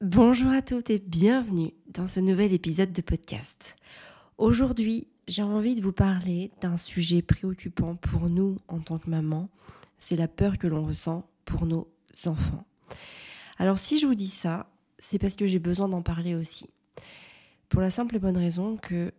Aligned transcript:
Bonjour 0.00 0.52
à 0.52 0.62
toutes 0.62 0.90
et 0.90 1.00
bienvenue 1.00 1.72
dans 1.88 2.06
ce 2.06 2.20
nouvel 2.20 2.52
épisode 2.52 2.92
de 2.92 3.02
podcast. 3.02 3.74
Aujourd'hui, 4.38 5.08
j'ai 5.26 5.42
envie 5.42 5.74
de 5.74 5.82
vous 5.82 5.90
parler 5.92 6.52
d'un 6.60 6.76
sujet 6.76 7.20
préoccupant 7.20 7.96
pour 7.96 8.28
nous 8.28 8.58
en 8.68 8.78
tant 8.78 8.98
que 8.98 9.10
maman, 9.10 9.48
c'est 9.98 10.14
la 10.14 10.28
peur 10.28 10.56
que 10.56 10.68
l'on 10.68 10.86
ressent 10.86 11.28
pour 11.44 11.66
nos 11.66 11.88
enfants. 12.26 12.64
Alors 13.58 13.80
si 13.80 13.98
je 13.98 14.06
vous 14.06 14.14
dis 14.14 14.28
ça, 14.28 14.70
c'est 15.00 15.18
parce 15.18 15.34
que 15.34 15.48
j'ai 15.48 15.58
besoin 15.58 15.88
d'en 15.88 16.02
parler 16.02 16.36
aussi. 16.36 16.68
Pour 17.68 17.80
la 17.80 17.90
simple 17.90 18.14
et 18.14 18.20
bonne 18.20 18.38
raison 18.38 18.76
que, 18.76 19.12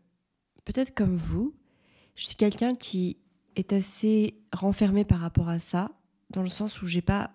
peut-être 0.63 0.95
comme 0.95 1.17
vous, 1.17 1.53
je 2.15 2.23
suis 2.23 2.35
quelqu'un 2.35 2.73
qui 2.73 3.17
est 3.57 3.73
assez 3.73 4.39
renfermé 4.53 5.03
par 5.03 5.19
rapport 5.19 5.49
à 5.49 5.59
ça, 5.59 5.91
dans 6.29 6.41
le 6.41 6.47
sens 6.47 6.81
où 6.81 6.87
j'ai 6.87 7.01
pas 7.01 7.31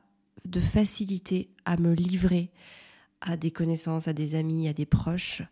de 0.46 0.60
facilité 0.60 1.50
à 1.66 1.76
me 1.76 1.92
livrer 1.92 2.50
à 3.24 3.36
des 3.36 3.50
connaissances, 3.50 4.06
à 4.06 4.12
des 4.12 4.34
amis, 4.34 4.68
à 4.68 4.72
des 4.72 4.86
proches, 4.86 5.42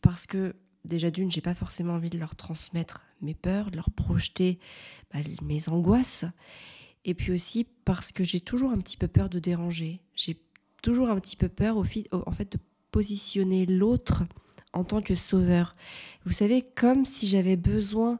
parce 0.00 0.26
que 0.26 0.54
déjà 0.84 1.10
d'une, 1.10 1.30
j'ai 1.30 1.40
pas 1.40 1.54
forcément 1.54 1.94
envie 1.94 2.10
de 2.10 2.18
leur 2.18 2.36
transmettre 2.36 3.04
mes 3.20 3.34
peurs, 3.34 3.70
de 3.70 3.76
leur 3.76 3.90
projeter 3.90 4.58
bah, 5.12 5.18
mes 5.42 5.68
angoisses, 5.68 6.24
et 7.04 7.14
puis 7.14 7.32
aussi 7.32 7.66
parce 7.84 8.12
que 8.12 8.24
j'ai 8.24 8.40
toujours 8.40 8.70
un 8.70 8.78
petit 8.78 8.96
peu 8.96 9.08
peur 9.08 9.28
de 9.28 9.38
déranger. 9.38 10.00
J'ai 10.14 10.40
toujours 10.82 11.08
un 11.08 11.18
petit 11.18 11.36
peu 11.36 11.48
peur 11.48 11.76
en 11.76 12.32
fait 12.32 12.52
de 12.52 12.58
positionner 12.92 13.66
l'autre 13.66 14.24
en 14.72 14.84
tant 14.84 15.02
que 15.02 15.14
sauveur. 15.14 15.76
Vous 16.24 16.32
savez, 16.32 16.62
comme 16.62 17.04
si 17.04 17.26
j'avais 17.26 17.56
besoin 17.56 18.18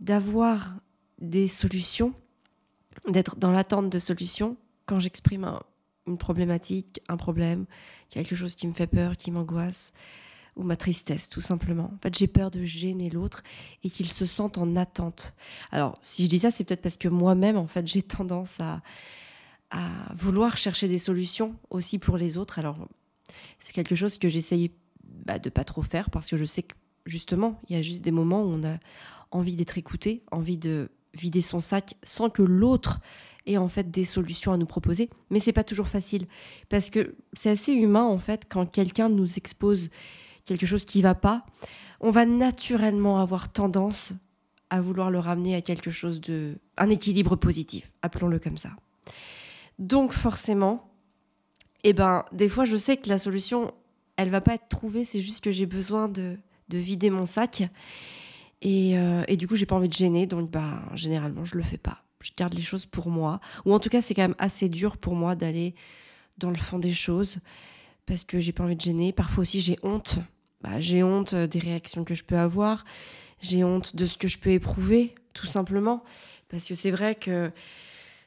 d'avoir 0.00 0.74
des 1.20 1.48
solutions, 1.48 2.12
d'être 3.08 3.36
dans 3.36 3.52
l'attente 3.52 3.90
de 3.90 3.98
solutions 3.98 4.56
quand 4.86 4.98
j'exprime 4.98 5.44
un, 5.44 5.62
une 6.06 6.18
problématique, 6.18 7.00
un 7.08 7.16
problème, 7.16 7.66
quelque 8.08 8.34
chose 8.34 8.54
qui 8.54 8.66
me 8.66 8.72
fait 8.72 8.86
peur, 8.86 9.16
qui 9.16 9.30
m'angoisse, 9.30 9.92
ou 10.56 10.62
ma 10.64 10.76
tristesse, 10.76 11.28
tout 11.28 11.40
simplement. 11.40 11.92
En 11.94 11.98
fait, 12.02 12.16
j'ai 12.16 12.26
peur 12.26 12.50
de 12.50 12.64
gêner 12.64 13.08
l'autre 13.08 13.42
et 13.82 13.90
qu'il 13.90 14.08
se 14.08 14.26
sente 14.26 14.58
en 14.58 14.76
attente. 14.76 15.34
Alors, 15.70 15.98
si 16.02 16.24
je 16.24 16.28
dis 16.28 16.40
ça, 16.40 16.50
c'est 16.50 16.64
peut-être 16.64 16.82
parce 16.82 16.96
que 16.96 17.08
moi-même, 17.08 17.56
en 17.56 17.66
fait, 17.66 17.86
j'ai 17.86 18.02
tendance 18.02 18.60
à, 18.60 18.82
à 19.70 19.88
vouloir 20.14 20.56
chercher 20.56 20.88
des 20.88 20.98
solutions 20.98 21.56
aussi 21.70 21.98
pour 21.98 22.18
les 22.18 22.36
autres. 22.36 22.58
Alors, 22.58 22.86
c'est 23.60 23.72
quelque 23.72 23.94
chose 23.94 24.18
que 24.18 24.28
j'essaye 24.28 24.72
bah, 25.02 25.38
de 25.38 25.48
pas 25.48 25.64
trop 25.64 25.82
faire 25.82 26.10
parce 26.10 26.28
que 26.28 26.36
je 26.36 26.44
sais 26.44 26.62
que 26.62 26.74
justement, 27.06 27.60
il 27.68 27.76
y 27.76 27.78
a 27.78 27.82
juste 27.82 28.02
des 28.02 28.10
moments 28.10 28.42
où 28.42 28.52
on 28.52 28.64
a 28.64 28.78
envie 29.30 29.56
d'être 29.56 29.78
écouté, 29.78 30.22
envie 30.30 30.58
de 30.58 30.90
vider 31.14 31.40
son 31.40 31.60
sac 31.60 31.94
sans 32.02 32.30
que 32.30 32.42
l'autre 32.42 33.00
et 33.46 33.58
en 33.58 33.68
fait 33.68 33.90
des 33.90 34.04
solutions 34.04 34.52
à 34.52 34.56
nous 34.56 34.66
proposer. 34.66 35.10
Mais 35.30 35.40
c'est 35.40 35.52
pas 35.52 35.64
toujours 35.64 35.88
facile 35.88 36.26
parce 36.68 36.90
que 36.90 37.14
c'est 37.32 37.50
assez 37.50 37.72
humain 37.72 38.04
en 38.04 38.18
fait 38.18 38.46
quand 38.48 38.66
quelqu'un 38.66 39.08
nous 39.08 39.36
expose 39.36 39.90
quelque 40.44 40.66
chose 40.66 40.84
qui 40.84 41.02
va 41.02 41.14
pas, 41.14 41.44
on 42.00 42.10
va 42.10 42.26
naturellement 42.26 43.20
avoir 43.20 43.52
tendance 43.52 44.12
à 44.70 44.80
vouloir 44.80 45.10
le 45.10 45.18
ramener 45.18 45.54
à 45.54 45.60
quelque 45.60 45.90
chose 45.90 46.20
de 46.20 46.58
un 46.78 46.88
équilibre 46.88 47.36
positif, 47.36 47.92
appelons-le 48.02 48.38
comme 48.38 48.56
ça. 48.56 48.70
Donc 49.78 50.12
forcément, 50.12 50.90
eh 51.84 51.92
ben 51.92 52.24
des 52.32 52.48
fois 52.48 52.64
je 52.64 52.76
sais 52.76 52.96
que 52.96 53.08
la 53.08 53.18
solution 53.18 53.72
elle 54.16 54.30
va 54.30 54.40
pas 54.40 54.54
être 54.54 54.68
trouvée, 54.68 55.04
c'est 55.04 55.20
juste 55.20 55.42
que 55.42 55.52
j'ai 55.52 55.66
besoin 55.66 56.08
de, 56.08 56.36
de 56.68 56.78
vider 56.78 57.10
mon 57.10 57.26
sac. 57.26 57.62
Et, 58.60 58.96
euh, 58.96 59.24
et, 59.26 59.36
du 59.36 59.48
coup, 59.48 59.56
j'ai 59.56 59.66
pas 59.66 59.74
envie 59.74 59.88
de 59.88 59.92
gêner, 59.92 60.26
donc 60.26 60.50
bah, 60.50 60.82
généralement, 60.94 61.44
je 61.44 61.56
le 61.56 61.64
fais 61.64 61.78
pas 61.78 62.04
je 62.22 62.32
garde 62.36 62.54
les 62.54 62.62
choses 62.62 62.86
pour 62.86 63.08
moi. 63.08 63.40
Ou 63.64 63.72
en 63.72 63.78
tout 63.78 63.88
cas, 63.88 64.02
c'est 64.02 64.14
quand 64.14 64.22
même 64.22 64.36
assez 64.38 64.68
dur 64.68 64.96
pour 64.96 65.14
moi 65.14 65.34
d'aller 65.34 65.74
dans 66.38 66.50
le 66.50 66.56
fond 66.56 66.78
des 66.78 66.92
choses 66.92 67.38
parce 68.06 68.24
que 68.24 68.38
j'ai 68.38 68.52
pas 68.52 68.64
envie 68.64 68.76
de 68.76 68.80
gêner. 68.80 69.12
Parfois 69.12 69.42
aussi, 69.42 69.60
j'ai 69.60 69.78
honte. 69.82 70.18
Bah, 70.60 70.80
j'ai 70.80 71.02
honte 71.02 71.34
des 71.34 71.58
réactions 71.58 72.04
que 72.04 72.14
je 72.14 72.24
peux 72.24 72.38
avoir. 72.38 72.84
J'ai 73.40 73.64
honte 73.64 73.96
de 73.96 74.06
ce 74.06 74.16
que 74.16 74.28
je 74.28 74.38
peux 74.38 74.50
éprouver, 74.50 75.14
tout 75.34 75.46
simplement. 75.46 76.04
Parce 76.48 76.66
que 76.66 76.74
c'est 76.74 76.90
vrai 76.90 77.14
que, 77.14 77.50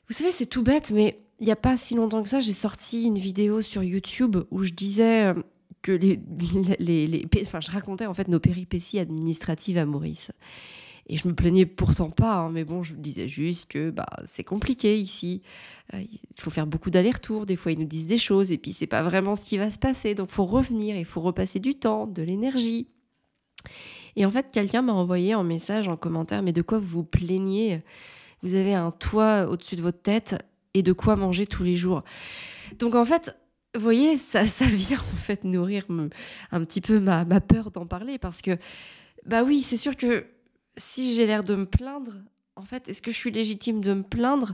vous 0.07 0.13
savez, 0.13 0.31
c'est 0.31 0.45
tout 0.45 0.63
bête, 0.63 0.91
mais 0.91 1.19
il 1.39 1.45
n'y 1.45 1.51
a 1.51 1.57
pas 1.57 1.77
si 1.77 1.95
longtemps 1.95 2.23
que 2.23 2.29
ça, 2.29 2.39
j'ai 2.39 2.53
sorti 2.53 3.03
une 3.03 3.17
vidéo 3.17 3.61
sur 3.61 3.83
YouTube 3.83 4.37
où 4.51 4.63
je 4.63 4.71
disais 4.71 5.25
euh, 5.25 5.33
que 5.81 5.91
les, 5.91 6.19
les, 6.79 7.07
les, 7.07 7.27
enfin, 7.41 7.61
je 7.61 7.71
racontais 7.71 8.05
en 8.05 8.13
fait 8.13 8.27
nos 8.27 8.39
péripéties 8.39 8.99
administratives 8.99 9.77
à 9.77 9.85
Maurice. 9.85 10.31
Et 11.07 11.17
je 11.17 11.27
me 11.27 11.35
plaignais 11.35 11.65
pourtant 11.65 12.09
pas, 12.09 12.35
hein, 12.35 12.51
mais 12.51 12.63
bon, 12.63 12.81
je 12.81 12.93
me 12.93 12.99
disais 12.99 13.27
juste 13.27 13.71
que 13.71 13.91
bah, 13.91 14.07
c'est 14.25 14.43
compliqué 14.43 14.97
ici. 14.97 15.43
Euh, 15.93 16.01
il 16.01 16.19
faut 16.41 16.49
faire 16.49 16.65
beaucoup 16.65 16.89
d'allers-retours. 16.89 17.45
Des 17.45 17.55
fois, 17.55 17.71
ils 17.71 17.79
nous 17.79 17.85
disent 17.85 18.07
des 18.07 18.17
choses 18.17 18.51
et 18.51 18.57
puis 18.57 18.73
c'est 18.73 18.87
pas 18.87 19.03
vraiment 19.03 19.35
ce 19.35 19.45
qui 19.45 19.57
va 19.57 19.69
se 19.69 19.77
passer. 19.77 20.15
Donc, 20.15 20.31
faut 20.31 20.45
revenir, 20.45 20.95
il 20.95 21.05
faut 21.05 21.21
repasser 21.21 21.59
du 21.59 21.75
temps, 21.75 22.07
de 22.07 22.23
l'énergie. 22.23 22.87
Et 24.15 24.25
en 24.25 24.31
fait, 24.31 24.51
quelqu'un 24.51 24.81
m'a 24.81 24.93
envoyé 24.93 25.35
en 25.35 25.43
message, 25.43 25.87
en 25.87 25.97
commentaire, 25.97 26.41
mais 26.41 26.53
de 26.53 26.63
quoi 26.63 26.79
vous 26.79 26.87
vous 26.87 27.03
plaignez 27.03 27.83
Vous 28.41 28.55
avez 28.55 28.73
un 28.73 28.91
toit 28.91 29.47
au-dessus 29.47 29.75
de 29.75 29.81
votre 29.81 30.01
tête 30.01 30.35
et 30.73 30.81
de 30.81 30.93
quoi 30.93 31.15
manger 31.15 31.45
tous 31.45 31.63
les 31.63 31.77
jours. 31.77 32.03
Donc, 32.79 32.95
en 32.95 33.05
fait, 33.05 33.37
vous 33.75 33.81
voyez, 33.81 34.17
ça, 34.17 34.45
ça 34.47 34.65
vient 34.65 34.97
en 34.97 35.17
fait 35.17 35.43
nourrir 35.43 35.85
un 36.51 36.65
petit 36.65 36.81
peu 36.81 36.99
ma, 36.99 37.25
ma 37.25 37.41
peur 37.41 37.69
d'en 37.69 37.85
parler 37.85 38.17
parce 38.17 38.41
que, 38.41 38.57
bah 39.27 39.43
oui, 39.43 39.61
c'est 39.61 39.77
sûr 39.77 39.95
que 39.95 40.25
si 40.77 41.15
j'ai 41.15 41.25
l'air 41.25 41.43
de 41.43 41.55
me 41.55 41.65
plaindre, 41.65 42.13
en 42.55 42.63
fait, 42.63 42.89
est-ce 42.89 43.01
que 43.01 43.11
je 43.11 43.17
suis 43.17 43.31
légitime 43.31 43.81
de 43.81 43.93
me 43.93 44.03
plaindre 44.03 44.53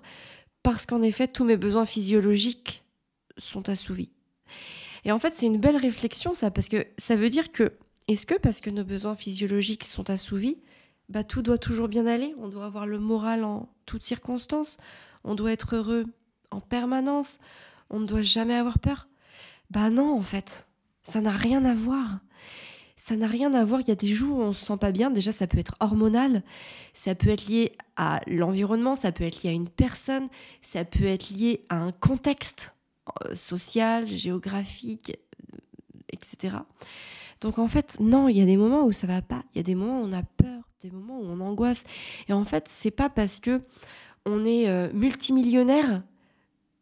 parce 0.63 0.85
qu'en 0.85 1.01
effet, 1.01 1.27
tous 1.27 1.43
mes 1.43 1.57
besoins 1.57 1.85
physiologiques 1.85 2.83
sont 3.37 3.69
assouvis? 3.69 4.09
Et 5.03 5.11
en 5.11 5.19
fait, 5.19 5.35
c'est 5.35 5.47
une 5.47 5.59
belle 5.59 5.77
réflexion, 5.77 6.33
ça, 6.33 6.51
parce 6.51 6.69
que 6.69 6.85
ça 6.97 7.15
veut 7.15 7.29
dire 7.29 7.51
que, 7.51 7.73
est-ce 8.07 8.25
que 8.25 8.37
parce 8.37 8.61
que 8.61 8.69
nos 8.69 8.83
besoins 8.83 9.15
physiologiques 9.15 9.83
sont 9.83 10.09
assouvis, 10.09 10.61
bah, 11.09 11.23
tout 11.23 11.41
doit 11.41 11.57
toujours 11.57 11.87
bien 11.87 12.05
aller, 12.05 12.35
on 12.37 12.47
doit 12.47 12.65
avoir 12.65 12.85
le 12.85 12.99
moral 12.99 13.43
en 13.43 13.69
toutes 13.85 14.03
circonstances, 14.03 14.77
on 15.23 15.35
doit 15.35 15.51
être 15.51 15.75
heureux 15.75 16.05
en 16.51 16.61
permanence, 16.61 17.39
on 17.89 17.99
ne 17.99 18.05
doit 18.05 18.21
jamais 18.21 18.55
avoir 18.55 18.79
peur? 18.79 19.07
Bah 19.69 19.89
non, 19.89 20.13
en 20.17 20.21
fait, 20.21 20.67
ça 21.03 21.21
n'a 21.21 21.31
rien 21.31 21.65
à 21.65 21.73
voir 21.73 22.19
ça 23.03 23.15
n'a 23.15 23.25
rien 23.25 23.51
à 23.55 23.63
voir. 23.63 23.81
Il 23.81 23.87
y 23.87 23.91
a 23.91 23.95
des 23.95 24.13
jours 24.13 24.37
où 24.37 24.41
on 24.43 24.53
se 24.53 24.63
sent 24.63 24.77
pas 24.77 24.91
bien. 24.91 25.09
Déjà, 25.09 25.31
ça 25.31 25.47
peut 25.47 25.57
être 25.57 25.75
hormonal, 25.79 26.43
ça 26.93 27.15
peut 27.15 27.29
être 27.29 27.47
lié 27.47 27.71
à 27.95 28.21
l'environnement, 28.27 28.95
ça 28.95 29.11
peut 29.11 29.23
être 29.23 29.41
lié 29.41 29.49
à 29.49 29.53
une 29.53 29.69
personne, 29.69 30.27
ça 30.61 30.85
peut 30.85 31.05
être 31.05 31.31
lié 31.31 31.65
à 31.69 31.77
un 31.77 31.91
contexte 31.91 32.75
euh, 33.25 33.33
social, 33.33 34.05
géographique, 34.05 35.17
euh, 35.51 35.57
etc. 36.13 36.57
Donc 37.41 37.57
en 37.57 37.67
fait, 37.67 37.97
non, 37.99 38.27
il 38.27 38.37
y 38.37 38.41
a 38.41 38.45
des 38.45 38.57
moments 38.57 38.83
où 38.83 38.91
ça 38.91 39.07
va 39.07 39.23
pas. 39.23 39.41
Il 39.55 39.57
y 39.57 39.61
a 39.61 39.63
des 39.63 39.73
moments 39.73 40.01
où 40.01 40.05
on 40.05 40.13
a 40.13 40.21
peur, 40.21 40.61
des 40.81 40.91
moments 40.91 41.17
où 41.17 41.23
on 41.23 41.39
angoisse. 41.39 41.85
Et 42.27 42.33
en 42.33 42.45
fait, 42.45 42.67
c'est 42.67 42.91
pas 42.91 43.09
parce 43.09 43.39
que 43.39 43.61
on 44.27 44.45
est 44.45 44.69
euh, 44.69 44.93
multimillionnaire 44.93 46.03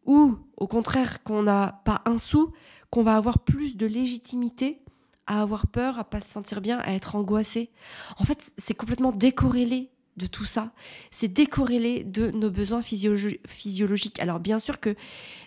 ou 0.05 0.35
au 0.57 0.67
contraire 0.67 1.23
qu'on 1.23 1.43
n'a 1.43 1.81
pas 1.85 2.01
un 2.05 2.17
sou 2.17 2.51
qu'on 2.89 3.03
va 3.03 3.15
avoir 3.15 3.39
plus 3.39 3.77
de 3.77 3.85
légitimité 3.85 4.81
à 5.29 5.41
avoir 5.41 5.67
peur, 5.67 5.97
à 5.99 6.03
pas 6.03 6.19
se 6.19 6.29
sentir 6.29 6.59
bien, 6.59 6.79
à 6.79 6.91
être 6.91 7.15
angoissé. 7.15 7.69
En 8.17 8.25
fait, 8.25 8.51
c'est 8.57 8.73
complètement 8.73 9.11
décorrélé 9.11 9.91
de 10.17 10.25
tout 10.25 10.43
ça. 10.43 10.73
C'est 11.11 11.29
décorrélé 11.29 12.03
de 12.03 12.31
nos 12.31 12.49
besoins 12.49 12.81
physiologiques. 12.81 14.19
Alors 14.19 14.39
bien 14.39 14.59
sûr 14.59 14.79
que 14.79 14.95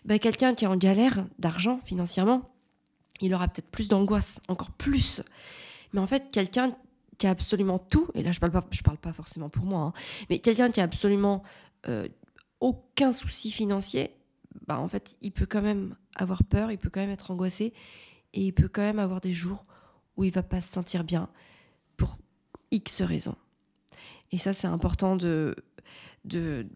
bah, 0.07 0.19
quelqu'un 0.19 0.55
qui 0.55 0.65
est 0.65 0.69
en 0.69 0.77
galère 0.77 1.27
d'argent 1.39 1.81
financièrement, 1.85 2.55
il 3.21 3.35
aura 3.35 3.49
peut-être 3.49 3.71
plus 3.71 3.89
d'angoisse, 3.89 4.41
encore 4.49 4.71
plus. 4.71 5.23
Mais 5.93 6.01
en 6.01 6.07
fait, 6.07 6.31
quelqu'un 6.31 6.75
qui 7.19 7.27
a 7.27 7.31
absolument 7.31 7.79
tout, 7.79 8.09
et 8.15 8.23
là 8.23 8.33
je 8.33 8.41
parle 8.41 8.53
parle 8.53 8.99
pas 8.99 9.13
forcément 9.13 9.49
pour 9.49 9.65
moi, 9.65 9.81
hein, 9.81 9.93
mais 10.31 10.39
quelqu'un 10.39 10.71
qui 10.71 10.81
a 10.81 10.85
absolument 10.85 11.43
euh, 11.89 12.09
aucun 12.61 13.13
souci 13.13 13.51
financier, 13.51 14.17
bah 14.67 14.79
en 14.79 14.89
fait, 14.89 15.17
il 15.21 15.33
peut 15.33 15.47
quand 15.47 15.63
même 15.63 15.97
avoir 16.17 16.45
peur, 16.45 16.71
il 16.71 16.79
peut 16.79 16.91
quand 16.91 17.01
même 17.01 17.11
être 17.11 17.31
angoissé, 17.31 17.75
et 18.33 18.41
il 18.41 18.53
peut 18.53 18.69
quand 18.69 18.83
même 18.83 18.99
avoir 18.99 19.21
des 19.21 19.33
jours 19.33 19.63
où 20.17 20.25
il 20.25 20.33
va 20.33 20.43
pas 20.43 20.61
se 20.61 20.73
sentir 20.73 21.05
bien 21.05 21.29
pour 21.97 22.19
X 22.71 23.03
raisons. 23.03 23.37
Et 24.31 24.39
ça, 24.39 24.53
c'est 24.53 24.67
important 24.67 25.17
de, 25.17 25.55
de 26.25 26.67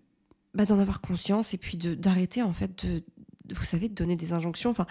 bah, 0.54 0.64
d'en 0.64 0.78
avoir 0.78 1.00
conscience 1.00 1.54
et 1.54 1.58
puis 1.58 1.76
d'arrêter 1.76 2.42
en 2.42 2.52
fait 2.52 2.86
de, 2.86 3.02
vous 3.54 3.64
savez, 3.64 3.88
de 3.88 3.94
donner 3.94 4.16
des 4.16 4.32
injonctions. 4.32 4.70
Enfin, 4.70 4.86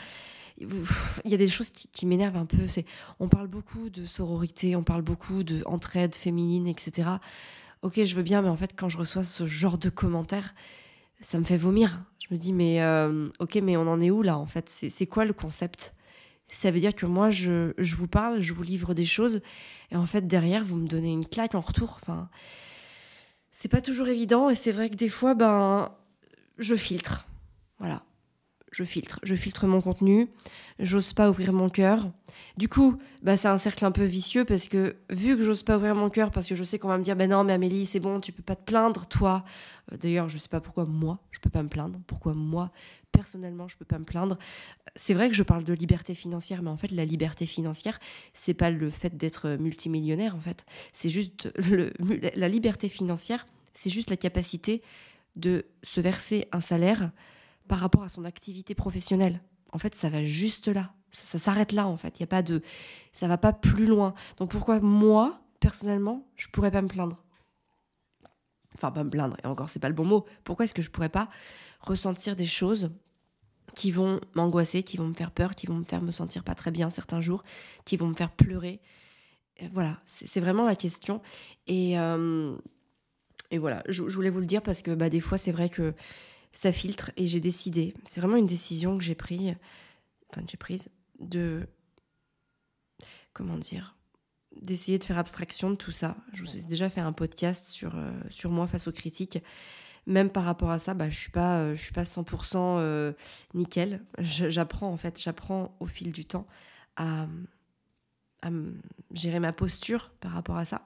il 0.60 1.32
y 1.32 1.34
a 1.34 1.38
des 1.38 1.48
choses 1.48 1.70
qui, 1.70 1.88
qui 1.90 2.06
m'énervent 2.06 2.38
un 2.38 2.46
peu. 2.46 2.68
C'est, 2.68 2.86
on 3.20 3.28
parle 3.28 3.48
beaucoup 3.48 3.90
de 3.90 4.06
sororité, 4.06 4.76
on 4.76 4.84
parle 4.84 5.02
beaucoup 5.02 5.44
de 5.44 5.64
entraide 5.66 6.16
féminine, 6.16 6.68
etc. 6.68 7.10
Ok, 7.82 8.04
je 8.04 8.16
veux 8.16 8.24
bien, 8.24 8.42
mais 8.42 8.50
en 8.50 8.56
fait, 8.56 8.74
quand 8.76 8.90
je 8.90 8.98
reçois 8.98 9.24
ce 9.24 9.46
genre 9.46 9.78
de 9.78 9.90
commentaires, 9.90 10.56
ça 11.20 11.40
me 11.40 11.44
fait 11.44 11.58
vomir. 11.58 12.04
Je 12.20 12.34
me 12.34 12.40
dis, 12.40 12.54
mais 12.54 12.82
euh, 12.82 13.30
ok, 13.40 13.56
mais 13.62 13.78
on 13.78 13.88
en 13.88 14.02
est 14.02 14.10
où 14.10 14.22
là 14.22 14.38
En 14.38 14.46
fait, 14.46 14.70
c'est, 14.70 14.90
c'est 14.90 15.06
quoi 15.06 15.26
le 15.26 15.34
concept? 15.34 15.94
Ça 16.48 16.72
veut 16.72 16.80
dire 16.80 16.96
que 16.96 17.06
moi, 17.06 17.30
je, 17.30 17.74
je, 17.78 17.96
vous 17.96 18.08
parle, 18.08 18.42
je 18.42 18.54
vous 18.54 18.64
livre 18.64 18.94
des 18.94 19.06
choses, 19.06 19.42
et 19.92 19.96
en 19.96 20.06
fait, 20.06 20.28
derrière, 20.28 20.64
vous 20.64 20.78
me 20.78 20.88
donnez 20.88 21.12
une 21.12 21.26
claque 21.26 21.56
en 21.56 21.62
retour. 21.62 22.00
Enfin, 22.02 22.30
c'est 23.52 23.70
pas 23.70 23.82
toujours 23.82 24.08
évident, 24.08 24.50
et 24.50 24.56
c'est 24.56 24.72
vrai 24.72 24.90
que 24.90 24.96
des 24.96 25.10
fois, 25.10 25.34
ben, 25.34 25.92
je 26.58 26.76
filtre. 26.76 27.28
Voilà. 27.80 28.04
je 28.72 28.84
filtre. 28.84 29.20
Je 29.24 29.36
filtre 29.36 29.68
mon 29.68 29.82
contenu, 29.82 30.30
j'ose 30.80 31.14
pas 31.14 31.30
ouvrir 31.30 31.52
mon 31.52 31.70
cœur. 31.70 32.12
Du 32.58 32.70
coup, 32.70 32.98
bah, 33.22 33.38
c'est 33.38 33.48
un 33.48 33.58
cercle 33.58 33.86
un 33.86 33.92
peu 33.92 34.04
vicieux 34.04 34.46
parce 34.46 34.68
que 34.68 34.96
vu 35.10 35.38
que 35.38 35.44
j'ose 35.44 35.64
pas 35.64 35.78
ouvrir 35.78 35.96
mon 35.96 36.10
cœur, 36.10 36.32
parce 36.32 36.48
que 36.48 36.56
je 36.56 36.64
sais 36.64 36.80
qu'on 36.80 36.88
va 36.88 36.98
me 36.98 37.04
dire, 37.04 37.16
ben 37.16 37.30
non, 37.30 37.44
mais 37.44 37.54
Amélie, 37.54 37.86
c'est 37.86 38.00
bon, 38.00 38.20
tu 38.20 38.32
peux 38.32 38.44
pas 38.44 38.56
te 38.56 38.64
plaindre, 38.64 39.08
toi. 39.08 39.44
Euh, 39.92 39.98
d'ailleurs, 39.98 40.30
je 40.30 40.38
sais 40.38 40.50
pas 40.50 40.62
pourquoi 40.62 40.86
moi, 40.86 41.20
je 41.32 41.40
peux 41.40 41.50
pas 41.50 41.64
me 41.64 41.70
plaindre. 41.70 42.00
Pourquoi 42.08 42.34
moi, 42.34 42.72
personnellement, 43.16 43.68
je 43.68 43.78
peux 43.78 43.86
pas 43.86 44.00
me 44.00 44.06
plaindre. 44.06 44.38
C'est 44.96 45.14
vrai 45.14 45.30
que 45.30 45.36
je 45.36 45.44
parle 45.44 45.64
de 45.64 45.74
liberté 45.74 46.14
financière, 46.14 46.62
mais 46.62 46.70
en 46.70 46.78
fait, 46.78 46.92
la 46.92 47.06
liberté 47.06 47.46
financière, 47.46 48.00
c'est 48.34 48.54
pas 48.54 48.72
le 48.72 48.90
fait 48.90 49.16
d'être 49.16 49.50
multimillionnaire, 49.58 50.36
en 50.36 50.40
fait. 50.40 50.66
C'est 50.94 51.10
juste 51.10 51.52
la 52.36 52.50
liberté 52.50 52.90
financière, 52.90 53.46
c'est 53.74 53.90
juste 53.90 54.10
la 54.10 54.18
capacité 54.18 54.82
de 55.36 55.66
se 55.84 56.02
verser 56.02 56.48
un 56.52 56.62
salaire 56.62 57.12
par 57.68 57.80
rapport 57.80 58.04
à 58.04 58.10
son 58.10 58.26
activité 58.26 58.76
professionnelle. 58.76 59.42
En 59.72 59.78
fait, 59.78 59.96
ça 59.96 60.10
va 60.10 60.24
juste 60.24 60.68
là. 60.68 60.94
Ça, 61.12 61.40
s'arrête 61.40 61.72
là, 61.72 61.88
en 61.88 61.98
fait. 61.98 62.20
Il 62.20 62.22
y 62.22 62.24
a 62.24 62.28
pas 62.28 62.42
de, 62.42 62.62
ça 63.14 63.28
va 63.28 63.38
pas 63.38 63.54
plus 63.54 63.86
loin. 63.86 64.14
Donc 64.38 64.52
pourquoi 64.52 64.80
moi, 64.80 65.42
personnellement, 65.60 66.28
je 66.36 66.48
pourrais 66.48 66.72
pas 66.72 66.82
me 66.82 66.88
plaindre? 66.88 67.24
Enfin, 68.76 68.92
pas 68.92 69.04
me 69.04 69.10
plaindre. 69.10 69.38
Et 69.44 69.48
encore, 69.48 69.70
c'est 69.70 69.80
pas 69.80 69.88
le 69.88 69.96
bon 69.96 70.06
mot. 70.06 70.26
Pourquoi 70.44 70.66
est-ce 70.66 70.74
que 70.74 70.82
je 70.82 70.92
pourrais 70.92 71.10
pas 71.10 71.30
ressentir 71.80 72.36
des 72.36 72.46
choses 72.46 72.92
qui 73.76 73.92
vont 73.92 74.20
m'angoisser, 74.34 74.84
qui 74.84 74.98
vont 74.98 75.08
me 75.08 75.14
faire 75.14 75.32
peur, 75.32 75.56
qui 75.56 75.68
vont 75.68 75.76
me 75.76 75.84
faire 75.84 76.02
me 76.02 76.12
sentir 76.12 76.44
pas 76.44 76.56
très 76.56 76.72
bien 76.72 76.90
certains 76.90 77.22
jours, 77.22 77.44
qui 77.86 77.98
vont 77.98 78.08
me 78.08 78.14
faire 78.14 78.32
pleurer 78.32 78.80
Voilà, 79.74 80.00
c'est 80.06 80.40
vraiment 80.40 80.66
la 80.66 80.76
question. 80.76 81.22
Et 81.68 82.00
euh, 82.00 82.56
et 83.52 83.58
voilà, 83.58 83.84
je, 83.88 84.02
voulais 84.02 84.30
vous 84.30 84.40
le 84.40 84.46
dire 84.46 84.62
parce 84.62 84.82
que 84.82 84.92
bah, 84.92 85.10
des 85.10 85.20
fois, 85.20 85.38
c'est 85.38 85.52
vrai 85.52 85.70
que 85.70 85.94
ça 86.52 86.72
filtre 86.72 87.12
et 87.18 87.28
j'ai 87.28 87.40
décidé, 87.40 87.94
c'est 88.06 88.20
vraiment 88.20 88.38
une 88.38 88.46
décision 88.46 88.98
que 88.98 89.04
j'ai 89.04 89.16
prise, 89.16 89.56
enfin, 90.30 90.42
j'ai 90.50 90.58
prise, 90.58 90.90
de. 91.20 91.68
Comment 93.34 93.58
dire 93.58 93.96
D'essayer 94.62 94.98
de 94.98 95.04
faire 95.04 95.18
abstraction 95.18 95.70
de 95.70 95.76
tout 95.76 95.92
ça. 95.92 96.16
Je 96.34 96.42
vous 96.42 96.58
ai 96.58 96.62
déjà 96.62 96.90
fait 96.90 97.02
un 97.02 97.12
podcast 97.12 97.68
sur, 97.68 97.96
euh, 97.96 98.12
sur 98.30 98.50
moi 98.52 98.68
face 98.68 98.88
aux 98.88 98.94
critiques. 98.94 99.40
Même 100.08 100.30
par 100.30 100.44
rapport 100.44 100.70
à 100.70 100.80
ça, 100.80 100.94
bah, 100.94 101.10
je 101.10 101.18
suis 101.18 101.32
pas, 101.32 101.60
euh, 101.60 101.76
suis 101.76 101.94
pas 101.94 102.04
100% 102.04 102.58
euh, 102.58 103.14
nickel. 103.54 104.04
J'apprends 104.20 104.92
en 104.92 104.98
fait, 104.98 105.20
j'apprends 105.20 105.76
au 105.80 105.88
fil 105.88 106.12
du 106.12 106.26
temps 106.26 106.46
à, 106.96 107.28
à 108.44 108.50
gérer 109.14 109.40
ma 109.40 109.52
posture 109.52 110.12
par 110.20 110.32
rapport 110.32 110.58
à 110.58 110.66
ça. 110.66 110.86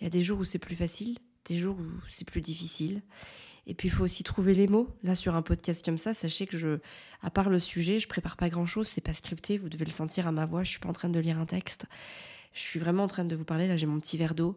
Il 0.00 0.04
y 0.04 0.06
a 0.06 0.10
des 0.10 0.22
jours 0.22 0.38
où 0.38 0.44
c'est 0.44 0.58
plus 0.58 0.76
facile, 0.76 1.18
des 1.46 1.56
jours 1.56 1.76
où 1.78 1.86
c'est 2.08 2.26
plus 2.26 2.42
difficile. 2.42 3.02
Et 3.68 3.74
puis 3.74 3.88
il 3.88 3.90
faut 3.90 4.04
aussi 4.04 4.24
trouver 4.24 4.54
les 4.54 4.66
mots. 4.66 4.88
Là 5.02 5.14
sur 5.14 5.34
un 5.34 5.42
podcast 5.42 5.84
comme 5.84 5.98
ça, 5.98 6.14
sachez 6.14 6.46
que 6.46 6.56
je, 6.56 6.78
à 7.22 7.30
part 7.30 7.50
le 7.50 7.58
sujet, 7.58 8.00
je 8.00 8.08
prépare 8.08 8.36
pas 8.36 8.48
grand 8.48 8.66
chose, 8.66 8.88
c'est 8.88 9.02
pas 9.02 9.12
scripté, 9.12 9.58
vous 9.58 9.68
devez 9.68 9.84
le 9.84 9.90
sentir 9.90 10.26
à 10.26 10.32
ma 10.32 10.46
voix, 10.46 10.64
je 10.64 10.70
suis 10.70 10.78
pas 10.78 10.88
en 10.88 10.94
train 10.94 11.10
de 11.10 11.20
lire 11.20 11.38
un 11.38 11.46
texte. 11.46 11.86
Je 12.54 12.60
suis 12.60 12.80
vraiment 12.80 13.04
en 13.04 13.08
train 13.08 13.26
de 13.26 13.36
vous 13.36 13.44
parler, 13.44 13.68
là 13.68 13.76
j'ai 13.76 13.86
mon 13.86 14.00
petit 14.00 14.16
verre 14.16 14.34
d'eau, 14.34 14.56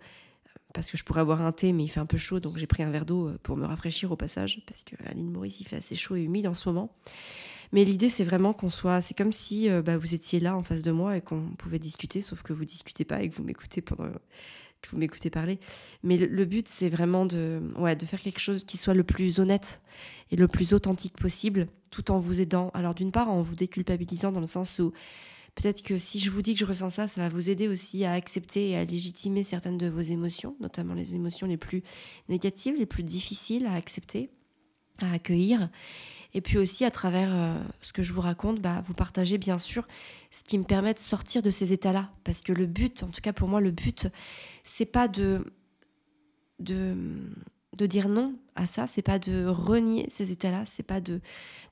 parce 0.74 0.90
que 0.90 0.98
je 0.98 1.04
pourrais 1.04 1.22
avoir 1.22 1.42
un 1.42 1.52
thé, 1.52 1.74
mais 1.74 1.84
il 1.84 1.90
fait 1.90 2.00
un 2.00 2.06
peu 2.06 2.18
chaud, 2.18 2.40
donc 2.40 2.58
j'ai 2.58 2.68
pris 2.68 2.84
un 2.84 2.90
verre 2.90 3.06
d'eau 3.06 3.28
euh, 3.28 3.40
pour 3.44 3.58
me 3.58 3.66
rafraîchir 3.66 4.12
au 4.12 4.16
passage, 4.16 4.62
parce 4.66 4.84
que 4.84 4.96
Maurice 5.16 5.62
il 5.62 5.68
fait 5.68 5.78
assez 5.78 5.96
chaud 5.96 6.16
et 6.16 6.22
humide 6.22 6.48
en 6.48 6.54
ce 6.54 6.70
moment. 6.70 6.96
Mais 7.74 7.86
l'idée 7.86 8.10
c'est 8.10 8.24
vraiment 8.24 8.54
qu'on 8.54 8.70
soit, 8.70 9.02
c'est 9.02 9.18
comme 9.18 9.32
si 9.32 9.70
euh, 9.70 9.82
bah, 9.82 9.98
vous 9.98 10.14
étiez 10.14 10.40
là 10.40 10.56
en 10.56 10.64
face 10.64 10.84
de 10.84 10.92
moi 10.92 11.18
et 11.18 11.22
qu'on 11.22 11.50
pouvait 11.58 11.80
discuter, 11.80 12.22
sauf 12.22 12.42
que 12.44 12.54
vous 12.54 12.66
discutez 12.66 13.06
pas 13.06 13.22
et 13.22 13.30
que 13.30 13.36
vous 13.36 13.44
m'écoutez 13.44 13.82
pendant 13.82 14.10
que 14.82 14.90
vous 14.90 14.98
m'écoutez 14.98 15.30
parler. 15.30 15.60
Mais 16.04 16.18
le, 16.18 16.46
but, 16.46 16.68
c'est 16.68 16.90
vraiment 16.90 17.26
de, 17.26 17.62
ouais, 17.78 17.96
de 17.96 18.06
faire 18.06 18.20
quelque 18.20 18.40
chose 18.40 18.64
qui 18.64 18.78
soit 18.78 18.94
le 18.94 19.04
plus 19.04 19.40
honnête 19.40 19.82
et 20.32 20.36
le 20.36 20.48
plus 20.48 20.74
authentique 20.74 21.16
possible, 21.18 21.68
tout 21.92 22.12
en 22.12 22.18
vous 22.18 22.42
aidant. 22.42 22.72
Alors 22.74 22.96
d'une 22.96 23.12
part, 23.12 23.30
en 23.30 23.42
vous 23.42 23.56
déculpabilisant 23.56 24.32
dans 24.32 24.40
le 24.40 24.46
sens 24.46 24.80
où 24.80 24.92
peut-être 25.56 25.82
que 25.82 25.98
si 25.98 26.20
je 26.20 26.30
vous 26.30 26.42
dis 26.42 26.54
que 26.54 26.60
je 26.60 26.66
ressens 26.66 26.90
ça, 26.92 27.08
ça 27.08 27.22
va 27.22 27.30
vous 27.30 27.50
aider 27.50 27.68
aussi 27.68 28.06
à 28.06 28.14
accepter 28.14 28.70
et 28.70 28.78
à 28.78 28.86
légitimer 28.86 29.44
certaines 29.44 29.78
de 29.78 29.88
vos 29.88 30.02
émotions, 30.02 30.56
notamment 30.60 30.94
les 30.94 31.16
émotions 31.16 31.48
les 31.48 31.58
plus 31.58 31.84
négatives, 32.30 32.76
les 32.78 32.86
plus 32.86 33.04
difficiles 33.04 33.66
à 33.66 33.74
accepter, 33.74 34.30
à 35.02 35.12
accueillir. 35.12 35.70
Et 36.34 36.42
puis 36.42 36.58
aussi, 36.58 36.86
à 36.86 36.92
travers 36.92 37.30
euh, 37.34 37.62
ce 37.82 37.92
que 37.92 38.04
je 38.04 38.14
vous 38.14 38.22
raconte, 38.22 38.62
bah, 38.62 38.82
vous 38.86 38.94
partagez 38.94 39.38
bien 39.38 39.60
sûr 39.60 39.88
ce 40.32 40.44
qui 40.44 40.58
me 40.58 40.64
permet 40.64 40.94
de 40.94 41.00
sortir 41.00 41.42
de 41.42 41.50
ces 41.50 41.74
états-là. 41.74 42.12
Parce 42.24 42.42
que 42.42 42.54
le 42.54 42.66
but, 42.66 43.04
en 43.04 43.10
tout 43.10 43.22
cas 43.22 43.34
pour 43.34 43.50
moi, 43.50 43.60
le 43.60 43.72
but, 43.72 44.08
c'est 44.64 44.86
pas 44.86 45.08
de, 45.10 45.44
de, 46.60 46.96
de 47.76 47.86
dire 47.86 48.08
non 48.08 48.36
à 48.56 48.66
ça, 48.66 48.88
c'est 48.88 49.02
pas 49.02 49.20
de 49.20 49.46
renier 49.46 50.08
ces 50.10 50.32
états-là, 50.32 50.64
c'est 50.66 50.84
pas 50.84 51.02
de, 51.02 51.20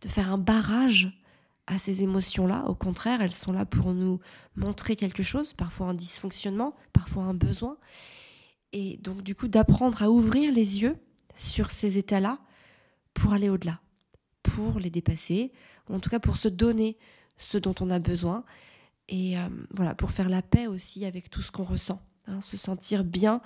de 0.02 0.08
faire 0.08 0.32
un 0.32 0.38
barrage 0.38 1.19
à 1.70 1.78
ces 1.78 2.04
émotions-là. 2.04 2.66
Au 2.68 2.76
contraire, 2.76 3.22
elles 3.22 3.32
sont 3.32 3.52
là 3.52 3.66
pour 3.66 3.94
nous 3.94 4.20
montrer 4.56 4.96
quelque 4.96 5.24
chose, 5.24 5.54
parfois 5.54 5.88
un 5.88 5.94
dysfonctionnement, 5.94 6.74
parfois 6.94 7.24
un 7.24 7.34
besoin. 7.34 7.78
Et 8.74 8.98
donc, 8.98 9.22
du 9.22 9.36
coup, 9.36 9.48
d'apprendre 9.48 10.02
à 10.04 10.10
ouvrir 10.10 10.52
les 10.52 10.82
yeux 10.82 10.98
sur 11.36 11.72
ces 11.72 11.98
états-là 11.98 12.40
pour 13.14 13.34
aller 13.34 13.50
au-delà 13.50 13.80
pour 14.42 14.80
les 14.80 14.90
dépasser, 14.90 15.52
en 15.90 16.00
tout 16.00 16.10
cas 16.10 16.20
pour 16.20 16.38
se 16.38 16.48
donner 16.48 16.98
ce 17.38 17.58
dont 17.58 17.76
on 17.82 17.90
a 17.90 18.00
besoin, 18.00 18.46
et 19.08 19.38
euh, 19.38 19.48
voilà, 19.72 19.96
pour 19.96 20.12
faire 20.12 20.30
la 20.30 20.42
paix 20.42 20.68
aussi 20.68 21.06
avec 21.06 21.30
tout 21.30 21.42
ce 21.42 21.52
qu'on 21.52 21.64
ressent, 21.64 22.02
hein, 22.28 22.42
se 22.42 22.58
sentir 22.58 23.04
bien 23.04 23.42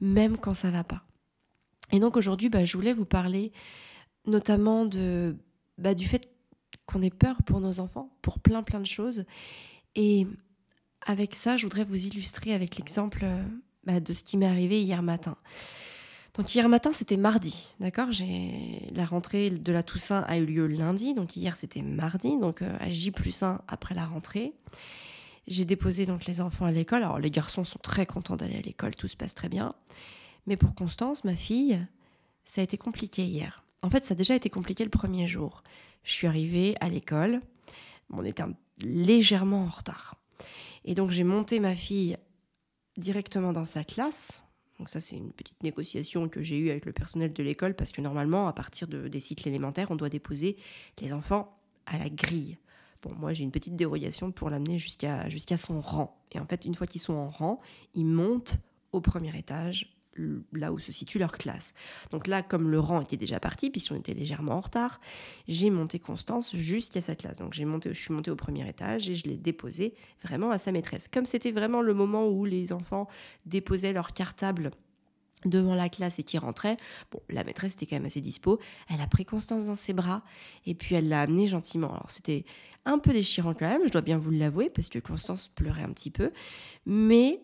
même 0.00 0.36
quand 0.36 0.54
ça 0.54 0.70
va 0.70 0.84
pas. 0.84 1.04
Et 1.92 2.00
donc 2.00 2.16
aujourd'hui, 2.16 2.48
bah, 2.48 2.64
je 2.64 2.76
voulais 2.76 2.92
vous 2.92 3.04
parler 3.04 3.52
notamment 4.26 4.84
de, 4.84 5.36
bah, 5.78 5.94
du 5.94 6.06
fait 6.06 6.28
qu'on 6.86 7.02
ait 7.02 7.10
peur 7.10 7.36
pour 7.44 7.60
nos 7.60 7.80
enfants, 7.80 8.10
pour 8.22 8.38
plein 8.38 8.62
plein 8.62 8.80
de 8.80 8.86
choses. 8.86 9.24
Et 9.94 10.26
avec 11.04 11.34
ça, 11.34 11.56
je 11.56 11.64
voudrais 11.64 11.84
vous 11.84 12.06
illustrer 12.06 12.52
avec 12.52 12.76
l'exemple 12.76 13.20
euh, 13.22 13.42
bah, 13.84 14.00
de 14.00 14.12
ce 14.12 14.22
qui 14.22 14.36
m'est 14.36 14.46
arrivé 14.46 14.82
hier 14.82 15.02
matin. 15.02 15.36
Donc 16.34 16.54
hier 16.54 16.68
matin, 16.68 16.92
c'était 16.92 17.16
mardi, 17.16 17.74
d'accord? 17.80 18.08
La 18.94 19.06
rentrée 19.06 19.48
de 19.48 19.72
la 19.72 19.82
Toussaint 19.82 20.22
a 20.28 20.36
eu 20.36 20.44
lieu 20.44 20.66
lundi, 20.66 21.14
donc 21.14 21.34
hier 21.34 21.56
c'était 21.56 21.80
mardi, 21.80 22.38
donc 22.38 22.60
euh, 22.60 22.76
à 22.78 22.90
J 22.90 23.10
plus 23.10 23.42
1 23.42 23.62
après 23.68 23.94
la 23.94 24.04
rentrée. 24.04 24.52
J'ai 25.46 25.64
déposé 25.64 26.04
donc 26.04 26.26
les 26.26 26.40
enfants 26.40 26.66
à 26.66 26.70
l'école. 26.70 27.04
Alors 27.04 27.18
les 27.18 27.30
garçons 27.30 27.64
sont 27.64 27.78
très 27.78 28.04
contents 28.04 28.36
d'aller 28.36 28.56
à 28.56 28.60
l'école, 28.60 28.94
tout 28.94 29.08
se 29.08 29.16
passe 29.16 29.34
très 29.34 29.48
bien. 29.48 29.74
Mais 30.46 30.56
pour 30.56 30.74
Constance, 30.74 31.24
ma 31.24 31.36
fille, 31.36 31.80
ça 32.44 32.60
a 32.60 32.64
été 32.64 32.76
compliqué 32.76 33.24
hier. 33.24 33.65
En 33.86 33.90
fait, 33.90 34.04
ça 34.04 34.14
a 34.14 34.16
déjà 34.16 34.34
été 34.34 34.50
compliqué 34.50 34.82
le 34.82 34.90
premier 34.90 35.28
jour. 35.28 35.62
Je 36.02 36.10
suis 36.10 36.26
arrivée 36.26 36.74
à 36.80 36.88
l'école, 36.88 37.40
on 38.10 38.24
était 38.24 38.42
légèrement 38.80 39.62
en 39.62 39.68
retard. 39.68 40.16
Et 40.84 40.96
donc 40.96 41.12
j'ai 41.12 41.22
monté 41.22 41.60
ma 41.60 41.76
fille 41.76 42.16
directement 42.96 43.52
dans 43.52 43.64
sa 43.64 43.84
classe, 43.84 44.44
donc 44.78 44.88
ça, 44.88 45.00
c'est 45.00 45.16
une 45.16 45.32
petite 45.32 45.62
négociation 45.62 46.28
que 46.28 46.42
j'ai 46.42 46.58
eue 46.58 46.70
avec 46.70 46.84
le 46.84 46.92
personnel 46.92 47.32
de 47.32 47.42
l'école 47.42 47.74
parce 47.74 47.92
que 47.92 48.00
normalement, 48.00 48.48
à 48.48 48.52
partir 48.52 48.88
de, 48.88 49.08
des 49.08 49.20
cycles 49.20 49.48
élémentaires, 49.48 49.90
on 49.90 49.96
doit 49.96 50.10
déposer 50.10 50.56
les 51.00 51.12
enfants 51.12 51.56
à 51.86 51.96
la 51.96 52.10
grille. 52.10 52.58
Bon, 53.02 53.14
moi, 53.14 53.32
j'ai 53.32 53.44
une 53.44 53.52
petite 53.52 53.76
dérogation 53.76 54.32
pour 54.32 54.50
l'amener 54.50 54.78
jusqu'à 54.78 55.28
jusqu'à 55.30 55.56
son 55.56 55.80
rang. 55.80 56.20
Et 56.32 56.40
en 56.40 56.46
fait, 56.46 56.64
une 56.64 56.74
fois 56.74 56.86
qu'ils 56.86 57.00
sont 57.00 57.14
en 57.14 57.30
rang, 57.30 57.60
ils 57.94 58.04
montent 58.04 58.58
au 58.92 59.00
premier 59.00 59.36
étage, 59.38 59.95
là 60.52 60.72
où 60.72 60.78
se 60.78 60.92
situe 60.92 61.18
leur 61.18 61.36
classe. 61.38 61.74
Donc 62.10 62.26
là, 62.26 62.42
comme 62.42 62.70
le 62.70 62.80
rang 62.80 63.00
était 63.00 63.16
déjà 63.16 63.40
parti, 63.40 63.70
puisqu'on 63.70 63.96
était 63.96 64.14
légèrement 64.14 64.54
en 64.54 64.60
retard, 64.60 65.00
j'ai 65.48 65.70
monté 65.70 65.98
Constance 65.98 66.54
jusqu'à 66.54 67.00
sa 67.00 67.14
classe. 67.14 67.38
Donc 67.38 67.52
j'ai 67.52 67.64
monté, 67.64 67.92
je 67.92 68.00
suis 68.00 68.12
montée 68.12 68.30
au 68.30 68.36
premier 68.36 68.68
étage 68.68 69.08
et 69.08 69.14
je 69.14 69.24
l'ai 69.24 69.36
déposée 69.36 69.94
vraiment 70.22 70.50
à 70.50 70.58
sa 70.58 70.72
maîtresse. 70.72 71.08
Comme 71.08 71.26
c'était 71.26 71.52
vraiment 71.52 71.82
le 71.82 71.94
moment 71.94 72.28
où 72.28 72.44
les 72.44 72.72
enfants 72.72 73.08
déposaient 73.44 73.92
leur 73.92 74.12
cartable 74.12 74.70
devant 75.44 75.74
la 75.74 75.88
classe 75.88 76.18
et 76.18 76.22
qui 76.22 76.38
rentraient, 76.38 76.76
bon, 77.12 77.20
la 77.28 77.44
maîtresse 77.44 77.74
était 77.74 77.86
quand 77.86 77.96
même 77.96 78.06
assez 78.06 78.20
dispo. 78.20 78.58
Elle 78.88 79.00
a 79.00 79.06
pris 79.06 79.24
Constance 79.24 79.66
dans 79.66 79.74
ses 79.74 79.92
bras 79.92 80.22
et 80.64 80.74
puis 80.74 80.94
elle 80.94 81.08
l'a 81.08 81.20
amenée 81.20 81.46
gentiment. 81.46 81.90
Alors 81.90 82.10
c'était 82.10 82.44
un 82.86 82.98
peu 82.98 83.12
déchirant 83.12 83.52
quand 83.52 83.68
même, 83.68 83.82
je 83.84 83.92
dois 83.92 84.00
bien 84.00 84.16
vous 84.16 84.30
l'avouer, 84.30 84.70
parce 84.70 84.88
que 84.88 84.98
Constance 84.98 85.48
pleurait 85.48 85.82
un 85.82 85.92
petit 85.92 86.10
peu, 86.10 86.30
mais 86.86 87.40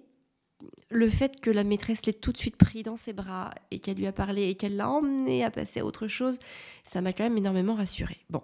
le 0.90 1.08
fait 1.08 1.40
que 1.40 1.50
la 1.50 1.64
maîtresse 1.64 2.06
l'ait 2.06 2.12
tout 2.12 2.32
de 2.32 2.38
suite 2.38 2.56
pris 2.56 2.82
dans 2.82 2.96
ses 2.96 3.12
bras 3.12 3.50
et 3.70 3.78
qu'elle 3.78 3.96
lui 3.96 4.06
a 4.06 4.12
parlé 4.12 4.48
et 4.48 4.54
qu'elle 4.54 4.76
l'a 4.76 4.88
emmené 4.88 5.44
à 5.44 5.50
passer 5.50 5.80
à 5.80 5.84
autre 5.84 6.08
chose, 6.08 6.38
ça 6.84 7.00
m'a 7.00 7.12
quand 7.12 7.24
même 7.24 7.38
énormément 7.38 7.74
rassurée. 7.74 8.18
Bon, 8.30 8.42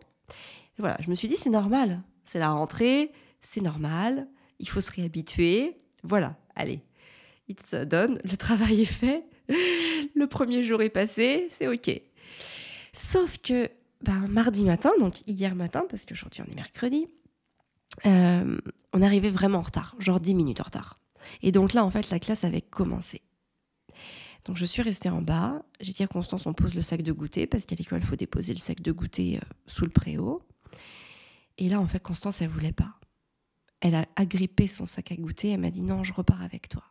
voilà, 0.79 0.97
je 1.01 1.11
me 1.11 1.15
suis 1.15 1.29
dit 1.29 1.37
c'est 1.37 1.51
normal, 1.51 2.03
c'est 2.25 2.39
la 2.39 2.51
rentrée, 2.51 3.13
c'est 3.43 3.61
normal, 3.61 4.29
il 4.59 4.69
faut 4.69 4.81
se 4.81 4.91
réhabituer. 4.91 5.77
Voilà, 6.03 6.37
allez, 6.55 6.81
it's 7.49 7.75
done, 7.75 8.19
le 8.25 8.37
travail 8.37 8.83
est 8.83 8.85
fait, 8.85 9.25
le 10.15 10.27
premier 10.27 10.63
jour 10.63 10.83
est 10.83 10.91
passé, 10.91 11.49
c'est 11.51 11.69
ok. 11.69 12.01
Sauf 12.93 13.39
que 13.39 13.69
ben, 14.03 14.27
mardi 14.29 14.65
matin, 14.65 14.91
donc 15.01 15.27
hier 15.27 15.55
matin, 15.55 15.85
parce 15.91 16.05
qu'aujourd'hui 16.05 16.43
on 16.47 16.51
est 16.51 16.55
mercredi, 16.55 17.09
euh, 18.07 18.59
on 18.93 19.03
arrivait 19.03 19.31
vraiment 19.31 19.59
en 19.59 19.63
retard, 19.63 19.97
genre 19.99 20.21
10 20.21 20.35
minutes 20.35 20.61
en 20.61 20.65
retard. 20.65 20.99
Et 21.43 21.53
donc 21.53 21.73
là, 21.73 21.85
en 21.85 21.91
fait, 21.91 22.11
la 22.11 22.19
classe 22.19 22.45
avait 22.45 22.63
commencé. 22.63 23.23
Donc 24.45 24.57
je 24.57 24.65
suis 24.65 24.83
restée 24.83 25.11
en 25.11 25.21
bas, 25.21 25.63
j'ai 25.81 25.93
dit 25.93 26.03
à 26.03 26.07
Constance, 26.07 26.47
on 26.47 26.55
pose 26.55 26.75
le 26.75 26.83
sac 26.83 27.03
de 27.03 27.13
goûter, 27.13 27.47
parce 27.47 27.67
qu'à 27.67 27.77
l'école, 27.77 28.01
il 28.01 28.07
faut 28.07 28.17
déposer 28.17 28.55
le 28.55 28.59
sac 28.59 28.81
de 28.81 28.93
goûter 28.93 29.37
euh, 29.37 29.41
sous 29.67 29.85
le 29.85 29.91
préau. 29.91 30.43
Et 31.59 31.69
là, 31.69 31.81
en 31.81 31.87
fait, 31.87 32.03
Constance, 32.03 32.41
elle 32.41 32.49
voulait 32.49 32.73
pas. 32.73 32.95
Elle 33.81 33.95
a 33.95 34.07
agrippé 34.17 34.67
son 34.67 34.87
sac 34.87 35.13
à 35.13 35.17
goûter. 35.17 35.51
Elle 35.51 35.61
m'a 35.61 35.71
dit 35.71 35.83
non, 35.83 36.03
je 36.03 36.13
repars 36.13 36.43
avec 36.43 36.69
toi. 36.69 36.83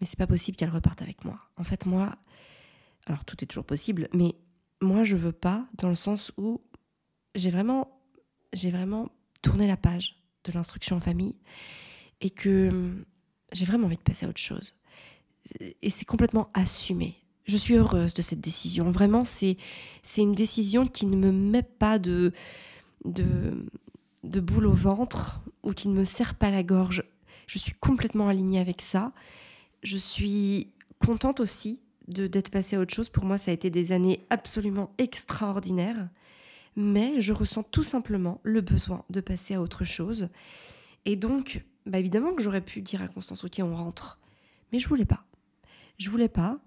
Mais 0.00 0.06
c'est 0.06 0.18
pas 0.18 0.26
possible 0.26 0.56
qu'elle 0.56 0.70
reparte 0.70 1.02
avec 1.02 1.24
moi. 1.24 1.38
En 1.56 1.64
fait, 1.64 1.86
moi, 1.86 2.16
alors 3.06 3.24
tout 3.24 3.36
est 3.42 3.46
toujours 3.46 3.64
possible, 3.64 4.08
mais 4.12 4.34
moi, 4.80 5.04
je 5.04 5.16
veux 5.16 5.32
pas 5.32 5.66
dans 5.74 5.88
le 5.88 5.94
sens 5.94 6.32
où 6.36 6.62
j'ai 7.34 7.50
vraiment, 7.50 8.00
j'ai 8.52 8.70
vraiment 8.70 9.08
tourné 9.42 9.66
la 9.66 9.76
page 9.76 10.16
de 10.44 10.52
l'instruction 10.52 10.96
en 10.96 11.00
famille 11.00 11.36
et 12.24 12.30
que 12.30 12.68
hum, 12.70 13.04
j'ai 13.52 13.64
vraiment 13.64 13.86
envie 13.86 13.96
de 13.96 14.02
passer 14.02 14.26
à 14.26 14.28
autre 14.28 14.40
chose. 14.40 14.74
Et 15.60 15.90
c'est 15.90 16.06
complètement 16.06 16.50
assumé. 16.54 17.16
Je 17.44 17.56
suis 17.56 17.74
heureuse 17.74 18.14
de 18.14 18.22
cette 18.22 18.40
décision. 18.40 18.90
Vraiment, 18.90 19.24
c'est 19.24 19.56
une 20.16 20.34
décision 20.34 20.86
qui 20.86 21.06
ne 21.06 21.16
me 21.16 21.30
met 21.30 21.62
pas 21.62 21.98
de, 21.98 22.32
de, 23.04 24.40
boule 24.40 24.66
au 24.66 24.72
ventre 24.72 25.42
ou 25.62 25.72
qui 25.72 25.88
ne 25.88 25.94
me 25.94 26.04
serre 26.04 26.34
pas 26.34 26.50
la 26.50 26.62
gorge. 26.62 27.04
Je 27.46 27.58
suis 27.58 27.72
complètement 27.72 28.28
alignée 28.28 28.58
avec 28.58 28.80
ça. 28.80 29.12
Je 29.82 29.98
suis 29.98 30.72
contente 30.98 31.40
aussi 31.40 31.80
d'être 32.08 32.50
passée 32.50 32.76
à 32.76 32.80
autre 32.80 32.94
chose. 32.94 33.10
Pour 33.10 33.26
moi, 33.26 33.36
ça 33.36 33.50
a 33.50 33.54
été 33.54 33.68
des 33.68 33.92
années 33.92 34.24
absolument 34.30 34.94
extraordinaires. 34.96 36.08
Mais 36.76 37.20
je 37.20 37.34
ressens 37.34 37.62
tout 37.64 37.84
simplement 37.84 38.40
le 38.42 38.62
besoin 38.62 39.04
de 39.10 39.20
passer 39.20 39.54
à 39.54 39.60
autre 39.60 39.84
chose. 39.84 40.30
Et 41.04 41.16
donc, 41.16 41.62
bah 41.86 41.98
évidemment 41.98 42.34
que 42.34 42.42
j'aurais 42.42 42.60
pu 42.60 42.82
dire 42.82 43.02
à 43.02 43.08
Constance, 43.08 43.44
ok, 43.44 43.60
on 43.60 43.74
rentre. 43.74 44.18
Mais 44.72 44.78
je 44.78 44.88
voulais 44.88 45.04
pas. 45.04 45.24
Je 45.98 46.10
voulais 46.10 46.28
pas 46.28 46.58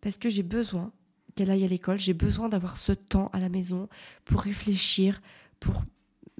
parce 0.00 0.16
que 0.16 0.28
j'ai 0.28 0.42
besoin 0.42 0.92
qu'elle 1.34 1.50
aille 1.50 1.64
à 1.64 1.68
l'école. 1.68 1.98
J'ai 1.98 2.14
besoin 2.14 2.48
d'avoir 2.48 2.78
ce 2.78 2.92
temps 2.92 3.28
à 3.32 3.40
la 3.40 3.48
maison 3.48 3.88
pour 4.24 4.40
réfléchir, 4.40 5.20
pour 5.58 5.84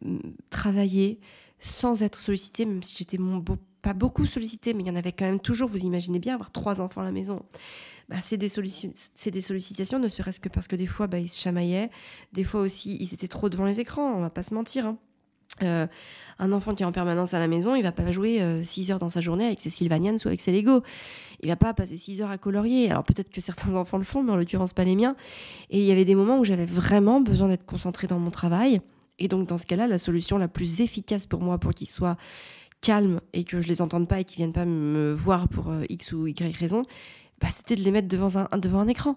mm, 0.02 0.18
travailler 0.48 1.20
sans 1.58 2.02
être 2.02 2.16
sollicitée, 2.16 2.64
même 2.64 2.82
si 2.82 2.96
j'étais 2.96 3.18
pas 3.82 3.92
beaucoup 3.92 4.26
sollicitée, 4.26 4.74
mais 4.74 4.82
il 4.82 4.86
y 4.86 4.90
en 4.90 4.96
avait 4.96 5.12
quand 5.12 5.26
même 5.26 5.40
toujours. 5.40 5.68
Vous 5.68 5.84
imaginez 5.84 6.18
bien 6.18 6.34
avoir 6.34 6.50
trois 6.50 6.80
enfants 6.80 7.02
à 7.02 7.04
la 7.04 7.12
maison. 7.12 7.44
Bah, 8.08 8.16
c'est 8.22 8.36
des, 8.36 8.48
des, 8.48 9.40
sollicitations, 9.40 9.98
ne 9.98 10.08
serait-ce 10.08 10.40
que 10.40 10.48
parce 10.48 10.68
que 10.68 10.76
des 10.76 10.86
fois, 10.86 11.06
bah, 11.06 11.18
ils 11.18 11.28
se 11.28 11.40
chamaillaient. 11.40 11.90
Des 12.32 12.44
fois 12.44 12.60
aussi, 12.60 12.96
ils 12.98 13.14
étaient 13.14 13.28
trop 13.28 13.48
devant 13.48 13.66
les 13.66 13.80
écrans, 13.80 14.14
on 14.14 14.20
va 14.20 14.30
pas 14.30 14.42
se 14.42 14.54
mentir. 14.54 14.86
Hein. 14.86 14.98
Euh, 15.62 15.86
un 16.38 16.52
enfant 16.52 16.74
qui 16.74 16.82
est 16.82 16.86
en 16.86 16.92
permanence 16.92 17.34
à 17.34 17.38
la 17.38 17.48
maison, 17.48 17.74
il 17.74 17.82
va 17.82 17.92
pas 17.92 18.10
jouer 18.12 18.40
6 18.62 18.90
euh, 18.90 18.94
heures 18.94 18.98
dans 18.98 19.08
sa 19.08 19.20
journée 19.20 19.46
avec 19.46 19.60
ses 19.60 19.70
Sylvanians 19.70 20.16
ou 20.24 20.28
avec 20.28 20.40
ses 20.40 20.52
Lego. 20.52 20.82
Il 21.42 21.48
va 21.48 21.56
pas 21.56 21.74
passer 21.74 21.96
6 21.96 22.22
heures 22.22 22.30
à 22.30 22.38
colorier. 22.38 22.90
Alors 22.90 23.02
peut-être 23.02 23.30
que 23.30 23.40
certains 23.40 23.74
enfants 23.76 23.98
le 23.98 24.04
font, 24.04 24.22
mais 24.22 24.32
en 24.32 24.36
l'occurrence 24.36 24.72
pas 24.72 24.84
les 24.84 24.96
miens. 24.96 25.16
Et 25.70 25.78
il 25.78 25.84
y 25.84 25.92
avait 25.92 26.04
des 26.04 26.14
moments 26.14 26.38
où 26.38 26.44
j'avais 26.44 26.66
vraiment 26.66 27.20
besoin 27.20 27.48
d'être 27.48 27.66
concentrée 27.66 28.06
dans 28.06 28.18
mon 28.18 28.30
travail. 28.30 28.80
Et 29.18 29.28
donc 29.28 29.46
dans 29.46 29.58
ce 29.58 29.66
cas-là, 29.66 29.86
la 29.86 29.98
solution 29.98 30.38
la 30.38 30.48
plus 30.48 30.80
efficace 30.80 31.26
pour 31.26 31.42
moi 31.42 31.58
pour 31.58 31.74
qu'ils 31.74 31.88
soient 31.88 32.16
calmes 32.80 33.20
et 33.34 33.44
que 33.44 33.60
je 33.60 33.68
les 33.68 33.82
entende 33.82 34.08
pas 34.08 34.20
et 34.20 34.24
qu'ils 34.24 34.38
viennent 34.38 34.54
pas 34.54 34.64
me 34.64 35.12
voir 35.12 35.48
pour 35.48 35.70
euh, 35.70 35.84
X 35.90 36.12
ou 36.12 36.26
Y 36.26 36.56
raison, 36.56 36.84
bah, 37.40 37.48
c'était 37.50 37.76
de 37.76 37.82
les 37.82 37.90
mettre 37.90 38.08
devant 38.08 38.36
un, 38.36 38.58
devant 38.58 38.80
un 38.80 38.88
écran. 38.88 39.16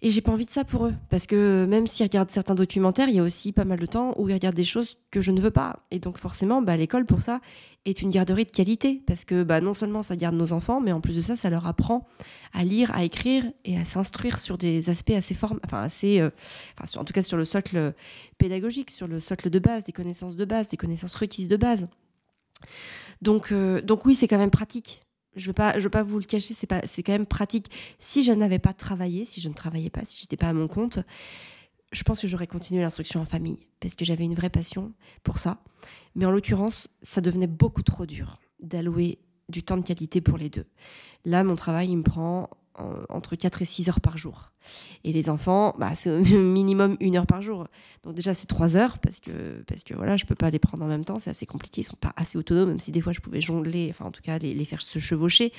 Et 0.00 0.12
j'ai 0.12 0.20
pas 0.20 0.30
envie 0.30 0.46
de 0.46 0.50
ça 0.50 0.64
pour 0.64 0.86
eux. 0.86 0.94
Parce 1.10 1.26
que 1.26 1.66
même 1.68 1.88
s'ils 1.88 2.06
regardent 2.06 2.30
certains 2.30 2.54
documentaires, 2.54 3.08
il 3.08 3.16
y 3.16 3.18
a 3.18 3.22
aussi 3.22 3.52
pas 3.52 3.64
mal 3.64 3.80
de 3.80 3.86
temps 3.86 4.14
où 4.16 4.28
ils 4.28 4.32
regardent 4.32 4.54
des 4.54 4.64
choses 4.64 4.96
que 5.10 5.20
je 5.20 5.32
ne 5.32 5.40
veux 5.40 5.50
pas. 5.50 5.80
Et 5.90 5.98
donc 5.98 6.18
forcément, 6.18 6.62
bah, 6.62 6.76
l'école 6.76 7.04
pour 7.04 7.20
ça 7.20 7.40
est 7.84 8.00
une 8.00 8.10
garderie 8.10 8.44
de 8.44 8.50
qualité. 8.52 9.02
Parce 9.06 9.24
que 9.24 9.42
bah, 9.42 9.60
non 9.60 9.74
seulement 9.74 10.02
ça 10.02 10.14
garde 10.14 10.36
nos 10.36 10.52
enfants, 10.52 10.80
mais 10.80 10.92
en 10.92 11.00
plus 11.00 11.16
de 11.16 11.20
ça, 11.20 11.36
ça 11.36 11.50
leur 11.50 11.66
apprend 11.66 12.06
à 12.52 12.62
lire, 12.62 12.94
à 12.94 13.02
écrire 13.02 13.44
et 13.64 13.76
à 13.76 13.84
s'instruire 13.84 14.38
sur 14.38 14.56
des 14.56 14.88
aspects 14.88 15.10
assez 15.10 15.34
forts, 15.34 15.56
enfin 15.64 15.82
assez, 15.82 16.20
euh, 16.20 16.30
en 16.96 17.04
tout 17.04 17.12
cas 17.12 17.22
sur 17.22 17.36
le 17.36 17.44
socle 17.44 17.92
pédagogique, 18.38 18.92
sur 18.92 19.08
le 19.08 19.18
socle 19.18 19.50
de 19.50 19.58
base, 19.58 19.82
des 19.82 19.92
connaissances 19.92 20.36
de 20.36 20.44
base, 20.44 20.68
des 20.68 20.76
connaissances 20.76 21.16
requises 21.16 21.48
de 21.48 21.56
base. 21.56 21.88
Donc, 23.20 23.50
euh, 23.50 23.82
donc 23.82 24.04
oui, 24.06 24.14
c'est 24.14 24.28
quand 24.28 24.38
même 24.38 24.50
pratique 24.50 25.04
je 25.38 25.46
veux, 25.46 25.52
pas, 25.52 25.78
je 25.78 25.84
veux 25.84 25.90
pas 25.90 26.02
vous 26.02 26.18
le 26.18 26.24
cacher, 26.24 26.54
c'est, 26.54 26.66
pas, 26.66 26.82
c'est 26.86 27.02
quand 27.02 27.12
même 27.12 27.26
pratique. 27.26 27.70
Si 27.98 28.22
je 28.22 28.32
n'avais 28.32 28.58
pas 28.58 28.72
travaillé, 28.72 29.24
si 29.24 29.40
je 29.40 29.48
ne 29.48 29.54
travaillais 29.54 29.90
pas, 29.90 30.04
si 30.04 30.20
j'étais 30.20 30.36
pas 30.36 30.48
à 30.48 30.52
mon 30.52 30.68
compte, 30.68 31.00
je 31.92 32.02
pense 32.02 32.20
que 32.20 32.26
j'aurais 32.26 32.46
continué 32.46 32.82
l'instruction 32.82 33.20
en 33.20 33.24
famille 33.24 33.58
parce 33.80 33.94
que 33.94 34.04
j'avais 34.04 34.24
une 34.24 34.34
vraie 34.34 34.50
passion 34.50 34.92
pour 35.22 35.38
ça. 35.38 35.62
Mais 36.14 36.26
en 36.26 36.30
l'occurrence, 36.30 36.88
ça 37.02 37.20
devenait 37.20 37.46
beaucoup 37.46 37.82
trop 37.82 38.04
dur 38.04 38.38
d'allouer 38.60 39.18
du 39.48 39.62
temps 39.62 39.76
de 39.76 39.84
qualité 39.84 40.20
pour 40.20 40.36
les 40.36 40.50
deux. 40.50 40.66
Là, 41.24 41.44
mon 41.44 41.56
travail, 41.56 41.88
il 41.88 41.96
me 41.96 42.02
prend 42.02 42.50
entre 43.08 43.36
4 43.36 43.62
et 43.62 43.64
6 43.64 43.88
heures 43.88 44.00
par 44.00 44.18
jour. 44.18 44.52
Et 45.04 45.12
les 45.12 45.28
enfants, 45.28 45.74
bah, 45.78 45.92
c'est 45.94 46.10
au 46.10 46.20
minimum 46.38 46.96
une 47.00 47.16
heure 47.16 47.26
par 47.26 47.42
jour. 47.42 47.66
Donc 48.04 48.14
déjà, 48.14 48.34
c'est 48.34 48.46
3 48.46 48.76
heures 48.76 48.98
parce 48.98 49.20
que, 49.20 49.62
parce 49.66 49.84
que 49.84 49.94
voilà, 49.94 50.16
je 50.16 50.24
peux 50.24 50.34
pas 50.34 50.50
les 50.50 50.58
prendre 50.58 50.84
en 50.84 50.88
même 50.88 51.04
temps, 51.04 51.18
c'est 51.18 51.30
assez 51.30 51.46
compliqué, 51.46 51.80
ils 51.80 51.84
sont 51.84 51.96
pas 51.96 52.12
assez 52.16 52.38
autonomes, 52.38 52.68
même 52.68 52.78
si 52.78 52.92
des 52.92 53.00
fois 53.00 53.12
je 53.12 53.20
pouvais 53.20 53.40
jongler, 53.40 53.88
enfin 53.90 54.04
en 54.04 54.10
tout 54.10 54.22
cas 54.22 54.38
les, 54.38 54.64
faire 54.64 54.82
se 54.82 54.98
chevaucher. 54.98 55.52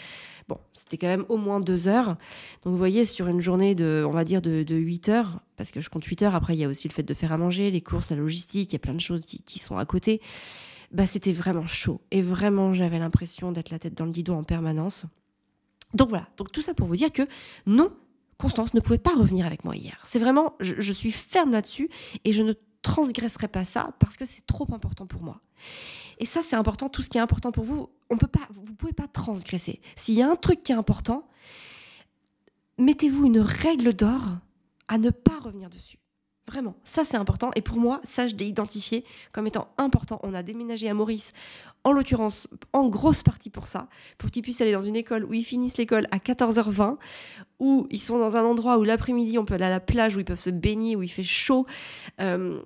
Bon, 0.47 0.57
c'était 0.73 0.97
quand 0.97 1.07
même 1.07 1.25
au 1.29 1.37
moins 1.37 1.59
2 1.59 1.87
heures. 1.87 2.17
Donc 2.63 2.71
vous 2.71 2.77
voyez, 2.77 3.05
sur 3.05 3.27
une 3.27 3.39
journée 3.39 3.75
de, 3.75 4.05
on 4.07 4.11
va 4.11 4.23
dire, 4.25 4.41
de, 4.41 4.63
de 4.63 4.75
8 4.75 5.09
heures, 5.09 5.39
parce 5.57 5.71
que 5.71 5.81
je 5.81 5.89
compte 5.89 6.05
8 6.05 6.23
heures, 6.23 6.35
après 6.35 6.55
il 6.55 6.59
y 6.59 6.63
a 6.63 6.67
aussi 6.67 6.87
le 6.87 6.93
fait 6.93 7.03
de 7.03 7.13
faire 7.13 7.31
à 7.31 7.37
manger, 7.37 7.71
les 7.71 7.81
courses, 7.81 8.11
la 8.11 8.17
logistique, 8.17 8.71
il 8.71 8.73
y 8.73 8.77
a 8.77 8.79
plein 8.79 8.93
de 8.93 9.01
choses 9.01 9.25
qui, 9.25 9.41
qui 9.43 9.59
sont 9.59 9.77
à 9.77 9.85
côté. 9.85 10.21
Bah, 10.91 11.05
c'était 11.05 11.33
vraiment 11.33 11.67
chaud. 11.67 12.01
Et 12.09 12.21
vraiment, 12.21 12.73
j'avais 12.73 12.97
l'impression 12.97 13.51
d'être 13.51 13.69
la 13.69 13.77
tête 13.77 13.95
dans 13.95 14.05
le 14.05 14.11
guidon 14.11 14.39
en 14.39 14.43
permanence. 14.43 15.05
Donc 15.93 16.09
voilà, 16.09 16.27
donc 16.37 16.51
tout 16.51 16.61
ça 16.61 16.73
pour 16.73 16.87
vous 16.87 16.95
dire 16.95 17.11
que 17.11 17.27
non, 17.65 17.91
Constance 18.37 18.73
ne 18.73 18.79
pouvait 18.79 18.97
pas 18.97 19.15
revenir 19.15 19.45
avec 19.45 19.65
moi 19.65 19.75
hier. 19.75 19.99
C'est 20.05 20.19
vraiment, 20.19 20.53
je, 20.59 20.93
suis 20.93 21.11
ferme 21.11 21.51
là-dessus 21.51 21.89
et 22.23 22.31
je 22.31 22.41
ne 22.41 22.53
transgresserai 22.81 23.49
pas 23.49 23.65
ça 23.65 23.93
parce 23.99 24.15
que 24.15 24.25
c'est 24.25 24.45
trop 24.45 24.67
important 24.73 25.05
pour 25.05 25.21
moi. 25.21 25.41
Et 26.19 26.25
ça, 26.25 26.41
c'est 26.41 26.55
important. 26.55 26.89
Tout 26.89 27.01
ce 27.01 27.09
qui 27.09 27.17
est 27.17 27.21
important 27.21 27.51
pour 27.51 27.65
vous, 27.65 27.89
on 28.09 28.17
peut 28.17 28.27
pas, 28.27 28.47
vous 28.51 28.75
pouvez 28.75 28.93
pas 28.93 29.07
transgresser. 29.07 29.81
S'il 29.97 30.15
y 30.15 30.21
a 30.21 30.29
un 30.29 30.37
truc 30.37 30.63
qui 30.63 30.71
est 30.71 30.75
important, 30.75 31.27
mettez-vous 32.77 33.25
une 33.25 33.39
règle 33.39 33.93
d'or 33.93 34.21
à 34.87 34.97
ne 34.97 35.09
pas 35.09 35.39
revenir 35.39 35.69
dessus. 35.69 35.99
Vraiment, 36.49 36.73
ça 36.83 37.05
c'est 37.05 37.17
important. 37.17 37.51
Et 37.55 37.61
pour 37.61 37.77
moi, 37.77 38.01
ça 38.03 38.25
je 38.25 38.35
l'ai 38.35 38.47
identifié 38.47 39.05
comme 39.33 39.45
étant 39.45 39.67
important. 39.77 40.19
On 40.23 40.33
a 40.33 40.41
déménagé 40.41 40.89
à 40.89 40.95
Maurice, 40.95 41.33
en 41.83 41.91
l'occurrence, 41.91 42.47
en 42.73 42.89
grosse 42.89 43.21
partie 43.21 43.51
pour 43.51 43.67
ça, 43.67 43.87
pour 44.17 44.31
qu'ils 44.31 44.41
puissent 44.41 44.59
aller 44.59 44.71
dans 44.71 44.81
une 44.81 44.95
école 44.95 45.25
où 45.25 45.33
ils 45.35 45.43
finissent 45.43 45.77
l'école 45.77 46.07
à 46.09 46.17
14h20, 46.17 46.97
où 47.59 47.85
ils 47.91 47.99
sont 47.99 48.17
dans 48.17 48.35
un 48.35 48.43
endroit 48.43 48.79
où 48.79 48.83
l'après-midi 48.83 49.37
on 49.37 49.45
peut 49.45 49.53
aller 49.53 49.65
à 49.65 49.69
la 49.69 49.79
plage, 49.79 50.15
où 50.15 50.19
ils 50.19 50.25
peuvent 50.25 50.39
se 50.39 50.49
baigner, 50.49 50.95
où 50.95 51.03
il 51.03 51.11
fait 51.11 51.21
chaud. 51.21 51.67
Euh, 52.19 52.59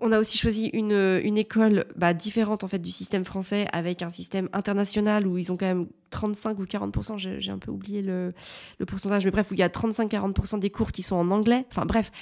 on 0.00 0.12
a 0.12 0.18
aussi 0.18 0.36
choisi 0.36 0.66
une, 0.74 1.20
une 1.22 1.38
école 1.38 1.86
bah, 1.96 2.12
différente 2.12 2.62
en 2.62 2.68
fait 2.68 2.78
du 2.78 2.90
système 2.90 3.24
français, 3.24 3.68
avec 3.72 4.02
un 4.02 4.10
système 4.10 4.50
international 4.52 5.26
où 5.26 5.38
ils 5.38 5.50
ont 5.50 5.56
quand 5.56 5.64
même 5.64 5.86
35 6.10 6.58
ou 6.58 6.64
40%, 6.64 7.16
j'ai 7.16 7.50
un 7.50 7.58
peu 7.58 7.70
oublié 7.70 8.02
le, 8.02 8.34
le 8.78 8.84
pourcentage, 8.84 9.24
mais 9.24 9.30
bref, 9.30 9.50
où 9.50 9.54
il 9.54 9.60
y 9.60 9.62
a 9.62 9.68
35-40% 9.68 10.58
des 10.58 10.68
cours 10.68 10.92
qui 10.92 11.02
sont 11.02 11.16
en 11.16 11.30
anglais. 11.30 11.64
Enfin 11.70 11.86
bref 11.86 12.12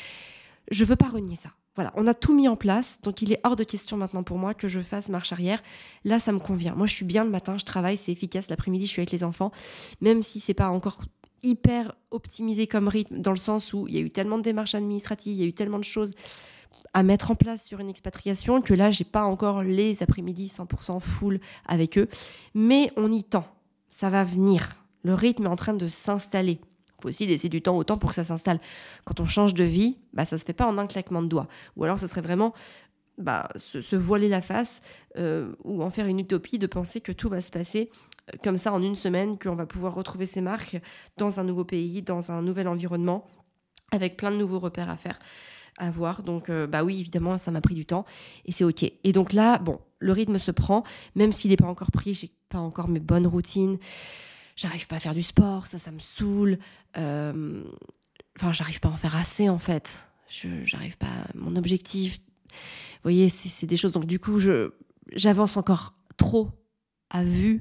je 0.71 0.85
veux 0.85 0.97
pas 0.97 1.09
renier 1.09 1.37
ça. 1.37 1.51
Voilà, 1.75 1.93
on 1.95 2.07
a 2.09 2.15
tout 2.15 2.35
mis 2.35 2.49
en 2.49 2.57
place, 2.57 2.99
donc 3.03 3.23
il 3.23 3.33
est 3.33 3.41
hors 3.45 3.55
de 3.55 3.63
question 3.63 3.97
maintenant 3.97 4.25
pour 4.25 4.37
moi 4.37 4.53
que 4.53 4.67
je 4.67 4.81
fasse 4.81 5.11
marche 5.11 5.33
arrière. 5.33 5.63
Là, 6.05 6.19
ça 6.19 6.33
me 6.33 6.41
convient. 6.41 6.75
Moi, 6.75 6.89
je 6.89 6.95
suis 6.95 7.05
bien 7.05 7.23
le 7.23 7.31
matin, 7.31 7.57
je 7.57 7.65
travaille, 7.65 7.97
c'est 7.97 8.11
efficace. 8.11 8.51
L'après-midi, 8.51 8.87
je 8.87 8.91
suis 8.91 9.01
avec 9.01 9.13
les 9.13 9.23
enfants, 9.23 9.53
même 10.01 10.25
si 10.25 10.41
c'est 10.41 10.55
pas 10.55 10.71
encore 10.71 11.03
hyper 11.45 11.95
optimisé 12.11 12.67
comme 12.67 12.89
rythme, 12.89 13.21
dans 13.21 13.31
le 13.31 13.37
sens 13.37 13.73
où 13.73 13.87
il 13.87 13.95
y 13.95 13.99
a 13.99 14.01
eu 14.01 14.11
tellement 14.11 14.39
de 14.39 14.43
démarches 14.43 14.75
administratives, 14.75 15.35
il 15.35 15.41
y 15.41 15.45
a 15.45 15.47
eu 15.47 15.53
tellement 15.53 15.79
de 15.79 15.85
choses 15.85 16.15
à 16.95 17.03
mettre 17.03 17.31
en 17.31 17.35
place 17.35 17.65
sur 17.65 17.81
une 17.81 17.89
expatriation 17.89 18.61
que 18.61 18.75
là, 18.75 18.91
j'ai 18.91 19.05
pas 19.05 19.23
encore 19.23 19.63
les 19.63 20.03
après-midi 20.03 20.49
100% 20.49 21.01
full 21.01 21.41
avec 21.67 21.97
eux. 21.97 22.09
Mais 22.55 22.93
on 22.97 23.11
y 23.13 23.23
tend. 23.23 23.45
Ça 23.89 24.11
va 24.11 24.25
venir. 24.25 24.75
Le 25.03 25.15
rythme 25.15 25.47
est 25.47 25.51
en 25.51 25.57
train 25.57 25.75
de 25.75 25.89
s'installer 25.89 26.61
faut 27.01 27.09
aussi 27.09 27.27
laisser 27.27 27.49
du 27.49 27.63
temps 27.63 27.77
au 27.77 27.85
temps 27.85 27.99
pour 27.99 28.11
que 28.11 28.17
ça 28.17 28.25
s'installe. 28.25 28.61
Quand 29.05 29.21
on 29.21 29.25
change 29.25 29.55
de 29.55 29.65
vie, 29.65 29.99
bah, 30.13 30.25
ça 30.25 30.39
se 30.39 30.45
fait 30.45 30.53
pas 30.53 30.67
en 30.67 30.79
un 30.79 30.87
claquement 30.87 31.23
de 31.23 31.29
doigts. 31.29 31.49
Ou 31.77 31.85
alors, 31.85 31.99
ce 31.99 32.07
serait 32.07 32.21
vraiment 32.21 32.55
bah, 33.19 33.49
se, 33.57 33.97
voiler 33.97 34.29
la 34.29 34.41
face 34.41 34.81
euh, 35.17 35.53
ou 35.65 35.83
en 35.83 35.91
faire 35.91 36.07
une 36.07 36.21
utopie 36.21 36.59
de 36.59 36.67
penser 36.67 37.01
que 37.01 37.13
tout 37.13 37.29
va 37.29 37.41
se 37.41 37.51
passer 37.51 37.91
euh, 38.33 38.37
comme 38.43 38.57
ça 38.57 38.73
en 38.73 38.83
une 38.83 38.97
semaine, 38.97 39.39
qu'on 39.39 39.55
va 39.55 39.67
pouvoir 39.67 39.95
retrouver 39.95 40.27
ses 40.27 40.41
marques 40.41 40.79
dans 41.17 41.41
un 41.41 41.45
nouveau 41.45 41.65
pays, 41.65 42.03
dans 42.03 42.33
un 42.33 42.43
nouvel 42.43 42.69
environnement, 42.69 43.27
avec 43.93 44.17
plein 44.17 44.31
de 44.31 44.37
nouveaux 44.37 44.59
repères 44.59 44.91
à 44.91 44.97
faire 44.97 45.19
à 45.81 45.93
voir. 45.93 46.23
Donc, 46.25 46.51
euh, 46.51 46.67
bah 46.67 46.83
oui, 46.83 46.99
évidemment, 46.99 47.39
ça 47.39 47.53
m'a 47.53 47.61
pris 47.61 47.77
du 47.77 47.87
temps 47.87 48.05
et 48.45 48.53
c'est 48.53 48.65
OK. 48.65 48.83
Et 48.83 49.13
donc 49.13 49.33
là, 49.33 49.59
bon, 49.59 49.79
le 50.01 50.13
rythme 50.13 50.39
se 50.39 50.51
prend, 50.51 50.83
même 51.15 51.31
s'il 51.31 51.53
n'est 51.53 51.57
pas 51.57 51.69
encore 51.69 51.93
pris, 51.93 52.15
j'ai 52.15 52.33
pas 52.49 52.59
encore 52.59 52.89
mes 52.89 52.99
bonnes 52.99 53.29
routines 53.29 53.79
j'arrive 54.59 54.89
pas 54.89 54.97
à 54.97 55.01
faire 55.01 55.15
du 55.15 55.23
sport, 55.23 55.67
ça, 55.67 55.79
ça 55.79 55.93
me 55.93 56.01
saoule. 56.01 56.59
Euh, 56.97 57.63
enfin, 58.37 58.53
j'arrive 58.53 58.81
pas 58.81 58.89
à 58.89 58.93
en 58.93 58.97
faire 58.97 59.17
assez, 59.17 59.49
en 59.49 59.59
fait. 59.59 60.11
J'arrive 60.65 60.99
pas 60.99 61.07
à 61.07 61.29
mon 61.35 61.57
objectif. 61.57 62.19
Vous 62.51 63.05
voyez, 63.05 63.29
c'est 63.29 63.67
des 63.67 63.77
choses. 63.77 63.93
Donc, 63.93 64.05
du 64.05 64.19
coup, 64.19 64.41
j'avance 65.13 65.57
encore 65.57 65.95
trop 66.17 66.51
à 67.09 67.23
vue 67.23 67.61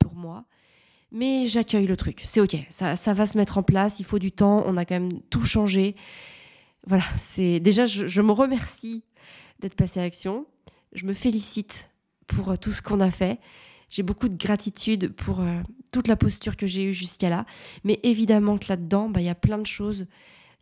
pour 0.00 0.14
moi. 0.14 0.46
Mais 1.12 1.46
j'accueille 1.46 1.86
le 1.86 1.96
truc. 1.96 2.22
C'est 2.24 2.40
OK. 2.40 2.56
Ça, 2.70 2.96
ça 2.96 3.12
va 3.12 3.26
se 3.26 3.38
mettre 3.38 3.58
en 3.58 3.62
place. 3.62 4.00
Il 4.00 4.04
faut 4.04 4.18
du 4.18 4.32
temps. 4.32 4.62
On 4.66 4.76
a 4.76 4.84
quand 4.84 4.98
même 4.98 5.20
tout 5.30 5.44
changé. 5.44 5.96
Voilà. 6.86 7.04
C'est 7.20 7.60
déjà, 7.60 7.86
je, 7.86 8.06
je 8.06 8.20
me 8.22 8.32
remercie 8.32 9.04
d'être 9.60 9.74
passé 9.74 10.00
à 10.00 10.04
l'action. 10.04 10.46
je 10.92 11.04
me 11.04 11.12
félicite 11.12 11.90
pour 12.26 12.50
euh, 12.50 12.56
tout 12.56 12.70
ce 12.70 12.82
qu'on 12.82 13.00
a 13.00 13.10
fait. 13.10 13.38
J'ai 13.90 14.02
beaucoup 14.02 14.28
de 14.28 14.36
gratitude 14.36 15.14
pour 15.14 15.40
euh, 15.40 15.62
toute 15.90 16.08
la 16.08 16.16
posture 16.16 16.56
que 16.56 16.66
j'ai 16.66 16.84
eue 16.84 16.94
jusqu'à 16.94 17.30
là. 17.30 17.46
Mais 17.84 18.00
évidemment 18.02 18.58
que 18.58 18.66
là-dedans, 18.68 19.08
bah, 19.08 19.20
il 19.20 19.26
y 19.26 19.30
a 19.30 19.34
plein 19.34 19.58
de 19.58 19.66
choses 19.66 20.06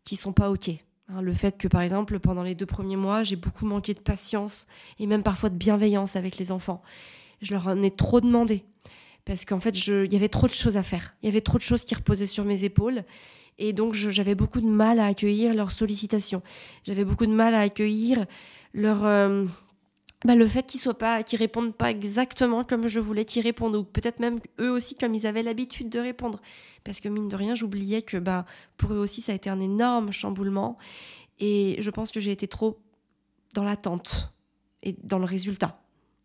qui 0.04 0.16
sont 0.16 0.33
pas 0.33 0.50
OK. 0.50 0.71
Hein, 1.09 1.21
le 1.21 1.33
fait 1.33 1.56
que, 1.59 1.68
par 1.68 1.80
exemple, 1.83 2.18
pendant 2.18 2.42
les 2.42 2.54
deux 2.54 2.66
premiers 2.66 2.97
mois, 2.97 3.23
j'ai 3.23 3.37
beaucoup 3.37 3.66
manqué 3.66 3.95
de 3.95 4.00
patience 4.00 4.66
et 4.99 5.06
même 5.06 5.23
parfois 5.23 5.50
de 5.50 5.56
bienveillance 5.56 6.16
avec 6.16 6.37
les 6.38 6.50
enfants. 6.50 6.83
Je 7.42 7.52
leur 7.52 7.66
en 7.68 7.83
ai 7.83 7.90
trop 7.90 8.21
demandé 8.21 8.64
parce 9.25 9.45
qu'en 9.45 9.61
fait, 9.61 9.71
il 9.87 10.12
y 10.12 10.16
avait 10.16 10.28
trop 10.28 10.47
de 10.47 10.52
choses 10.52 10.76
à 10.76 10.83
faire. 10.83 11.14
Il 11.23 11.26
y 11.26 11.28
avait 11.28 11.40
trop 11.40 11.59
de 11.59 11.62
choses 11.62 11.85
qui 11.85 11.95
reposaient 11.95 12.26
sur 12.26 12.45
mes 12.45 12.64
épaules. 12.64 13.04
Et 13.59 13.73
donc, 13.73 13.95
j'avais 13.95 14.35
beaucoup 14.35 14.61
de 14.61 14.66
mal 14.66 15.00
à 15.00 15.06
accueillir 15.06 15.54
leurs 15.54 15.73
sollicitations. 15.73 16.42
J'avais 16.85 17.04
beaucoup 17.04 17.26
de 17.26 17.33
mal 17.33 17.54
à 17.54 17.61
accueillir 17.61 18.26
leur, 18.75 19.04
euh, 19.04 19.47
bah, 20.26 20.35
le 20.35 20.47
fait 20.47 20.66
qu'ils 20.66 20.80
soient 20.80 20.99
pas, 20.99 21.23
qu'ils 21.23 21.38
répondent 21.38 21.75
pas 21.75 21.88
exactement 21.88 22.64
comme 22.64 22.88
je 22.88 22.99
voulais 22.99 23.25
qu'ils 23.25 23.45
répondent, 23.45 23.76
ou 23.76 23.85
peut-être 23.85 24.18
même 24.18 24.40
eux 24.61 24.73
aussi 24.73 24.97
comme 24.97 25.14
ils 25.14 25.25
avaient 25.25 25.45
l'habitude 25.45 25.88
de 25.88 26.00
répondre. 26.00 26.40
Parce 26.83 26.99
que 26.99 27.09
mine 27.09 27.28
de 27.28 27.37
rien, 27.37 27.54
j'oubliais 27.54 28.02
que 28.02 28.16
bah, 28.16 28.45
pour 28.76 28.92
eux 28.92 28.99
aussi, 28.99 29.21
ça 29.21 29.30
a 29.30 29.35
été 29.37 29.49
un 29.50 29.61
énorme 29.61 30.11
chamboulement. 30.11 30.78
Et 31.38 31.76
je 31.80 31.90
pense 31.90 32.11
que 32.11 32.18
j'ai 32.18 32.33
été 32.33 32.49
trop 32.49 32.80
dans 33.54 33.62
l'attente 33.62 34.33
et 34.83 34.97
dans 35.04 35.21
le 35.21 35.26
résultat. 35.26 35.80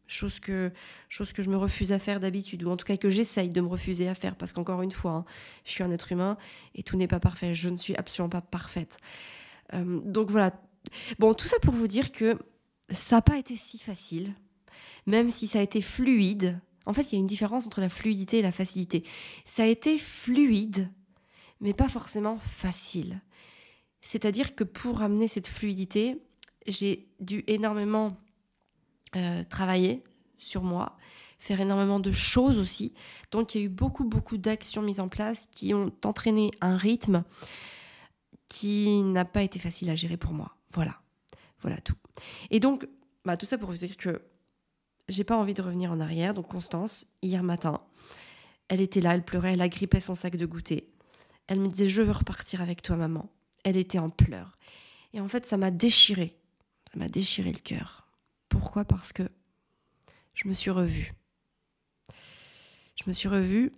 Chose 0.08 0.40
que, 0.40 0.72
chose 1.08 1.32
que 1.32 1.44
je 1.44 1.52
me 1.52 1.56
refuse 1.56 1.92
à 1.92 2.00
faire 2.00 2.20
d'habitude, 2.20 2.64
ou 2.64 2.72
en 2.72 2.78
tout 2.78 2.86
cas 2.86 2.98
que 2.98 3.12
j'essaye 3.12 3.50
de 3.50 3.62
me 3.62 3.68
refuser 3.68 4.10
à 4.10 4.16
faire, 4.16 4.36
parce 4.36 4.52
qu'encore 4.52 4.82
une 4.82 4.92
fois, 4.92 5.12
hein, 5.12 5.26
je 5.64 5.72
suis 5.72 5.84
un 5.84 5.92
être 5.92 6.12
humain 6.12 6.38
et 6.74 6.82
tout 6.82 6.98
n'est 6.98 7.08
pas 7.08 7.20
parfait. 7.20 7.54
Je 7.54 7.70
ne 7.70 7.78
suis 7.78 7.96
absolument 7.96 8.30
pas 8.30 8.42
parfaite. 8.42 8.98
Euh, 9.76 10.02
donc 10.04 10.32
voilà. 10.32 10.54
Bon, 11.20 11.36
tout 11.36 11.48
ça 11.48 11.60
pour 11.60 11.76
vous 11.76 11.88
dire 11.88 12.12
que 12.12 12.36
ça 12.92 13.18
n'a 13.18 13.22
pas 13.22 13.38
été 13.38 13.56
si 13.56 13.80
facile, 13.80 14.34
même 15.06 15.30
si 15.30 15.48
ça 15.48 15.60
a 15.60 15.62
été 15.62 15.82
fluide. 15.82 16.60
En 16.86 16.94
fait, 16.94 17.04
il 17.04 17.14
y 17.14 17.16
a 17.16 17.20
une 17.20 17.28
différence 17.28 17.66
entre 17.68 17.82
la 17.82 17.90
fluidité 17.90 18.40
et 18.40 18.42
la 18.42 18.52
facilité. 18.52 19.04
Ça 19.46 19.64
a 19.64 19.68
été 19.68 19.98
fluide, 19.98 20.90
mais 21.60 21.74
pas 21.74 21.90
forcément 21.90 22.38
facile. 22.38 23.22
C'est-à-dire 24.02 24.56
que 24.56 24.64
pour 24.64 25.02
amener 25.02 25.28
cette 25.28 25.48
fluidité, 25.48 26.22
j'ai 26.68 27.08
dû 27.20 27.44
énormément 27.48 28.18
euh, 29.16 29.44
travailler 29.44 30.04
sur 30.38 30.64
moi, 30.64 30.98
faire 31.38 31.62
énormément 31.62 32.00
de 32.00 32.12
choses 32.12 32.58
aussi. 32.58 32.94
Donc 33.32 33.54
il 33.54 33.58
y 33.60 33.62
a 33.62 33.66
eu 33.66 33.70
beaucoup, 33.70 34.06
beaucoup 34.06 34.38
d'actions 34.38 34.82
mises 34.82 35.00
en 35.00 35.08
place 35.08 35.48
qui 35.52 35.74
ont 35.74 35.92
entraîné 36.04 36.52
un 36.62 36.78
rythme 36.78 37.24
qui 38.48 39.04
n'a 39.04 39.24
pas 39.24 39.44
été 39.44 39.60
facile 39.60 39.90
à 39.90 39.96
gérer 39.96 40.18
pour 40.18 40.34
moi. 40.34 40.58
Voilà. 40.74 41.00
Voilà 41.62 41.80
tout. 41.80 41.96
Et 42.50 42.60
donc, 42.60 42.88
bah, 43.26 43.38
tout 43.38 43.46
ça 43.46 43.58
pour 43.58 43.70
vous 43.70 43.78
dire 43.78 43.98
que 43.98 44.22
j'ai 45.08 45.24
pas 45.24 45.38
envie 45.38 45.54
de 45.54 45.62
revenir 45.62 45.92
en 45.92 46.00
arrière. 46.00 46.34
Donc, 46.34 46.48
Constance, 46.48 47.08
hier 47.22 47.44
matin, 47.44 47.82
elle 48.68 48.82
était 48.82 49.02
là, 49.02 49.14
elle 49.14 49.26
pleurait, 49.26 49.54
elle 49.54 49.62
agrippait 49.62 50.00
son 50.00 50.16
sac 50.16 50.36
de 50.36 50.46
goûter. 50.46 50.92
Elle 51.48 51.60
me 51.60 51.68
disait 51.68 51.90
Je 51.90 52.02
veux 52.02 52.12
repartir 52.12 52.62
avec 52.62 52.82
toi, 52.82 52.96
maman. 52.96 53.30
Elle 53.64 53.78
était 53.78 54.00
en 54.00 54.10
pleurs. 54.10 54.58
Et 55.14 55.20
en 55.20 55.28
fait, 55.28 55.46
ça 55.46 55.58
m'a 55.58 55.72
déchiré. 55.72 56.38
Ça 56.92 57.00
m'a 57.00 57.10
déchiré 57.10 57.52
le 57.52 57.60
cœur. 57.60 58.08
Pourquoi? 58.50 58.86
Parce 58.86 59.14
que 59.14 59.24
je 60.34 60.48
me 60.48 60.54
suis 60.54 60.72
revue. 60.72 61.14
Je 62.96 63.04
me 63.08 63.14
suis 63.14 63.28
revue 63.28 63.72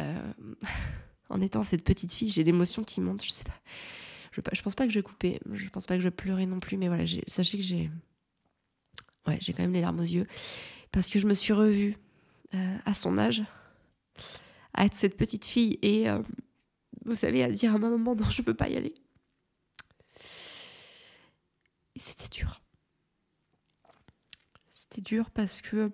euh, 0.00 0.32
en 1.30 1.40
étant 1.40 1.62
cette 1.62 1.84
petite 1.84 2.12
fille. 2.12 2.30
J'ai 2.30 2.44
l'émotion 2.44 2.84
qui 2.84 3.00
monte, 3.00 3.24
je 3.24 3.30
sais 3.30 3.44
pas. 3.44 3.58
Je, 4.32 4.62
pense 4.62 4.74
pas 4.74 4.86
que 4.86 4.92
je 4.92 4.98
vais 4.98 5.02
couper, 5.02 5.40
je 5.52 5.68
pense 5.68 5.86
pas 5.86 5.94
que 5.94 6.00
je 6.00 6.08
vais 6.08 6.14
pleurer 6.14 6.46
non 6.46 6.60
plus, 6.60 6.76
mais 6.76 6.88
voilà, 6.88 7.04
sachez 7.26 7.58
que 7.58 7.64
j'ai. 7.64 7.90
Ouais, 9.26 9.38
j'ai 9.40 9.52
quand 9.52 9.62
même 9.62 9.72
les 9.72 9.80
larmes 9.80 10.00
aux 10.00 10.02
yeux. 10.02 10.26
Parce 10.92 11.08
que 11.08 11.18
je 11.18 11.26
me 11.26 11.34
suis 11.34 11.52
revue 11.52 11.96
euh, 12.54 12.76
à 12.84 12.94
son 12.94 13.18
âge, 13.18 13.42
à 14.74 14.84
être 14.86 14.94
cette 14.94 15.16
petite 15.16 15.44
fille 15.44 15.78
et, 15.82 16.08
euh, 16.08 16.22
vous 17.04 17.14
savez, 17.14 17.42
à 17.42 17.50
dire 17.50 17.74
à 17.74 17.78
ma 17.78 17.90
maman 17.90 18.14
non, 18.14 18.28
je 18.30 18.42
veux 18.42 18.54
pas 18.54 18.68
y 18.68 18.76
aller. 18.76 18.94
Et 21.94 22.00
c'était 22.00 22.28
dur. 22.28 22.60
C'était 24.70 25.00
dur 25.00 25.30
parce 25.30 25.62
que. 25.62 25.90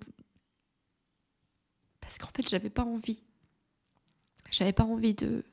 Parce 2.00 2.18
qu'en 2.18 2.28
fait, 2.34 2.48
j'avais 2.48 2.70
pas 2.70 2.84
envie. 2.84 3.22
J'avais 4.50 4.72
pas 4.72 4.84
envie 4.84 5.14
de, 5.14 5.44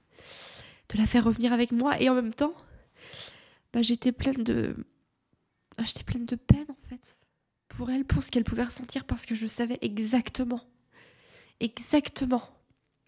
de 0.89 0.98
la 0.98 1.08
faire 1.08 1.24
revenir 1.24 1.54
avec 1.54 1.72
moi 1.72 2.00
et 2.02 2.10
en 2.10 2.15
même 2.15 2.34
temps, 2.34 2.54
bah, 3.74 3.82
j'étais 3.82 4.12
pleine 4.12 4.44
de. 4.44 4.76
Ah, 5.78 5.84
j'étais 5.84 6.04
pleine 6.04 6.26
de 6.26 6.36
peine 6.36 6.68
en 6.70 6.90
fait. 6.90 7.20
Pour 7.70 7.90
elle, 7.90 8.06
pour 8.06 8.22
ce 8.22 8.32
qu'elle 8.32 8.44
pouvait 8.44 8.64
ressentir, 8.66 9.06
parce 9.06 9.26
que 9.26 9.36
je 9.36 9.48
savais 9.48 9.78
exactement, 9.82 10.62
exactement 11.60 12.44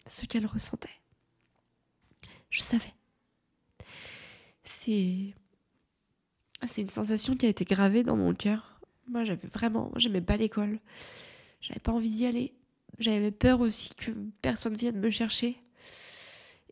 ce 0.06 0.24
qu'elle 0.26 0.46
ressentait. 0.46 0.88
Je 2.50 2.62
savais. 2.62 2.94
C'est. 4.62 5.34
C'est 6.66 6.80
une 6.80 6.88
sensation 6.88 7.36
qui 7.36 7.44
a 7.44 7.50
été 7.50 7.64
gravée 7.66 8.04
dans 8.04 8.16
mon 8.16 8.32
cœur. 8.34 8.80
Moi, 9.06 9.24
j'avais 9.24 9.48
vraiment. 9.48 9.92
J'aimais 9.96 10.22
pas 10.22 10.38
l'école. 10.38 10.80
J'avais 11.60 11.80
pas 11.80 11.92
envie 11.92 12.10
d'y 12.10 12.24
aller. 12.24 12.54
J'avais 12.98 13.30
peur 13.30 13.60
aussi 13.60 13.94
que 13.94 14.12
personne 14.40 14.76
vienne 14.76 14.98
me 14.98 15.10
chercher. 15.10 15.56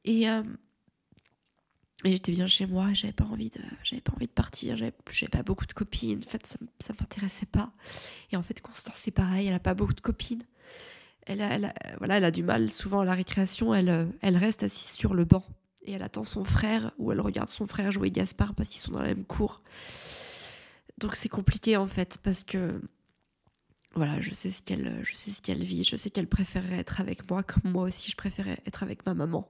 Et, 0.04 0.30
euh, 0.30 0.42
et 2.04 2.12
j'étais 2.12 2.32
bien 2.32 2.46
chez 2.46 2.66
moi, 2.66 2.92
j'avais 2.94 3.12
pas 3.12 3.24
envie 3.24 3.50
de, 3.50 3.60
j'avais 3.84 4.00
pas 4.00 4.12
envie 4.12 4.26
de 4.26 4.32
partir, 4.32 4.76
j'avais, 4.76 4.92
pas 5.30 5.42
beaucoup 5.42 5.66
de 5.66 5.72
copines, 5.72 6.20
en 6.24 6.28
fait 6.28 6.46
ça, 6.46 6.56
ça 6.80 6.92
m'intéressait 6.98 7.46
pas. 7.46 7.72
Et 8.32 8.36
en 8.36 8.42
fait 8.42 8.60
Constance 8.60 8.96
c'est 8.96 9.10
pareil, 9.10 9.46
elle 9.48 9.54
a 9.54 9.60
pas 9.60 9.74
beaucoup 9.74 9.94
de 9.94 10.00
copines. 10.00 10.44
Elle 11.24 11.40
a, 11.40 11.54
elle 11.54 11.74
voilà, 11.98 12.16
elle 12.16 12.24
a 12.24 12.32
du 12.32 12.42
mal 12.42 12.72
souvent 12.72 13.00
à 13.00 13.04
la 13.04 13.14
récréation, 13.14 13.72
elle, 13.74 14.08
elle 14.20 14.36
reste 14.36 14.64
assise 14.64 14.90
sur 14.90 15.14
le 15.14 15.24
banc 15.24 15.44
et 15.84 15.92
elle 15.92 16.02
attend 16.02 16.24
son 16.24 16.44
frère 16.44 16.92
ou 16.98 17.12
elle 17.12 17.20
regarde 17.20 17.48
son 17.48 17.66
frère 17.66 17.90
jouer 17.92 18.10
Gaspard 18.10 18.54
parce 18.54 18.68
qu'ils 18.68 18.80
sont 18.80 18.92
dans 18.92 19.02
la 19.02 19.08
même 19.08 19.24
cour. 19.24 19.62
Donc 20.98 21.16
c'est 21.16 21.28
compliqué 21.28 21.76
en 21.76 21.86
fait 21.86 22.18
parce 22.22 22.44
que 22.44 22.80
voilà, 23.94 24.20
je 24.20 24.32
sais 24.32 24.50
ce 24.50 24.62
qu'elle, 24.62 25.00
je 25.04 25.14
sais 25.14 25.30
ce 25.30 25.42
qu'elle 25.42 25.62
vit, 25.62 25.84
je 25.84 25.96
sais 25.96 26.10
qu'elle 26.10 26.28
préférerait 26.28 26.78
être 26.78 27.00
avec 27.00 27.28
moi 27.30 27.42
comme 27.42 27.70
moi 27.72 27.84
aussi 27.84 28.10
je 28.10 28.16
préférais 28.16 28.58
être 28.66 28.82
avec 28.82 29.04
ma 29.06 29.14
maman. 29.14 29.48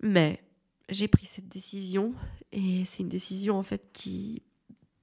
Mais 0.00 0.40
j'ai 0.88 1.08
pris 1.08 1.26
cette 1.26 1.48
décision 1.48 2.14
et 2.52 2.84
c'est 2.84 3.02
une 3.02 3.08
décision 3.08 3.58
en 3.58 3.62
fait 3.62 3.90
qui, 3.92 4.42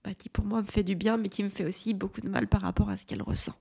bah, 0.03 0.13
qui 0.13 0.29
pour 0.29 0.45
moi 0.45 0.61
me 0.61 0.67
fait 0.67 0.83
du 0.83 0.95
bien 0.95 1.17
mais 1.17 1.29
qui 1.29 1.43
me 1.43 1.49
fait 1.49 1.65
aussi 1.65 1.93
beaucoup 1.93 2.21
de 2.21 2.29
mal 2.29 2.47
par 2.47 2.61
rapport 2.61 2.89
à 2.89 2.97
ce 2.97 3.05
qu'elle 3.05 3.21
ressent. 3.21 3.55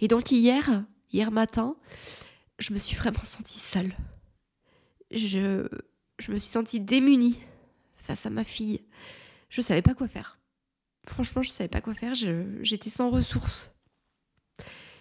Et 0.00 0.08
donc 0.08 0.30
hier, 0.30 0.84
hier 1.12 1.30
matin, 1.30 1.76
je 2.58 2.72
me 2.72 2.78
suis 2.78 2.96
vraiment 2.96 3.24
sentie 3.24 3.58
seule. 3.58 3.94
Je, 5.10 5.68
je 6.18 6.32
me 6.32 6.36
suis 6.36 6.50
sentie 6.50 6.80
démunie 6.80 7.40
face 7.94 8.26
à 8.26 8.30
ma 8.30 8.44
fille. 8.44 8.82
Je 9.48 9.60
savais 9.60 9.82
pas 9.82 9.94
quoi 9.94 10.08
faire. 10.08 10.38
Franchement, 11.06 11.42
je 11.42 11.50
savais 11.50 11.68
pas 11.68 11.80
quoi 11.80 11.94
faire. 11.94 12.14
J'étais 12.14 12.90
sans 12.90 13.10
ressources. 13.10 13.72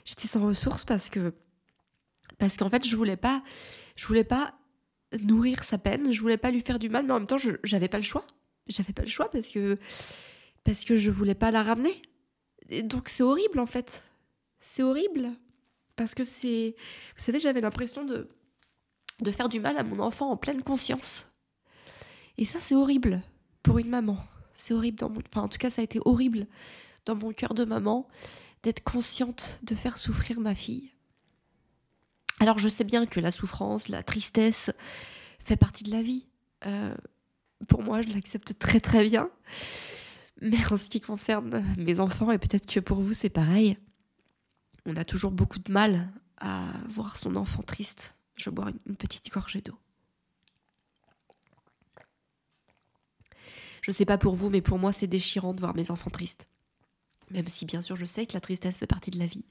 J'étais 0.05 0.27
sans 0.27 0.45
ressources 0.45 0.85
parce 0.85 1.09
que 1.09 1.33
parce 2.37 2.57
qu'en 2.57 2.69
fait, 2.69 2.85
je 2.85 2.95
voulais 2.95 3.17
pas 3.17 3.43
je 3.95 4.05
voulais 4.05 4.23
pas 4.23 4.55
nourrir 5.23 5.63
sa 5.63 5.77
peine. 5.77 6.11
Je 6.11 6.21
voulais 6.21 6.37
pas 6.37 6.51
lui 6.51 6.61
faire 6.61 6.79
du 6.79 6.89
mal, 6.89 7.05
mais 7.05 7.13
en 7.13 7.19
même 7.19 7.27
temps, 7.27 7.37
j'avais 7.63 7.87
pas 7.87 7.97
le 7.97 8.03
choix. 8.03 8.25
J'avais 8.67 8.93
pas 8.93 9.03
le 9.03 9.09
choix 9.09 9.29
parce 9.29 9.49
que 9.49 9.77
parce 10.63 10.83
que 10.85 10.95
je 10.95 11.11
voulais 11.11 11.35
pas 11.35 11.51
la 11.51 11.63
ramener. 11.63 12.01
Et 12.69 12.81
donc 12.81 13.09
c'est 13.09 13.23
horrible 13.23 13.59
en 13.59 13.67
fait. 13.67 14.03
C'est 14.59 14.81
horrible 14.81 15.31
parce 15.95 16.15
que 16.15 16.25
c'est 16.25 16.75
vous 17.15 17.23
savez, 17.23 17.39
j'avais 17.39 17.61
l'impression 17.61 18.03
de 18.03 18.29
de 19.21 19.31
faire 19.31 19.49
du 19.49 19.59
mal 19.59 19.77
à 19.77 19.83
mon 19.83 19.99
enfant 19.99 20.31
en 20.31 20.37
pleine 20.37 20.63
conscience. 20.63 21.31
Et 22.37 22.45
ça 22.45 22.59
c'est 22.59 22.75
horrible 22.75 23.21
pour 23.61 23.77
une 23.77 23.89
maman. 23.89 24.17
C'est 24.55 24.73
horrible 24.73 24.97
dans 24.97 25.09
mon 25.09 25.21
enfin 25.31 25.43
en 25.43 25.47
tout 25.47 25.59
cas 25.59 25.69
ça 25.69 25.81
a 25.81 25.83
été 25.83 25.99
horrible 26.05 26.47
dans 27.05 27.15
mon 27.15 27.31
cœur 27.31 27.53
de 27.53 27.65
maman 27.65 28.07
d'être 28.63 28.83
consciente 28.83 29.59
de 29.61 29.75
faire 29.75 29.99
souffrir 29.99 30.39
ma 30.39 30.55
fille. 30.55 30.94
Alors 32.45 32.59
je 32.59 32.67
sais 32.67 32.83
bien 32.83 33.07
que 33.07 33.19
la 33.19 33.31
souffrance, 33.31 33.87
la 33.87 34.03
tristesse 34.03 34.71
fait 35.43 35.57
partie 35.57 35.83
de 35.83 35.89
la 35.89 36.03
vie. 36.03 36.27
Euh, 36.67 36.93
pour 37.67 37.81
moi, 37.81 38.03
je 38.03 38.09
l'accepte 38.09 38.59
très 38.59 38.79
très 38.79 39.03
bien. 39.03 39.31
Mais 40.41 40.59
en 40.71 40.77
ce 40.77 40.91
qui 40.91 41.01
concerne 41.01 41.65
mes 41.75 41.99
enfants, 41.99 42.29
et 42.29 42.37
peut-être 42.37 42.71
que 42.71 42.79
pour 42.79 43.01
vous 43.01 43.15
c'est 43.15 43.31
pareil, 43.31 43.79
on 44.85 44.95
a 44.95 45.03
toujours 45.03 45.31
beaucoup 45.31 45.57
de 45.57 45.71
mal 45.71 46.11
à 46.37 46.71
voir 46.87 47.17
son 47.17 47.35
enfant 47.35 47.63
triste. 47.63 48.15
Je 48.35 48.51
bois 48.51 48.69
une 48.85 48.95
petite 48.95 49.31
gorgée 49.33 49.61
d'eau. 49.61 49.79
Je 53.81 53.89
sais 53.89 54.05
pas 54.05 54.19
pour 54.19 54.35
vous, 54.35 54.51
mais 54.51 54.61
pour 54.61 54.77
moi 54.77 54.91
c'est 54.91 55.07
déchirant 55.07 55.55
de 55.55 55.61
voir 55.61 55.75
mes 55.75 55.89
enfants 55.89 56.11
tristes. 56.11 56.47
Même 57.31 57.47
si 57.47 57.65
bien 57.65 57.81
sûr 57.81 57.95
je 57.95 58.05
sais 58.05 58.27
que 58.27 58.33
la 58.33 58.41
tristesse 58.41 58.77
fait 58.77 58.85
partie 58.85 59.09
de 59.09 59.17
la 59.17 59.25
vie. 59.25 59.45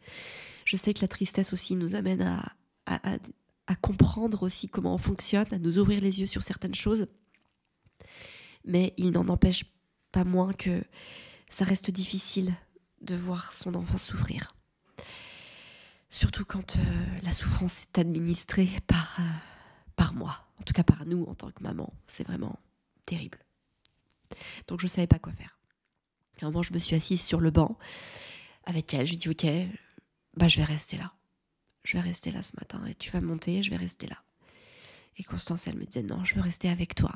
Je 0.65 0.77
sais 0.77 0.95
que 0.95 1.01
la 1.01 1.09
tristesse 1.09 1.53
aussi 1.53 1.75
nous 1.75 1.97
amène 1.97 2.23
à, 2.23 2.55
à, 2.87 3.77
comprendre 3.81 4.43
aussi 4.43 4.69
comment 4.69 4.95
on 4.95 4.99
fonctionne, 4.99 5.47
à 5.53 5.59
nous 5.59 5.79
ouvrir 5.79 6.01
les 6.01 6.21
yeux 6.21 6.27
sur 6.27 6.43
certaines 6.43 6.75
choses. 6.75 7.07
Mais 8.65 8.95
il 8.97 9.11
n'en 9.11 9.29
empêche 9.29 9.65
pas 10.13 10.25
moins 10.25 10.53
que 10.53 10.83
ça 11.49 11.65
reste 11.65 11.91
difficile 11.91 12.55
de 13.01 13.15
voir 13.15 13.53
son 13.53 13.75
enfant 13.75 13.99
souffrir. 13.99 14.55
Surtout 16.09 16.45
quand 16.45 16.77
euh, 16.77 16.81
la 17.23 17.33
souffrance 17.33 17.83
est 17.83 17.99
administrée 17.99 18.71
par, 18.87 19.17
euh, 19.19 19.23
par 19.97 20.15
moi, 20.15 20.47
en 20.61 20.63
tout 20.63 20.73
cas 20.73 20.85
par 20.85 21.05
nous 21.07 21.25
en 21.25 21.35
tant 21.35 21.51
que 21.51 21.63
maman. 21.63 21.93
C'est 22.07 22.27
vraiment 22.27 22.59
terrible. 23.05 23.39
Donc 24.69 24.81
je 24.81 24.87
ne 24.87 24.91
savais 24.91 25.07
pas 25.07 25.19
quoi 25.19 25.33
faire. 25.33 25.59
À 26.41 26.47
un 26.47 26.51
moment, 26.51 26.63
je 26.63 26.73
me 26.73 26.79
suis 26.79 26.95
assise 26.97 27.23
sur 27.23 27.41
le 27.41 27.51
banc 27.51 27.79
avec 28.65 28.93
elle. 28.95 29.07
Je 29.07 29.13
lui 29.13 29.17
ai 29.17 29.19
dit, 29.19 29.29
ok, 29.29 29.79
bah, 30.37 30.49
je 30.49 30.59
vais 30.59 30.65
rester 30.65 30.97
là. 30.97 31.13
Je 31.85 31.97
vais 31.97 32.03
rester 32.03 32.31
là 32.31 32.43
ce 32.43 32.53
matin 32.59 32.83
et 32.89 32.95
tu 32.95 33.11
vas 33.11 33.21
monter, 33.21 33.63
je 33.63 33.71
vais 33.71 33.77
rester 33.77 34.07
là. 34.07 34.17
Et 35.17 35.23
Constance, 35.23 35.69
elle 35.69 35.77
me 35.77 35.85
disait, 35.85 36.03
non, 36.03 36.25
je 36.25 36.35
veux 36.35 36.41
rester 36.41 36.69
avec 36.69 36.95
toi. 36.95 37.13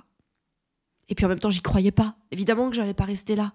Et 1.08 1.14
puis 1.14 1.24
en 1.24 1.28
même 1.28 1.38
temps, 1.38 1.50
j'y 1.50 1.62
croyais 1.62 1.90
pas. 1.90 2.16
Évidemment 2.30 2.68
que 2.68 2.76
j'allais 2.76 2.94
pas 2.94 3.06
rester 3.06 3.34
là. 3.34 3.54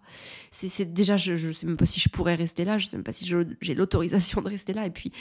C'est 0.51 0.91
déjà, 0.91 1.17
je, 1.17 1.35
je 1.35 1.51
sais 1.51 1.67
même 1.67 1.77
pas 1.77 1.85
si 1.85 1.99
je 1.99 2.09
pourrais 2.09 2.33
rester 2.33 2.65
là. 2.65 2.79
Je 2.79 2.87
sais 2.87 2.97
même 2.97 3.03
pas 3.03 3.13
si 3.13 3.31
j'ai 3.61 3.75
l'autorisation 3.75 4.41
de 4.41 4.49
rester 4.49 4.73
là. 4.73 4.87
Et 4.87 4.89
puis, 4.89 5.11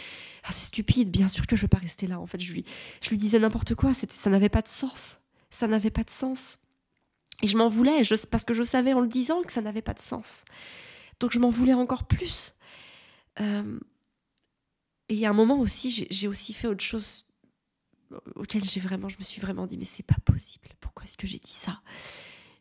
ah, 0.45 0.49
c'est 0.51 0.67
stupide. 0.67 1.11
Bien 1.11 1.29
sûr 1.29 1.47
que 1.47 1.57
je 1.57 1.63
veux 1.63 1.69
pas 1.69 1.79
rester 1.79 2.07
là. 2.07 2.19
En 2.19 2.27
fait, 2.27 2.41
je 2.41 2.55
lui, 2.55 2.65
disais 3.19 3.39
n'importe 3.39 3.75
quoi. 3.75 3.93
Ça 3.93 4.31
n'avait 4.31 4.49
pas 4.49 4.63
de 4.63 4.69
sens. 4.69 5.21
Ça 5.51 5.69
n'avait 5.69 5.91
pas 5.91 6.05
de 6.05 6.11
sens. 6.11 6.59
Et 7.43 7.47
je 7.47 7.59
m'en 7.59 7.69
voulais, 7.69 8.03
parce 8.31 8.45
que 8.45 8.55
je 8.55 8.63
savais 8.63 8.95
en 8.95 9.01
le 9.01 9.09
disant 9.09 9.43
que 9.43 9.53
ça 9.53 9.61
n'avait 9.61 9.83
pas 9.83 9.95
de 9.95 10.01
sens. 10.01 10.45
Donc 11.21 11.33
je 11.33 11.39
m'en 11.39 11.51
voulais 11.51 11.75
encore 11.75 12.05
plus. 12.05 12.55
Euh, 13.41 13.79
et 15.09 15.15
il 15.15 15.19
y 15.19 15.27
a 15.27 15.31
un 15.31 15.35
moment 15.35 15.59
aussi, 15.59 16.07
j'ai 16.11 16.29
aussi 16.29 16.53
fait 16.53 16.69
autre 16.69 16.85
chose 16.85 17.27
auquel 18.35 18.65
j'ai 18.65 18.81
vraiment, 18.81 19.09
je 19.09 19.19
me 19.19 19.25
suis 19.25 19.41
vraiment 19.41 19.67
dit, 19.67 19.77
mais 19.77 19.85
c'est 19.85 20.03
pas 20.03 20.17
possible. 20.25 20.69
Pourquoi 20.81 21.05
est-ce 21.05 21.17
que 21.17 21.27
j'ai 21.27 21.39
dit 21.39 21.53
ça? 21.53 21.81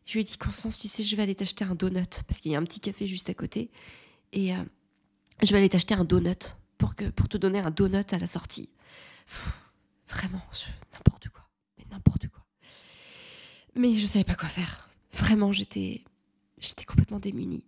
Je 0.06 0.14
lui 0.14 0.20
ai 0.20 0.24
dit, 0.24 0.36
Constance, 0.36 0.78
tu 0.78 0.88
sais, 0.88 1.02
je 1.02 1.14
vais 1.16 1.22
aller 1.22 1.34
t'acheter 1.34 1.64
un 1.64 1.74
donut 1.74 2.22
parce 2.26 2.40
qu'il 2.40 2.50
y 2.52 2.56
a 2.56 2.58
un 2.58 2.64
petit 2.64 2.80
café 2.80 3.06
juste 3.06 3.30
à 3.30 3.34
côté. 3.34 3.70
Et 4.32 4.54
euh, 4.54 4.64
je 5.42 5.52
vais 5.52 5.58
aller 5.58 5.68
t'acheter 5.68 5.94
un 5.94 6.04
donut 6.04 6.56
pour, 6.78 6.96
que, 6.96 7.08
pour 7.10 7.28
te 7.28 7.36
donner 7.36 7.60
un 7.60 7.70
donut 7.70 8.12
à 8.12 8.18
la 8.18 8.26
sortie. 8.26 8.70
vraiment, 10.08 10.42
n'importe 10.92 11.28
quoi. 11.28 11.48
Mais 11.78 11.84
n'importe 11.90 12.28
quoi. 12.28 12.44
Mais 13.74 13.94
je 13.94 14.06
savais 14.06 14.24
pas 14.24 14.34
quoi 14.34 14.48
faire. 14.48 14.90
Vraiment, 15.12 15.52
j'étais, 15.52 16.02
j'étais 16.58 16.84
complètement 16.84 17.20
démunie. 17.20 17.64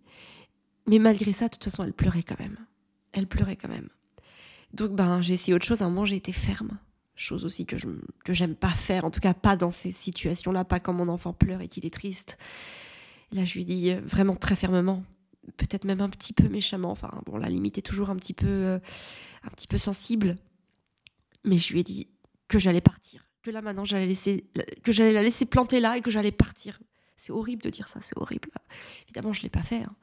Mais 0.87 0.99
malgré 0.99 1.31
ça, 1.31 1.45
de 1.45 1.53
toute 1.53 1.63
façon, 1.63 1.83
elle 1.83 1.93
pleurait 1.93 2.23
quand 2.23 2.39
même. 2.39 2.57
Elle 3.13 3.27
pleurait 3.27 3.55
quand 3.55 3.69
même. 3.69 3.89
Donc, 4.75 4.91
ben, 4.91 5.21
j'ai 5.21 5.33
essayé 5.33 5.53
autre 5.53 5.65
chose. 5.65 5.81
À 5.81 5.85
un 5.85 5.89
moment, 5.89 6.05
j'ai 6.05 6.17
été 6.17 6.31
ferme 6.31 6.77
chose 7.15 7.45
aussi 7.45 7.65
que 7.65 7.77
je 7.77 7.87
que 8.23 8.33
j'aime 8.33 8.55
pas 8.55 8.71
faire, 8.71 9.05
en 9.05 9.11
tout 9.11 9.19
cas 9.19 9.33
pas 9.33 9.55
dans 9.55 9.71
ces 9.71 9.91
situations-là, 9.91 10.65
pas 10.65 10.79
quand 10.79 10.93
mon 10.93 11.07
enfant 11.07 11.33
pleure 11.33 11.61
et 11.61 11.67
qu'il 11.67 11.85
est 11.85 11.93
triste. 11.93 12.37
Là, 13.31 13.45
je 13.45 13.55
lui 13.55 13.65
dis 13.65 13.91
euh, 13.91 14.01
vraiment 14.03 14.35
très 14.35 14.55
fermement, 14.55 15.03
peut-être 15.57 15.85
même 15.85 16.01
un 16.01 16.09
petit 16.09 16.33
peu 16.33 16.47
méchamment. 16.49 16.91
Enfin, 16.91 17.21
bon, 17.25 17.37
la 17.37 17.49
limite 17.49 17.77
est 17.77 17.83
toujours 17.83 18.09
un 18.09 18.15
petit 18.15 18.33
peu, 18.33 18.47
euh, 18.47 18.79
un 19.43 19.49
petit 19.49 19.67
peu 19.67 19.77
sensible, 19.77 20.35
mais 21.43 21.57
je 21.57 21.73
lui 21.73 21.79
ai 21.79 21.83
dit 21.83 22.07
que 22.47 22.59
j'allais 22.59 22.81
partir, 22.81 23.25
que 23.41 23.51
là 23.51 23.61
maintenant 23.61 23.85
j'allais 23.85 24.07
laisser, 24.07 24.45
que 24.83 24.91
j'allais 24.91 25.13
la 25.13 25.23
laisser 25.23 25.45
planter 25.45 25.79
là 25.79 25.97
et 25.97 26.01
que 26.01 26.11
j'allais 26.11 26.31
partir. 26.31 26.79
C'est 27.17 27.31
horrible 27.31 27.63
de 27.63 27.69
dire 27.69 27.87
ça, 27.87 27.99
c'est 28.01 28.17
horrible. 28.17 28.49
Évidemment, 29.05 29.31
je 29.31 29.41
l'ai 29.41 29.49
pas 29.49 29.63
fait, 29.63 29.83
hein. 29.83 29.95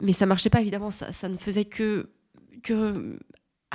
mais 0.00 0.12
ça 0.12 0.26
marchait 0.26 0.50
pas. 0.50 0.60
Évidemment, 0.60 0.90
ça, 0.90 1.12
ça 1.12 1.28
ne 1.28 1.36
faisait 1.36 1.64
que 1.64 2.10
que 2.62 3.18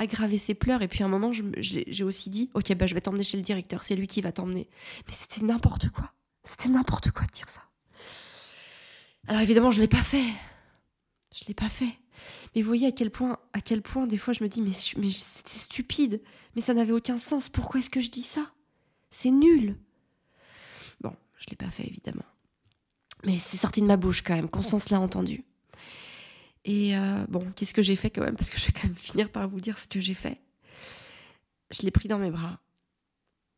aggraver 0.00 0.38
ses 0.38 0.54
pleurs. 0.54 0.82
Et 0.82 0.88
puis 0.88 1.04
un 1.04 1.08
moment, 1.08 1.30
j'ai 1.32 2.04
aussi 2.04 2.30
dit, 2.30 2.50
ok, 2.54 2.74
bah, 2.74 2.86
je 2.86 2.94
vais 2.94 3.00
t'emmener 3.00 3.22
chez 3.22 3.36
le 3.36 3.42
directeur, 3.42 3.82
c'est 3.82 3.94
lui 3.94 4.06
qui 4.06 4.20
va 4.20 4.32
t'emmener. 4.32 4.68
Mais 5.06 5.12
c'était 5.12 5.42
n'importe 5.42 5.90
quoi. 5.90 6.12
C'était 6.42 6.68
n'importe 6.68 7.10
quoi 7.10 7.26
de 7.26 7.32
dire 7.32 7.48
ça. 7.48 7.62
Alors 9.28 9.42
évidemment, 9.42 9.70
je 9.70 9.80
l'ai 9.80 9.88
pas 9.88 10.02
fait. 10.02 10.24
Je 11.34 11.44
l'ai 11.46 11.54
pas 11.54 11.68
fait. 11.68 11.98
Mais 12.54 12.62
vous 12.62 12.66
voyez 12.66 12.88
à 12.88 12.92
quel 12.92 13.10
point, 13.10 13.38
à 13.52 13.60
quel 13.60 13.82
point 13.82 14.06
des 14.06 14.18
fois 14.18 14.34
je 14.34 14.42
me 14.42 14.48
dis, 14.48 14.62
mais, 14.62 14.72
c'était 14.72 15.50
stupide, 15.50 16.20
mais 16.54 16.62
ça 16.62 16.74
n'avait 16.74 16.92
aucun 16.92 17.18
sens. 17.18 17.48
Pourquoi 17.48 17.80
est-ce 17.80 17.90
que 17.90 18.00
je 18.00 18.10
dis 18.10 18.22
ça? 18.22 18.50
C'est 19.10 19.30
nul. 19.30 19.76
Bon, 21.00 21.14
je 21.38 21.46
l'ai 21.50 21.56
pas 21.56 21.70
fait 21.70 21.86
évidemment. 21.86 22.24
Mais 23.24 23.38
c'est 23.38 23.58
sorti 23.58 23.80
de 23.82 23.86
ma 23.86 23.96
bouche 23.98 24.22
quand 24.22 24.34
même. 24.34 24.48
Constance 24.48 24.88
l'a 24.90 25.00
entendu. 25.00 25.44
Et 26.64 26.96
euh, 26.96 27.24
bon, 27.28 27.50
qu'est-ce 27.56 27.74
que 27.74 27.82
j'ai 27.82 27.96
fait 27.96 28.10
quand 28.10 28.22
même? 28.22 28.36
Parce 28.36 28.50
que 28.50 28.58
je 28.58 28.66
vais 28.66 28.72
quand 28.72 28.84
même 28.84 28.96
finir 28.96 29.30
par 29.30 29.48
vous 29.48 29.60
dire 29.60 29.78
ce 29.78 29.88
que 29.88 30.00
j'ai 30.00 30.14
fait. 30.14 30.40
Je 31.70 31.82
l'ai 31.82 31.90
pris 31.90 32.08
dans 32.08 32.18
mes 32.18 32.30
bras. 32.30 32.60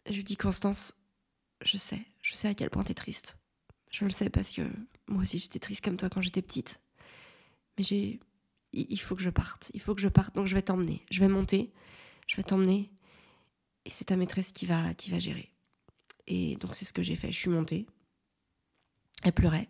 Je 0.08 0.14
lui 0.14 0.24
dis 0.24 0.36
Constance, 0.36 0.94
je 1.64 1.76
sais, 1.76 2.02
je 2.22 2.34
sais 2.34 2.48
à 2.48 2.54
quel 2.54 2.70
point 2.70 2.82
t'es 2.82 2.94
triste. 2.94 3.38
Je 3.90 4.04
le 4.04 4.10
sais 4.10 4.30
parce 4.30 4.52
que 4.52 4.62
moi 5.06 5.22
aussi 5.22 5.38
j'étais 5.38 5.58
triste 5.58 5.84
comme 5.84 5.96
toi 5.96 6.08
quand 6.08 6.20
j'étais 6.20 6.42
petite. 6.42 6.80
Mais 7.76 7.84
j'ai, 7.84 8.20
il 8.72 9.00
faut 9.00 9.14
que 9.14 9.22
je 9.22 9.30
parte. 9.30 9.70
Il 9.74 9.80
faut 9.80 9.94
que 9.94 10.00
je 10.00 10.08
parte. 10.08 10.34
Donc 10.34 10.46
je 10.46 10.54
vais 10.54 10.62
t'emmener. 10.62 11.04
Je 11.10 11.20
vais 11.20 11.28
monter. 11.28 11.72
Je 12.26 12.36
vais 12.36 12.42
t'emmener. 12.42 12.90
Et 13.84 13.90
c'est 13.90 14.06
ta 14.06 14.16
maîtresse 14.16 14.52
qui 14.52 14.66
va, 14.66 14.94
qui 14.94 15.10
va 15.10 15.18
gérer. 15.18 15.50
Et 16.26 16.56
donc 16.56 16.74
c'est 16.74 16.84
ce 16.84 16.92
que 16.92 17.02
j'ai 17.02 17.16
fait. 17.16 17.32
Je 17.32 17.38
suis 17.38 17.50
montée. 17.50 17.86
Elle 19.22 19.32
pleurait. 19.32 19.68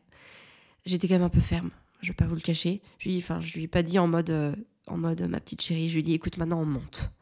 J'étais 0.85 1.09
quand 1.09 1.15
même 1.15 1.23
un 1.23 1.29
peu 1.29 1.41
ferme 1.41 1.71
je 2.03 2.09
vais 2.09 2.15
pas 2.15 2.27
vous 2.27 2.35
le 2.35 2.41
cacher. 2.41 2.83
Je 2.99 3.09
lui, 3.09 3.19
enfin, 3.19 3.41
je 3.41 3.55
lui 3.55 3.65
ai 3.65 3.69
pas 3.69 3.83
dit 3.83 3.99
en 3.99 4.09
mode, 4.09 4.31
euh, 4.31 4.55
en 4.87 4.99
mode 4.99 5.23
ma 5.23 5.41
petite 5.41 5.63
chérie. 5.63 5.89
Je 5.89 5.95
lui 5.95 6.01
ai 6.01 6.03
dit, 6.03 6.15
écoute, 6.15 6.37
maintenant 6.37 6.61
on 6.61 6.67
monte. 6.67 7.13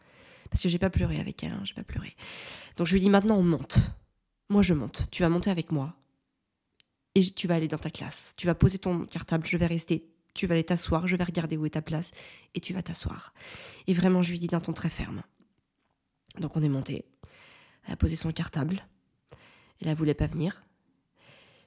Parce 0.50 0.62
que 0.62 0.68
j'ai 0.68 0.78
pas 0.78 0.90
pleuré 0.90 1.20
avec 1.20 1.44
elle, 1.44 1.52
hein, 1.52 1.62
j'ai 1.64 1.74
pas 1.74 1.84
pleuré. 1.84 2.16
Donc 2.76 2.86
je 2.86 2.92
lui 2.92 3.00
ai 3.00 3.02
dit, 3.02 3.10
maintenant 3.10 3.36
on 3.36 3.42
monte. 3.42 3.78
Moi 4.48 4.62
je 4.62 4.74
monte. 4.74 5.08
Tu 5.10 5.22
vas 5.22 5.28
monter 5.28 5.50
avec 5.50 5.70
moi. 5.70 5.94
Et 7.14 7.22
tu 7.22 7.46
vas 7.46 7.56
aller 7.56 7.68
dans 7.68 7.78
ta 7.78 7.90
classe. 7.90 8.34
Tu 8.36 8.46
vas 8.46 8.54
poser 8.54 8.78
ton 8.78 9.04
cartable. 9.04 9.46
Je 9.46 9.56
vais 9.56 9.66
rester. 9.66 10.08
Tu 10.34 10.46
vas 10.46 10.54
aller 10.54 10.64
t'asseoir. 10.64 11.06
Je 11.06 11.16
vais 11.16 11.24
regarder 11.24 11.56
où 11.56 11.66
est 11.66 11.70
ta 11.70 11.82
place. 11.82 12.12
Et 12.54 12.60
tu 12.60 12.72
vas 12.72 12.82
t'asseoir. 12.82 13.34
Et 13.86 13.94
vraiment, 13.94 14.22
je 14.22 14.30
lui 14.30 14.36
ai 14.36 14.40
dit 14.40 14.46
d'un 14.46 14.60
ton 14.60 14.72
très 14.72 14.90
ferme. 14.90 15.22
Donc 16.38 16.56
on 16.56 16.62
est 16.62 16.68
monté. 16.68 17.04
Elle 17.86 17.94
a 17.94 17.96
posé 17.96 18.16
son 18.16 18.32
cartable. 18.32 18.86
Elle 19.82 19.88
ne 19.88 19.94
voulait 19.94 20.14
pas 20.14 20.26
venir. 20.26 20.62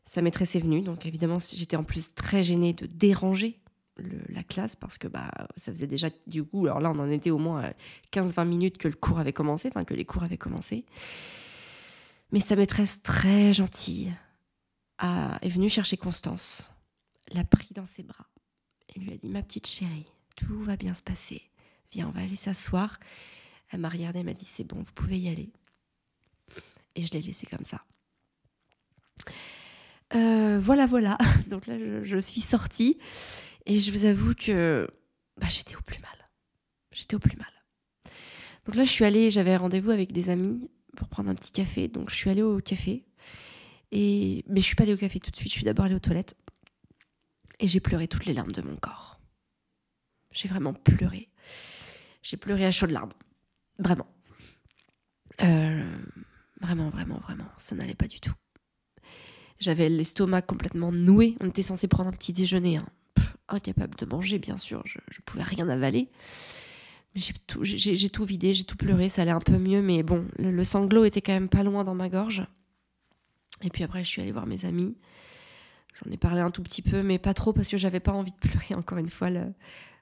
Sa 0.05 0.21
maîtresse 0.21 0.55
est 0.55 0.59
venue, 0.59 0.81
donc 0.81 1.05
évidemment 1.05 1.37
j'étais 1.39 1.77
en 1.77 1.83
plus 1.83 2.13
très 2.13 2.43
gênée 2.43 2.73
de 2.73 2.85
déranger 2.85 3.59
la 3.97 4.43
classe 4.43 4.75
parce 4.75 4.97
que 4.97 5.07
bah, 5.07 5.29
ça 5.55 5.71
faisait 5.71 5.87
déjà 5.87 6.09
du 6.27 6.43
coup, 6.43 6.65
alors 6.65 6.79
là 6.79 6.91
on 6.91 6.99
en 6.99 7.09
était 7.09 7.29
au 7.29 7.37
moins 7.37 7.71
15-20 8.11 8.47
minutes 8.47 8.77
que 8.77 8.87
le 8.87 8.95
cours 8.95 9.19
avait 9.19 9.33
commencé, 9.33 9.69
enfin 9.69 9.85
que 9.85 9.93
les 9.93 10.05
cours 10.05 10.23
avaient 10.23 10.37
commencé. 10.37 10.85
Mais 12.31 12.39
sa 12.39 12.55
maîtresse 12.55 13.01
très 13.01 13.53
gentille 13.53 14.13
a, 14.97 15.37
est 15.41 15.49
venue 15.49 15.69
chercher 15.69 15.97
Constance, 15.97 16.71
l'a 17.31 17.43
pris 17.43 17.69
dans 17.73 17.85
ses 17.85 18.03
bras 18.03 18.27
et 18.93 18.99
lui 18.99 19.13
a 19.13 19.17
dit 19.17 19.29
ma 19.29 19.43
petite 19.43 19.67
chérie, 19.67 20.07
tout 20.35 20.63
va 20.63 20.75
bien 20.75 20.93
se 20.93 21.01
passer, 21.01 21.43
viens 21.91 22.07
on 22.07 22.11
va 22.11 22.21
aller 22.21 22.35
s'asseoir. 22.35 22.99
Elle 23.69 23.79
m'a 23.79 23.89
regardée, 23.89 24.19
elle 24.19 24.25
m'a 24.25 24.33
dit 24.33 24.45
c'est 24.45 24.63
bon, 24.63 24.77
vous 24.77 24.93
pouvez 24.93 25.19
y 25.19 25.29
aller. 25.29 25.49
Et 26.95 27.01
je 27.01 27.11
l'ai 27.11 27.21
laissé 27.21 27.47
comme 27.47 27.65
ça. 27.65 27.83
Euh, 30.15 30.59
voilà, 30.61 30.85
voilà. 30.85 31.17
Donc 31.47 31.67
là, 31.67 31.75
je, 32.03 32.17
suis 32.17 32.41
sortie 32.41 32.97
et 33.65 33.79
je 33.79 33.91
vous 33.91 34.05
avoue 34.05 34.33
que 34.35 34.87
bah, 35.37 35.47
j'étais 35.49 35.75
au 35.75 35.81
plus 35.81 35.99
mal. 35.99 36.29
J'étais 36.91 37.15
au 37.15 37.19
plus 37.19 37.37
mal. 37.37 37.47
Donc 38.65 38.75
là, 38.75 38.83
je 38.83 38.89
suis 38.89 39.05
allée, 39.05 39.31
j'avais 39.31 39.57
rendez-vous 39.57 39.91
avec 39.91 40.11
des 40.11 40.29
amis 40.29 40.69
pour 40.95 41.07
prendre 41.09 41.29
un 41.29 41.35
petit 41.35 41.51
café. 41.51 41.87
Donc 41.87 42.09
je 42.09 42.15
suis 42.15 42.29
allée 42.29 42.41
au 42.41 42.59
café. 42.59 43.05
Et... 43.91 44.43
Mais 44.47 44.61
je 44.61 44.65
suis 44.65 44.75
pas 44.75 44.83
allée 44.83 44.93
au 44.93 44.97
café 44.97 45.19
tout 45.19 45.31
de 45.31 45.35
suite, 45.35 45.51
je 45.51 45.57
suis 45.57 45.65
d'abord 45.65 45.85
allée 45.85 45.95
aux 45.95 45.99
toilettes. 45.99 46.35
Et 47.59 47.67
j'ai 47.67 47.79
pleuré 47.79 48.07
toutes 48.07 48.25
les 48.25 48.33
larmes 48.33 48.51
de 48.51 48.61
mon 48.61 48.75
corps. 48.75 49.19
J'ai 50.31 50.47
vraiment 50.47 50.73
pleuré. 50.73 51.29
J'ai 52.23 52.37
pleuré 52.37 52.65
à 52.65 52.71
chaudes 52.71 52.91
larmes. 52.91 53.13
Vraiment. 53.79 54.07
Euh, 55.41 55.97
vraiment, 56.61 56.89
vraiment, 56.89 57.19
vraiment. 57.19 57.47
Ça 57.57 57.75
n'allait 57.75 57.95
pas 57.95 58.07
du 58.07 58.19
tout. 58.19 58.33
J'avais 59.63 59.88
l'estomac 59.88 60.41
complètement 60.41 60.91
noué. 60.91 61.38
On 61.39 61.47
était 61.47 61.62
censé 61.62 61.88
prendre 61.88 62.10
un 62.10 62.12
petit 62.12 62.34
déjeuner. 62.34 62.78
Hein. 62.78 62.86
incapable 63.47 63.95
de 63.95 64.06
manger, 64.06 64.38
bien 64.38 64.58
sûr. 64.58 64.84
Je, 64.86 64.97
ne 64.97 65.23
pouvais 65.26 65.43
rien 65.43 65.69
avaler. 65.69 66.10
Mais 67.15 67.21
j'ai 67.21 67.34
tout, 67.47 67.63
j'ai, 67.63 68.10
tout 68.10 68.26
vidé, 68.26 68.54
j'ai 68.54 68.65
tout 68.65 68.76
pleuré. 68.76 69.08
Ça 69.08 69.21
allait 69.21 69.32
un 69.32 69.39
peu 69.39 69.58
mieux, 69.58 69.82
mais 69.82 70.04
bon, 70.04 70.28
le, 70.38 70.63
sanglot 70.65 71.06
était 71.06 71.21
quand 71.21 71.32
même 71.32 71.47
pas 71.47 71.63
loin 71.63 71.86
dans 71.86 71.95
ma 71.95 72.10
gorge. 72.10 72.45
Et 73.62 73.69
puis 73.69 73.86
après, 73.86 74.04
je 74.04 74.10
suis 74.10 74.21
allée 74.21 74.34
voir 74.34 74.47
mes 74.47 74.65
amis. 74.65 74.97
J'en 75.93 76.12
ai 76.12 76.17
parlé 76.17 76.41
un 76.41 76.52
tout 76.52 76.63
petit 76.63 76.82
peu, 76.82 77.02
mais 77.02 77.17
pas 77.17 77.34
trop 77.34 77.54
parce 77.54 77.69
que 77.69 77.78
j'avais 77.78 78.02
pas 78.02 78.12
envie 78.12 78.34
de 78.34 78.49
pleurer. 78.49 78.76
Encore 78.76 78.97
une 78.97 79.10
fois, 79.10 79.30
vous 79.30 79.54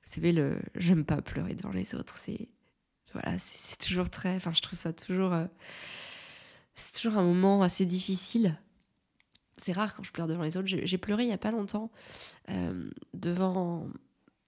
savez, 0.05 0.31
le, 0.31 0.59
j'aime 0.73 1.05
pas 1.05 1.21
pleurer 1.21 1.53
devant 1.53 1.71
les 1.71 1.93
autres. 1.93 2.17
C'est 2.17 2.49
voilà, 3.13 3.37
c'est, 3.37 3.77
toujours 3.77 4.09
très. 4.09 4.37
Enfin, 4.37 4.53
je 4.55 4.61
trouve 4.61 4.79
ça 4.79 4.91
toujours. 4.91 5.33
Euh, 5.33 5.45
c'est 6.73 6.93
toujours 6.93 7.19
un 7.19 7.23
moment 7.23 7.61
assez 7.61 7.85
difficile 7.85 8.57
c'est 9.61 9.73
rare 9.73 9.95
quand 9.95 10.03
je 10.03 10.11
pleure 10.11 10.27
devant 10.27 10.43
les 10.43 10.57
autres. 10.57 10.67
J'ai 10.67 10.97
pleuré 10.97 11.23
il 11.23 11.27
n'y 11.27 11.33
a 11.33 11.37
pas 11.37 11.51
longtemps 11.51 11.91
euh, 12.49 12.89
devant, 13.13 13.87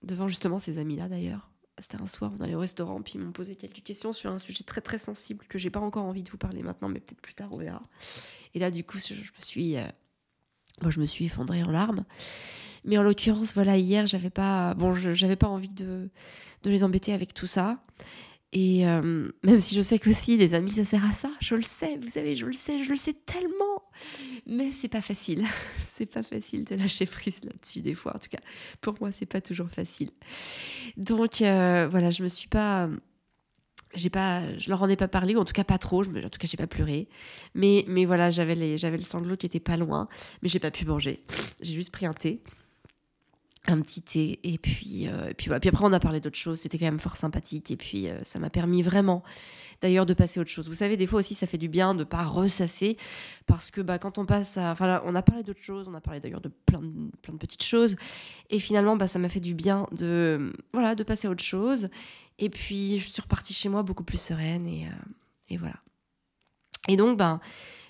devant 0.01 0.27
justement 0.27 0.59
ces 0.59 0.77
amis-là 0.77 1.07
d'ailleurs. 1.07 1.49
C'était 1.79 2.01
un 2.01 2.05
soir, 2.05 2.31
on 2.37 2.43
allait 2.43 2.55
au 2.55 2.59
restaurant, 2.59 3.01
puis 3.01 3.13
ils 3.15 3.21
m'ont 3.21 3.31
posé 3.31 3.55
quelques 3.55 3.81
questions 3.81 4.13
sur 4.13 4.31
un 4.31 4.37
sujet 4.37 4.63
très 4.63 4.81
très 4.81 4.99
sensible 4.99 5.45
que 5.47 5.57
j'ai 5.57 5.71
pas 5.71 5.79
encore 5.79 6.05
envie 6.05 6.21
de 6.21 6.29
vous 6.29 6.37
parler 6.37 6.61
maintenant, 6.61 6.87
mais 6.87 6.99
peut-être 6.99 7.21
plus 7.21 7.33
tard 7.33 7.49
on 7.51 7.57
verra. 7.57 7.81
Et 8.53 8.59
là, 8.59 8.69
du 8.69 8.83
coup, 8.83 8.99
je, 8.99 9.15
me 9.15 9.39
suis, 9.39 9.77
euh, 9.77 9.87
Moi, 10.81 10.91
je 10.91 10.99
me 10.99 11.05
suis 11.05 11.25
effondrée 11.25 11.63
en 11.63 11.71
larmes. 11.71 12.05
Mais 12.85 12.97
en 12.97 13.03
l'occurrence, 13.03 13.53
voilà, 13.53 13.77
hier, 13.77 14.05
j'avais 14.07 14.29
pas, 14.29 14.73
bon, 14.75 14.93
j'avais 14.93 15.37
pas 15.37 15.47
envie 15.47 15.73
de, 15.73 16.09
de 16.63 16.69
les 16.69 16.83
embêter 16.83 17.13
avec 17.13 17.33
tout 17.33 17.47
ça. 17.47 17.79
Et 18.53 18.87
euh, 18.87 19.29
même 19.43 19.59
si 19.59 19.73
je 19.73 19.81
sais 19.81 19.97
que 19.97 20.13
si 20.13 20.37
les 20.37 20.53
amis, 20.53 20.71
ça 20.71 20.83
sert 20.83 21.03
à 21.03 21.11
ça, 21.11 21.29
je 21.39 21.55
le 21.55 21.63
sais, 21.63 21.97
vous 21.97 22.11
savez, 22.11 22.35
je 22.35 22.45
le 22.45 22.53
sais, 22.53 22.83
je 22.83 22.91
le 22.91 22.95
sais 22.95 23.13
tellement. 23.13 23.81
Mais 24.45 24.71
c'est 24.71 24.89
pas 24.89 25.01
facile. 25.01 25.45
c'est 25.89 26.05
pas 26.05 26.23
facile 26.23 26.65
de 26.65 26.75
lâcher 26.75 27.05
prise 27.05 27.43
là-dessus, 27.43 27.81
des 27.81 27.93
fois. 27.93 28.15
En 28.15 28.19
tout 28.19 28.29
cas, 28.29 28.41
pour 28.81 28.95
moi, 28.99 29.11
c'est 29.11 29.25
pas 29.25 29.41
toujours 29.41 29.69
facile. 29.69 30.09
Donc, 30.97 31.41
euh, 31.41 31.87
voilà, 31.89 32.09
je 32.09 32.23
me 32.23 32.27
suis 32.27 32.49
pas. 32.49 32.89
J'ai 33.95 34.09
pas, 34.09 34.57
je 34.57 34.69
leur 34.69 34.81
en 34.81 34.89
ai 34.89 34.95
pas 34.95 35.07
parlé, 35.07 35.35
ou 35.35 35.39
en 35.39 35.45
tout 35.45 35.53
cas 35.53 35.63
pas 35.63 35.77
trop. 35.77 36.03
Je 36.03 36.09
en 36.09 36.29
tout 36.29 36.39
cas, 36.39 36.47
j'ai 36.47 36.57
pas 36.57 36.67
pleuré. 36.67 37.07
Mais, 37.53 37.85
mais 37.87 38.05
voilà, 38.05 38.31
j'avais 38.31 38.77
j'avais 38.77 38.97
le 38.97 39.03
sanglot 39.03 39.37
qui 39.37 39.45
était 39.45 39.59
pas 39.59 39.77
loin, 39.77 40.07
mais 40.41 40.49
j'ai 40.49 40.59
pas 40.59 40.71
pu 40.71 40.85
manger. 40.85 41.23
J'ai 41.61 41.73
juste 41.73 41.91
pris 41.91 42.05
un 42.05 42.13
thé 42.13 42.41
un 43.65 43.79
petit 43.81 44.01
thé 44.01 44.39
et 44.43 44.57
puis 44.57 45.07
euh, 45.07 45.29
et 45.29 45.33
puis 45.33 45.47
voilà. 45.47 45.61
puis 45.61 45.69
après 45.69 45.85
on 45.85 45.93
a 45.93 45.99
parlé 45.99 46.19
d'autres 46.19 46.37
choses. 46.37 46.59
C'était 46.59 46.77
quand 46.77 46.85
même 46.85 46.99
fort 46.99 47.15
sympathique 47.15 47.71
et 47.71 47.77
puis 47.77 48.09
euh, 48.09 48.17
ça 48.23 48.37
m'a 48.39 48.49
permis 48.49 48.81
vraiment 48.81 49.23
d'ailleurs 49.81 50.05
de 50.05 50.13
passer 50.13 50.39
à 50.39 50.41
autre 50.41 50.49
chose. 50.49 50.67
Vous 50.67 50.75
savez 50.75 50.97
des 50.97 51.07
fois 51.07 51.19
aussi 51.19 51.33
ça 51.33 51.47
fait 51.47 51.57
du 51.57 51.69
bien 51.69 51.95
de 51.95 52.03
pas 52.03 52.23
ressasser 52.23 52.97
parce 53.45 53.71
que 53.71 53.79
bah 53.79 53.99
quand 53.99 54.17
on 54.17 54.25
passe 54.25 54.57
à 54.57 54.71
enfin 54.71 55.01
on 55.05 55.15
a 55.15 55.21
parlé 55.21 55.43
d'autres 55.43 55.63
choses. 55.63 55.87
On 55.87 55.93
a 55.93 56.01
parlé 56.01 56.19
d'ailleurs 56.19 56.41
de 56.41 56.49
plein 56.49 56.81
de 56.81 57.11
plein 57.21 57.33
de 57.33 57.39
petites 57.39 57.63
choses. 57.63 57.95
Et 58.49 58.59
finalement 58.59 58.97
bah 58.97 59.07
ça 59.07 59.17
m'a 59.17 59.29
fait 59.29 59.39
du 59.39 59.53
bien 59.53 59.87
de 59.93 60.51
voilà 60.73 60.95
de 60.95 61.03
passer 61.03 61.27
à 61.27 61.31
autre 61.31 61.43
chose. 61.43 61.89
Et 62.39 62.49
puis 62.49 62.99
je 62.99 63.07
suis 63.07 63.21
repartie 63.21 63.53
chez 63.53 63.69
moi 63.69 63.81
beaucoup 63.83 64.03
plus 64.03 64.19
sereine 64.19 64.67
et 64.67 64.87
euh, 64.87 65.09
et 65.47 65.57
voilà. 65.57 65.75
Et 66.89 66.97
donc 66.97 67.17
ben 67.17 67.39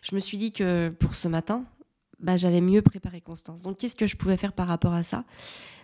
je 0.03 0.13
me 0.13 0.19
suis 0.19 0.37
dit 0.37 0.51
que 0.51 0.89
pour 0.89 1.15
ce 1.15 1.27
matin 1.27 1.65
bah, 2.23 2.37
j'allais 2.37 2.61
mieux 2.61 2.81
préparer 2.81 3.21
Constance. 3.21 3.61
Donc 3.61 3.77
qu'est-ce 3.77 3.95
que 3.95 4.07
je 4.07 4.15
pouvais 4.15 4.37
faire 4.37 4.53
par 4.53 4.67
rapport 4.67 4.93
à 4.93 5.03
ça? 5.03 5.25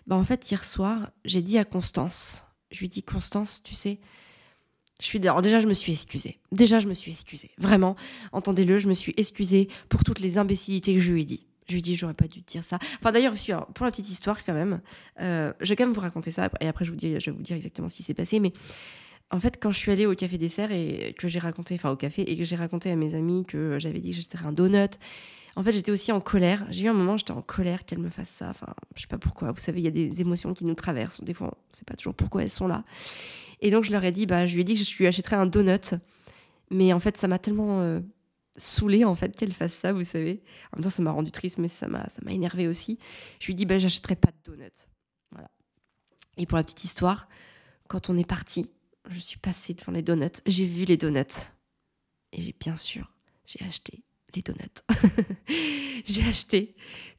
Bah, 0.08 0.16
En 0.16 0.24
fait, 0.24 0.50
hier 0.50 0.66
soir, 0.66 1.12
j'ai 1.26 1.42
dit 1.42 1.58
à 1.58 1.66
Constance, 1.66 2.46
je 2.72 2.80
lui 2.80 2.90
dit, 2.90 3.04
Constance, 3.04 3.62
tu 3.64 3.76
sais, 3.76 4.00
je 5.00 5.06
suis 5.06 5.20
alors 5.20 5.42
déjà 5.42 5.60
je 5.60 5.68
me 5.68 5.74
suis 5.74 5.94
excusée. 5.94 6.40
Déjà 6.52 6.80
je 6.80 6.88
me 6.88 6.94
suis 6.94 7.12
excusée. 7.12 7.52
Vraiment, 7.58 7.96
entendez-le, 8.34 8.80
je 8.80 8.90
me 8.90 8.94
suis 8.94 9.14
excusée 9.16 9.70
pour 9.88 10.04
toutes 10.04 10.20
les 10.20 10.38
imbécilités 10.38 10.94
que 10.94 11.00
je 11.00 11.14
lui 11.14 11.22
ai 11.22 11.26
dit. 11.26 11.46
Je 11.68 11.74
lui 11.74 11.80
ai 11.80 11.82
dit 11.82 11.96
j'aurais 11.96 12.14
pas 12.14 12.28
dû 12.28 12.42
dire 12.42 12.66
ça. 12.66 12.80
Enfin 13.00 13.14
d'ailleurs 13.14 13.34
pour 13.74 13.86
la 13.86 13.92
petite 13.92 14.10
histoire 14.10 14.44
quand 14.44 14.54
même, 14.54 14.82
euh, 15.22 15.54
je 15.62 15.70
vais 15.70 15.78
quand 15.78 15.86
même 15.86 15.94
vous 15.94 16.02
raconter 16.02 16.32
ça 16.32 16.50
et 16.60 16.68
après 16.68 16.84
je, 16.84 16.92
vous 16.92 16.98
dis, 16.98 17.18
je 17.18 17.32
vais 17.32 17.38
vous 17.38 17.42
dire 17.42 17.56
exactement 17.56 17.88
ce 17.88 17.96
qui 17.96 18.04
s'est 18.04 18.14
passé. 18.14 18.42
Mais 18.42 18.52
en 19.32 19.40
fait 19.40 19.58
quand 19.62 19.72
je 19.72 19.78
suis 19.78 19.92
allée 19.92 20.06
au 20.06 20.16
café 20.16 20.38
dessert 20.38 20.70
et 20.74 21.16
que 21.18 21.30
j'ai 21.30 21.40
raconté, 21.40 21.76
enfin 21.76 21.92
au 21.92 21.96
café 21.96 22.30
et 22.30 22.38
que 22.38 22.44
j'ai 22.44 22.58
raconté 22.58 22.92
à 22.92 22.98
mes 22.98 23.16
amis 23.16 23.46
que 23.46 23.80
j'avais 23.80 24.02
dit 24.02 24.12
que 24.12 24.18
j'étais 24.18 24.40
un 24.46 24.52
donut 24.52 24.98
en 25.60 25.64
fait, 25.64 25.74
j'étais 25.74 25.92
aussi 25.92 26.14
en 26.14 26.22
colère. 26.22 26.66
J'ai 26.70 26.86
eu 26.86 26.88
un 26.88 26.94
moment, 26.94 27.18
j'étais 27.18 27.34
en 27.34 27.42
colère 27.42 27.84
qu'elle 27.84 28.00
me 28.00 28.10
fasse 28.10 28.30
ça. 28.30 28.50
Enfin, 28.50 28.74
je 28.96 29.02
sais 29.02 29.08
pas 29.08 29.18
pourquoi. 29.18 29.52
Vous 29.52 29.60
savez, 29.60 29.82
il 29.82 29.84
y 29.84 29.90
a 29.90 29.92
des 29.92 30.22
émotions 30.22 30.54
qui 30.54 30.64
nous 30.64 30.74
traversent. 30.74 31.22
Des 31.22 31.34
fois, 31.34 31.50
on 31.54 31.74
sait 31.74 31.84
pas 31.84 31.96
toujours 31.96 32.14
pourquoi 32.14 32.44
elles 32.44 32.50
sont 32.50 32.66
là. 32.66 32.86
Et 33.60 33.70
donc, 33.70 33.84
je 33.84 33.92
leur 33.92 34.06
ai 34.06 34.14
dit, 34.14 34.26
bah, 34.26 34.48
je 34.48 34.56
lui 34.56 34.62
ai 34.62 34.64
dit 34.64 34.76
que 34.76 34.86
je 34.86 34.98
lui 34.98 35.06
achèterais 35.06 35.36
un 35.36 35.46
donut. 35.46 35.96
Mais 36.72 36.94
en 36.94 37.02
fait, 37.02 37.18
ça 37.18 37.28
m'a 37.28 37.40
tellement 37.40 37.82
euh, 37.82 38.00
saoulée, 38.56 39.04
en 39.04 39.16
fait, 39.16 39.36
qu'elle 39.36 39.52
fasse 39.52 39.74
ça, 39.74 39.92
vous 39.92 40.06
savez. 40.06 40.42
En 40.72 40.78
même 40.78 40.86
temps, 40.86 40.90
ça 40.90 41.04
m'a 41.04 41.12
rendu 41.12 41.30
triste, 41.30 41.58
mais 41.58 41.68
ça 41.68 41.90
m'a, 41.90 42.08
ça 42.08 42.22
m'a 42.24 42.32
énervé 42.32 42.70
aussi. 42.70 42.98
Je 43.42 43.48
lui 43.48 43.52
ai 43.52 43.56
dit, 43.58 43.66
bah, 43.66 43.80
j'achèterai 43.80 44.16
pas 44.16 44.32
de 44.32 44.52
donut. 44.54 44.88
Voilà. 45.34 45.52
Et 46.38 46.46
pour 46.46 46.56
la 46.56 46.64
petite 46.64 46.86
histoire, 46.86 47.28
quand 47.90 48.10
on 48.10 48.16
est 48.16 48.26
parti, 48.26 48.72
je 49.10 49.20
suis 49.20 49.40
passée 49.40 49.74
devant 49.74 49.92
les 49.92 50.04
donuts. 50.04 50.40
J'ai 50.46 50.66
vu 50.66 50.86
les 50.86 50.96
donuts. 50.96 51.52
Et 52.32 52.42
j'ai 52.42 52.56
bien 52.58 52.78
sûr, 52.78 53.12
j'ai 53.44 53.62
acheté 53.66 54.06
les 54.36 54.42
donuts. 54.42 54.60
j'ai 56.06 56.24
acheté 56.24 56.76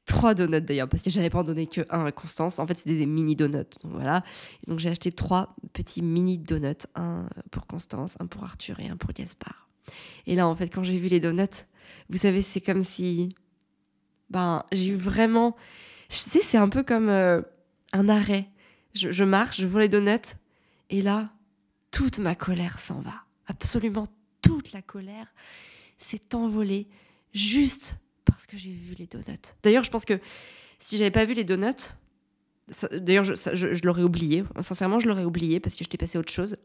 trois 0.07 0.35
donuts 0.35 0.61
d'ailleurs, 0.61 0.89
parce 0.89 1.03
que 1.03 1.11
j'avais 1.11 1.31
pas 1.31 1.41
en 1.41 1.45
donné 1.45 1.67
que 1.67 1.83
un 1.91 2.05
à 2.05 2.13
Constance. 2.13 2.59
En 2.59 2.67
fait, 2.67 2.79
c'était 2.79 2.97
des 2.97 3.07
mini 3.07 3.37
donuts. 3.37 3.79
Donc 3.83 3.93
voilà. 3.93 4.25
donc 4.67 4.79
j'ai 4.79 4.89
acheté 4.89 5.13
trois 5.13 5.55
petits 5.73 6.03
mini 6.03 6.39
donuts. 6.39 6.87
Un 6.95 7.29
pour 7.51 7.67
Constance, 7.67 8.17
un 8.21 8.27
pour 8.27 8.45
Arthur 8.45 8.81
et 8.81 8.89
un 8.89 8.97
pour 8.97 9.13
Gaspard. 9.13 9.69
Et 10.27 10.35
là, 10.35 10.47
en 10.47 10.55
fait, 10.55 10.69
quand 10.69 10.83
j'ai 10.83 10.97
vu 10.97 11.09
les 11.09 11.21
donuts, 11.21 11.67
vous 12.09 12.19
savez, 12.19 12.43
c'est 12.43 12.61
comme 12.61 12.85
si. 12.85 13.35
Ben, 14.31 14.65
j'ai 14.73 14.89
eu 14.89 14.97
vraiment. 14.97 15.57
Je 16.09 16.17
sais, 16.17 16.41
c'est 16.43 16.59
un 16.59 16.69
peu 16.69 16.83
comme 16.83 17.09
euh, 17.09 17.41
un 17.93 18.09
arrêt. 18.09 18.49
Je, 18.95 19.13
je 19.13 19.25
marche, 19.25 19.61
je 19.61 19.67
vois 19.67 19.81
les 19.81 19.89
donuts, 19.89 20.35
et 20.89 21.01
là, 21.01 21.31
toute 21.93 22.19
ma 22.19 22.35
colère 22.35 22.79
s'en 22.81 23.01
va. 23.01 23.25
Absolument 23.47 24.07
toute 24.43 24.73
la 24.73 24.83
colère 24.83 25.27
s'est 26.01 26.35
envolé 26.35 26.89
juste 27.33 27.97
parce 28.25 28.47
que 28.47 28.57
j'ai 28.57 28.73
vu 28.73 28.95
les 28.95 29.07
donuts. 29.07 29.55
D'ailleurs, 29.63 29.85
je 29.85 29.91
pense 29.91 30.05
que 30.05 30.21
si 30.79 30.97
j'avais 30.97 31.11
pas 31.11 31.25
vu 31.25 31.35
les 31.35 31.45
donuts, 31.45 31.95
d'ailleurs, 32.93 33.25
je, 33.25 33.87
l'aurais 33.87 34.03
oublié. 34.03 34.45
Sincèrement, 34.61 35.01
je 35.01 35.09
l'aurais 35.09 35.25
oublié 35.25 35.61
parce 35.61 35.77
que 35.77 35.85
j'étais 35.85 35.99
passée 35.99 36.19
à 36.19 36.21
autre 36.21 36.33
chose. 36.33 36.57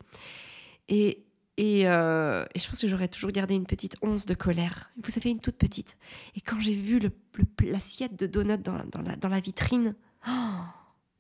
Et, 0.88 1.26
euh, 1.60 2.46
et, 2.54 2.60
je 2.60 2.68
pense 2.68 2.80
que 2.80 2.88
j'aurais 2.88 3.08
toujours 3.08 3.32
gardé 3.32 3.56
une 3.56 3.66
petite 3.66 3.96
once 4.02 4.26
de 4.26 4.34
colère. 4.34 4.92
Vous 5.02 5.12
savez, 5.12 5.32
une 5.32 5.40
toute 5.40 5.58
petite. 5.58 5.98
Et 6.36 6.42
quand 6.42 6.60
j'ai 6.60 6.74
vu 6.74 7.00
l'assiette 7.64 8.16
de 8.18 8.28
donuts 8.28 8.58
dans, 8.58 8.84
dans 8.84 9.30
la 9.30 9.40
vitrine, 9.40 9.96
oh, 10.28 10.32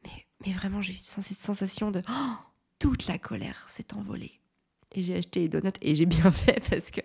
mais, 0.04 0.25
mais 0.45 0.54
vraiment, 0.54 0.82
j'ai 0.82 0.93
eu 0.93 0.97
cette 0.97 1.39
sensation 1.39 1.91
de 1.91 2.01
oh, 2.10 2.34
toute 2.80 3.08
la 3.08 3.17
colère 3.17 3.65
s'est 3.69 3.93
envolée 3.93 4.39
et 4.97 5.01
j'ai 5.01 5.15
acheté 5.15 5.41
les 5.41 5.49
donuts 5.49 5.69
et 5.81 5.95
j'ai 5.95 6.05
bien 6.05 6.31
fait 6.31 6.62
parce 6.69 6.91
que 6.91 7.01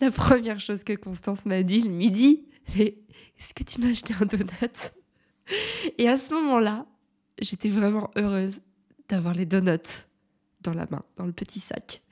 la 0.00 0.10
première 0.10 0.60
chose 0.60 0.84
que 0.84 0.94
Constance 0.94 1.46
m'a 1.46 1.62
dit 1.62 1.82
le 1.82 1.90
midi, 1.90 2.46
c'est 2.66 2.98
Est-ce 3.38 3.54
que 3.54 3.62
tu 3.62 3.80
m'as 3.80 3.90
acheté 3.90 4.14
un 4.20 4.26
donut? 4.26 4.92
Et 5.98 6.08
à 6.08 6.18
ce 6.18 6.34
moment-là, 6.34 6.86
j'étais 7.40 7.68
vraiment 7.68 8.10
heureuse 8.16 8.60
d'avoir 9.08 9.34
les 9.34 9.46
donuts 9.46 10.04
dans 10.62 10.74
la 10.74 10.86
main, 10.90 11.02
dans 11.16 11.26
le 11.26 11.32
petit 11.32 11.60
sac. 11.60 12.02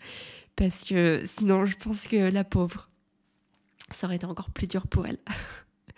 Parce 0.56 0.84
que 0.84 1.22
sinon, 1.24 1.66
je 1.66 1.76
pense 1.76 2.08
que 2.08 2.16
la 2.16 2.44
pauvre, 2.44 2.88
ça 3.90 4.06
aurait 4.06 4.16
été 4.16 4.26
encore 4.26 4.50
plus 4.50 4.66
dur 4.66 4.86
pour 4.86 5.06
elle. 5.06 5.18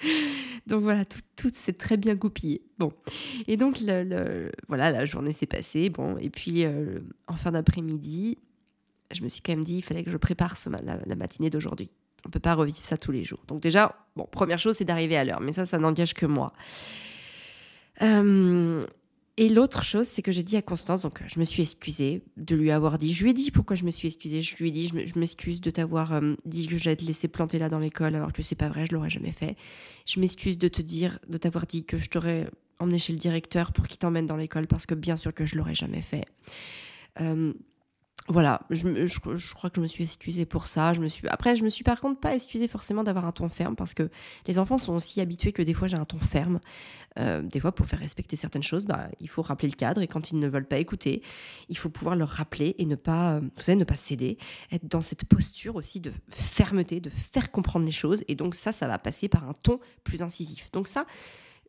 donc 0.66 0.82
voilà, 0.82 1.04
tout, 1.04 1.20
tout 1.36 1.50
s'est 1.52 1.72
très 1.72 1.96
bien 1.96 2.14
goupillé. 2.14 2.62
Bon, 2.78 2.92
et 3.46 3.56
donc 3.56 3.78
le, 3.80 4.50
voilà, 4.68 4.90
la 4.90 5.06
journée 5.06 5.32
s'est 5.32 5.46
passée. 5.46 5.88
Bon, 5.88 6.18
et 6.18 6.28
puis 6.28 6.64
euh, 6.64 7.00
en 7.26 7.34
fin 7.34 7.52
d'après-midi, 7.52 8.36
je 9.12 9.22
me 9.22 9.28
suis 9.28 9.42
quand 9.42 9.52
même 9.52 9.64
dit, 9.64 9.76
il 9.76 9.82
fallait 9.82 10.04
que 10.04 10.10
je 10.10 10.16
prépare 10.16 10.56
la, 10.82 11.16
matinée 11.16 11.50
d'aujourd'hui. 11.50 11.90
On 12.24 12.28
ne 12.28 12.32
peut 12.32 12.40
pas 12.40 12.54
revivre 12.54 12.76
ça 12.78 12.96
tous 12.96 13.12
les 13.12 13.24
jours. 13.24 13.40
Donc 13.48 13.60
déjà, 13.60 13.96
bon, 14.16 14.26
première 14.30 14.58
chose, 14.58 14.76
c'est 14.76 14.84
d'arriver 14.84 15.16
à 15.16 15.24
l'heure. 15.24 15.40
Mais 15.40 15.52
ça, 15.52 15.66
ça 15.66 15.78
n'engage 15.78 16.14
que 16.14 16.26
moi. 16.26 16.52
Euh, 18.02 18.82
et 19.36 19.48
l'autre 19.48 19.84
chose, 19.84 20.06
c'est 20.06 20.20
que 20.20 20.32
j'ai 20.32 20.42
dit 20.42 20.58
à 20.58 20.62
Constance, 20.62 21.00
donc 21.00 21.22
je 21.26 21.40
me 21.40 21.44
suis 21.44 21.62
excusée 21.62 22.22
de 22.36 22.54
lui 22.54 22.70
avoir 22.70 22.98
dit, 22.98 23.14
je 23.14 23.24
lui 23.24 23.30
ai 23.30 23.32
dit 23.32 23.50
pourquoi 23.50 23.74
je 23.74 23.84
me 23.84 23.90
suis 23.90 24.06
excusée, 24.06 24.42
je 24.42 24.54
lui 24.56 24.68
ai 24.68 24.70
dit, 24.70 24.88
je 24.88 25.18
m'excuse 25.18 25.62
de 25.62 25.70
t'avoir 25.70 26.12
euh, 26.12 26.34
dit 26.44 26.66
que 26.66 26.76
j'allais 26.76 26.96
te 26.96 27.04
laisser 27.04 27.26
planter 27.26 27.58
là 27.58 27.70
dans 27.70 27.78
l'école 27.78 28.14
alors 28.14 28.34
que 28.34 28.42
c'est 28.42 28.54
pas 28.54 28.68
vrai, 28.68 28.84
je 28.84 28.94
l'aurais 28.94 29.08
jamais 29.08 29.32
fait. 29.32 29.56
Je 30.04 30.20
m'excuse 30.20 30.58
de 30.58 30.68
te 30.68 30.82
dire, 30.82 31.18
de 31.28 31.38
t'avoir 31.38 31.66
dit 31.66 31.84
que 31.84 31.96
je 31.96 32.10
t'aurais 32.10 32.50
emmené 32.80 32.98
chez 32.98 33.14
le 33.14 33.18
directeur 33.18 33.72
pour 33.72 33.86
qu'il 33.86 33.98
t'emmène 33.98 34.26
dans 34.26 34.36
l'école 34.36 34.66
parce 34.66 34.84
que 34.84 34.94
bien 34.94 35.16
sûr 35.16 35.32
que 35.32 35.46
je 35.46 35.56
l'aurais 35.56 35.74
jamais 35.74 36.02
fait. 36.02 36.26
Euh, 37.20 37.54
voilà, 38.28 38.60
je, 38.70 39.06
je, 39.06 39.54
crois 39.54 39.70
que 39.70 39.76
je 39.76 39.80
me 39.80 39.86
suis 39.88 40.04
excusée 40.04 40.44
pour 40.44 40.66
ça. 40.66 40.92
Je 40.92 41.00
me 41.00 41.08
suis... 41.08 41.26
Après, 41.28 41.56
je 41.56 41.64
me 41.64 41.68
suis 41.68 41.82
par 41.82 42.00
contre 42.00 42.20
pas 42.20 42.34
excusée 42.34 42.68
forcément 42.68 43.02
d'avoir 43.02 43.24
un 43.24 43.32
ton 43.32 43.48
ferme 43.48 43.74
parce 43.74 43.94
que 43.94 44.08
les 44.46 44.58
enfants 44.58 44.78
sont 44.78 44.94
aussi 44.94 45.20
habitués 45.20 45.52
que 45.52 45.62
des 45.62 45.74
fois 45.74 45.88
j'ai 45.88 45.96
un 45.96 46.04
ton 46.04 46.18
ferme. 46.18 46.60
Euh, 47.18 47.42
des 47.42 47.58
fois, 47.58 47.72
pour 47.72 47.86
faire 47.86 47.98
respecter 47.98 48.36
certaines 48.36 48.62
choses, 48.62 48.84
bah, 48.84 49.08
il 49.18 49.28
faut 49.28 49.42
rappeler 49.42 49.68
le 49.68 49.74
cadre 49.74 50.00
et 50.00 50.06
quand 50.06 50.30
ils 50.30 50.38
ne 50.38 50.48
veulent 50.48 50.68
pas 50.68 50.78
écouter, 50.78 51.22
il 51.68 51.76
faut 51.76 51.88
pouvoir 51.88 52.14
leur 52.14 52.28
rappeler 52.28 52.76
et 52.78 52.86
ne 52.86 52.94
pas, 52.94 53.32
euh, 53.32 53.40
vous 53.40 53.62
savez, 53.62 53.76
ne 53.76 53.84
pas 53.84 53.96
céder, 53.96 54.38
être 54.70 54.86
dans 54.86 55.02
cette 55.02 55.24
posture 55.24 55.74
aussi 55.74 56.00
de 56.00 56.12
fermeté, 56.32 57.00
de 57.00 57.10
faire 57.10 57.50
comprendre 57.50 57.84
les 57.84 57.90
choses. 57.90 58.22
Et 58.28 58.36
donc 58.36 58.54
ça, 58.54 58.72
ça 58.72 58.86
va 58.86 58.98
passer 58.98 59.28
par 59.28 59.48
un 59.48 59.54
ton 59.54 59.80
plus 60.04 60.22
incisif. 60.22 60.70
Donc 60.72 60.86
ça, 60.86 61.04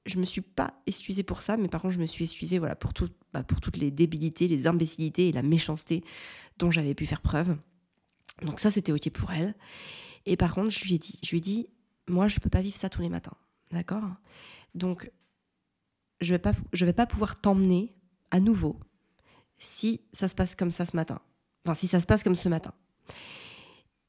je 0.06 0.18
me 0.18 0.26
suis 0.26 0.42
pas 0.42 0.74
excusée 0.88 1.24
pour 1.24 1.42
ça, 1.42 1.58
mais 1.58 1.68
par 1.68 1.82
contre, 1.82 1.94
je 1.94 2.00
me 2.00 2.06
suis 2.06 2.26
excusée 2.26 2.60
voilà, 2.60 2.76
bah, 3.34 3.44
pour 3.44 3.62
toutes 3.62 3.78
les 3.78 3.92
débilités, 3.92 4.48
les 4.48 4.68
imbécilités 4.68 5.30
et 5.30 5.32
la 5.32 5.44
méchanceté 5.44 6.04
dont 6.58 6.72
j'avais 6.72 6.96
pu 6.96 7.06
faire 7.06 7.22
preuve. 7.22 7.56
Donc 8.42 8.60
ça, 8.60 8.72
c'était 8.72 8.92
OK 8.92 9.10
pour 9.12 9.32
elle. 9.32 9.56
Et 10.26 10.38
par 10.38 10.54
contre, 10.54 10.70
je 10.70 10.84
lui 10.84 10.96
ai 10.96 10.98
dit, 10.98 11.20
je 11.24 11.30
lui 11.30 11.38
ai 11.38 11.42
dit, 11.42 11.68
moi, 12.08 12.28
je 12.28 12.40
peux 12.40 12.50
pas 12.50 12.62
vivre 12.62 12.78
ça 12.78 12.90
tous 12.90 13.02
les 13.02 13.10
matins. 13.10 13.36
D'accord? 13.72 14.04
Donc, 14.76 15.12
je 16.20 16.34
vais 16.34 16.40
pas, 16.40 16.54
vais 16.74 16.94
pas 16.94 17.06
pouvoir 17.06 17.40
t'emmener 17.40 17.94
à 18.32 18.40
nouveau 18.40 18.80
si 19.58 20.02
ça 20.12 20.28
se 20.28 20.36
passe 20.36 20.56
comme 20.56 20.72
ça 20.72 20.86
ce 20.86 20.96
matin. 20.96 21.22
Enfin, 21.66 21.76
si 21.76 21.88
ça 21.88 22.00
se 22.00 22.08
passe 22.08 22.24
comme 22.24 22.36
ce 22.36 22.50
matin. 22.50 22.74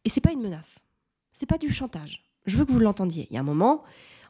Et 0.05 0.09
c'est 0.09 0.21
pas 0.21 0.33
une 0.33 0.41
menace. 0.41 0.85
C'est 1.33 1.47
pas 1.47 1.59
du 1.59 1.71
chantage. 1.71 2.25
Je 2.47 2.57
veux 2.57 2.65
que 2.65 2.73
vous 2.73 2.81
l'entendiez. 2.81 3.27
Il 3.31 3.35
y 3.35 3.37
a 3.37 3.41
un 3.41 3.45
moment, 3.45 3.85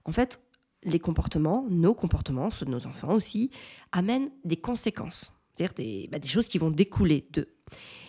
en 0.04 0.12
fait, 0.12 0.42
les 0.84 0.98
comportements, 0.98 1.66
nos 1.70 1.94
comportements, 1.94 2.50
ceux 2.50 2.66
de 2.66 2.70
nos 2.70 2.86
enfants 2.86 3.14
aussi, 3.14 3.50
amènent 3.92 4.30
des 4.44 4.56
conséquences. 4.56 5.32
C'est-à-dire 5.54 5.74
des, 5.74 6.08
bah, 6.10 6.18
des 6.18 6.28
choses 6.28 6.48
qui 6.48 6.58
vont 6.58 6.70
découler 6.70 7.26
d'eux. 7.32 7.54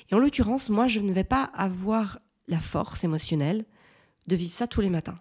Et 0.10 0.16
en 0.16 0.20
l'occurrence, 0.20 0.70
moi, 0.70 0.88
je 0.88 1.00
ne 1.00 1.14
vais 1.14 1.24
pas 1.24 1.44
avoir 1.54 2.20
la 2.48 2.60
force 2.60 3.04
émotionnelle 3.04 3.66
de 4.28 4.36
vivre 4.36 4.54
ça 4.54 4.68
tous 4.68 4.82
les 4.82 4.90
matins. 4.90 5.20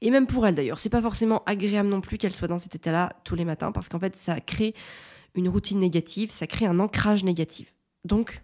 Et 0.00 0.10
même 0.10 0.26
pour 0.26 0.46
elle 0.46 0.54
d'ailleurs, 0.54 0.80
c'est 0.80 0.88
pas 0.88 1.02
forcément 1.02 1.42
agréable 1.46 1.88
non 1.88 2.00
plus 2.00 2.18
qu'elle 2.18 2.32
soit 2.32 2.48
dans 2.48 2.58
cet 2.58 2.74
état-là 2.74 3.12
tous 3.24 3.34
les 3.34 3.44
matins 3.44 3.72
parce 3.72 3.88
qu'en 3.88 3.98
fait 3.98 4.16
ça 4.16 4.40
crée 4.40 4.74
une 5.34 5.48
routine 5.48 5.78
négative, 5.78 6.30
ça 6.30 6.46
crée 6.46 6.66
un 6.66 6.78
ancrage 6.78 7.24
négatif. 7.24 7.74
Donc 8.04 8.42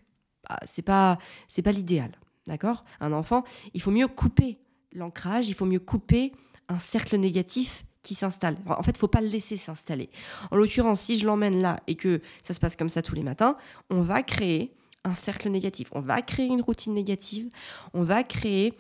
bah, 0.49 0.59
c'est 0.67 0.83
pas 0.83 1.19
c'est 1.49 1.63
pas 1.63 1.73
l'idéal, 1.73 2.11
d'accord? 2.47 2.85
Un 3.01 3.13
enfant, 3.13 3.45
il 3.75 3.81
faut 3.81 3.91
mieux 3.91 4.09
couper 4.09 4.59
l'ancrage, 4.93 5.49
il 5.49 5.55
faut 5.55 5.67
mieux 5.67 5.81
couper 5.81 6.33
un 6.69 6.79
cercle 6.79 7.17
négatif 7.17 7.85
qui 8.03 8.15
s'installe. 8.15 8.57
En 8.67 8.83
fait, 8.83 8.93
il 8.93 8.99
faut 8.99 9.09
pas 9.09 9.21
le 9.21 9.29
laisser 9.29 9.57
s'installer. 9.57 10.11
En 10.51 10.57
l'occurrence, 10.57 11.03
si 11.03 11.19
je 11.19 11.27
l'emmène 11.27 11.61
là 11.61 11.81
et 11.87 11.97
que 11.97 12.21
ça 12.43 12.55
se 12.55 12.61
passe 12.61 12.77
comme 12.77 12.89
ça 12.89 13.03
tous 13.03 13.15
les 13.15 13.23
matins, 13.23 13.57
on 13.91 14.03
va 14.03 14.23
créer 14.23 14.75
un 15.05 15.15
cercle 15.15 15.49
négatif. 15.49 15.89
On 15.93 16.01
va 16.01 16.23
créer 16.23 16.47
une 16.47 16.63
routine 16.63 16.95
négative. 16.95 17.51
On 17.95 18.03
va 18.03 18.23
créer 18.23 18.75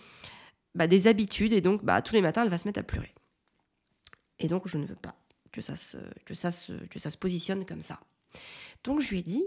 bah, 0.75 0.87
des 0.87 1.07
habitudes 1.07 1.53
et 1.53 1.61
donc 1.61 1.85
bah, 1.85 2.03
tous 2.03 2.15
les 2.15 2.23
matins, 2.23 2.43
elle 2.43 2.51
va 2.51 2.59
se 2.59 2.67
mettre 2.67 2.81
à 2.81 2.83
pleurer. 2.83 3.15
Et 4.39 4.49
donc, 4.49 4.67
je 4.67 4.79
ne 4.79 4.87
veux 4.87 4.97
pas 4.97 5.15
que 5.53 5.61
ça 5.61 5.77
se, 5.77 5.99
que 6.25 6.35
ça 6.35 6.53
se, 6.53 6.73
que 6.87 6.99
ça 6.99 7.11
se 7.11 7.19
positionne 7.19 7.67
comme 7.67 7.83
ça. 7.83 8.01
Donc, 8.85 9.01
je 9.01 9.11
lui 9.11 9.19
ai 9.19 9.23
dit, 9.23 9.45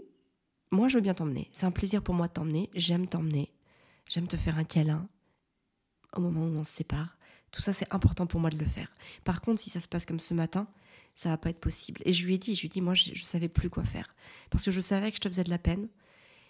moi, 0.71 0.87
je 0.87 0.95
veux 0.95 1.01
bien 1.01 1.13
t'emmener. 1.13 1.49
C'est 1.51 1.65
un 1.65 1.71
plaisir 1.71 2.01
pour 2.01 2.13
moi 2.13 2.27
de 2.27 2.33
t'emmener. 2.33 2.69
J'aime 2.73 3.07
t'emmener. 3.07 3.51
J'aime 4.07 4.27
te 4.27 4.37
faire 4.37 4.57
un 4.57 4.63
câlin 4.63 5.07
au 6.15 6.21
moment 6.21 6.45
où 6.45 6.59
on 6.59 6.63
se 6.63 6.71
sépare. 6.71 7.17
Tout 7.53 7.61
ça, 7.61 7.71
c'est 7.71 7.91
important 7.93 8.27
pour 8.27 8.41
moi 8.41 8.49
de 8.49 8.57
le 8.57 8.65
faire. 8.65 8.91
Par 9.23 9.39
contre, 9.39 9.61
si 9.61 9.69
ça 9.69 9.79
se 9.79 9.87
passe 9.87 10.05
comme 10.05 10.19
ce 10.19 10.33
matin, 10.33 10.67
ça 11.15 11.29
va 11.29 11.37
pas 11.37 11.49
être 11.49 11.61
possible. 11.61 12.01
Et 12.03 12.11
je 12.11 12.25
lui 12.25 12.35
ai 12.35 12.37
dit, 12.37 12.55
je 12.55 12.61
lui 12.61 12.65
ai 12.65 12.69
dit, 12.69 12.81
moi, 12.81 12.95
je, 12.95 13.11
je 13.13 13.23
savais 13.23 13.47
plus 13.47 13.69
quoi 13.69 13.85
faire. 13.85 14.09
Parce 14.49 14.65
que 14.65 14.71
je 14.71 14.81
savais 14.81 15.11
que 15.11 15.15
je 15.15 15.21
te 15.21 15.29
faisais 15.29 15.45
de 15.45 15.49
la 15.49 15.59
peine. 15.59 15.87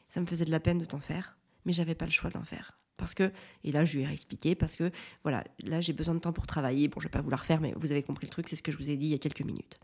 Ça 0.09 0.21
me 0.21 0.25
faisait 0.25 0.45
de 0.45 0.51
la 0.51 0.59
peine 0.59 0.77
de 0.77 0.85
t'en 0.85 0.99
faire, 0.99 1.37
mais 1.65 1.73
j'avais 1.73 1.95
pas 1.95 2.05
le 2.05 2.11
choix 2.11 2.29
d'en 2.29 2.43
faire. 2.43 2.77
Parce 2.97 3.15
que, 3.15 3.31
et 3.63 3.71
là 3.71 3.85
je 3.85 3.97
lui 3.97 4.05
ai 4.05 4.11
expliqué, 4.11 4.55
parce 4.55 4.75
que 4.75 4.91
voilà, 5.23 5.43
là 5.63 5.81
j'ai 5.81 5.93
besoin 5.93 6.13
de 6.13 6.19
temps 6.19 6.33
pour 6.33 6.47
travailler. 6.47 6.87
Bon, 6.87 6.99
je 6.99 7.07
vais 7.07 7.11
pas 7.11 7.21
vous 7.21 7.29
la 7.29 7.37
refaire, 7.37 7.59
mais 7.59 7.73
vous 7.77 7.91
avez 7.91 8.03
compris 8.03 8.27
le 8.27 8.31
truc, 8.31 8.47
c'est 8.47 8.55
ce 8.55 8.61
que 8.63 8.71
je 8.71 8.77
vous 8.77 8.89
ai 8.89 8.95
dit 8.95 9.07
il 9.07 9.11
y 9.11 9.15
a 9.15 9.17
quelques 9.17 9.41
minutes. 9.41 9.79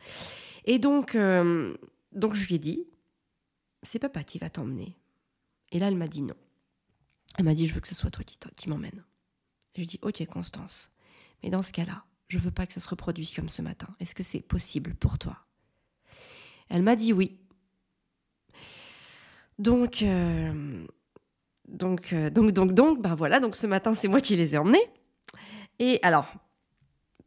Et 0.65 0.79
donc, 0.79 1.15
euh, 1.15 1.75
donc 2.11 2.35
je 2.35 2.45
lui 2.47 2.55
ai 2.55 2.59
dit, 2.59 2.85
c'est 3.81 3.99
papa 3.99 4.23
qui 4.23 4.37
va 4.37 4.49
t'emmener. 4.49 4.95
Et 5.71 5.79
là, 5.79 5.87
elle 5.87 5.97
m'a 5.97 6.07
dit 6.07 6.21
non. 6.21 6.35
Elle 7.37 7.45
m'a 7.45 7.53
dit, 7.53 7.67
je 7.67 7.73
veux 7.73 7.81
que 7.81 7.87
ce 7.87 7.95
soit 7.95 8.11
toi 8.11 8.23
qui, 8.23 8.37
qui 8.55 8.69
m'emmène. 8.69 9.03
Je 9.73 9.81
lui 9.81 9.83
ai 9.83 9.87
dit, 9.87 9.99
ok, 10.01 10.25
Constance, 10.27 10.91
mais 11.43 11.49
dans 11.49 11.61
ce 11.61 11.71
cas-là, 11.71 12.03
je 12.27 12.37
veux 12.37 12.51
pas 12.51 12.65
que 12.67 12.73
ça 12.73 12.79
se 12.79 12.89
reproduise 12.89 13.33
comme 13.33 13.49
ce 13.49 13.61
matin. 13.61 13.87
Est-ce 13.99 14.15
que 14.15 14.23
c'est 14.23 14.41
possible 14.41 14.95
pour 14.95 15.17
toi? 15.17 15.37
Elle 16.69 16.83
m'a 16.83 16.95
dit 16.95 17.13
oui. 17.13 17.37
Donc, 19.57 20.03
euh, 20.03 20.85
donc, 21.67 22.13
euh, 22.13 22.29
donc, 22.29 22.51
donc, 22.51 22.73
donc, 22.73 23.01
ben 23.01 23.15
voilà, 23.15 23.39
donc 23.39 23.55
ce 23.55 23.67
matin, 23.67 23.93
c'est 23.93 24.07
moi 24.07 24.21
qui 24.21 24.35
les 24.35 24.55
ai 24.55 24.57
emmenés. 24.57 24.87
Et 25.79 25.99
alors, 26.03 26.31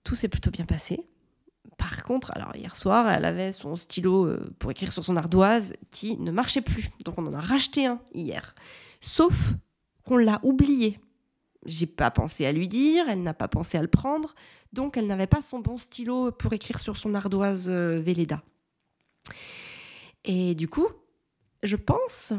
tout 0.05 0.14
s'est 0.14 0.29
plutôt 0.29 0.51
bien 0.51 0.64
passé. 0.64 1.09
Par 1.79 2.05
contre, 2.05 2.31
alors 2.33 2.55
hier 2.55 2.77
soir, 2.77 3.11
elle 3.11 3.25
avait 3.25 3.53
son 3.53 3.77
stylo 3.77 4.27
euh, 4.27 4.55
pour 4.59 4.70
écrire 4.70 4.92
sur 4.92 5.05
son 5.05 5.16
ardoise 5.16 5.72
qui 5.90 6.16
ne 6.18 6.31
marchait 6.31 6.61
plus. 6.61 6.90
Donc 7.05 7.18
on 7.18 7.27
en 7.27 7.33
a 7.33 7.40
racheté 7.40 7.87
un 7.87 8.01
hier. 8.14 8.55
Sauf 9.01 9.55
qu'on 10.05 10.16
l'a 10.16 10.38
oublié. 10.42 11.01
J'ai 11.64 11.87
pas 11.87 12.11
pensé 12.11 12.44
à 12.46 12.53
lui 12.53 12.68
dire, 12.68 13.09
elle 13.09 13.22
n'a 13.22 13.35
pas 13.35 13.48
pensé 13.48 13.79
à 13.79 13.83
le 13.83 13.88
prendre, 13.88 14.35
donc 14.72 14.96
elle 14.96 15.07
n'avait 15.07 15.27
pas 15.27 15.42
son 15.42 15.61
bon 15.61 15.79
stylo 15.79 16.33
pour 16.33 16.53
écrire 16.53 16.81
sur 16.81 16.96
son 16.96 17.14
ardoise 17.14 17.70
Véleda. 17.70 18.42
Et 20.25 20.55
du 20.55 20.68
coup, 20.68 20.88
je 21.62 21.77
pense 21.77 22.33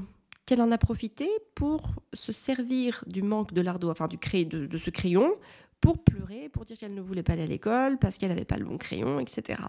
qu'elle 0.46 0.62
en 0.62 0.72
a 0.72 0.78
profité 0.78 1.30
pour 1.56 1.94
se 2.14 2.32
servir 2.32 3.04
du 3.08 3.22
manque 3.22 3.54
de 3.54 3.62
l'ardoise, 3.62 3.92
enfin 3.92 4.08
du 4.08 4.18
cray, 4.18 4.46
de, 4.46 4.78
ce 4.78 4.90
crayon, 4.90 5.36
pour 5.80 6.04
pleurer, 6.04 6.50
pour 6.50 6.66
dire 6.66 6.78
qu'elle 6.78 6.94
ne 6.94 7.02
voulait 7.02 7.24
pas 7.24 7.34
aller 7.34 7.44
à 7.44 7.48
l'école 7.48 7.98
parce 7.98 8.18
qu'elle 8.18 8.30
n'avait 8.30 8.46
pas 8.46 8.58
le 8.58 8.66
bon 8.66 8.78
crayon, 8.78 9.20
etc. 9.20 9.60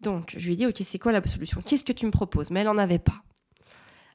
Donc 0.00 0.34
je 0.36 0.46
lui 0.46 0.54
ai 0.54 0.56
dit, 0.56 0.66
ok, 0.66 0.76
c'est 0.82 0.98
quoi 0.98 1.12
la 1.12 1.24
solution? 1.26 1.62
Qu'est-ce 1.62 1.84
que 1.84 1.92
tu 1.92 2.06
me 2.06 2.10
proposes 2.10 2.50
Mais 2.50 2.60
elle 2.60 2.66
n'en 2.66 2.78
avait 2.78 2.98
pas. 2.98 3.22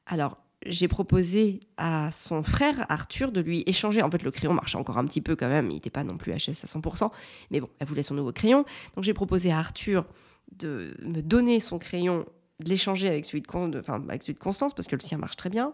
Alors 0.06 0.38
j'ai 0.66 0.88
proposé 0.88 1.60
à 1.76 2.10
son 2.10 2.42
frère 2.42 2.86
Arthur 2.88 3.32
de 3.32 3.40
lui 3.40 3.62
échanger. 3.66 4.02
En 4.02 4.10
fait, 4.10 4.22
le 4.22 4.30
crayon 4.30 4.54
marchait 4.54 4.78
encore 4.78 4.98
un 4.98 5.06
petit 5.06 5.20
peu 5.20 5.36
quand 5.36 5.48
même, 5.48 5.70
il 5.70 5.74
n'était 5.74 5.90
pas 5.90 6.04
non 6.04 6.16
plus 6.16 6.32
HS 6.32 6.64
à 6.64 6.66
100%, 6.66 7.10
mais 7.50 7.60
bon, 7.60 7.68
elle 7.78 7.86
voulait 7.86 8.02
son 8.02 8.14
nouveau 8.14 8.32
crayon. 8.32 8.64
Donc 8.94 9.04
j'ai 9.04 9.14
proposé 9.14 9.52
à 9.52 9.58
Arthur 9.58 10.04
de 10.56 10.94
me 11.02 11.20
donner 11.20 11.60
son 11.60 11.78
crayon 11.78 12.26
de 12.60 12.68
l'échanger 12.68 13.06
avec 13.06 13.24
celui 13.24 13.42
de, 13.42 13.82
avec 14.10 14.22
celui 14.22 14.34
de 14.34 14.38
Constance 14.38 14.74
parce 14.74 14.88
que 14.88 14.96
le 14.96 15.00
sien 15.00 15.18
marche 15.18 15.36
très 15.36 15.50
bien. 15.50 15.72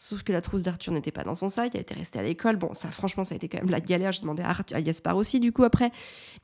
Sauf 0.00 0.22
que 0.22 0.32
la 0.32 0.40
trousse 0.40 0.62
d'Arthur 0.62 0.92
n'était 0.92 1.10
pas 1.10 1.24
dans 1.24 1.34
son 1.34 1.48
sac, 1.48 1.74
elle 1.74 1.80
était 1.80 1.96
restée 1.96 2.20
à 2.20 2.22
l'école. 2.22 2.54
Bon, 2.54 2.72
ça, 2.72 2.88
franchement, 2.88 3.24
ça 3.24 3.34
a 3.34 3.36
été 3.36 3.48
quand 3.48 3.58
même 3.58 3.68
la 3.68 3.80
galère. 3.80 4.12
J'ai 4.12 4.20
demandé 4.20 4.44
à, 4.44 4.50
Arthur, 4.50 4.76
à 4.76 4.80
Gaspard 4.80 5.16
aussi, 5.16 5.40
du 5.40 5.50
coup, 5.50 5.64
après. 5.64 5.90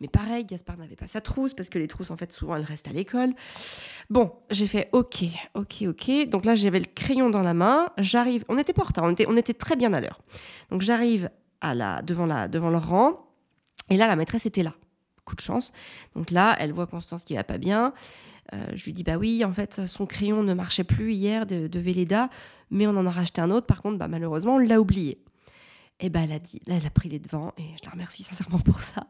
Mais 0.01 0.09
pareil, 0.09 0.45
Gaspard 0.45 0.77
n'avait 0.77 0.97
pas 0.97 1.07
sa 1.07 1.21
trousse 1.21 1.55
parce 1.55 1.69
que 1.69 1.79
les 1.79 1.87
trousses, 1.87 2.11
en 2.11 2.17
fait, 2.17 2.33
souvent, 2.33 2.57
elles 2.57 2.65
restent 2.65 2.89
à 2.89 2.93
l'école. 2.93 3.33
Bon, 4.11 4.33
j'ai 4.51 4.67
fait 4.67 4.89
OK, 4.91 5.23
OK, 5.55 5.85
OK. 5.87 6.29
Donc 6.29 6.45
là, 6.45 6.57
j'avais 6.57 6.81
le 6.81 6.89
crayon 6.93 7.31
dans 7.31 7.43
la 7.43 7.55
main. 7.55 7.91
J'arrive, 7.97 8.45
on 8.49 8.59
était 8.59 8.73
pas 8.73 8.83
en 8.83 8.87
retard, 8.87 9.05
on 9.05 9.11
était, 9.11 9.27
on 9.29 9.37
était 9.37 9.55
très 9.55 9.77
bien 9.77 9.93
à 9.93 10.01
l'heure. 10.01 10.21
Donc 10.71 10.83
j'arrive 10.83 11.31
à 11.61 11.77
la, 11.77 12.03
devant, 12.03 12.27
la, 12.27 12.49
devant 12.49 12.71
le 12.71 12.79
rang. 12.79 13.25
Et 13.89 13.97
là, 13.97 14.09
la 14.09 14.17
maîtresse 14.17 14.47
était 14.47 14.65
là. 14.65 14.75
Coup 15.25 15.37
de 15.37 15.41
chance. 15.41 15.73
Donc 16.17 16.33
là, 16.33 16.57
elle 16.59 16.73
voit 16.73 16.89
Constance 16.89 17.23
qui 17.23 17.35
va 17.37 17.45
pas 17.45 17.59
bien. 17.59 17.95
Euh, 18.53 18.67
je 18.75 18.85
lui 18.85 18.93
dis 18.93 19.03
bah 19.03 19.17
oui, 19.17 19.45
en 19.45 19.53
fait, 19.53 19.87
son 19.87 20.07
crayon 20.07 20.43
ne 20.43 20.55
marchait 20.55 20.85
plus 20.85 21.13
hier 21.13 21.47
de, 21.47 21.67
de 21.67 21.81
mais 22.71 22.87
on 22.87 22.97
en 22.97 23.07
a 23.07 23.11
racheté 23.11 23.41
un 23.41 23.51
autre. 23.51 23.67
Par 23.67 23.83
contre, 23.83 23.99
bah, 23.99 24.09
malheureusement, 24.09 24.57
on 24.57 24.59
l'a 24.59 24.81
oublié. 24.81 25.19
Et 26.01 26.11
ben 26.11 26.25
elle 26.25 26.33
a 26.33 26.41
dit, 26.41 26.61
elle 26.67 26.85
a 26.85 26.91
pris 26.91 27.09
les 27.09 27.21
devants 27.21 27.53
et 27.57 27.63
je 27.81 27.85
la 27.85 27.93
remercie 27.93 28.25
sincèrement 28.25 28.59
pour 28.59 28.81
ça. 28.81 29.07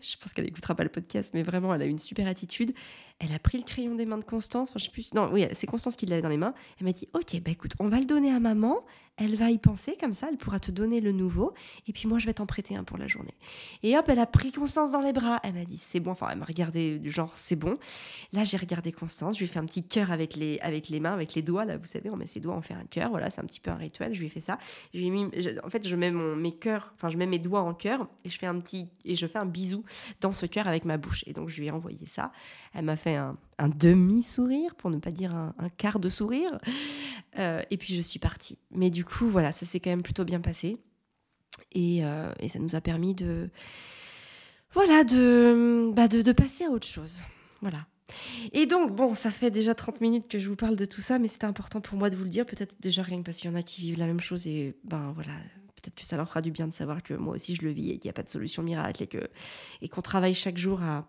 Je 0.00 0.16
pense 0.16 0.32
qu'elle 0.32 0.44
n'écoutera 0.44 0.74
pas 0.74 0.82
le 0.82 0.90
podcast, 0.90 1.30
mais 1.34 1.42
vraiment, 1.42 1.72
elle 1.72 1.82
a 1.82 1.86
une 1.86 2.00
super 2.00 2.26
attitude. 2.26 2.72
Elle 3.20 3.32
a 3.32 3.38
pris 3.38 3.58
le 3.58 3.64
crayon 3.64 3.94
des 3.94 4.06
mains 4.06 4.18
de 4.18 4.24
Constance. 4.24 4.70
Enfin, 4.70 4.78
je 4.78 4.84
sais 4.86 4.90
plus. 4.90 5.14
Non, 5.14 5.30
oui, 5.32 5.46
c'est 5.52 5.68
Constance 5.68 5.94
qui 5.94 6.04
l'avait 6.04 6.22
dans 6.22 6.28
les 6.28 6.36
mains. 6.36 6.52
Elle 6.80 6.86
m'a 6.86 6.92
dit, 6.92 7.08
ok, 7.14 7.40
bah 7.42 7.52
écoute, 7.52 7.72
on 7.78 7.88
va 7.88 8.00
le 8.00 8.06
donner 8.06 8.32
à 8.32 8.40
maman 8.40 8.84
elle 9.16 9.36
va 9.36 9.50
y 9.50 9.58
penser 9.58 9.96
comme 9.98 10.14
ça, 10.14 10.28
elle 10.30 10.36
pourra 10.36 10.60
te 10.60 10.70
donner 10.70 11.00
le 11.00 11.12
nouveau, 11.12 11.54
et 11.88 11.92
puis 11.92 12.06
moi 12.06 12.18
je 12.18 12.26
vais 12.26 12.34
t'en 12.34 12.46
prêter 12.46 12.76
un 12.76 12.84
pour 12.84 12.98
la 12.98 13.08
journée. 13.08 13.34
Et 13.82 13.96
hop, 13.96 14.04
elle 14.08 14.18
a 14.18 14.26
pris 14.26 14.52
Constance 14.52 14.90
dans 14.90 15.00
les 15.00 15.12
bras, 15.12 15.40
elle 15.42 15.54
m'a 15.54 15.64
dit 15.64 15.78
c'est 15.78 16.00
bon, 16.00 16.10
enfin 16.10 16.28
elle 16.30 16.38
m'a 16.38 16.44
regardé 16.44 16.98
du 16.98 17.10
genre 17.10 17.36
c'est 17.36 17.56
bon. 17.56 17.78
Là 18.32 18.44
j'ai 18.44 18.56
regardé 18.56 18.92
Constance, 18.92 19.34
je 19.34 19.40
lui 19.40 19.44
ai 19.46 19.48
fait 19.48 19.58
un 19.58 19.64
petit 19.64 19.82
cœur 19.82 20.12
avec 20.12 20.36
les, 20.36 20.58
avec 20.60 20.88
les 20.88 21.00
mains, 21.00 21.14
avec 21.14 21.34
les 21.34 21.42
doigts, 21.42 21.64
là 21.64 21.76
vous 21.76 21.86
savez, 21.86 22.10
on 22.10 22.16
met 22.16 22.26
ses 22.26 22.40
doigts, 22.40 22.54
on 22.54 22.62
fait 22.62 22.74
un 22.74 22.84
cœur, 22.84 23.10
voilà, 23.10 23.30
c'est 23.30 23.40
un 23.40 23.46
petit 23.46 23.60
peu 23.60 23.70
un 23.70 23.76
rituel, 23.76 24.14
je 24.14 24.20
lui 24.20 24.26
ai 24.26 24.30
fait 24.30 24.40
ça. 24.40 24.58
Je 24.92 24.98
lui 24.98 25.06
ai 25.06 25.10
mis, 25.10 25.26
en 25.64 25.70
fait 25.70 25.88
je 25.88 25.96
mets 25.96 26.10
mon, 26.10 26.36
mes 26.36 26.52
cœurs, 26.52 26.92
enfin 26.94 27.08
je 27.10 27.16
mets 27.16 27.26
mes 27.26 27.38
doigts 27.38 27.62
en 27.62 27.74
cœur, 27.74 28.08
et 28.24 28.28
je 28.28 28.38
fais 28.38 28.46
un 28.46 28.58
petit, 28.60 28.88
et 29.04 29.16
je 29.16 29.26
fais 29.26 29.38
un 29.38 29.46
bisou 29.46 29.84
dans 30.20 30.32
ce 30.32 30.46
cœur 30.46 30.68
avec 30.68 30.84
ma 30.84 30.98
bouche. 30.98 31.24
Et 31.26 31.32
donc 31.32 31.48
je 31.48 31.58
lui 31.60 31.68
ai 31.68 31.70
envoyé 31.70 32.06
ça, 32.06 32.32
elle 32.74 32.84
m'a 32.84 32.96
fait 32.96 33.16
un, 33.16 33.36
un 33.58 33.68
demi-sourire, 33.68 34.74
pour 34.74 34.90
ne 34.90 34.98
pas 34.98 35.10
dire 35.10 35.34
un, 35.34 35.54
quart 35.76 35.98
de 35.98 36.08
sourire. 36.08 36.58
Euh, 37.38 37.62
et 37.70 37.76
puis 37.76 37.94
je 37.94 38.00
suis 38.00 38.18
partie. 38.18 38.58
Mais 38.70 38.90
du 38.90 39.04
coup, 39.04 39.26
voilà, 39.26 39.52
ça 39.52 39.66
s'est 39.66 39.80
quand 39.80 39.90
même 39.90 40.02
plutôt 40.02 40.24
bien 40.24 40.40
passé. 40.40 40.76
Et, 41.72 42.04
euh, 42.04 42.32
ça 42.48 42.58
nous 42.58 42.74
a 42.74 42.80
permis 42.80 43.14
de, 43.14 43.50
voilà, 44.72 45.04
de, 45.04 45.90
bah 45.94 46.08
de, 46.08 46.32
passer 46.32 46.64
à 46.64 46.70
autre 46.70 46.86
chose. 46.86 47.22
Voilà. 47.60 47.86
Et 48.52 48.66
donc, 48.66 48.94
bon, 48.94 49.14
ça 49.14 49.30
fait 49.30 49.50
déjà 49.50 49.74
30 49.74 50.00
minutes 50.00 50.28
que 50.28 50.38
je 50.38 50.48
vous 50.48 50.56
parle 50.56 50.76
de 50.76 50.84
tout 50.84 51.00
ça, 51.00 51.18
mais 51.18 51.28
c'était 51.28 51.46
important 51.46 51.80
pour 51.80 51.98
moi 51.98 52.08
de 52.08 52.16
vous 52.16 52.24
le 52.24 52.30
dire. 52.30 52.46
Peut-être 52.46 52.80
déjà 52.80 53.02
rien 53.02 53.18
que 53.18 53.24
parce 53.24 53.38
qu'il 53.38 53.50
y 53.50 53.52
en 53.52 53.56
a 53.56 53.62
qui 53.62 53.80
vivent 53.80 53.98
la 53.98 54.06
même 54.06 54.20
chose 54.20 54.46
et 54.46 54.76
ben 54.84 55.12
voilà, 55.14 55.32
peut-être 55.74 55.96
que 55.96 56.06
ça 56.06 56.16
leur 56.16 56.28
fera 56.28 56.40
du 56.40 56.52
bien 56.52 56.68
de 56.68 56.72
savoir 56.72 57.02
que 57.02 57.14
moi 57.14 57.34
aussi 57.34 57.54
je 57.56 57.62
le 57.62 57.70
vis 57.70 57.90
et 57.90 57.98
qu'il 57.98 58.08
n'y 58.08 58.10
a 58.10 58.14
pas 58.14 58.22
de 58.22 58.30
solution 58.30 58.62
miracle 58.62 59.02
et 59.02 59.08
et 59.82 59.88
qu'on 59.88 60.02
travaille 60.02 60.34
chaque 60.34 60.56
jour 60.56 60.82
à, 60.82 61.08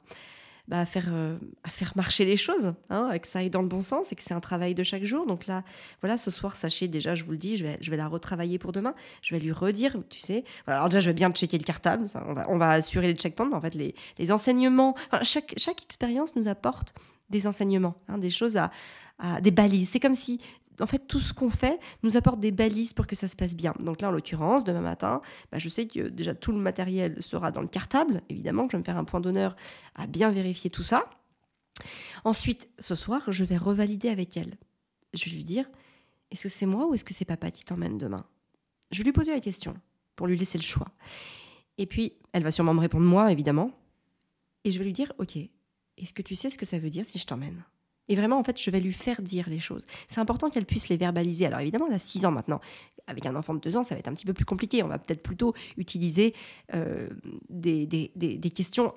bah, 0.67 0.81
à, 0.81 0.85
faire, 0.85 1.05
euh, 1.09 1.37
à 1.63 1.69
faire 1.69 1.93
marcher 1.95 2.25
les 2.25 2.35
choses, 2.35 2.73
hein, 2.89 3.17
que 3.19 3.27
ça 3.27 3.39
aille 3.39 3.49
dans 3.49 3.61
le 3.61 3.67
bon 3.67 3.81
sens 3.81 4.11
et 4.11 4.15
que 4.15 4.21
c'est 4.21 4.33
un 4.33 4.39
travail 4.39 4.75
de 4.75 4.83
chaque 4.83 5.03
jour. 5.03 5.25
Donc 5.25 5.47
là, 5.47 5.63
voilà, 6.01 6.17
ce 6.17 6.29
soir, 6.29 6.57
sachez 6.57 6.87
déjà, 6.87 7.15
je 7.15 7.23
vous 7.23 7.31
le 7.31 7.37
dis, 7.37 7.57
je 7.57 7.63
vais, 7.63 7.77
je 7.79 7.89
vais 7.89 7.97
la 7.97 8.07
retravailler 8.07 8.59
pour 8.59 8.73
demain. 8.73 8.93
Je 9.21 9.33
vais 9.33 9.39
lui 9.39 9.51
redire, 9.51 9.95
tu 10.09 10.19
sais. 10.19 10.43
Voilà, 10.65 10.79
alors 10.79 10.89
déjà, 10.89 10.99
je 10.99 11.09
vais 11.09 11.13
bien 11.13 11.31
checker 11.31 11.57
le 11.57 11.63
cartable. 11.63 12.07
Ça, 12.07 12.23
on, 12.27 12.33
va, 12.33 12.45
on 12.49 12.57
va 12.57 12.71
assurer 12.71 13.07
les 13.07 13.13
checkpoints. 13.13 13.51
En 13.53 13.61
fait, 13.61 13.75
les, 13.75 13.95
les 14.17 14.31
enseignements, 14.31 14.95
chaque, 15.21 15.53
chaque 15.57 15.83
expérience 15.83 16.35
nous 16.35 16.47
apporte 16.47 16.93
des 17.29 17.47
enseignements, 17.47 17.95
hein, 18.07 18.17
des 18.17 18.29
choses 18.29 18.57
à, 18.57 18.71
à 19.19 19.41
des 19.41 19.51
balises. 19.51 19.89
C'est 19.89 19.99
comme 19.99 20.15
si 20.15 20.39
en 20.79 20.87
fait, 20.87 21.07
tout 21.07 21.19
ce 21.19 21.33
qu'on 21.33 21.49
fait 21.49 21.79
nous 22.03 22.17
apporte 22.17 22.39
des 22.39 22.51
balises 22.51 22.93
pour 22.93 23.07
que 23.07 23.15
ça 23.15 23.27
se 23.27 23.35
passe 23.35 23.55
bien. 23.55 23.73
Donc 23.79 24.01
là, 24.01 24.09
en 24.09 24.11
l'occurrence, 24.11 24.63
demain 24.63 24.81
matin, 24.81 25.21
bah, 25.51 25.59
je 25.59 25.69
sais 25.69 25.87
que 25.87 26.07
déjà 26.09 26.35
tout 26.35 26.51
le 26.51 26.59
matériel 26.59 27.21
sera 27.21 27.51
dans 27.51 27.61
le 27.61 27.67
cartable. 27.67 28.21
Évidemment, 28.29 28.67
que 28.67 28.71
je 28.71 28.77
vais 28.77 28.81
me 28.81 28.85
faire 28.85 28.97
un 28.97 29.05
point 29.05 29.19
d'honneur 29.19 29.55
à 29.95 30.07
bien 30.07 30.31
vérifier 30.31 30.69
tout 30.69 30.83
ça. 30.83 31.09
Ensuite, 32.23 32.69
ce 32.79 32.95
soir, 32.95 33.21
je 33.27 33.43
vais 33.43 33.57
revalider 33.57 34.09
avec 34.09 34.37
elle. 34.37 34.57
Je 35.13 35.25
vais 35.25 35.31
lui 35.31 35.43
dire, 35.43 35.69
est-ce 36.31 36.43
que 36.43 36.49
c'est 36.49 36.65
moi 36.65 36.87
ou 36.87 36.93
est-ce 36.93 37.05
que 37.05 37.13
c'est 37.13 37.25
papa 37.25 37.51
qui 37.51 37.63
t'emmène 37.63 37.97
demain? 37.97 38.25
Je 38.91 38.99
vais 38.99 39.05
lui 39.05 39.13
poser 39.13 39.31
la 39.31 39.39
question 39.39 39.75
pour 40.15 40.27
lui 40.27 40.37
laisser 40.37 40.57
le 40.57 40.63
choix. 40.63 40.87
Et 41.77 41.85
puis, 41.85 42.13
elle 42.33 42.43
va 42.43 42.51
sûrement 42.51 42.73
me 42.73 42.79
répondre 42.79 43.05
moi, 43.05 43.31
évidemment. 43.31 43.71
Et 44.63 44.71
je 44.71 44.79
vais 44.79 44.85
lui 44.85 44.93
dire, 44.93 45.13
ok, 45.19 45.37
est-ce 45.97 46.13
que 46.13 46.21
tu 46.21 46.35
sais 46.35 46.49
ce 46.49 46.57
que 46.57 46.65
ça 46.65 46.79
veut 46.79 46.89
dire 46.89 47.05
si 47.05 47.19
je 47.19 47.25
t'emmène? 47.25 47.63
Et 48.09 48.15
vraiment, 48.15 48.37
en 48.37 48.43
fait, 48.43 48.61
je 48.61 48.69
vais 48.69 48.79
lui 48.79 48.93
faire 48.93 49.21
dire 49.21 49.49
les 49.49 49.59
choses. 49.59 49.85
C'est 50.07 50.19
important 50.19 50.49
qu'elle 50.49 50.65
puisse 50.65 50.89
les 50.89 50.97
verbaliser. 50.97 51.45
Alors 51.45 51.59
évidemment, 51.59 51.87
elle 51.87 51.95
a 51.95 51.99
6 51.99 52.25
ans 52.25 52.31
maintenant. 52.31 52.59
Avec 53.07 53.25
un 53.25 53.35
enfant 53.35 53.53
de 53.53 53.59
2 53.59 53.77
ans, 53.77 53.83
ça 53.83 53.95
va 53.95 53.99
être 53.99 54.07
un 54.07 54.13
petit 54.13 54.25
peu 54.25 54.33
plus 54.33 54.45
compliqué. 54.45 54.83
On 54.83 54.87
va 54.87 54.99
peut-être 54.99 55.23
plutôt 55.23 55.53
utiliser 55.77 56.33
euh, 56.73 57.09
des, 57.49 58.51
questions 58.53 58.93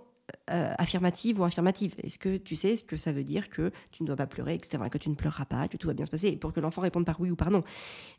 euh, 0.50 0.74
affirmatives 0.78 1.40
ou 1.40 1.44
affirmatives. 1.44 1.94
Est-ce 2.02 2.18
que 2.18 2.36
tu 2.36 2.56
sais 2.56 2.76
ce 2.76 2.84
que 2.84 2.96
ça 2.96 3.12
veut 3.12 3.24
dire 3.24 3.50
que 3.50 3.70
tu 3.92 4.02
ne 4.02 4.06
dois 4.06 4.16
pas 4.16 4.26
pleurer, 4.26 4.54
etc., 4.54 4.82
que 4.90 4.98
tu 4.98 5.10
ne 5.10 5.14
pleureras 5.14 5.44
pas, 5.44 5.68
que 5.68 5.76
tout 5.76 5.86
va 5.86 5.94
bien 5.94 6.04
se 6.04 6.10
passer, 6.10 6.36
pour 6.36 6.52
que 6.52 6.60
l'enfant 6.60 6.82
réponde 6.82 7.04
par 7.04 7.20
oui 7.20 7.30
ou 7.30 7.36
par 7.36 7.50
non. 7.50 7.62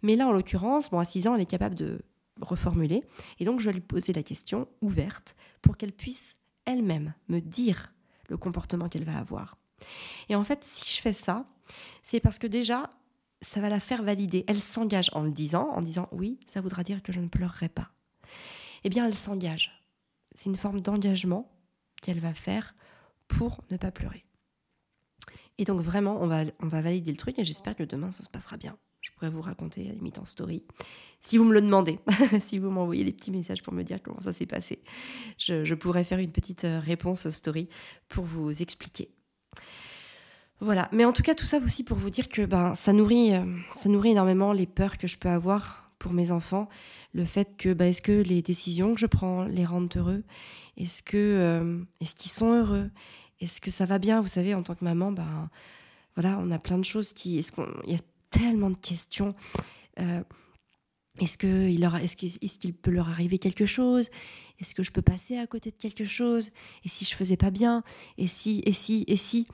Mais 0.01 0.15
là, 0.15 0.27
en 0.27 0.31
l'occurrence, 0.31 0.89
bon, 0.89 0.99
à 0.99 1.05
6 1.05 1.27
ans, 1.27 1.35
elle 1.35 1.41
est 1.41 1.45
capable 1.45 1.75
de 1.75 2.01
reformuler. 2.41 3.03
Et 3.39 3.45
donc, 3.45 3.59
je 3.59 3.65
vais 3.65 3.73
lui 3.73 3.81
poser 3.81 4.13
la 4.13 4.23
question 4.23 4.67
ouverte 4.81 5.35
pour 5.61 5.77
qu'elle 5.77 5.93
puisse 5.93 6.37
elle-même 6.65 7.13
me 7.27 7.39
dire 7.39 7.93
le 8.29 8.37
comportement 8.37 8.87
qu'elle 8.87 9.03
va 9.03 9.17
avoir. 9.17 9.57
Et 10.29 10.35
en 10.35 10.43
fait, 10.43 10.63
si 10.63 10.95
je 10.95 11.01
fais 11.01 11.13
ça, 11.13 11.45
c'est 12.03 12.19
parce 12.19 12.39
que 12.39 12.47
déjà, 12.47 12.89
ça 13.41 13.59
va 13.61 13.69
la 13.69 13.79
faire 13.79 14.03
valider. 14.03 14.43
Elle 14.47 14.61
s'engage 14.61 15.09
en 15.13 15.21
le 15.21 15.31
disant, 15.31 15.69
en 15.69 15.81
disant 15.81 16.07
oui, 16.11 16.39
ça 16.47 16.61
voudra 16.61 16.83
dire 16.83 17.01
que 17.03 17.11
je 17.11 17.19
ne 17.19 17.27
pleurerai 17.27 17.69
pas. 17.69 17.91
Eh 18.83 18.89
bien, 18.89 19.07
elle 19.07 19.17
s'engage. 19.17 19.85
C'est 20.33 20.49
une 20.49 20.55
forme 20.55 20.81
d'engagement 20.81 21.51
qu'elle 22.01 22.19
va 22.19 22.33
faire 22.33 22.75
pour 23.27 23.63
ne 23.69 23.77
pas 23.77 23.91
pleurer. 23.91 24.25
Et 25.57 25.65
donc 25.65 25.81
vraiment, 25.81 26.21
on 26.21 26.27
va, 26.27 26.43
on 26.59 26.67
va 26.67 26.81
valider 26.81 27.11
le 27.11 27.17
truc 27.17 27.37
et 27.37 27.45
j'espère 27.45 27.75
que 27.75 27.83
demain, 27.83 28.11
ça 28.11 28.23
se 28.23 28.29
passera 28.29 28.57
bien. 28.57 28.77
Je 29.01 29.09
pourrais 29.11 29.29
vous 29.29 29.41
raconter 29.41 29.81
à 29.85 29.89
la 29.89 29.93
limite 29.93 30.19
en 30.19 30.25
story. 30.25 30.63
Si 31.19 31.37
vous 31.37 31.43
me 31.43 31.53
le 31.53 31.61
demandez, 31.61 31.99
si 32.39 32.59
vous 32.59 32.69
m'envoyez 32.69 33.03
des 33.03 33.11
petits 33.11 33.31
messages 33.31 33.63
pour 33.63 33.73
me 33.73 33.83
dire 33.83 34.01
comment 34.01 34.21
ça 34.21 34.31
s'est 34.31 34.45
passé, 34.45 34.83
je, 35.37 35.65
je 35.65 35.75
pourrais 35.75 36.03
faire 36.03 36.19
une 36.19 36.31
petite 36.31 36.65
euh, 36.65 36.79
réponse 36.79 37.29
story 37.29 37.67
pour 38.09 38.25
vous 38.25 38.61
expliquer. 38.61 39.11
Voilà, 40.61 40.87
mais 40.91 41.05
en 41.05 41.11
tout 41.11 41.23
cas 41.23 41.33
tout 41.33 41.45
ça 41.45 41.57
aussi 41.57 41.83
pour 41.83 41.97
vous 41.97 42.11
dire 42.11 42.29
que 42.29 42.45
ben 42.45 42.75
ça 42.75 42.93
nourrit, 42.93 43.33
euh, 43.33 43.43
ça 43.75 43.89
nourrit 43.89 44.11
énormément 44.11 44.53
les 44.53 44.67
peurs 44.67 44.99
que 44.99 45.07
je 45.07 45.17
peux 45.17 45.27
avoir 45.27 45.91
pour 45.97 46.13
mes 46.13 46.29
enfants, 46.29 46.69
le 47.13 47.25
fait 47.25 47.57
que 47.57 47.73
ben, 47.73 47.85
est-ce 47.89 48.03
que 48.03 48.21
les 48.21 48.43
décisions 48.43 48.93
que 48.93 48.99
je 48.99 49.07
prends 49.07 49.43
les 49.45 49.65
rendent 49.65 49.91
heureux, 49.95 50.23
est-ce 50.77 51.01
que 51.01 51.17
euh, 51.17 51.83
est-ce 51.99 52.13
qu'ils 52.13 52.29
sont 52.29 52.53
heureux, 52.53 52.91
est-ce 53.39 53.59
que 53.59 53.71
ça 53.71 53.85
va 53.85 53.97
bien, 53.97 54.21
vous 54.21 54.27
savez 54.27 54.53
en 54.53 54.61
tant 54.61 54.75
que 54.75 54.85
maman 54.85 55.11
ben 55.11 55.49
voilà 56.15 56.37
on 56.39 56.51
a 56.51 56.59
plein 56.59 56.77
de 56.77 56.85
choses 56.85 57.11
qui, 57.11 57.37
il 57.37 57.91
y 57.91 57.95
a 57.95 58.01
tellement 58.29 58.69
de 58.69 58.77
questions. 58.77 59.33
Euh, 59.99 60.23
est-ce 61.19 61.37
qu'il 61.37 61.83
est 62.69 62.73
peut 62.73 62.91
leur 62.91 63.09
arriver 63.09 63.39
quelque 63.39 63.65
chose? 63.65 64.09
Est-ce 64.59 64.75
que 64.75 64.83
je 64.83 64.91
peux 64.91 65.01
passer 65.01 65.37
à 65.37 65.47
côté 65.47 65.71
de 65.71 65.75
quelque 65.75 66.05
chose? 66.05 66.51
Et 66.85 66.89
si 66.89 67.03
je 67.03 67.15
faisais 67.15 67.35
pas 67.35 67.49
bien? 67.49 67.83
Et 68.19 68.27
si 68.27 68.61
Et 68.65 68.73
si 68.73 69.05
Et 69.07 69.17
si? 69.17 69.47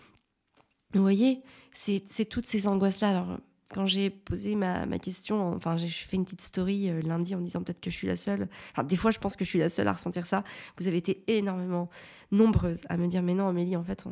Vous 0.98 1.04
voyez, 1.04 1.42
c'est 1.74 2.26
toutes 2.26 2.48
ces 2.48 2.68
angoisses-là. 2.68 3.10
Alors, 3.10 3.38
quand 3.74 3.86
j'ai 3.86 4.10
posé 4.10 4.56
ma, 4.56 4.86
question, 5.00 5.54
enfin, 5.54 5.78
j'ai 5.78 5.88
fait 5.88 6.16
une 6.16 6.24
petite 6.24 6.42
story 6.42 6.90
euh, 6.90 7.02
lundi 7.02 7.36
en 7.36 7.42
disant 7.42 7.62
peut-être 7.62 7.82
que 7.82 7.90
je 7.90 7.96
suis 7.96 8.08
la 8.08 8.16
seule. 8.16 8.48
Enfin, 8.72 8.84
des 8.84 8.96
fois, 8.96 9.12
je 9.12 9.20
pense 9.20 9.36
que 9.36 9.44
je 9.44 9.50
suis 9.50 9.60
la 9.60 9.70
seule 9.70 9.88
à 9.88 9.94
ressentir 9.94 10.26
ça. 10.26 10.44
Vous 10.78 10.88
avez 10.88 10.98
été 10.98 11.24
énormément 11.28 11.90
nombreuses 12.32 12.86
à 12.90 12.98
me 12.98 13.08
dire 13.08 13.22
Mais 13.22 13.34
non, 13.34 13.48
Amélie, 13.48 13.76
en 13.76 13.84
fait, 13.84 14.06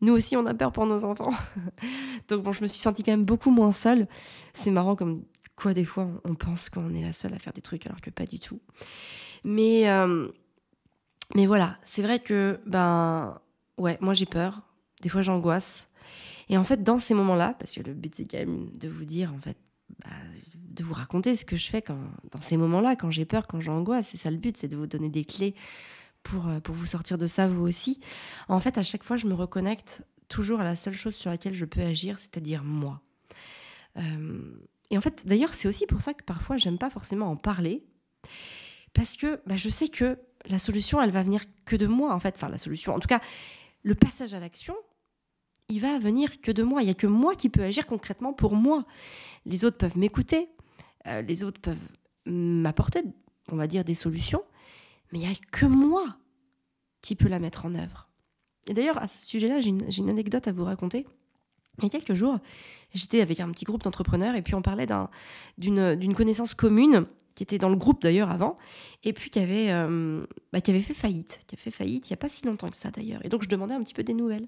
nous 0.00 0.12
aussi, 0.12 0.36
on 0.36 0.46
a 0.46 0.54
peur 0.54 0.72
pour 0.72 0.86
nos 0.86 1.04
enfants. 1.04 1.32
Donc, 2.28 2.42
bon, 2.42 2.52
je 2.52 2.62
me 2.62 2.66
suis 2.66 2.80
sentie 2.80 3.02
quand 3.02 3.12
même 3.12 3.24
beaucoup 3.24 3.50
moins 3.50 3.72
seule. 3.72 4.06
C'est 4.54 4.70
marrant 4.70 4.96
comme 4.96 5.24
quoi 5.56 5.74
des 5.74 5.84
fois 5.84 6.08
on 6.24 6.34
pense 6.34 6.70
qu'on 6.70 6.94
est 6.94 7.02
la 7.02 7.12
seule 7.12 7.34
à 7.34 7.38
faire 7.38 7.52
des 7.52 7.60
trucs 7.60 7.86
alors 7.86 8.00
que 8.00 8.10
pas 8.10 8.24
du 8.24 8.38
tout. 8.38 8.60
Mais, 9.44 9.90
euh, 9.90 10.28
mais 11.34 11.46
voilà, 11.46 11.78
c'est 11.84 12.02
vrai 12.02 12.18
que, 12.18 12.58
ben, 12.64 13.40
ouais, 13.76 13.98
moi 14.00 14.14
j'ai 14.14 14.26
peur, 14.26 14.62
des 15.02 15.08
fois 15.08 15.22
j'angoisse. 15.22 15.89
Et 16.50 16.58
en 16.58 16.64
fait, 16.64 16.82
dans 16.82 16.98
ces 16.98 17.14
moments-là, 17.14 17.54
parce 17.58 17.74
que 17.74 17.80
le 17.80 17.94
but 17.94 18.14
c'est 18.14 18.24
quand 18.24 18.38
même 18.38 18.70
de 18.76 18.88
vous 18.88 19.04
dire, 19.04 19.32
en 19.32 19.38
fait, 19.38 19.56
bah, 20.04 20.10
de 20.54 20.84
vous 20.84 20.92
raconter 20.94 21.36
ce 21.36 21.44
que 21.44 21.56
je 21.56 21.70
fais 21.70 21.80
quand, 21.80 21.98
dans 22.32 22.40
ces 22.40 22.56
moments-là, 22.56 22.96
quand 22.96 23.10
j'ai 23.10 23.24
peur, 23.24 23.46
quand 23.46 23.60
j'angoisse, 23.60 24.08
c'est 24.08 24.16
ça 24.16 24.30
le 24.30 24.36
but, 24.36 24.56
c'est 24.56 24.66
de 24.66 24.76
vous 24.76 24.88
donner 24.88 25.08
des 25.08 25.24
clés 25.24 25.54
pour, 26.24 26.48
euh, 26.48 26.58
pour 26.58 26.74
vous 26.74 26.86
sortir 26.86 27.18
de 27.18 27.26
ça 27.26 27.46
vous 27.46 27.62
aussi. 27.62 28.00
En 28.48 28.58
fait, 28.58 28.78
à 28.78 28.82
chaque 28.82 29.04
fois, 29.04 29.16
je 29.16 29.28
me 29.28 29.34
reconnecte 29.34 30.02
toujours 30.28 30.60
à 30.60 30.64
la 30.64 30.74
seule 30.74 30.94
chose 30.94 31.14
sur 31.14 31.30
laquelle 31.30 31.54
je 31.54 31.64
peux 31.64 31.82
agir, 31.82 32.18
c'est-à-dire 32.18 32.64
moi. 32.64 33.00
Euh, 33.96 34.40
et 34.90 34.98
en 34.98 35.00
fait, 35.00 35.26
d'ailleurs, 35.28 35.54
c'est 35.54 35.68
aussi 35.68 35.86
pour 35.86 36.00
ça 36.00 36.14
que 36.14 36.24
parfois, 36.24 36.58
j'aime 36.58 36.78
pas 36.78 36.90
forcément 36.90 37.30
en 37.30 37.36
parler, 37.36 37.84
parce 38.92 39.16
que 39.16 39.40
bah, 39.46 39.56
je 39.56 39.68
sais 39.68 39.88
que 39.88 40.18
la 40.46 40.58
solution, 40.58 41.00
elle 41.00 41.12
va 41.12 41.22
venir 41.22 41.44
que 41.64 41.76
de 41.76 41.86
moi, 41.86 42.12
en 42.12 42.18
fait. 42.18 42.34
Enfin, 42.36 42.48
la 42.48 42.58
solution, 42.58 42.92
en 42.92 42.98
tout 42.98 43.08
cas, 43.08 43.20
le 43.84 43.94
passage 43.94 44.34
à 44.34 44.40
l'action, 44.40 44.74
il 45.70 45.80
va 45.80 45.98
venir 45.98 46.40
que 46.40 46.52
de 46.52 46.62
moi. 46.62 46.82
Il 46.82 46.86
n'y 46.86 46.90
a 46.90 46.94
que 46.94 47.06
moi 47.06 47.34
qui 47.34 47.48
peux 47.48 47.62
agir 47.62 47.86
concrètement 47.86 48.32
pour 48.32 48.54
moi. 48.54 48.84
Les 49.46 49.64
autres 49.64 49.78
peuvent 49.78 49.96
m'écouter, 49.96 50.48
euh, 51.06 51.22
les 51.22 51.44
autres 51.44 51.60
peuvent 51.60 51.78
m'apporter, 52.26 53.02
on 53.50 53.56
va 53.56 53.66
dire, 53.66 53.84
des 53.84 53.94
solutions, 53.94 54.42
mais 55.12 55.20
il 55.20 55.26
n'y 55.26 55.32
a 55.32 55.36
que 55.50 55.66
moi 55.66 56.04
qui 57.00 57.16
peux 57.16 57.28
la 57.28 57.38
mettre 57.38 57.64
en 57.64 57.74
œuvre. 57.74 58.08
Et 58.68 58.74
d'ailleurs, 58.74 58.98
à 58.98 59.08
ce 59.08 59.26
sujet-là, 59.26 59.60
j'ai 59.60 59.70
une, 59.70 60.10
anecdote 60.10 60.46
à 60.46 60.52
vous 60.52 60.64
raconter. 60.64 61.06
Il 61.78 61.84
y 61.84 61.86
a 61.86 61.90
quelques 61.90 62.14
jours, 62.14 62.38
j'étais 62.92 63.22
avec 63.22 63.40
un 63.40 63.50
petit 63.50 63.64
groupe 63.64 63.82
d'entrepreneurs 63.82 64.34
et 64.34 64.42
puis 64.42 64.54
on 64.54 64.60
parlait 64.60 64.86
d'une 65.56 66.14
connaissance 66.14 66.52
commune 66.52 67.06
qui 67.34 67.42
était 67.42 67.56
dans 67.56 67.70
le 67.70 67.76
groupe 67.76 68.02
d'ailleurs 68.02 68.30
avant, 68.30 68.56
et 69.02 69.14
puis 69.14 69.30
qui 69.30 69.38
avait, 69.38 69.70
euh, 69.70 70.26
bah, 70.52 70.60
qui 70.60 70.72
avait 70.72 70.80
fait 70.80 70.92
faillite, 70.92 71.40
qui 71.46 71.54
a 71.54 71.58
fait 71.58 71.70
faillite 71.70 72.10
il 72.10 72.12
n'y 72.12 72.14
a 72.14 72.18
pas 72.18 72.28
si 72.28 72.44
longtemps 72.44 72.68
que 72.68 72.76
ça 72.76 72.90
d'ailleurs. 72.90 73.24
Et 73.24 73.30
donc 73.30 73.42
je 73.42 73.48
demandais 73.48 73.72
un 73.72 73.82
petit 73.82 73.94
peu 73.94 74.02
des 74.02 74.12
nouvelles. 74.12 74.46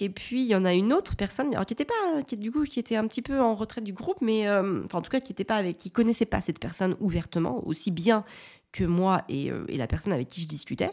Et 0.00 0.08
puis 0.08 0.42
il 0.42 0.48
y 0.48 0.54
en 0.54 0.64
a 0.64 0.72
une 0.72 0.92
autre 0.92 1.14
personne, 1.16 1.50
qui 1.64 1.72
était 1.72 1.84
pas, 1.84 2.22
qui 2.26 2.36
du 2.36 2.50
coup 2.50 2.64
qui 2.64 2.80
était 2.80 2.96
un 2.96 3.06
petit 3.06 3.22
peu 3.22 3.40
en 3.40 3.54
retraite 3.54 3.84
du 3.84 3.92
groupe, 3.92 4.20
mais 4.22 4.48
euh, 4.48 4.82
enfin 4.84 4.98
en 4.98 5.02
tout 5.02 5.10
cas 5.10 5.20
qui 5.20 5.32
était 5.32 5.44
pas 5.44 5.56
avec, 5.56 5.78
qui 5.78 5.90
connaissait 5.90 6.26
pas 6.26 6.40
cette 6.40 6.58
personne 6.58 6.96
ouvertement 7.00 7.66
aussi 7.66 7.90
bien 7.90 8.24
que 8.72 8.84
moi 8.84 9.22
et, 9.28 9.50
euh, 9.50 9.64
et 9.68 9.76
la 9.76 9.86
personne 9.86 10.12
avec 10.12 10.28
qui 10.28 10.40
je 10.40 10.48
discutais. 10.48 10.90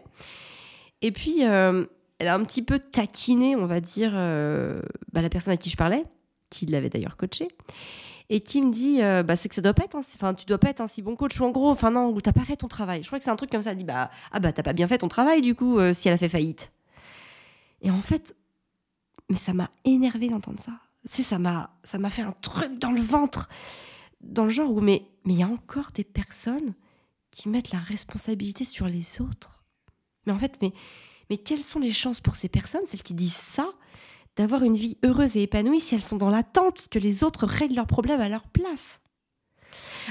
Et 1.01 1.11
puis 1.11 1.43
elle 2.19 2.27
a 2.27 2.33
un 2.33 2.43
petit 2.43 2.61
peu 2.61 2.79
taquiné, 2.79 3.55
on 3.55 3.65
va 3.65 3.79
dire, 3.79 4.11
euh, 4.15 4.81
bah, 5.13 5.21
la 5.21 5.29
personne 5.29 5.53
à 5.53 5.57
qui 5.57 5.69
je 5.69 5.77
parlais, 5.77 6.03
qui 6.49 6.65
l'avait 6.65 6.89
d'ailleurs 6.89 7.17
coaché, 7.17 7.47
et 8.29 8.41
qui 8.41 8.61
me 8.61 8.71
dit, 8.71 9.01
euh, 9.01 9.23
bah, 9.23 9.35
c'est 9.35 9.49
que 9.49 9.55
ça 9.55 9.61
doit 9.61 9.73
pas 9.73 9.83
être, 9.83 9.95
enfin, 9.95 10.33
tu 10.33 10.45
dois 10.45 10.57
pas 10.57 10.69
être 10.69 10.81
un 10.81 10.87
si 10.87 11.01
bon 11.01 11.15
coach, 11.15 11.39
ou 11.39 11.45
en 11.45 11.51
gros, 11.51 11.69
enfin 11.69 11.91
non, 11.91 12.09
ou 12.09 12.19
t'as 12.19 12.33
pas 12.33 12.43
fait 12.43 12.57
ton 12.57 12.67
travail. 12.67 13.03
Je 13.03 13.07
crois 13.07 13.19
que 13.19 13.23
c'est 13.23 13.29
un 13.29 13.35
truc 13.35 13.51
comme 13.51 13.61
ça. 13.61 13.71
Elle 13.71 13.77
dit, 13.77 13.83
bah, 13.83 14.09
ah 14.31 14.39
bah 14.39 14.51
t'as 14.51 14.63
pas 14.63 14.73
bien 14.73 14.87
fait 14.87 14.97
ton 14.97 15.07
travail 15.07 15.41
du 15.41 15.55
coup, 15.55 15.77
euh, 15.77 15.93
si 15.93 16.07
elle 16.07 16.13
a 16.13 16.17
fait 16.17 16.29
faillite. 16.29 16.71
Et 17.81 17.91
en 17.91 18.01
fait, 18.01 18.35
mais 19.29 19.35
ça 19.35 19.53
m'a 19.53 19.69
énervé 19.85 20.29
d'entendre 20.29 20.59
ça. 20.59 20.73
C'est 21.05 21.23
ça 21.23 21.39
m'a, 21.39 21.77
ça 21.83 21.97
m'a 21.97 22.09
fait 22.09 22.21
un 22.21 22.33
truc 22.33 22.79
dans 22.79 22.91
le 22.91 23.01
ventre, 23.01 23.49
dans 24.21 24.43
le 24.43 24.49
genre 24.49 24.71
où, 24.71 24.81
mais, 24.81 25.07
mais 25.25 25.33
il 25.33 25.39
y 25.39 25.43
a 25.43 25.47
encore 25.47 25.91
des 25.93 26.03
personnes 26.03 26.73
qui 27.31 27.49
mettent 27.49 27.71
la 27.71 27.79
responsabilité 27.79 28.65
sur 28.65 28.87
les 28.87 29.21
autres. 29.21 29.63
Mais 30.25 30.33
en 30.33 30.39
fait, 30.39 30.57
mais 30.61 30.73
mais 31.29 31.37
quelles 31.37 31.63
sont 31.63 31.79
les 31.79 31.91
chances 31.91 32.21
pour 32.21 32.35
ces 32.35 32.49
personnes, 32.49 32.85
celles 32.85 33.03
qui 33.03 33.13
disent 33.13 33.33
ça, 33.33 33.69
d'avoir 34.35 34.63
une 34.63 34.75
vie 34.77 34.97
heureuse 35.03 35.35
et 35.35 35.41
épanouie 35.41 35.81
si 35.81 35.95
elles 35.95 36.03
sont 36.03 36.17
dans 36.17 36.29
l'attente 36.29 36.87
que 36.89 36.99
les 36.99 37.23
autres 37.23 37.45
règlent 37.45 37.75
leurs 37.75 37.87
problèmes 37.87 38.21
à 38.21 38.29
leur 38.29 38.47
place? 38.47 39.01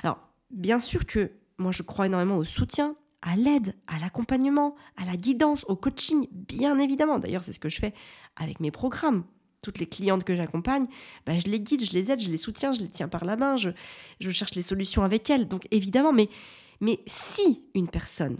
Alors, 0.02 0.18
bien 0.50 0.80
sûr 0.80 1.06
que 1.06 1.32
moi, 1.58 1.72
je 1.72 1.82
crois 1.82 2.06
énormément 2.06 2.36
au 2.36 2.44
soutien, 2.44 2.96
à 3.26 3.34
l'aide, 3.34 3.74
à 3.88 3.98
l'accompagnement, 3.98 4.76
à 4.96 5.04
la 5.04 5.16
guidance, 5.16 5.64
au 5.68 5.74
coaching, 5.74 6.28
bien 6.30 6.78
évidemment. 6.78 7.18
D'ailleurs, 7.18 7.42
c'est 7.42 7.52
ce 7.52 7.58
que 7.58 7.68
je 7.68 7.78
fais 7.78 7.92
avec 8.36 8.60
mes 8.60 8.70
programmes. 8.70 9.24
Toutes 9.62 9.80
les 9.80 9.86
clientes 9.86 10.22
que 10.22 10.36
j'accompagne, 10.36 10.86
bah, 11.26 11.36
je 11.36 11.48
les 11.48 11.58
guide, 11.58 11.84
je 11.84 11.92
les 11.92 12.12
aide, 12.12 12.20
je 12.20 12.30
les 12.30 12.36
soutiens, 12.36 12.72
je 12.72 12.80
les 12.80 12.88
tiens 12.88 13.08
par 13.08 13.24
la 13.24 13.34
main, 13.34 13.56
je, 13.56 13.70
cherche 14.30 14.54
les 14.54 14.62
solutions 14.62 15.02
avec 15.02 15.28
elles. 15.28 15.48
Donc 15.48 15.66
évidemment, 15.72 16.12
mais, 16.12 16.28
mais 16.80 17.00
si 17.06 17.64
une 17.74 17.88
personne 17.88 18.36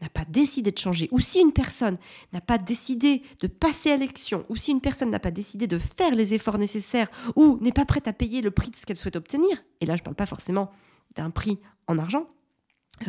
n'a 0.00 0.08
pas 0.08 0.24
décidé 0.24 0.70
de 0.70 0.78
changer, 0.78 1.06
ou 1.12 1.20
si 1.20 1.40
une 1.40 1.52
personne 1.52 1.98
n'a 2.32 2.40
pas 2.40 2.56
décidé 2.56 3.22
de 3.40 3.46
passer 3.46 3.90
à 3.90 3.98
l'élection, 3.98 4.42
ou 4.48 4.56
si 4.56 4.70
une 4.70 4.80
personne 4.80 5.10
n'a 5.10 5.20
pas 5.20 5.30
décidé 5.32 5.66
de 5.66 5.76
faire 5.76 6.14
les 6.14 6.32
efforts 6.32 6.58
nécessaires, 6.58 7.10
ou 7.36 7.58
n'est 7.60 7.72
pas 7.72 7.84
prête 7.84 8.08
à 8.08 8.14
payer 8.14 8.40
le 8.40 8.50
prix 8.50 8.70
de 8.70 8.76
ce 8.76 8.86
qu'elle 8.86 8.96
souhaite 8.96 9.16
obtenir, 9.16 9.62
et 9.82 9.86
là 9.86 9.96
je 9.96 10.00
ne 10.00 10.04
parle 10.04 10.16
pas 10.16 10.26
forcément 10.26 10.70
d'un 11.14 11.30
prix 11.30 11.58
en 11.86 11.98
argent, 11.98 12.26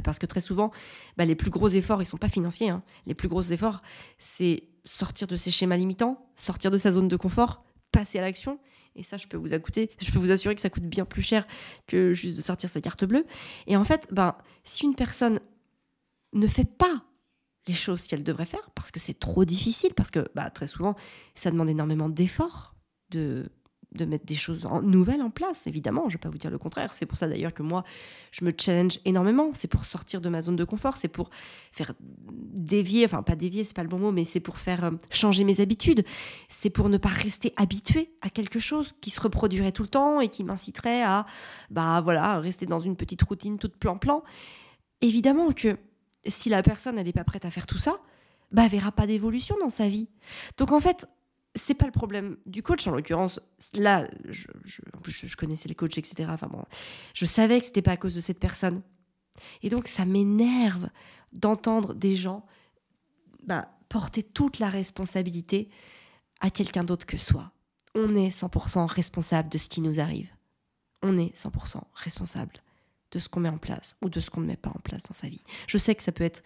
parce 0.04 0.20
que 0.20 0.26
très 0.26 0.42
souvent, 0.42 0.72
bah, 1.18 1.26
les 1.26 1.36
plus 1.36 1.52
gros 1.52 1.70
efforts, 1.70 2.02
ils 2.02 2.06
sont 2.06 2.18
pas 2.18 2.30
financiers. 2.30 2.70
Hein. 2.70 2.84
Les 3.06 3.14
plus 3.14 3.28
gros 3.28 3.42
efforts, 3.42 3.82
c'est 4.18 4.64
sortir 4.84 5.28
de 5.28 5.38
ses 5.38 5.52
schémas 5.52 5.78
limitants, 5.78 6.30
sortir 6.36 6.72
de 6.72 6.78
sa 6.78 6.92
zone 6.92 7.08
de 7.08 7.16
confort, 7.16 7.64
passer 7.92 8.20
à 8.20 8.22
l'action. 8.22 8.60
Et 8.96 9.04
ça, 9.04 9.18
je 9.18 9.28
peux 9.28 9.38
vous 9.38 9.48
je 9.48 10.12
peux 10.12 10.20
vous 10.20 10.32
assurer 10.32 10.56
que 10.56 10.62
ça 10.62 10.70
coûte 10.70 10.86
bien 10.86 11.06
plus 11.06 11.22
cher 11.22 11.46
que 11.88 12.14
juste 12.14 12.38
de 12.38 12.42
sortir 12.42 12.70
sa 12.70 12.82
carte 12.82 13.04
bleue. 13.04 13.26
Et 13.68 13.76
en 13.76 13.84
fait, 13.84 14.08
ben, 14.12 14.36
si 14.64 14.86
une 14.86 14.96
personne 14.96 15.40
ne 16.34 16.48
fait 16.48 16.66
pas 16.66 17.04
les 17.68 17.74
choses 17.74 18.08
qu'elle 18.08 18.24
devrait 18.24 18.46
faire 18.46 18.70
parce 18.72 18.92
que 18.92 19.00
c'est 19.00 19.20
trop 19.20 19.44
difficile, 19.44 19.94
parce 19.96 20.12
que 20.12 20.30
bah, 20.36 20.50
très 20.50 20.68
souvent, 20.68 20.96
ça 21.34 21.52
demande 21.52 21.70
énormément 21.70 22.10
d'efforts, 22.10 22.76
de, 23.10 23.50
de 23.96 24.06
mettre 24.06 24.26
des 24.26 24.36
choses 24.36 24.68
nouvelles 24.84 25.22
en 25.22 25.30
place, 25.30 25.68
évidemment, 25.68 26.04
je 26.04 26.08
ne 26.08 26.12
vais 26.14 26.18
pas 26.20 26.30
vous 26.30 26.38
dire 26.38 26.52
le 26.52 26.58
contraire. 26.58 26.94
C'est 26.94 27.06
pour 27.06 27.18
ça 27.18 27.28
d'ailleurs 27.28 27.54
que 27.54 27.64
moi, 27.64 27.84
je 28.32 28.46
me 28.46 28.52
challenge 28.58 29.00
énormément. 29.06 29.50
C'est 29.54 29.68
pour 29.68 29.86
sortir 29.86 30.22
de 30.22 30.30
ma 30.30 30.42
zone 30.42 30.56
de 30.56 30.64
confort, 30.64 30.98
c'est 30.98 31.08
pour 31.08 31.30
faire 31.72 31.94
dévier, 32.30 33.06
enfin 33.06 33.24
pas 33.24 33.36
dévier, 33.36 33.64
c'est 33.64 33.76
pas 33.76 33.84
le 33.84 33.90
bon 33.90 34.00
mot, 34.00 34.12
mais 34.12 34.26
c'est 34.26 34.40
pour 34.40 34.58
faire 34.58 34.86
euh, 34.86 34.92
changer 35.12 35.44
mes 35.44 35.62
habitudes. 35.62 36.04
C'est 36.50 36.70
pour 36.70 36.90
ne 36.90 36.98
pas 36.98 37.10
rester 37.10 37.54
habitué 37.58 38.12
à 38.22 38.30
quelque 38.30 38.60
chose 38.60 38.94
qui 39.02 39.10
se 39.10 39.22
reproduirait 39.22 39.72
tout 39.72 39.84
le 39.84 39.90
temps 39.90 40.22
et 40.22 40.30
qui 40.30 40.44
m'inciterait 40.44 41.04
à, 41.04 41.26
bah 41.72 42.02
voilà, 42.02 42.40
rester 42.40 42.66
dans 42.66 42.80
une 42.80 42.96
petite 42.96 43.22
routine 43.24 43.58
toute 43.58 43.78
plan-plan. 43.78 44.24
Évidemment 45.02 45.52
que 45.52 45.78
si 46.28 46.50
la 46.50 46.64
personne, 46.64 46.96
n'est 46.96 47.14
pas 47.14 47.24
prête 47.24 47.46
à 47.46 47.52
faire 47.52 47.68
tout 47.68 47.78
ça, 47.78 47.98
bah, 48.52 48.68
verra 48.68 48.92
pas 48.92 49.08
d'évolution 49.08 49.56
dans 49.60 49.70
sa 49.70 49.90
vie. 49.90 50.08
Donc 50.58 50.72
en 50.72 50.80
fait, 50.80 51.08
c'est 51.56 51.74
pas 51.74 51.86
le 51.86 51.92
problème 51.92 52.38
du 52.46 52.62
coach 52.62 52.86
en 52.88 52.92
l'occurrence. 52.92 53.40
Là, 53.74 54.08
je, 54.26 55.36
connaissais 55.36 55.70
les 55.70 55.76
coachs, 55.76 55.98
etc. 55.98 56.30
Enfin 56.30 56.48
bon, 56.48 56.64
je 57.14 57.26
savais 57.26 57.60
que 57.60 57.66
c'était 57.66 57.82
pas 57.82 57.92
à 57.92 57.98
cause 57.98 58.16
de 58.16 58.22
cette 58.22 58.40
personne. 58.40 58.82
Et 59.64 59.70
donc, 59.70 59.88
ça 59.88 60.06
m'énerve 60.06 60.90
d'entendre 61.32 61.94
des 61.94 62.16
gens 62.16 62.46
bah, 63.44 63.70
porter 63.90 64.24
toute 64.24 64.60
la 64.60 64.70
responsabilité 64.70 65.70
à 66.42 66.50
quelqu'un 66.50 66.84
d'autre 66.84 67.06
que 67.06 67.18
soi. 67.18 67.52
On 67.94 68.16
est 68.16 68.30
100% 68.30 68.86
responsable 68.86 69.50
de 69.50 69.58
ce 69.58 69.70
qui 69.70 69.82
nous 69.82 70.00
arrive. 70.00 70.30
On 71.02 71.18
est 71.18 71.36
100% 71.36 71.82
responsable 71.94 72.62
de 73.12 73.20
ce 73.20 73.30
qu'on 73.30 73.40
met 73.40 73.50
en 73.50 73.58
place 73.58 73.96
ou 74.02 74.10
de 74.10 74.20
ce 74.20 74.30
qu'on 74.30 74.42
ne 74.42 74.48
met 74.48 74.58
pas 74.58 74.72
en 74.72 74.80
place 74.80 75.04
dans 75.04 75.14
sa 75.14 75.30
vie. 75.30 75.44
Je 75.68 75.78
sais 75.78 75.96
que 75.96 76.04
ça 76.04 76.12
peut 76.12 76.24
être 76.24 76.44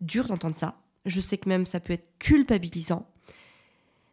dur 0.00 0.26
d'entendre 0.26 0.56
ça. 0.56 0.80
Je 1.04 1.20
sais 1.20 1.38
que 1.38 1.48
même 1.48 1.66
ça 1.66 1.80
peut 1.80 1.92
être 1.92 2.18
culpabilisant. 2.18 3.08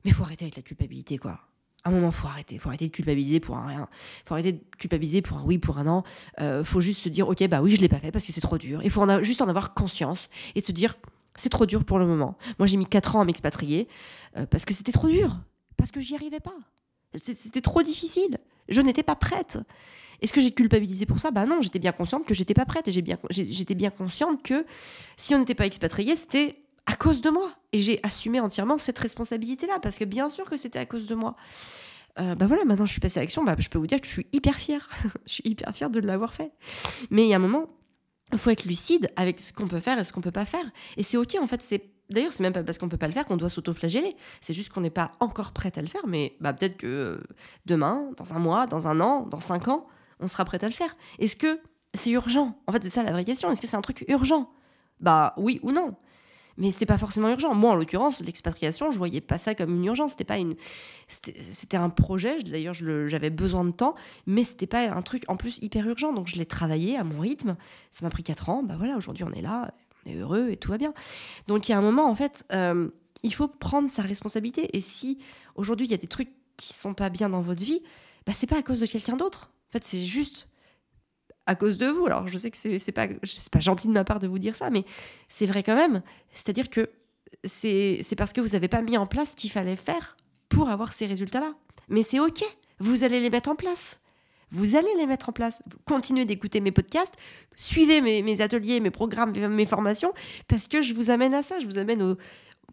Mais 0.06 0.12
faut 0.12 0.24
arrêter 0.24 0.46
avec 0.46 0.56
la 0.56 0.62
culpabilité, 0.62 1.18
quoi. 1.18 1.40
À 1.84 1.90
un 1.90 1.92
moment, 1.92 2.12
faut 2.12 2.28
arrêter. 2.28 2.60
Faut 2.60 2.70
arrêter 2.70 2.88
de 2.88 2.92
culpabiliser 2.92 3.40
pour 3.40 3.58
un 3.58 3.66
rien. 3.66 3.90
Faut 4.26 4.36
arrêter 4.36 4.54
de 4.54 4.60
culpabiliser 4.78 5.22
pour 5.22 5.38
un 5.38 5.44
oui, 5.44 5.58
pour 5.58 5.78
un 5.80 5.84
non. 5.84 6.04
Euh, 6.40 6.64
faut 6.64 6.82
juste 6.82 7.02
se 7.02 7.10
dire, 7.10 7.28
ok, 7.28 7.48
bah 7.48 7.62
oui, 7.62 7.72
je 7.72 7.82
l'ai 7.82 7.90
pas 7.90 8.00
fait 8.00 8.12
parce 8.12 8.26
que 8.26 8.32
c'est 8.32 8.42
trop 8.42 8.58
dur. 8.58 8.82
Il 8.84 8.92
faut 8.92 9.06
juste 9.24 9.42
en 9.42 9.48
avoir 9.48 9.74
conscience 9.74 10.30
et 10.54 10.62
se 10.62 10.72
dire, 10.72 10.96
c'est 11.36 11.50
trop 11.50 11.66
dur 11.66 11.84
pour 11.84 11.98
le 11.98 12.06
moment. 12.06 12.38
Moi, 12.60 12.68
j'ai 12.68 12.78
mis 12.78 12.86
4 12.86 13.16
ans 13.16 13.22
à 13.22 13.26
m'expatrier 13.26 13.88
euh, 14.38 14.46
parce 14.46 14.66
que 14.66 14.74
c'était 14.74 14.92
trop 14.92 15.08
dur. 15.08 15.40
Parce 15.78 15.92
que 15.92 16.02
j'y 16.02 16.16
arrivais 16.16 16.40
pas. 16.40 16.54
C'était 17.16 17.62
trop 17.62 17.82
difficile. 17.82 18.38
Je 18.70 18.82
n'étais 18.82 19.04
pas 19.04 19.16
prête. 19.16 19.58
Est-ce 20.22 20.34
que 20.34 20.42
j'ai 20.42 20.52
culpabilisé 20.52 21.08
pour 21.08 21.20
ça? 21.20 21.32
Bah 21.32 21.48
non, 21.48 21.62
j'étais 21.62 21.80
bien 21.80 21.92
consciente 21.92 22.26
que 22.26 22.36
j'étais 22.36 22.54
pas 22.54 22.66
prête 22.66 22.88
et 22.88 22.92
j'étais 22.92 23.74
bien 23.74 23.90
consciente 23.90 24.44
que 24.44 24.66
si 25.18 25.34
on 25.34 25.40
n'était 25.40 25.56
pas 25.56 25.66
expatrié, 25.66 26.16
c'était 26.16 26.61
à 26.86 26.96
cause 26.96 27.22
de 27.22 27.30
moi. 27.30 27.52
Et 27.74 27.82
j'ai 27.82 28.00
assumé 28.04 28.40
entièrement 28.40 28.78
cette 28.78 29.00
responsabilité-là, 29.00 29.80
parce 29.82 29.98
que 29.98 30.06
bien 30.06 30.30
sûr 30.30 30.50
que 30.50 30.58
c'était 30.58 30.80
à 30.80 30.86
cause 30.86 31.06
de 31.06 31.16
moi. 31.16 31.36
Euh, 32.20 32.36
bah 32.36 32.46
voilà, 32.46 32.66
maintenant 32.66 32.86
je 32.86 32.92
suis 32.92 33.00
passée 33.00 33.20
à 33.20 33.24
l'action, 33.24 33.44
bah, 33.44 33.56
je 33.58 33.70
peux 33.70 33.80
vous 33.80 33.88
dire 33.88 34.02
que 34.02 34.08
je 34.08 34.12
suis 34.12 34.28
hyper 34.34 34.56
fière. 34.56 34.90
je 35.26 35.34
suis 35.34 35.44
hyper 35.46 35.74
fière 35.74 35.90
de 35.90 36.00
l'avoir 36.00 36.34
fait. 36.34 36.52
Mais 37.10 37.24
il 37.24 37.30
y 37.30 37.34
a 37.34 37.38
un 37.38 37.40
moment, 37.40 37.70
il 38.34 38.38
faut 38.38 38.50
être 38.50 38.66
lucide 38.66 39.10
avec 39.16 39.40
ce 39.40 39.54
qu'on 39.54 39.68
peut 39.68 39.80
faire 39.80 39.98
et 39.98 40.04
ce 40.04 40.12
qu'on 40.12 40.22
peut 40.22 40.32
pas 40.32 40.46
faire. 40.46 40.66
Et 40.98 41.04
c'est 41.04 41.18
ok, 41.18 41.38
en 41.42 41.48
fait, 41.48 41.62
c'est 41.62 41.92
D'ailleurs, 42.12 42.34
c'est 42.34 42.44
même 42.44 42.52
pas 42.52 42.62
parce 42.62 42.78
qu'on 42.78 42.90
peut 42.90 42.98
pas 42.98 43.08
le 43.08 43.14
faire 43.14 43.26
qu'on 43.26 43.38
doit 43.38 43.50
s'auto-flageller. 43.50 44.18
C'est 44.42 44.54
juste 44.54 44.70
qu'on 44.70 44.82
n'est 44.82 44.90
pas 44.90 45.14
encore 45.22 45.54
prête 45.54 45.78
à 45.78 45.82
le 45.82 45.88
faire, 45.88 46.06
mais 46.08 46.36
bah, 46.42 46.52
peut-être 46.52 46.76
que 46.76 46.86
euh, 46.86 47.24
demain, 47.66 48.12
dans 48.18 48.34
un 48.34 48.40
mois, 48.40 48.68
dans 48.68 48.90
un 48.90 49.00
an, 49.00 49.26
dans 49.28 49.40
cinq 49.40 49.70
ans, 49.70 49.88
on 50.20 50.28
sera 50.28 50.44
prête 50.44 50.64
à 50.66 50.68
le 50.68 50.74
faire. 50.74 50.96
Est-ce 51.20 51.38
que 51.38 51.62
c'est 51.94 52.12
urgent? 52.12 52.60
En 52.68 52.74
fait, 52.74 52.84
c'est 52.84 52.90
ça 52.90 53.04
la 53.04 53.14
vraie 53.14 53.24
question. 53.24 53.50
Est-ce 53.50 53.62
que 53.62 53.68
c'est 53.68 53.78
un 53.78 53.82
truc 53.82 54.04
urgent? 54.10 54.52
Bah 55.00 55.34
oui 55.38 55.62
ou 55.64 55.72
non 55.72 55.96
mais 56.58 56.72
c'est 56.72 56.86
pas 56.86 56.98
forcément 56.98 57.30
urgent. 57.30 57.54
Moi, 57.54 57.72
en 57.72 57.76
l'occurrence, 57.76 58.22
l'expatriation, 58.22 58.92
je 58.92 58.98
voyais 58.98 59.22
pas 59.22 59.38
ça 59.38 59.56
comme 59.56 59.76
une 59.76 59.86
urgence. 59.86 60.12
C'était 60.12 60.24
pas 60.24 60.38
une, 60.38 60.56
c'était 61.08 61.78
un 61.78 61.90
projet. 61.90 62.40
D'ailleurs, 62.44 62.74
j'avais 62.74 63.30
besoin 63.30 63.64
de 63.64 63.72
temps, 63.72 63.96
mais 64.26 64.44
c'était 64.44 64.68
pas 64.68 64.90
un 64.90 65.02
truc 65.02 65.24
en 65.28 65.38
plus 65.38 65.60
hyper 65.62 65.88
urgent. 65.88 66.14
Donc, 66.14 66.28
je 66.28 66.36
l'ai 66.36 66.46
travaillé 66.46 66.98
à 66.98 67.04
mon 67.04 67.20
rythme. 67.20 67.56
Ça 67.92 68.06
m'a 68.06 68.10
pris 68.10 68.24
quatre 68.24 68.50
ans. 68.50 68.64
Bah 68.64 68.76
voilà, 68.78 68.98
aujourd'hui, 68.98 69.24
on 69.24 69.32
est 69.32 69.42
là, 69.42 69.74
on 70.06 70.12
est 70.12 70.16
heureux 70.16 70.50
et 70.50 70.58
tout 70.58 70.72
va 70.72 70.78
bien. 70.78 70.94
Donc, 71.48 71.70
il 71.70 71.72
y 71.72 71.76
a 71.76 71.78
un 71.78 71.82
moment, 71.82 72.10
en 72.10 72.16
fait, 72.16 72.46
euh, 72.54 72.90
il 73.24 73.34
faut 73.34 73.48
prendre 73.48 73.90
sa 73.90 74.02
responsabilité. 74.02 74.76
Et 74.76 74.82
si 74.82 75.20
aujourd'hui 75.56 75.88
il 75.88 75.92
y 75.92 75.96
a 75.96 75.98
des 75.98 76.08
trucs 76.08 76.32
qui 76.58 76.74
sont 76.74 76.94
pas 76.94 77.10
bien 77.10 77.30
dans 77.30 77.42
votre 77.42 77.64
vie, 77.64 77.82
bah 78.26 78.34
c'est 78.34 78.48
pas 78.48 78.58
à 78.58 78.62
cause 78.62 78.80
de 78.80 78.86
quelqu'un 78.86 79.16
d'autre. 79.16 79.52
En 79.70 79.72
fait, 79.72 79.84
c'est 79.84 80.06
juste 80.06 80.48
à 81.46 81.56
cause 81.56 81.78
de 81.78 81.88
vous. 81.88 82.06
Alors 82.06 82.28
je 82.28 82.38
sais 82.38 82.52
que 82.52 82.58
c'est 82.58 82.92
pas, 82.92 83.08
pas 83.52 83.60
gentil 83.60 83.88
de 83.88 83.94
ma 83.94 84.04
part 84.04 84.20
de 84.20 84.28
vous 84.28 84.40
dire 84.40 84.56
ça, 84.56 84.70
mais 84.70 84.86
c'est 85.30 85.46
vrai 85.46 85.64
quand 85.64 85.76
même. 85.76 86.02
C'est-à-dire 86.34 86.70
que 86.70 86.90
c'est 87.44 88.16
parce 88.18 88.34
que 88.34 88.42
vous 88.42 88.50
n'avez 88.50 88.68
pas 88.68 88.82
mis 88.82 88.98
en 88.98 89.06
place 89.06 89.32
ce 89.32 89.36
qu'il 89.36 89.52
fallait 89.52 89.76
faire 89.76 90.18
pour 90.50 90.70
avoir 90.70 90.94
ces 90.94 91.06
résultats-là. 91.06 91.54
Mais 91.90 92.04
c'est 92.04 92.20
OK, 92.20 92.44
vous 92.80 93.04
allez 93.04 93.20
les 93.20 93.30
mettre 93.30 93.50
en 93.50 93.56
place. 93.56 94.00
Vous 94.54 94.76
allez 94.76 94.94
les 94.98 95.08
mettre 95.08 95.30
en 95.30 95.32
place. 95.32 95.64
Continuez 95.86 96.26
d'écouter 96.26 96.60
mes 96.60 96.74
podcasts, 96.74 97.14
suivez 97.56 98.02
mes, 98.02 98.22
mes, 98.22 98.42
ateliers, 98.42 98.82
mes 98.82 98.92
programmes, 98.92 99.32
mes 99.32 99.66
formations, 99.66 100.14
parce 100.50 100.68
que 100.68 100.82
je 100.82 100.94
vous 100.94 101.10
amène 101.10 101.34
à 101.34 101.42
ça. 101.42 101.60
Je 101.60 101.66
vous 101.66 101.78
amène 101.78 102.02
au, 102.02 102.18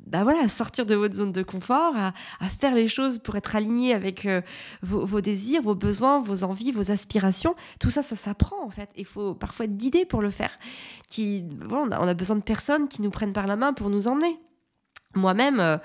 bah 0.08 0.22
voilà, 0.22 0.44
à 0.44 0.48
sortir 0.48 0.86
de 0.86 0.94
votre 0.94 1.14
zone 1.14 1.32
de 1.32 1.42
confort, 1.42 1.94
à, 1.94 2.12
faire 2.48 2.74
les 2.74 2.88
choses 2.88 3.18
pour 3.18 3.36
être 3.36 3.56
aligné 3.56 3.92
avec 3.92 4.24
euh, 4.24 4.40
vos, 4.82 5.20
désirs, 5.20 5.60
vos 5.60 5.74
besoins, 5.74 6.22
vos 6.22 6.44
envies, 6.44 6.72
vos 6.72 6.90
aspirations. 6.90 7.54
Tout 7.78 7.90
ça, 7.90 8.02
ça 8.02 8.16
s'apprend 8.16 8.64
en 8.64 8.70
fait. 8.70 8.88
Il 8.96 9.04
faut 9.04 9.34
parfois 9.34 9.66
être 9.66 9.76
guidé 9.76 10.06
pour 10.06 10.22
le 10.22 10.30
faire. 10.30 10.58
Qui, 11.08 11.44
on, 11.70 11.90
a, 11.90 12.14
besoin 12.14 12.36
de 12.36 12.42
personnes 12.42 12.88
qui 12.88 13.02
nous 13.02 13.10
prennent 13.10 13.34
par 13.34 13.46
la 13.46 13.56
main 13.56 13.72
pour 13.74 13.90
nous 13.90 14.08
emmener. 14.08 14.40
Moi-même, 15.14 15.60
euh, 15.60 15.76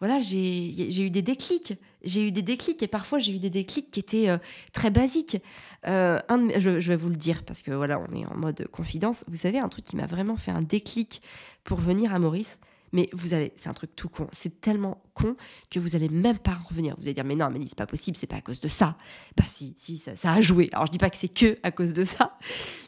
voilà, 0.00 0.20
j'ai 0.20 1.04
eu 1.04 1.10
des 1.10 1.22
déclics. 1.22 1.74
J'ai 2.04 2.26
eu 2.26 2.32
des 2.32 2.42
déclics 2.42 2.82
et 2.82 2.88
parfois 2.88 3.18
j'ai 3.18 3.34
eu 3.34 3.38
des 3.38 3.50
déclics 3.50 3.90
qui 3.90 4.00
étaient 4.00 4.28
euh, 4.28 4.38
très 4.72 4.90
basiques. 4.90 5.38
un 5.84 6.48
je, 6.58 6.78
je, 6.78 6.88
vais 6.88 6.96
vous 6.96 7.08
le 7.08 7.16
dire 7.16 7.42
parce 7.44 7.62
que 7.62 7.72
voilà, 7.72 8.00
on 8.00 8.14
est 8.14 8.26
en 8.26 8.36
mode 8.36 8.68
confidence. 8.68 9.24
Vous 9.26 9.36
savez, 9.36 9.58
un 9.58 9.68
truc 9.68 9.84
qui 9.84 9.96
m'a 9.96 10.06
vraiment 10.06 10.36
fait 10.36 10.52
un 10.52 10.62
déclic 10.62 11.20
pour 11.64 11.78
venir 11.78 12.12
à 12.12 12.18
Maurice, 12.18 12.58
mais 12.92 13.08
vous 13.12 13.34
allez, 13.34 13.52
c'est 13.56 13.68
un 13.68 13.74
truc 13.74 13.94
tout 13.96 14.08
con. 14.08 14.28
C'est 14.32 14.60
tellement 14.60 15.02
con 15.14 15.36
que 15.70 15.78
vous 15.78 15.96
allez 15.96 16.08
même 16.08 16.38
pas 16.38 16.58
en 16.62 16.68
revenir. 16.68 16.94
Vous 16.96 17.04
allez 17.04 17.14
dire, 17.14 17.24
mais 17.24 17.36
non, 17.36 17.50
mais 17.50 17.60
c'est 17.66 17.76
pas 17.76 17.86
possible, 17.86 18.16
c'est 18.16 18.26
pas 18.26 18.36
à 18.36 18.40
cause 18.40 18.60
de 18.60 18.68
ça. 18.68 18.96
Bah 19.36 19.44
si, 19.48 19.74
si, 19.78 19.98
ça, 19.98 20.16
ça 20.16 20.32
a 20.32 20.40
joué. 20.40 20.68
Alors 20.72 20.86
je 20.86 20.92
dis 20.92 20.98
pas 20.98 21.10
que 21.10 21.16
c'est 21.16 21.32
que 21.32 21.58
à 21.62 21.70
cause 21.70 21.92
de 21.92 22.04
ça, 22.04 22.38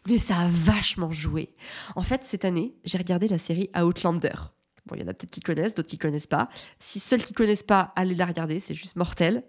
mais 0.08 0.18
ça 0.18 0.38
a 0.38 0.48
vachement 0.48 1.12
joué. 1.12 1.54
En 1.96 2.02
fait, 2.02 2.24
cette 2.24 2.44
année, 2.44 2.74
j'ai 2.84 2.98
regardé 2.98 3.28
la 3.28 3.38
série 3.38 3.70
Outlander. 3.76 4.34
Bon, 4.86 4.96
il 4.96 5.00
y 5.00 5.04
en 5.04 5.08
a 5.08 5.14
peut-être 5.14 5.30
qui 5.30 5.40
connaissent, 5.40 5.74
d'autres 5.74 5.88
qui 5.88 5.96
connaissent 5.96 6.26
pas. 6.26 6.50
Si 6.78 7.00
celles 7.00 7.24
qui 7.24 7.32
connaissent 7.32 7.62
pas, 7.62 7.92
allez 7.96 8.14
la 8.14 8.26
regarder, 8.26 8.60
c'est 8.60 8.74
juste 8.74 8.96
mortel. 8.96 9.42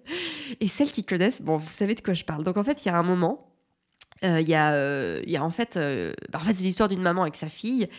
Et 0.61 0.69
celles 0.69 0.91
qui 0.91 1.03
connaissent, 1.03 1.41
bon, 1.41 1.57
vous 1.57 1.73
savez 1.73 1.93
de 1.93 2.01
quoi 2.01 2.13
je 2.13 2.23
parle. 2.23 2.43
Donc 2.43 2.55
en 2.55 2.63
fait, 2.63 2.85
il 2.85 2.87
y 2.87 2.91
a 2.91 2.97
un 2.97 3.03
moment, 3.03 3.54
euh, 4.23 4.39
il 4.39 4.47
y, 4.47 4.55
euh, 4.55 5.21
y, 5.27 5.35
a 5.35 5.43
en 5.43 5.49
fait, 5.49 5.75
euh, 5.75 6.13
bah, 6.31 6.39
en 6.41 6.45
fait 6.45 6.53
c'est 6.53 6.63
l'histoire 6.63 6.87
d'une 6.87 7.01
maman 7.01 7.23
avec 7.23 7.35
sa 7.35 7.49
fille 7.49 7.89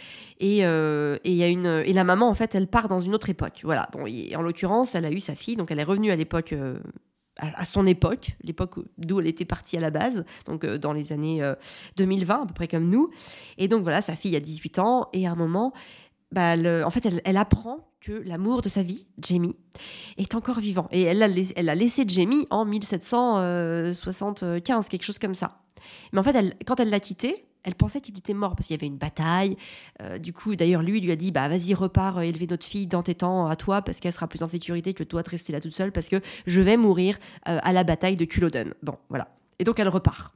et, 0.40 0.60
et, 0.60 0.62
y 0.62 1.42
a 1.42 1.48
une, 1.48 1.82
et 1.84 1.92
la 1.92 2.04
maman 2.04 2.26
en 2.28 2.34
fait 2.34 2.54
elle 2.54 2.68
part 2.68 2.88
dans 2.88 3.00
une 3.00 3.14
autre 3.14 3.28
époque. 3.28 3.60
Voilà, 3.64 3.86
bon, 3.92 4.06
en 4.06 4.42
l'occurrence 4.42 4.94
elle 4.94 5.04
a 5.04 5.10
eu 5.10 5.20
sa 5.20 5.34
fille 5.34 5.56
donc 5.56 5.70
elle 5.70 5.78
est 5.78 5.84
revenue 5.84 6.10
à 6.10 6.16
l'époque 6.16 6.54
à, 7.38 7.66
son 7.66 7.84
époque, 7.84 8.34
l'époque 8.42 8.76
d'où 8.96 9.20
elle 9.20 9.26
était 9.26 9.44
partie 9.44 9.76
à 9.76 9.80
la 9.80 9.90
base, 9.90 10.24
donc 10.46 10.64
dans 10.64 10.94
les 10.94 11.12
années 11.12 11.42
2020 11.96 12.42
à 12.42 12.46
peu 12.46 12.54
près 12.54 12.68
comme 12.68 12.88
nous. 12.88 13.10
Et 13.58 13.68
donc 13.68 13.82
voilà, 13.82 14.00
sa 14.00 14.16
fille 14.16 14.34
a 14.36 14.40
18 14.40 14.78
ans 14.78 15.10
et 15.12 15.26
à 15.26 15.32
un 15.32 15.36
moment, 15.36 15.74
bah, 16.32 16.54
en 16.84 16.90
fait 16.90 17.04
elle, 17.04 17.20
elle 17.26 17.36
apprend 17.36 17.86
que 18.00 18.22
l'amour 18.24 18.62
de 18.62 18.70
sa 18.70 18.82
vie, 18.82 19.06
Jamie, 19.18 19.54
est 20.16 20.34
encore 20.34 20.60
vivant. 20.60 20.88
Et 20.92 21.02
elle 21.02 21.22
a, 21.22 21.28
elle 21.56 21.68
a 21.68 21.74
laissé 21.74 22.04
Jamie 22.06 22.46
en 22.48 22.64
1775, 22.64 24.88
quelque 24.88 25.04
chose 25.04 25.18
comme 25.18 25.34
ça. 25.34 25.65
Mais 26.12 26.20
en 26.20 26.22
fait, 26.22 26.34
elle, 26.34 26.54
quand 26.66 26.80
elle 26.80 26.90
l'a 26.90 27.00
quitté, 27.00 27.46
elle 27.66 27.74
pensait 27.74 28.00
qu'il 28.00 28.16
était 28.16 28.32
mort 28.32 28.54
parce 28.54 28.68
qu'il 28.68 28.76
y 28.76 28.78
avait 28.78 28.86
une 28.86 28.96
bataille. 28.96 29.56
Euh, 30.00 30.18
du 30.18 30.32
coup, 30.32 30.54
d'ailleurs, 30.54 30.82
lui, 30.82 30.98
il 30.98 31.04
lui 31.04 31.12
a 31.12 31.16
dit 31.16 31.32
bah 31.32 31.48
vas-y, 31.48 31.74
repars 31.74 32.18
euh, 32.18 32.22
élever 32.22 32.46
notre 32.46 32.64
fille 32.64 32.86
dans 32.86 33.02
tes 33.02 33.16
temps 33.16 33.48
à 33.48 33.56
toi 33.56 33.82
parce 33.82 33.98
qu'elle 33.98 34.12
sera 34.12 34.28
plus 34.28 34.42
en 34.42 34.46
sécurité 34.46 34.94
que 34.94 35.02
toi 35.02 35.22
de 35.22 35.28
rester 35.28 35.52
là 35.52 35.60
toute 35.60 35.74
seule 35.74 35.90
parce 35.90 36.08
que 36.08 36.20
je 36.46 36.60
vais 36.60 36.76
mourir 36.76 37.18
euh, 37.48 37.58
à 37.62 37.72
la 37.72 37.82
bataille 37.82 38.16
de 38.16 38.24
Culloden. 38.24 38.72
Bon, 38.82 38.96
voilà. 39.08 39.28
Et 39.58 39.64
donc 39.64 39.80
elle 39.80 39.88
repart. 39.88 40.32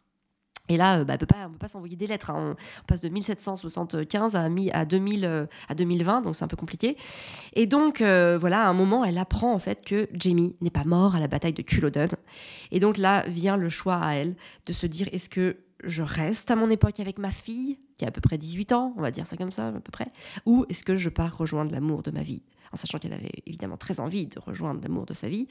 Et 0.71 0.79
là, 0.79 1.05
bah, 1.05 1.15
on 1.19 1.49
ne 1.49 1.53
peut 1.53 1.59
pas 1.59 1.69
s'envoyer 1.69 1.97
des 1.97 2.07
lettres. 2.07 2.31
Hein. 2.31 2.57
On, 2.57 2.87
passe 2.87 3.03
de 3.03 3.09
1775 3.09 4.37
à, 4.37 4.49
à, 4.73 4.85
2000, 4.85 5.49
à 5.69 5.75
2020, 5.75 6.23
donc 6.23 6.37
c'est 6.37 6.45
un 6.45 6.49
peu 6.49 6.57
compliqué. 6.57 6.97
Et 7.55 7.67
donc, 7.67 8.01
voilà, 8.01 8.63
à 8.63 8.69
un 8.69 8.73
moment, 8.73 9.05
elle 9.05 9.19
apprend 9.19 9.53
en 9.53 9.59
fait 9.59 9.85
que 9.85 10.09
Jamie 10.15 10.57
n'est 10.61 10.71
pas 10.71 10.85
mort 10.85 11.15
à 11.15 11.21
la 11.21 11.27
bataille 11.27 11.53
de 11.53 11.63
Culloden. 11.63 12.09
Et 12.71 12.81
donc 12.81 12.97
là 12.97 13.25
vient 13.27 13.57
le 13.57 13.71
choix 13.71 13.97
à 13.97 14.15
elle 14.15 14.35
de 14.67 14.73
se 14.73 14.87
dire 14.87 15.09
est-ce 15.13 15.29
que 15.29 15.59
je 15.85 16.03
reste 16.03 16.51
à 16.51 16.57
mon 16.57 16.71
époque 16.71 17.01
avec 17.01 17.19
ma 17.19 17.31
fille, 17.31 17.79
qui 17.97 18.05
a 18.05 18.09
à 18.09 18.11
peu 18.11 18.21
près 18.21 18.39
18 18.39 18.73
ans, 18.73 18.95
on 18.97 19.03
va 19.03 19.11
dire 19.11 19.27
ça 19.27 19.37
comme 19.37 19.53
ça, 19.53 19.69
à 19.69 19.73
peu 19.73 19.91
près, 19.91 20.09
ou 20.47 20.67
est-ce 20.69 20.83
que 20.83 20.97
je 20.97 21.09
pars 21.09 21.37
rejoindre 21.37 21.73
l'amour 21.73 22.03
de 22.03 22.11
ma 22.11 22.23
vie, 22.23 22.43
en 22.73 22.77
sachant 22.77 22.99
qu'elle 22.99 23.13
avait 23.13 23.43
évidemment 23.47 23.77
très 23.77 24.01
envie 24.01 24.27
de 24.27 24.39
rejoindre 24.39 24.81
l'amour 24.83 25.07
de 25.07 25.15
sa 25.15 25.29
vie. 25.29 25.49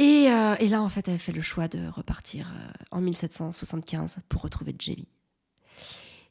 Et, 0.00 0.30
euh, 0.30 0.56
là, 0.56 0.80
en 0.80 0.88
fait, 0.88 1.08
elle 1.08 1.18
fait 1.18 1.32
le 1.32 1.42
choix 1.42 1.68
de 1.68 1.86
repartir 1.88 2.50
euh, 2.56 2.72
en 2.90 3.02
1775 3.02 4.16
pour 4.30 4.40
retrouver 4.40 4.74
Jamie. 4.78 5.08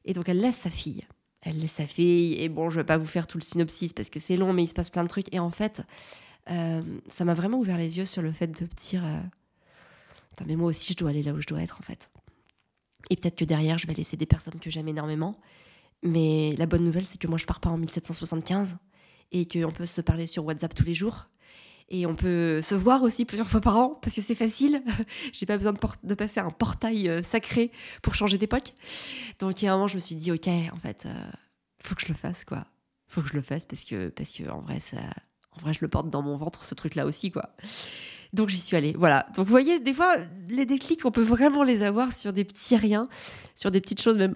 Et 0.05 0.13
donc, 0.13 0.27
elle 0.27 0.41
laisse 0.41 0.57
sa 0.57 0.71
fille. 0.71 1.05
Elle 1.41 1.59
laisse 1.59 1.73
sa 1.73 1.85
fille, 1.85 2.33
et 2.41 2.49
bon, 2.49 2.71
je 2.71 2.77
ne 2.77 2.81
vais 2.81 2.85
pas 2.85 2.97
vous 2.97 3.05
faire 3.05 3.27
tout 3.27 3.37
le 3.37 3.43
synopsis 3.43 3.93
parce 3.93 4.09
que 4.09 4.19
c'est 4.19 4.37
long, 4.37 4.53
mais 4.53 4.63
il 4.63 4.67
se 4.67 4.73
passe 4.73 4.89
plein 4.89 5.03
de 5.03 5.07
trucs. 5.07 5.31
Et 5.33 5.37
en 5.37 5.51
fait, 5.51 5.83
euh, 6.49 6.81
ça 7.09 7.25
m'a 7.25 7.35
vraiment 7.35 7.59
ouvert 7.59 7.77
les 7.77 7.99
yeux 7.99 8.05
sur 8.05 8.23
le 8.23 8.31
fait 8.31 8.47
de 8.47 8.65
dire 8.75 9.03
mais 10.45 10.55
moi 10.55 10.69
aussi, 10.69 10.93
je 10.93 10.97
dois 10.97 11.11
aller 11.11 11.21
là 11.21 11.33
où 11.33 11.41
je 11.41 11.47
dois 11.47 11.61
être, 11.61 11.79
en 11.79 11.83
fait. 11.83 12.11
Et 13.09 13.15
peut-être 13.17 13.35
que 13.35 13.45
derrière, 13.45 13.77
je 13.77 13.87
vais 13.87 13.93
laisser 13.93 14.17
des 14.17 14.25
personnes 14.25 14.59
que 14.59 14.71
j'aime 14.71 14.87
énormément. 14.87 15.33
Mais 16.01 16.55
la 16.57 16.65
bonne 16.65 16.83
nouvelle, 16.83 17.05
c'est 17.05 17.19
que 17.19 17.27
moi, 17.27 17.37
je 17.37 17.45
pars 17.45 17.59
pas 17.59 17.69
en 17.69 17.77
1775 17.77 18.77
et 19.31 19.45
qu'on 19.45 19.71
peut 19.71 19.85
se 19.85 20.01
parler 20.01 20.27
sur 20.27 20.45
WhatsApp 20.45 20.73
tous 20.73 20.85
les 20.85 20.93
jours. 20.93 21.27
Et 21.89 22.05
on 22.05 22.13
peut 22.13 22.61
se 22.61 22.75
voir 22.75 23.01
aussi 23.01 23.25
plusieurs 23.25 23.49
fois 23.49 23.61
par 23.61 23.77
an 23.77 23.99
parce 24.01 24.15
que 24.15 24.21
c'est 24.21 24.35
facile. 24.35 24.83
J'ai 25.33 25.45
pas 25.45 25.57
besoin 25.57 25.73
de, 25.73 25.79
de, 26.03 26.13
passer 26.13 26.39
un 26.39 26.51
portail 26.51 27.09
euh, 27.09 27.23
sacré 27.23 27.71
pour 28.03 28.13
changer 28.13 28.37
d'époque. 28.37 28.73
Donc, 29.39 29.61
il 29.61 29.65
y 29.65 29.67
a 29.67 29.73
un 29.73 29.75
moment, 29.75 29.87
je 29.87 29.95
me 29.95 29.99
suis 29.99 30.15
dit, 30.15 30.31
ok, 30.31 30.47
en 30.47 30.77
fait, 30.77 31.05
euh, 31.07 31.31
faut 31.81 31.95
que 31.95 32.01
je 32.01 32.07
le 32.07 32.13
fasse, 32.13 32.45
quoi. 32.45 32.65
Faut 33.07 33.21
que 33.21 33.29
je 33.29 33.33
le 33.33 33.41
fasse 33.41 33.65
parce 33.65 33.85
que, 33.85 34.09
parce 34.09 34.31
que 34.31 34.47
en 34.49 34.59
vrai, 34.59 34.79
ça, 34.79 34.97
en 35.51 35.61
vrai, 35.61 35.73
je 35.73 35.79
le 35.81 35.87
porte 35.87 36.11
dans 36.11 36.21
mon 36.21 36.35
ventre, 36.35 36.63
ce 36.63 36.75
truc-là 36.75 37.07
aussi, 37.07 37.31
quoi. 37.31 37.55
Donc 38.33 38.49
j'y 38.49 38.59
suis 38.59 38.77
allée. 38.77 38.93
Voilà. 38.97 39.25
Donc 39.35 39.47
vous 39.47 39.51
voyez, 39.51 39.79
des 39.79 39.93
fois, 39.93 40.15
les 40.47 40.65
déclics, 40.65 41.03
on 41.05 41.11
peut 41.11 41.23
vraiment 41.23 41.63
les 41.63 41.81
avoir 41.81 42.13
sur 42.13 42.33
des 42.33 42.43
petits 42.43 42.75
riens, 42.75 43.05
sur 43.55 43.71
des 43.71 43.81
petites 43.81 44.01
choses 44.01 44.17
même 44.17 44.35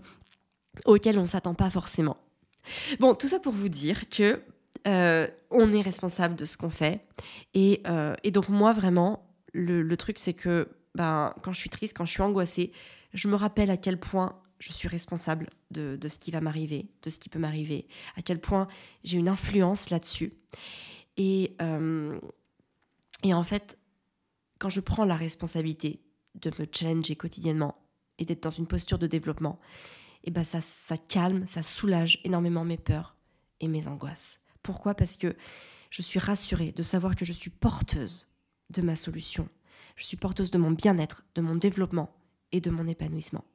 auxquelles 0.86 1.20
on 1.20 1.24
ne 1.24 1.28
s'attend 1.28 1.54
pas 1.54 1.70
forcément. 1.70 2.18
Bon, 3.00 3.14
tout 3.14 3.28
ça 3.28 3.40
pour 3.40 3.54
vous 3.54 3.70
dire 3.70 4.10
que 4.10 4.42
euh, 4.88 5.28
on 5.50 5.72
est 5.74 5.82
responsable 5.82 6.36
de 6.36 6.46
ce 6.46 6.58
qu'on 6.58 6.70
fait. 6.70 7.06
Et, 7.54 7.82
euh, 7.88 8.16
donc 8.26 8.50
moi, 8.50 8.74
vraiment, 8.74 9.30
le, 9.54 9.96
truc, 9.96 10.18
c'est 10.20 10.34
que 10.34 10.70
ben, 10.96 11.34
quand 11.42 11.54
je 11.54 11.60
suis 11.60 11.70
triste, 11.70 11.96
quand 11.98 12.06
je 12.06 12.12
suis 12.12 12.22
angoissée, 12.22 12.72
je 13.14 13.28
me 13.28 13.36
rappelle 13.36 13.70
à 13.70 13.78
quel 13.78 14.00
point 14.00 14.40
je 14.60 14.72
suis 14.72 14.88
responsable 14.88 15.50
de, 15.72 15.98
ce 16.08 16.20
qui 16.20 16.32
va 16.32 16.42
m'arriver, 16.42 16.90
de 17.02 17.10
ce 17.10 17.20
qui 17.20 17.30
peut 17.30 17.40
m'arriver, 17.40 17.88
à 18.16 18.22
quel 18.22 18.40
point 18.40 18.68
j'ai 19.04 19.18
une 19.18 19.28
influence 19.28 19.90
là-dessus. 19.90 20.34
Et, 21.18 21.56
euh, 21.62 22.20
et 23.24 23.34
en 23.34 23.44
fait, 23.44 23.78
quand 24.60 24.70
je 24.70 24.80
prends 24.80 25.06
la 25.06 25.16
responsabilité 25.16 26.02
de 26.36 26.52
me 26.60 26.68
challenger 26.72 27.16
quotidiennement 27.16 27.76
et 28.18 28.26
d'être 28.26 28.44
dans 28.44 28.52
une 28.52 28.68
posture 28.68 29.00
de 29.00 29.08
développement, 29.08 29.60
eh 30.24 30.32
ben 30.32 30.44
ça 30.46 30.98
calme, 30.98 31.46
ça 31.48 31.62
soulage 31.62 32.22
énormément 32.24 32.64
mes 32.64 32.78
peurs 32.78 33.18
et 33.60 33.68
mes 33.68 33.88
angoisses. 33.88 34.40
Pourquoi? 34.64 34.96
Parce 34.96 35.18
que 35.18 35.36
je 35.90 36.02
suis 36.02 36.20
rassurée 36.20 36.72
de 36.72 36.84
savoir 36.84 37.16
que 37.16 37.26
je 37.26 37.34
suis 37.34 37.52
porteuse 37.52 38.28
de 38.70 38.82
ma 38.82 38.96
solution. 38.96 39.48
Je 39.96 40.06
suis 40.06 40.18
porteuse 40.18 40.50
de 40.50 40.58
mon 40.58 40.72
bien-être, 40.72 41.24
de 41.36 41.42
mon 41.42 41.56
développement 41.56 42.16
et 42.52 42.62
de 42.62 42.72
mon 42.72 42.88
épanouissement. 42.88 43.46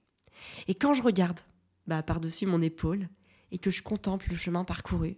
Et 0.69 0.75
quand 0.75 0.95
je 0.95 1.03
regarde 1.03 1.41
bah, 1.87 2.03
par-dessus 2.03 2.47
mon 2.47 2.63
épaule 2.63 3.09
et 3.51 3.59
que 3.59 3.71
je 3.71 3.83
contemple 3.83 4.29
le 4.31 4.37
chemin 4.37 4.65
parcouru, 4.65 5.17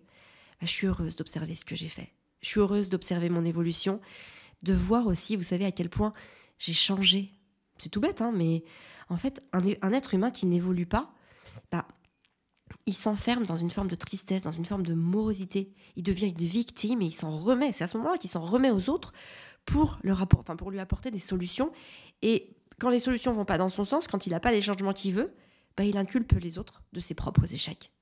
bah, 0.60 0.66
je 0.66 0.70
suis 0.70 0.86
heureuse 0.86 1.16
d'observer 1.16 1.54
ce 1.54 1.64
que 1.64 1.76
j'ai 1.76 1.88
fait. 1.88 2.12
Je 2.40 2.48
suis 2.48 2.60
heureuse 2.60 2.88
d'observer 2.88 3.28
mon 3.28 3.44
évolution 3.44 4.00
de 4.62 4.72
voir 4.72 5.06
aussi, 5.06 5.36
vous 5.36 5.42
savez, 5.42 5.64
à 5.64 5.72
quel 5.72 5.90
point 5.90 6.12
j'ai 6.58 6.72
changé. 6.72 7.34
C'est 7.78 7.88
tout 7.88 8.00
bête, 8.00 8.20
hein, 8.20 8.32
mais 8.34 8.62
en 9.08 9.16
fait, 9.16 9.40
un, 9.52 9.92
être 9.92 10.14
humain 10.14 10.30
qui 10.30 10.46
n'évolue 10.46 10.86
pas, 10.86 11.12
il 12.86 12.94
s'enferme 12.94 13.44
dans 13.44 13.56
une 13.56 13.70
forme 13.70 13.88
de 13.88 13.94
tristesse, 13.94 14.42
dans 14.42 14.52
une 14.52 14.64
forme 14.64 14.84
de 14.84 14.94
morosité. 14.94 15.72
Il 15.96 16.02
devient 16.02 16.28
une 16.28 16.46
victime 16.46 17.02
et 17.02 17.06
il 17.06 17.12
s'en 17.12 17.36
remet. 17.36 17.72
C'est 17.72 17.84
à 17.84 17.88
ce 17.88 17.96
moment-là 17.98 18.18
qu'il 18.18 18.30
s'en 18.30 18.44
remet 18.44 18.70
aux 18.70 18.88
autres 18.88 19.12
pour, 19.64 19.98
leur 20.02 20.26
enfin, 20.36 20.56
pour 20.56 20.70
lui 20.70 20.80
apporter 20.80 21.10
des 21.10 21.18
solutions. 21.18 21.72
Et 22.22 22.56
quand 22.78 22.90
les 22.90 22.98
solutions 22.98 23.32
vont 23.32 23.44
pas 23.44 23.58
dans 23.58 23.68
son 23.68 23.84
sens, 23.84 24.06
quand 24.06 24.26
il 24.26 24.30
n'a 24.30 24.40
pas 24.40 24.52
les 24.52 24.60
changements 24.60 24.92
qu'il 24.92 25.14
veut, 25.14 25.34
bah, 25.76 25.84
il 25.84 25.96
inculpe 25.96 26.32
les 26.32 26.58
autres 26.58 26.82
de 26.92 27.00
ses 27.00 27.14
propres 27.14 27.52
échecs. 27.52 27.92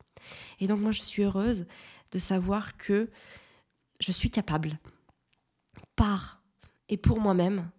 Et 0.60 0.66
donc 0.66 0.80
moi, 0.80 0.92
je 0.92 1.00
suis 1.00 1.22
heureuse 1.22 1.66
de 2.12 2.18
savoir 2.18 2.76
que 2.76 3.10
je 4.00 4.12
suis 4.12 4.30
capable, 4.30 4.78
par 5.96 6.40
et 6.88 6.96
pour 6.96 7.20
moi-même 7.20 7.70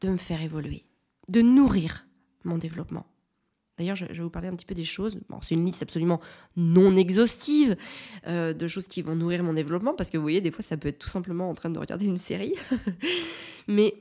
de 0.00 0.08
me 0.08 0.16
faire 0.16 0.42
évoluer, 0.42 0.84
de 1.28 1.40
nourrir 1.40 2.06
mon 2.44 2.58
développement. 2.58 3.06
D'ailleurs, 3.78 3.96
je, 3.96 4.04
vais 4.06 4.22
vous 4.22 4.30
parler 4.30 4.48
un 4.48 4.54
petit 4.54 4.66
peu 4.66 4.74
des 4.74 4.84
choses. 4.84 5.18
C'est 5.42 5.54
une 5.54 5.66
liste 5.66 5.82
absolument 5.82 6.20
non 6.56 6.94
exhaustive 6.94 7.76
euh, 8.26 8.52
de 8.52 8.68
choses 8.68 8.86
qui 8.86 9.02
vont 9.02 9.16
nourrir 9.16 9.42
mon 9.42 9.52
développement, 9.52 9.94
parce 9.94 10.10
que 10.10 10.16
vous 10.16 10.22
voyez, 10.22 10.40
des 10.40 10.50
fois, 10.50 10.62
ça 10.62 10.76
peut 10.76 10.88
être 10.88 10.98
tout 10.98 11.08
simplement 11.08 11.50
en 11.50 11.54
train 11.54 11.70
de 11.70 11.78
regarder 11.78 12.04
une 12.04 12.16
série. 12.16 12.54
Mais 13.68 13.94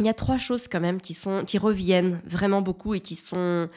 il 0.00 0.06
y 0.06 0.10
a 0.10 0.14
trois 0.14 0.38
choses 0.38 0.68
quand 0.68 0.80
même 0.80 1.00
qui, 1.00 1.14
sont, 1.14 1.44
qui 1.44 1.58
reviennent 1.58 2.20
vraiment 2.26 2.60
beaucoup 2.60 2.94
et 2.94 3.00
qui 3.00 3.14
sont 3.14 3.68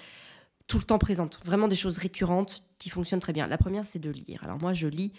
tout 0.67 0.77
le 0.77 0.83
temps 0.83 0.97
présentes. 0.97 1.39
Vraiment 1.45 1.67
des 1.67 1.75
choses 1.75 1.97
récurrentes 1.97 2.63
qui 2.77 2.89
fonctionnent 2.89 3.19
très 3.19 3.33
bien. 3.33 3.47
La 3.47 3.57
première, 3.57 3.85
c'est 3.85 3.99
de 3.99 4.09
lire. 4.09 4.43
Alors 4.43 4.59
moi, 4.59 4.73
je 4.73 4.87
lis 4.87 5.13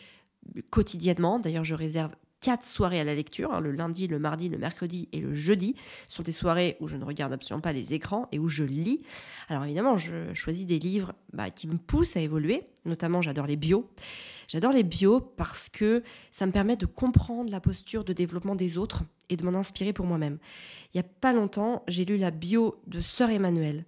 quotidiennement. 0.71 1.39
D'ailleurs, 1.39 1.65
je 1.65 1.75
réserve 1.75 2.13
quatre 2.41 2.67
soirées 2.67 3.01
à 3.01 3.05
la 3.05 3.15
lecture, 3.15 3.53
hein, 3.53 3.61
le 3.61 3.73
lundi, 3.73 4.07
le 4.07 4.19
mardi, 4.19 4.49
le 4.49 4.59
mercredi 4.59 5.09
et 5.13 5.21
le 5.21 5.35
jeudi. 5.35 5.75
Ce 6.07 6.17
sont 6.17 6.23
des 6.23 6.33
soirées 6.33 6.77
où 6.81 6.89
je 6.89 6.97
ne 6.97 7.05
regarde 7.05 7.33
absolument 7.33 7.63
pas 7.63 7.73
les 7.73 7.95
écrans 7.95 8.29
et 8.33 8.39
où 8.39 8.49
je 8.49 8.65
lis. 8.65 9.05
Alors 9.49 9.65
évidemment, 9.65 9.97
je 9.97 10.33
choisis 10.35 10.67
des 10.67 10.79
livres 10.79 11.15
bah, 11.33 11.51
qui 11.51 11.67
me 11.67 11.77
poussent 11.77 12.17
à 12.17 12.21
évoluer. 12.21 12.65
Notamment, 12.85 13.21
j'adore 13.21 13.47
les 13.47 13.57
bios. 13.57 13.91
J'adore 14.49 14.73
les 14.73 14.85
bios 14.85 15.21
parce 15.21 15.69
que 15.69 16.03
ça 16.31 16.47
me 16.47 16.53
permet 16.53 16.77
de 16.77 16.87
comprendre 16.87 17.51
la 17.51 17.61
posture 17.61 18.05
de 18.05 18.13
développement 18.13 18.55
des 18.55 18.79
autres 18.79 19.03
et 19.29 19.37
de 19.37 19.45
m'en 19.45 19.59
inspirer 19.59 19.93
pour 19.93 20.07
moi-même. 20.07 20.39
Il 20.95 20.99
n'y 20.99 21.01
a 21.01 21.09
pas 21.21 21.33
longtemps, 21.33 21.83
j'ai 21.89 22.05
lu 22.05 22.17
la 22.17 22.31
bio 22.31 22.81
de 22.87 23.01
Sœur 23.01 23.31
Emmanuel. 23.31 23.85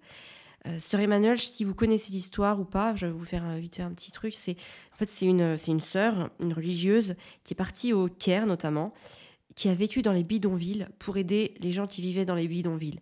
Euh, 0.67 0.79
sœur 0.79 1.01
Emmanuel, 1.01 1.39
si 1.39 1.65
vous 1.65 1.75
connaissez 1.75 2.13
l'histoire 2.13 2.59
ou 2.61 2.65
pas, 2.65 2.95
je 2.97 3.07
vais 3.07 3.13
vous 3.13 3.25
faire 3.25 3.57
vite 3.57 3.77
fait 3.77 3.83
un 3.83 3.93
petit 3.93 4.11
truc. 4.11 4.35
C'est 4.35 4.57
en 4.93 4.97
fait 4.97 5.09
c'est 5.09 5.27
une 5.27 5.57
c'est 5.57 5.71
une 5.71 5.81
sœur, 5.81 6.31
une 6.41 6.53
religieuse 6.53 7.15
qui 7.45 7.55
est 7.55 7.57
partie 7.57 7.93
au 7.93 8.09
Caire 8.09 8.47
notamment, 8.47 8.93
qui 9.55 9.69
a 9.69 9.75
vécu 9.75 10.03
dans 10.03 10.13
les 10.13 10.25
bidonvilles 10.25 10.89
pour 10.99 11.17
aider 11.17 11.55
les 11.61 11.71
gens 11.71 11.87
qui 11.87 12.03
vivaient 12.03 12.25
dans 12.25 12.35
les 12.35 12.49
bidonvilles. 12.49 13.01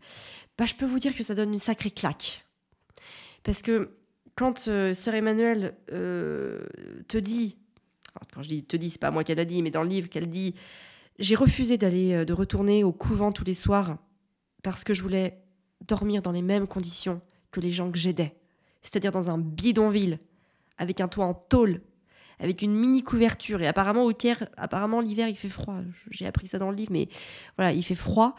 Bah, 0.58 0.66
je 0.66 0.74
peux 0.74 0.86
vous 0.86 0.98
dire 0.98 1.14
que 1.14 1.22
ça 1.22 1.34
donne 1.34 1.52
une 1.52 1.58
sacrée 1.58 1.90
claque, 1.90 2.44
parce 3.42 3.62
que 3.62 3.96
quand 4.34 4.68
euh, 4.68 4.94
sœur 4.94 5.14
Emmanuel 5.14 5.74
euh, 5.92 6.66
te 7.08 7.16
dit, 7.16 7.56
quand 8.34 8.42
je 8.42 8.48
dis 8.48 8.64
te 8.64 8.76
dis, 8.76 8.90
c'est 8.90 9.00
pas 9.00 9.10
moi 9.10 9.24
qu'elle 9.24 9.40
a 9.40 9.46
dit, 9.46 9.62
mais 9.62 9.70
dans 9.70 9.82
le 9.82 9.88
livre 9.88 10.08
qu'elle 10.08 10.28
dit, 10.28 10.54
j'ai 11.18 11.34
refusé 11.34 11.78
d'aller 11.78 12.26
de 12.26 12.32
retourner 12.34 12.84
au 12.84 12.92
couvent 12.92 13.32
tous 13.32 13.44
les 13.44 13.54
soirs 13.54 13.96
parce 14.62 14.84
que 14.84 14.92
je 14.92 15.00
voulais 15.00 15.42
dormir 15.86 16.20
dans 16.20 16.32
les 16.32 16.42
mêmes 16.42 16.66
conditions 16.66 17.22
que 17.56 17.60
les 17.60 17.70
gens 17.70 17.90
que 17.90 17.98
j'aidais. 17.98 18.36
C'est-à-dire 18.82 19.12
dans 19.12 19.30
un 19.30 19.38
bidonville, 19.38 20.18
avec 20.76 21.00
un 21.00 21.08
toit 21.08 21.24
en 21.24 21.32
tôle, 21.32 21.80
avec 22.38 22.60
une 22.60 22.74
mini 22.74 23.02
couverture. 23.02 23.62
Et 23.62 23.66
apparemment, 23.66 24.04
au 24.04 24.12
Caire, 24.12 24.46
apparemment, 24.58 25.00
l'hiver, 25.00 25.28
il 25.28 25.36
fait 25.36 25.48
froid. 25.48 25.78
J'ai 26.10 26.26
appris 26.26 26.46
ça 26.46 26.58
dans 26.58 26.70
le 26.70 26.76
livre, 26.76 26.92
mais 26.92 27.08
voilà, 27.56 27.72
il 27.72 27.82
fait 27.82 27.94
froid, 27.94 28.36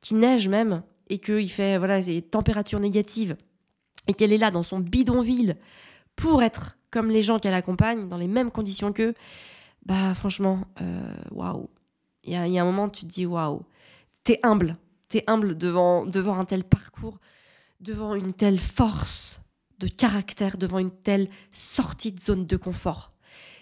qu'il 0.00 0.18
neige 0.18 0.46
même, 0.46 0.82
et 1.08 1.18
qu'il 1.18 1.50
fait 1.50 1.78
voilà, 1.78 2.00
des 2.00 2.22
températures 2.22 2.78
négatives. 2.78 3.36
Et 4.06 4.14
qu'elle 4.14 4.32
est 4.32 4.38
là 4.38 4.52
dans 4.52 4.62
son 4.62 4.78
bidonville 4.78 5.56
pour 6.14 6.42
être 6.42 6.78
comme 6.90 7.10
les 7.10 7.22
gens 7.22 7.38
qu'elle 7.40 7.54
accompagne, 7.54 8.08
dans 8.08 8.16
les 8.16 8.28
mêmes 8.28 8.52
conditions 8.52 8.92
qu'eux. 8.92 9.14
Bah, 9.84 10.14
franchement, 10.14 10.62
euh, 10.80 11.14
waouh. 11.32 11.68
Il 12.22 12.32
y, 12.32 12.36
a, 12.36 12.62
un 12.62 12.64
moment, 12.64 12.88
tu 12.88 13.02
te 13.02 13.06
dis 13.06 13.26
waouh. 13.26 13.62
T'es 14.22 14.38
humble. 14.42 14.76
T'es 15.08 15.24
humble 15.26 15.58
devant, 15.58 16.06
devant 16.06 16.38
un 16.38 16.44
tel 16.44 16.62
parcours 16.62 17.18
devant 17.80 18.14
une 18.14 18.32
telle 18.32 18.58
force 18.58 19.40
de 19.78 19.88
caractère, 19.88 20.58
devant 20.58 20.78
une 20.78 20.90
telle 20.90 21.28
sortie 21.54 22.12
de 22.12 22.20
zone 22.20 22.46
de 22.46 22.56
confort. 22.56 23.12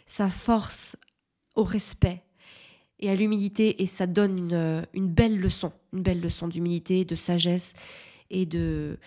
Ça 0.06 0.28
force 0.28 0.96
au 1.54 1.62
respect 1.62 2.22
et 2.98 3.10
à 3.10 3.14
l'humilité 3.14 3.82
et 3.82 3.86
ça 3.86 4.06
donne 4.06 4.52
une, 4.92 5.08
belle 5.08 5.38
leçon, 5.38 5.72
une 5.92 6.02
belle 6.02 6.20
leçon 6.20 6.48
d'humilité, 6.48 7.04
de 7.04 7.14
sagesse 7.14 7.74
et 8.30 8.46
de, 8.46 8.98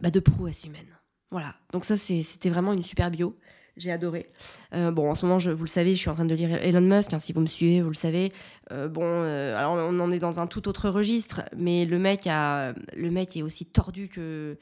bah 0.00 0.10
de 0.10 0.20
prouesse 0.20 0.64
humaine. 0.64 0.98
Voilà, 1.30 1.56
donc 1.72 1.84
ça 1.84 1.96
c'était 1.96 2.50
vraiment 2.50 2.72
une 2.72 2.82
super 2.82 3.10
bio 3.10 3.36
j'ai 3.76 3.90
adoré. 3.90 4.30
Euh, 4.74 4.90
bon, 4.90 5.10
en 5.10 5.14
ce 5.14 5.24
moment, 5.24 5.38
je, 5.38 5.50
vous 5.50 5.64
le 5.64 5.68
savez, 5.68 5.92
je 5.92 5.98
suis 5.98 6.10
en 6.10 6.14
train 6.14 6.24
de 6.24 6.34
lire 6.34 6.52
Elon 6.62 6.80
Musk. 6.80 7.12
Hein, 7.14 7.18
si 7.18 7.32
vous 7.32 7.40
me 7.40 7.46
suivez, 7.46 7.80
vous 7.80 7.88
le 7.88 7.94
savez. 7.94 8.32
Euh, 8.70 8.88
bon, 8.88 9.04
euh, 9.04 9.56
alors 9.56 9.72
on 9.74 9.98
en 10.00 10.10
est 10.10 10.18
dans 10.18 10.40
un 10.40 10.46
tout 10.46 10.68
autre 10.68 10.88
registre, 10.88 11.42
mais 11.56 11.86
le 11.86 11.98
mec 11.98 12.26
a, 12.26 12.74
le 12.96 13.10
mec 13.10 13.36
est 13.36 13.42
aussi 13.42 13.66
tordu 13.66 14.08
que 14.08 14.58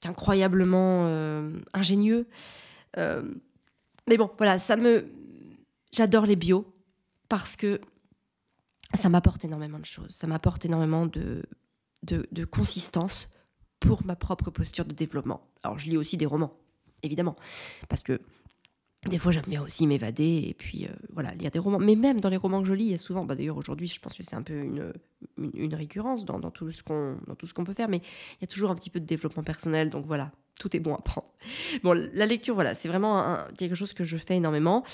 qu'incroyablement 0.00 1.06
ingénieux. 1.74 2.26
mais 2.96 4.16
bon, 4.16 4.30
voilà, 4.38 4.58
ça 4.58 4.76
me, 4.76 5.06
j'adore 5.92 6.26
les 6.26 6.36
bios 6.36 6.66
parce 7.28 7.56
que 7.56 7.80
ça 8.94 9.08
m'apporte 9.08 9.44
énormément 9.44 9.78
de 9.78 9.84
choses. 9.84 10.10
Ça 10.10 10.26
m'apporte 10.26 10.64
énormément 10.64 11.06
de, 11.06 11.42
de, 12.02 12.26
de 12.32 12.44
consistance 12.44 13.26
pour 13.78 14.04
ma 14.04 14.16
propre 14.16 14.50
posture 14.50 14.84
de 14.84 14.94
développement. 14.94 15.42
Alors, 15.62 15.78
je 15.78 15.88
lis 15.88 15.96
aussi 15.96 16.16
des 16.16 16.26
romans, 16.26 16.52
évidemment, 17.02 17.34
parce 17.88 18.02
que 18.02 18.20
des 19.08 19.18
fois, 19.18 19.32
j'aime 19.32 19.46
bien 19.46 19.62
aussi 19.62 19.86
m'évader 19.86 20.44
et 20.46 20.54
puis 20.54 20.84
euh, 20.84 20.90
voilà, 21.10 21.32
lire 21.34 21.50
des 21.50 21.58
romans. 21.58 21.78
Mais 21.78 21.96
même 21.96 22.20
dans 22.20 22.28
les 22.28 22.36
romans 22.36 22.60
que 22.60 22.68
je 22.68 22.74
lis, 22.74 22.84
il 22.84 22.90
y 22.90 22.94
a 22.94 22.98
souvent, 22.98 23.24
bah, 23.24 23.34
d'ailleurs 23.34 23.56
aujourd'hui, 23.56 23.86
je 23.86 23.98
pense 23.98 24.12
que 24.12 24.22
c'est 24.22 24.36
un 24.36 24.42
peu 24.42 24.52
une, 24.52 24.92
une, 25.54 25.74
récurrence 25.74 26.26
dans, 26.26 26.38
tout 26.50 26.70
ce 26.70 26.82
qu'on, 26.82 27.16
dans 27.26 27.34
tout 27.34 27.46
ce 27.46 27.54
qu'on 27.54 27.64
peut 27.64 27.72
faire, 27.72 27.88
mais 27.88 27.98
il 27.98 28.42
y 28.42 28.44
a 28.44 28.46
toujours 28.46 28.70
un 28.70 28.74
petit 28.74 28.90
peu 28.90 29.00
de 29.00 29.06
développement 29.06 29.42
personnel, 29.42 29.88
donc 29.88 30.04
voilà, 30.04 30.32
tout 30.58 30.76
est 30.76 30.80
bon 30.80 30.94
à 30.94 31.00
prendre. 31.00 31.28
Bon, 31.82 31.94
la 31.94 32.26
lecture, 32.26 32.54
voilà, 32.54 32.74
c'est 32.74 32.88
vraiment 32.88 33.38
quelque 33.56 33.74
chose 33.74 33.94
que 33.94 34.04
je 34.04 34.18
fais 34.18 34.36
énormément. 34.36 34.84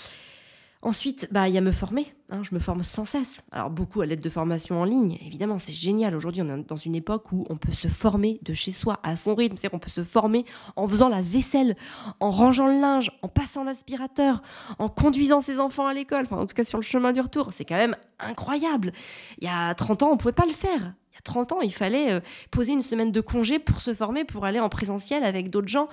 Ensuite, 0.87 1.27
bah, 1.33 1.49
il 1.49 1.55
y 1.57 1.59
a 1.59 1.61
me 1.61 1.73
former. 1.73 2.07
Hein, 2.31 2.43
je 2.45 2.55
me 2.55 2.61
forme 2.61 2.85
sans 2.85 3.05
cesse. 3.05 3.43
Alors, 3.51 3.71
beaucoup 3.71 4.03
à 4.03 4.07
l'aide 4.07 4.21
de 4.21 4.31
formation 4.31 4.81
en 4.81 4.85
ligne. 4.85 5.19
Évidemment, 5.27 5.59
c'est 5.59 5.73
génial. 5.73 6.15
Aujourd'hui, 6.15 6.43
on 6.43 6.49
est 6.49 6.63
dans 6.63 6.77
une 6.77 6.95
époque 6.95 7.33
où 7.33 7.45
on 7.51 7.57
peut 7.57 7.73
se 7.73 7.89
former 7.89 8.39
de 8.43 8.55
chez 8.55 8.71
soi 8.71 9.01
à 9.03 9.17
son 9.17 9.35
rythme. 9.35 9.57
C'est-à-dire 9.57 9.73
qu'on 9.73 9.81
peut 9.81 9.91
se 9.91 10.05
former 10.05 10.45
en 10.77 10.87
faisant 10.87 11.09
la 11.09 11.23
vaisselle, 11.23 11.75
en 12.21 12.31
rangeant 12.31 12.69
le 12.69 12.81
linge, 12.81 13.11
en 13.23 13.27
passant 13.27 13.65
l'aspirateur, 13.65 14.43
en 14.79 14.89
conduisant 14.89 15.41
ses 15.41 15.59
enfants 15.59 15.89
à 15.89 15.93
l'école. 15.93 16.27
Enfin, 16.27 16.37
en 16.37 16.47
tout 16.47 16.55
cas, 16.55 16.63
sur 16.63 16.79
le 16.79 16.85
chemin 16.85 17.11
du 17.11 17.21
retour. 17.21 17.49
C'est 17.51 17.65
quand 17.65 17.79
même 17.79 17.97
incroyable. 18.21 18.93
Il 19.39 19.45
y 19.49 19.51
a 19.51 19.75
30 19.75 20.05
ans, 20.05 20.11
on 20.11 20.13
ne 20.13 20.19
pouvait 20.19 20.31
pas 20.31 20.47
le 20.47 20.53
faire. 20.53 20.95
Il 21.11 21.17
y 21.17 21.19
a 21.19 21.23
30 21.25 21.51
ans, 21.51 21.61
il 21.63 21.75
fallait 21.75 22.13
euh, 22.13 22.21
poser 22.53 22.75
une 22.75 22.83
semaine 22.83 23.11
de 23.11 23.21
congé 23.21 23.59
pour 23.59 23.81
se 23.81 23.93
former, 23.93 24.23
pour 24.23 24.45
aller 24.45 24.61
en 24.61 24.69
présentiel 24.69 25.25
avec 25.25 25.51
d'autres 25.51 25.67
gens. 25.67 25.89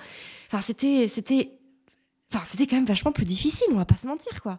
Enfin, 0.46 0.60
c'était, 0.60 1.08
c'était 1.08 1.58
Enfin, 2.34 2.44
c'était 2.44 2.66
quand 2.66 2.74
même 2.74 2.84
vachement 2.84 3.12
plus 3.12 3.24
difficile, 3.24 3.68
on 3.70 3.76
va 3.76 3.84
pas 3.84 3.96
se 3.96 4.08
mentir, 4.08 4.42
quoi. 4.42 4.58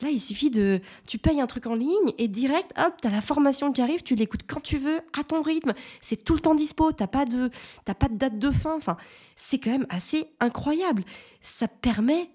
Là, 0.00 0.10
il 0.10 0.20
suffit 0.20 0.50
de. 0.50 0.80
Tu 1.06 1.18
payes 1.18 1.40
un 1.40 1.48
truc 1.48 1.66
en 1.66 1.74
ligne 1.74 2.12
et 2.16 2.28
direct, 2.28 2.72
hop, 2.78 2.94
t'as 3.00 3.10
la 3.10 3.20
formation 3.20 3.72
qui 3.72 3.82
arrive, 3.82 4.04
tu 4.04 4.14
l'écoutes 4.14 4.46
quand 4.46 4.60
tu 4.60 4.78
veux, 4.78 5.00
à 5.18 5.24
ton 5.24 5.42
rythme. 5.42 5.72
C'est 6.00 6.22
tout 6.22 6.34
le 6.34 6.40
temps 6.40 6.54
dispo, 6.54 6.92
t'as 6.92 7.08
pas 7.08 7.24
de, 7.24 7.50
pas 7.84 8.08
de 8.08 8.16
date 8.16 8.38
de 8.38 8.52
fin. 8.52 8.76
Enfin, 8.76 8.96
c'est 9.34 9.58
quand 9.58 9.70
même 9.70 9.86
assez 9.88 10.28
incroyable. 10.38 11.02
Ça 11.40 11.66
permet 11.66 12.30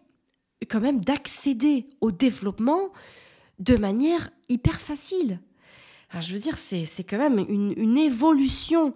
quand 0.70 0.82
même 0.82 1.00
d'accéder 1.00 1.88
au 2.02 2.12
développement 2.12 2.92
de 3.60 3.78
manière 3.78 4.32
hyper 4.50 4.82
facile. 4.82 5.40
je 6.20 6.34
veux 6.34 6.40
dire, 6.40 6.58
c'est 6.58 6.86
quand 7.04 7.20
même 7.20 7.40
une, 7.48 7.74
une 7.78 7.98
évolution 7.98 8.94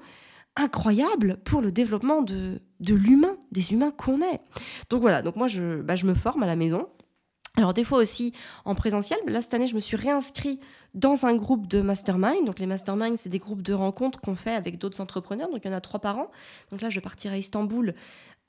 incroyable 0.58 1.40
pour 1.46 1.62
le 1.62 1.72
développement 1.72 2.24
de, 2.24 2.62
de 2.80 2.94
l'humain, 2.94 3.38
des 3.52 3.74
humains 3.74 3.92
qu'on 3.92 4.22
est. 4.22 4.40
Donc 4.90 5.02
voilà, 5.02 5.22
donc 5.22 5.36
moi 5.36 5.48
je, 5.48 5.82
bah, 5.82 5.96
je 5.96 6.06
me 6.06 6.14
forme 6.14 6.44
à 6.44 6.48
la 6.48 6.56
maison. 6.56 6.88
Alors 7.58 7.74
des 7.74 7.84
fois 7.84 7.98
aussi 7.98 8.34
en 8.66 8.76
présentiel, 8.76 9.18
là 9.26 9.42
cette 9.42 9.56
année 9.56 9.66
je 9.66 9.74
me 9.74 9.80
suis 9.80 9.98
réinscrit 9.98 10.60
dans 10.94 11.26
un 11.26 11.36
groupe 11.36 11.68
de 11.68 11.82
mastermind. 11.82 12.46
Donc 12.46 12.60
les 12.60 12.68
masterminds, 12.68 13.18
c'est 13.18 13.30
des 13.30 13.40
groupes 13.40 13.64
de 13.64 13.74
rencontres 13.74 14.22
qu'on 14.22 14.36
fait 14.36 14.54
avec 14.54 14.78
d'autres 14.78 15.02
entrepreneurs. 15.02 15.50
Donc 15.50 15.62
il 15.64 15.68
y 15.68 15.74
en 15.74 15.78
a 15.78 15.82
trois 15.82 16.00
par 16.00 16.20
an. 16.20 16.32
Donc 16.72 16.82
là 16.82 16.92
je 16.92 17.00
partirai 17.00 17.36
à 17.36 17.38
Istanbul 17.40 17.96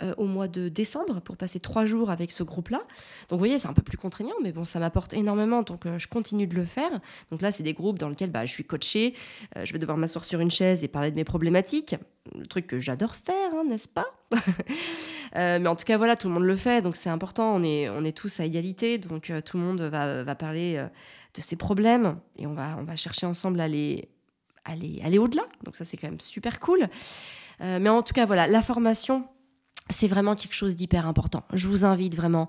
euh, 0.01 0.15
au 0.17 0.27
mois 0.27 0.47
de 0.47 0.69
décembre 0.69 1.21
pour 1.21 1.37
passer 1.37 1.59
trois 1.59 1.85
jours 1.85 2.11
avec 2.11 2.31
ce 2.31 2.45
groupe-là. 2.45 2.79
Donc 2.79 3.33
vous 3.33 3.39
voyez, 3.39 3.59
c'est 3.59 3.67
un 3.67 3.73
peu 3.73 3.83
plus 3.83 3.99
contraignant, 3.99 4.37
mais 4.41 4.53
bon, 4.53 4.65
ça 4.65 4.79
m'apporte 4.79 5.13
énormément, 5.13 5.63
donc 5.63 5.87
euh, 5.87 5.99
je 5.99 6.07
continue 6.07 6.47
de 6.47 6.55
le 6.55 6.65
faire. 6.65 7.01
Donc 7.33 7.43
là, 7.43 7.51
c'est 7.51 7.65
des 7.65 7.73
groupes 7.73 7.99
dans 7.99 8.09
lesquels 8.09 8.31
bah, 8.31 8.47
je 8.47 8.53
suis 8.53 8.63
coachée, 8.63 9.15
euh, 9.57 9.65
je 9.65 9.73
vais 9.73 9.81
devoir 9.81 9.99
m'asseoir 9.99 10.25
sur 10.25 10.39
une 10.39 10.53
chaise 10.53 10.85
et 10.85 10.89
parler 10.89 11.11
de 11.11 11.17
mes 11.17 11.25
problématiques, 11.25 11.97
le 12.33 12.47
truc 12.47 12.69
que 12.69 12.79
j'adore 12.79 13.17
faire, 13.17 13.51
hein, 13.57 13.65
n'est-ce 13.69 13.89
pas? 13.89 14.07
Mais 15.35 15.67
en 15.67 15.75
tout 15.75 15.85
cas, 15.85 15.97
voilà, 15.97 16.15
tout 16.15 16.29
le 16.29 16.35
monde 16.35 16.45
le 16.45 16.55
fait, 16.55 16.81
donc 16.81 16.95
c'est 16.95 17.11
important, 17.11 17.57
on 17.57 17.65
est, 17.65 17.89
on 17.89 18.05
est 18.05 18.17
tous 18.17 18.39
à 18.39 18.45
égalité, 18.45 18.99
donc 18.99 19.33
tout 19.45 19.57
le 19.57 19.63
monde 19.65 19.81
va, 19.81 20.23
va 20.23 20.35
parler 20.37 20.81
de 21.35 21.41
ses 21.41 21.57
problèmes 21.57 22.21
et 22.37 22.47
on 22.47 22.55
va, 22.55 22.77
on 22.79 22.85
va 22.85 22.95
chercher 22.95 23.27
ensemble 23.27 23.61
à 23.61 23.65
aller, 23.65 24.09
aller, 24.65 25.01
aller 25.05 25.19
au-delà. 25.19 25.43
Donc 25.65 25.75
ça, 25.75 25.85
c'est 25.85 25.97
quand 25.97 26.09
même 26.09 26.21
super 26.21 26.61
cool. 26.61 26.87
mais 27.61 27.89
en 27.89 28.03
tout 28.03 28.15
cas, 28.15 28.27
voilà, 28.27 28.47
la 28.47 28.63
formation, 28.63 29.27
c'est 29.91 30.09
vraiment 30.09 30.37
quelque 30.37 30.55
chose 30.55 30.77
d'hyper 30.77 31.07
important. 31.07 31.45
Je 31.53 31.67
vous 31.69 31.85
invite 31.85 32.15
vraiment 32.15 32.49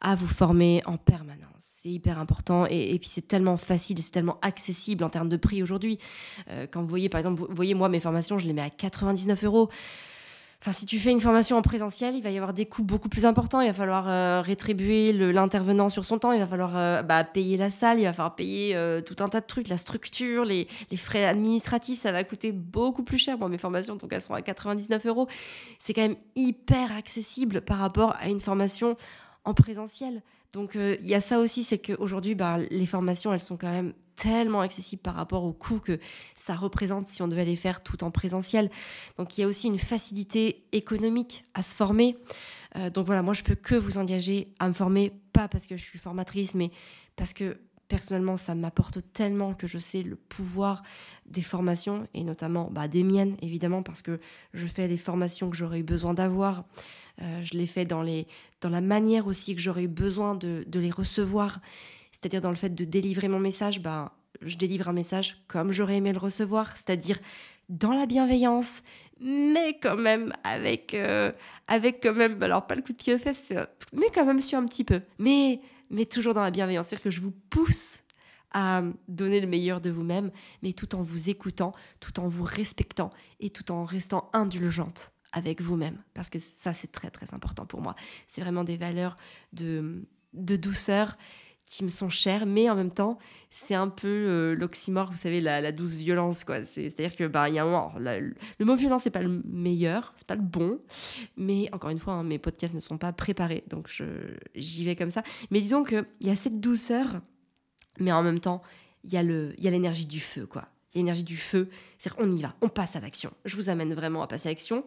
à 0.00 0.14
vous 0.14 0.26
former 0.26 0.82
en 0.84 0.98
permanence. 0.98 1.40
C'est 1.58 1.88
hyper 1.88 2.18
important 2.18 2.66
et, 2.66 2.98
puis 2.98 3.08
c'est 3.08 3.26
tellement 3.26 3.56
facile, 3.56 4.02
c'est 4.02 4.10
tellement 4.10 4.38
accessible 4.42 5.02
en 5.02 5.08
termes 5.08 5.30
de 5.30 5.36
prix 5.36 5.62
aujourd'hui. 5.62 5.98
Euh, 6.50 6.66
quand 6.70 6.82
vous 6.82 6.88
voyez, 6.88 7.08
par 7.08 7.20
exemple, 7.20 7.40
vous 7.40 7.54
voyez 7.54 7.74
moi 7.74 7.88
mes 7.88 8.00
formations, 8.00 8.38
je 8.38 8.46
les 8.46 8.52
mets 8.52 8.62
à 8.62 8.70
99 8.70 9.44
euros. 9.44 9.70
Enfin, 10.64 10.72
si 10.72 10.86
tu 10.86 10.98
fais 10.98 11.10
une 11.10 11.20
formation 11.20 11.58
en 11.58 11.60
présentiel, 11.60 12.16
il 12.16 12.22
va 12.22 12.30
y 12.30 12.38
avoir 12.38 12.54
des 12.54 12.64
coûts 12.64 12.84
beaucoup 12.84 13.10
plus 13.10 13.26
importants. 13.26 13.60
Il 13.60 13.66
va 13.66 13.74
falloir 13.74 14.08
euh, 14.08 14.40
rétribuer 14.40 15.12
l'intervenant 15.12 15.90
sur 15.90 16.06
son 16.06 16.18
temps. 16.18 16.32
Il 16.32 16.40
va 16.40 16.46
falloir 16.46 16.74
euh, 16.74 17.02
bah, 17.02 17.22
payer 17.22 17.58
la 17.58 17.68
salle. 17.68 18.00
Il 18.00 18.04
va 18.04 18.14
falloir 18.14 18.34
payer 18.34 18.74
euh, 18.74 19.02
tout 19.02 19.16
un 19.22 19.28
tas 19.28 19.42
de 19.42 19.46
trucs, 19.46 19.68
la 19.68 19.76
structure, 19.76 20.46
les, 20.46 20.66
frais 20.96 21.26
administratifs. 21.26 21.98
Ça 21.98 22.12
va 22.12 22.24
coûter 22.24 22.50
beaucoup 22.50 23.02
plus 23.02 23.18
cher. 23.18 23.36
Moi, 23.36 23.50
mes 23.50 23.58
formations, 23.58 23.96
donc 23.96 24.10
elles 24.14 24.22
sont 24.22 24.32
à 24.32 24.40
99 24.40 25.04
euros. 25.04 25.28
C'est 25.78 25.92
quand 25.92 26.00
même 26.00 26.16
hyper 26.34 26.96
accessible 26.96 27.60
par 27.60 27.76
rapport 27.76 28.16
à 28.18 28.30
une 28.30 28.40
formation 28.40 28.96
en 29.44 29.52
présentiel. 29.52 30.22
Donc 30.54 30.76
il 30.76 31.06
y 31.06 31.14
a 31.14 31.20
ça 31.20 31.40
aussi, 31.40 31.64
c'est 31.64 31.78
qu'aujourd'hui, 31.78 32.34
bah, 32.34 32.56
les 32.70 32.86
formations, 32.86 33.34
elles 33.34 33.40
sont 33.40 33.58
quand 33.58 33.70
même 33.70 33.92
tellement 34.16 34.60
accessible 34.60 35.02
par 35.02 35.14
rapport 35.14 35.44
au 35.44 35.52
coût 35.52 35.80
que 35.80 35.98
ça 36.36 36.54
représente 36.54 37.08
si 37.08 37.22
on 37.22 37.28
devait 37.28 37.44
les 37.44 37.56
faire 37.56 37.82
tout 37.82 38.04
en 38.04 38.10
présentiel. 38.10 38.70
Donc 39.18 39.36
il 39.36 39.42
y 39.42 39.44
a 39.44 39.46
aussi 39.46 39.66
une 39.66 39.78
facilité 39.78 40.64
économique 40.72 41.44
à 41.54 41.62
se 41.62 41.74
former. 41.74 42.16
Euh, 42.76 42.90
donc 42.90 43.06
voilà, 43.06 43.22
moi 43.22 43.34
je 43.34 43.42
peux 43.42 43.54
que 43.54 43.74
vous 43.74 43.98
engager 43.98 44.54
à 44.58 44.68
me 44.68 44.72
former, 44.72 45.12
pas 45.32 45.48
parce 45.48 45.66
que 45.66 45.76
je 45.76 45.82
suis 45.82 45.98
formatrice, 45.98 46.54
mais 46.54 46.70
parce 47.16 47.32
que 47.32 47.58
personnellement 47.88 48.36
ça 48.36 48.54
m'apporte 48.54 49.00
tellement 49.12 49.52
que 49.52 49.66
je 49.66 49.78
sais 49.78 50.02
le 50.02 50.16
pouvoir 50.16 50.82
des 51.26 51.42
formations 51.42 52.08
et 52.14 52.24
notamment 52.24 52.70
bah, 52.70 52.88
des 52.88 53.02
miennes 53.02 53.36
évidemment 53.42 53.82
parce 53.82 54.00
que 54.00 54.20
je 54.54 54.66
fais 54.66 54.88
les 54.88 54.96
formations 54.96 55.50
que 55.50 55.56
j'aurais 55.56 55.80
eu 55.80 55.84
besoin 55.84 56.14
d'avoir. 56.14 56.64
Euh, 57.22 57.42
je 57.42 57.56
les 57.56 57.66
fais 57.66 57.84
dans, 57.84 58.02
les, 58.02 58.26
dans 58.60 58.68
la 58.68 58.80
manière 58.80 59.26
aussi 59.26 59.54
que 59.54 59.60
j'aurais 59.60 59.84
eu 59.84 59.88
besoin 59.88 60.34
de, 60.34 60.64
les 60.72 60.90
recevoir. 60.90 61.60
C'est-à-dire 62.12 62.40
dans 62.40 62.50
le 62.50 62.56
fait 62.56 62.74
de 62.74 62.84
délivrer 62.84 63.28
mon 63.28 63.38
message, 63.38 63.80
ben, 63.80 64.10
je 64.42 64.56
délivre 64.56 64.88
un 64.88 64.92
message 64.92 65.42
comme 65.46 65.72
j'aurais 65.72 65.96
aimé 65.96 66.12
le 66.12 66.18
recevoir, 66.18 66.76
c'est-à-dire 66.76 67.18
dans 67.68 67.92
la 67.92 68.06
bienveillance, 68.06 68.82
mais 69.20 69.78
quand 69.80 69.96
même 69.96 70.32
avec, 70.42 70.94
euh, 70.94 71.32
avec 71.68 72.02
quand 72.02 72.14
même, 72.14 72.42
alors 72.42 72.66
pas 72.66 72.74
le 72.74 72.82
coup 72.82 72.92
de 72.92 72.98
pied 72.98 73.14
aux 73.14 73.18
fesses, 73.18 73.52
mais 73.92 74.06
quand 74.14 74.26
même 74.26 74.40
sur 74.40 74.58
un 74.58 74.66
petit 74.66 74.84
peu, 74.84 75.00
mais, 75.18 75.60
mais 75.90 76.04
toujours 76.04 76.34
dans 76.34 76.42
la 76.42 76.50
bienveillance, 76.50 76.88
c'est-à-dire 76.88 77.04
que 77.04 77.10
je 77.10 77.20
vous 77.20 77.32
pousse 77.50 78.02
à 78.52 78.82
donner 79.08 79.40
le 79.40 79.46
meilleur 79.46 79.80
de 79.80 79.90
vous-même, 79.90 80.30
mais 80.62 80.72
tout 80.72 80.94
en 80.94 81.02
vous 81.02 81.30
écoutant, 81.30 81.72
tout 82.00 82.20
en 82.20 82.28
vous 82.28 82.44
respectant 82.44 83.10
et 83.40 83.50
tout 83.50 83.72
en 83.72 83.84
restant 83.84 84.30
indulgente 84.32 85.13
avec 85.34 85.60
vous-même, 85.60 86.02
parce 86.14 86.30
que 86.30 86.38
ça 86.38 86.72
c'est 86.72 86.92
très 86.92 87.10
très 87.10 87.34
important 87.34 87.66
pour 87.66 87.80
moi. 87.82 87.94
C'est 88.28 88.40
vraiment 88.40 88.64
des 88.64 88.76
valeurs 88.76 89.16
de, 89.52 90.06
de 90.32 90.56
douceur 90.56 91.16
qui 91.66 91.82
me 91.82 91.88
sont 91.88 92.10
chères, 92.10 92.46
mais 92.46 92.68
en 92.68 92.76
même 92.76 92.90
temps, 92.90 93.18
c'est 93.50 93.74
un 93.74 93.88
peu 93.88 94.08
euh, 94.08 94.54
l'oxymore, 94.54 95.10
vous 95.10 95.16
savez, 95.16 95.40
la, 95.40 95.72
douce 95.72 95.94
violence, 95.94 96.44
quoi. 96.44 96.64
C'est-à-dire 96.64 97.16
que, 97.16 97.26
bah, 97.26 97.48
il 97.48 97.54
y 97.54 97.58
a 97.58 97.64
moment, 97.64 97.92
le 97.98 98.64
mot 98.64 98.76
violence, 98.76 99.04
c'est 99.04 99.10
pas 99.10 99.22
le 99.22 99.42
meilleur, 99.44 100.12
c'est 100.16 100.26
pas 100.26 100.36
le 100.36 100.42
bon, 100.42 100.78
mais 101.36 101.68
encore 101.72 101.90
une 101.90 101.98
fois, 101.98 102.14
hein, 102.14 102.22
mes 102.22 102.38
podcasts 102.38 102.74
ne 102.74 102.80
sont 102.80 102.98
pas 102.98 103.12
préparés, 103.12 103.64
donc 103.68 103.90
j'y 104.54 104.84
vais 104.84 104.94
comme 104.94 105.10
ça. 105.10 105.22
Mais 105.50 105.60
disons 105.60 105.84
qu'il 105.84 106.06
y 106.20 106.30
a 106.30 106.36
cette 106.36 106.60
douceur, 106.60 107.20
mais 107.98 108.12
en 108.12 108.22
même 108.22 108.40
temps, 108.40 108.62
il 109.04 109.12
y 109.12 109.16
a 109.16 109.22
l'énergie 109.22 110.06
du 110.06 110.20
feu, 110.20 110.46
quoi. 110.46 110.68
Il 110.92 110.98
y 110.98 111.00
a 111.00 111.02
l'énergie 111.02 111.24
du 111.24 111.36
feu, 111.36 111.70
c'est-à-dire 111.98 112.24
on 112.24 112.30
y 112.30 112.42
va, 112.42 112.54
on 112.60 112.68
passe 112.68 112.94
à 112.94 113.00
l'action. 113.00 113.32
Je 113.44 113.56
vous 113.56 113.68
amène 113.68 113.94
vraiment 113.94 114.22
à 114.22 114.28
passer 114.28 114.48
à 114.48 114.52
l'action, 114.52 114.84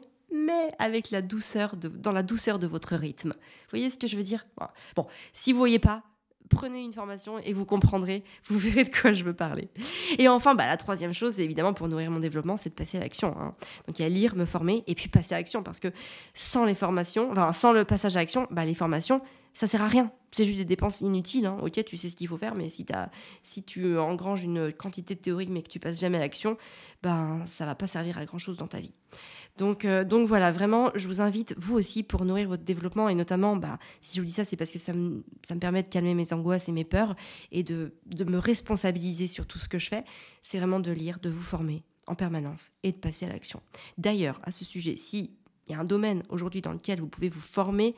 mais 0.48 0.72
avec 0.80 1.12
la 1.12 1.22
douceur, 1.22 1.76
de, 1.76 1.90
dans 1.90 2.14
la 2.14 2.24
douceur 2.24 2.58
de 2.58 2.66
votre 2.66 2.96
rythme. 2.96 3.32
Vous 3.32 3.70
voyez 3.72 3.90
ce 3.90 3.98
que 3.98 4.08
je 4.08 4.16
veux 4.18 4.24
dire? 4.24 4.48
Bon, 4.96 5.06
si 5.34 5.52
vous 5.52 5.60
voyez 5.60 5.78
pas, 5.78 6.04
prenez 6.50 6.80
une 6.80 6.94
formation 6.94 7.40
et 7.40 7.54
vous 7.54 7.66
comprendrez, 7.66 8.24
vous 8.48 8.58
verrez 8.58 8.86
de 8.86 8.96
quoi 8.96 9.14
je 9.14 9.24
veux 9.24 9.34
parler. 9.34 9.70
Et 10.18 10.28
enfin, 10.28 10.56
bah, 10.56 10.66
la 10.66 10.78
troisième 10.78 11.14
chose, 11.14 11.40
évidemment, 11.40 11.74
pour 11.74 11.90
nourrir 11.90 12.10
mon 12.10 12.20
développement, 12.20 12.58
c'est 12.58 12.70
de 12.70 12.76
passer 12.76 12.98
à 12.98 13.02
l'action. 13.02 13.36
Hein. 13.40 13.56
Donc 13.88 14.00
il 14.00 14.04
y 14.04 14.06
a 14.06 14.10
lire, 14.10 14.36
me 14.36 14.46
former 14.46 14.84
et 14.88 14.96
puis 14.96 15.10
passer 15.10 15.36
à 15.36 15.38
l'action 15.38 15.62
parce 15.64 15.80
que 15.80 15.90
sans 16.34 16.64
les 16.64 16.76
formations, 16.76 17.30
enfin 17.32 17.52
sans 17.54 17.74
le 17.74 17.84
passage 17.84 18.16
à 18.16 18.20
l'action, 18.20 18.48
bah, 18.50 18.66
les 18.66 18.74
formations, 18.74 19.22
ça 19.58 19.66
sert 19.66 19.82
à 19.82 19.88
rien. 19.88 20.12
C'est 20.30 20.46
juste 20.46 20.60
des 20.60 20.66
dépenses 20.66 21.02
inutiles. 21.02 21.48
Hein. 21.48 21.58
Ok, 21.64 21.84
tu 21.84 21.98
sais 21.98 22.10
ce 22.10 22.16
qu'il 22.16 22.28
faut 22.28 22.38
faire, 22.38 22.54
mais 22.54 22.70
si, 22.70 22.86
si 23.42 23.64
tu 23.64 23.98
engranges 23.98 24.44
une 24.44 24.72
quantité 24.72 25.16
de 25.16 25.20
théorie 25.20 25.48
mais 25.50 25.64
que 25.64 25.70
tu 25.70 25.80
passes 25.80 26.00
jamais 26.00 26.18
à 26.18 26.20
l'action, 26.20 26.60
ben 27.02 27.42
ça 27.48 27.66
va 27.66 27.74
pas 27.74 27.88
servir 27.88 28.20
à 28.20 28.26
grand 28.26 28.38
chose 28.38 28.56
dans 28.56 28.68
ta 28.68 28.80
vie. 28.80 28.94
Donc, 29.58 29.84
euh, 29.84 30.04
donc 30.04 30.28
voilà, 30.28 30.52
vraiment, 30.52 30.92
je 30.94 31.08
vous 31.08 31.22
invite, 31.22 31.56
vous 31.58 31.76
aussi, 31.76 32.04
pour 32.04 32.24
nourrir 32.24 32.50
votre 32.50 32.66
développement, 32.66 33.10
et 33.10 33.16
notamment, 33.16 33.56
bah, 33.56 33.80
si 34.00 34.16
je 34.16 34.22
vous 34.22 34.28
dis 34.28 34.32
ça, 34.32 34.46
c'est 34.46 34.58
parce 34.58 34.72
que 34.72 34.78
ça 34.78 34.94
me, 34.94 35.24
permet 35.60 35.82
de 35.82 35.88
calmer 35.88 36.14
mes 36.14 36.34
angoisses 36.34 36.70
et 36.70 36.72
mes 36.72 36.86
peurs, 36.86 37.16
et 37.52 37.64
de, 37.64 37.96
de 38.06 38.26
me 38.26 38.38
responsabiliser 38.38 39.26
sur 39.26 39.48
tout 39.48 39.58
ce 39.58 39.68
que 39.68 39.80
je 39.80 39.88
fais, 39.88 40.04
c'est 40.44 40.60
vraiment 40.60 40.80
de 40.80 40.92
lire, 40.92 41.18
de 41.20 41.32
vous 41.32 41.42
former 41.42 41.84
en 42.06 42.14
permanence 42.14 42.74
et 42.84 42.92
de 42.92 42.98
passer 42.98 43.26
à 43.26 43.30
l'action. 43.30 43.64
D'ailleurs, 43.98 44.40
à 44.44 44.52
ce 44.52 44.64
sujet, 44.64 44.96
s'il 44.96 45.32
y 45.68 45.74
a 45.74 45.80
un 45.80 45.84
domaine 45.84 46.22
aujourd'hui 46.30 46.62
dans 46.62 46.74
lequel 46.74 47.02
vous 47.02 47.10
pouvez 47.10 47.30
vous 47.30 47.42
former, 47.42 47.96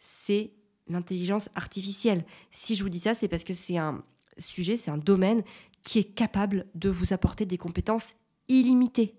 c'est 0.00 0.50
l'intelligence 0.88 1.50
artificielle. 1.54 2.24
Si 2.50 2.74
je 2.74 2.82
vous 2.82 2.88
dis 2.88 3.00
ça, 3.00 3.14
c'est 3.14 3.28
parce 3.28 3.44
que 3.44 3.54
c'est 3.54 3.78
un 3.78 4.02
sujet, 4.38 4.76
c'est 4.76 4.90
un 4.90 4.98
domaine 4.98 5.42
qui 5.82 5.98
est 5.98 6.04
capable 6.04 6.66
de 6.74 6.88
vous 6.88 7.12
apporter 7.12 7.46
des 7.46 7.58
compétences 7.58 8.14
illimitées. 8.48 9.14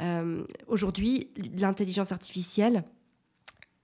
Euh, 0.00 0.44
Aujourd'hui, 0.66 1.30
l'intelligence 1.36 2.12
artificielle, 2.12 2.84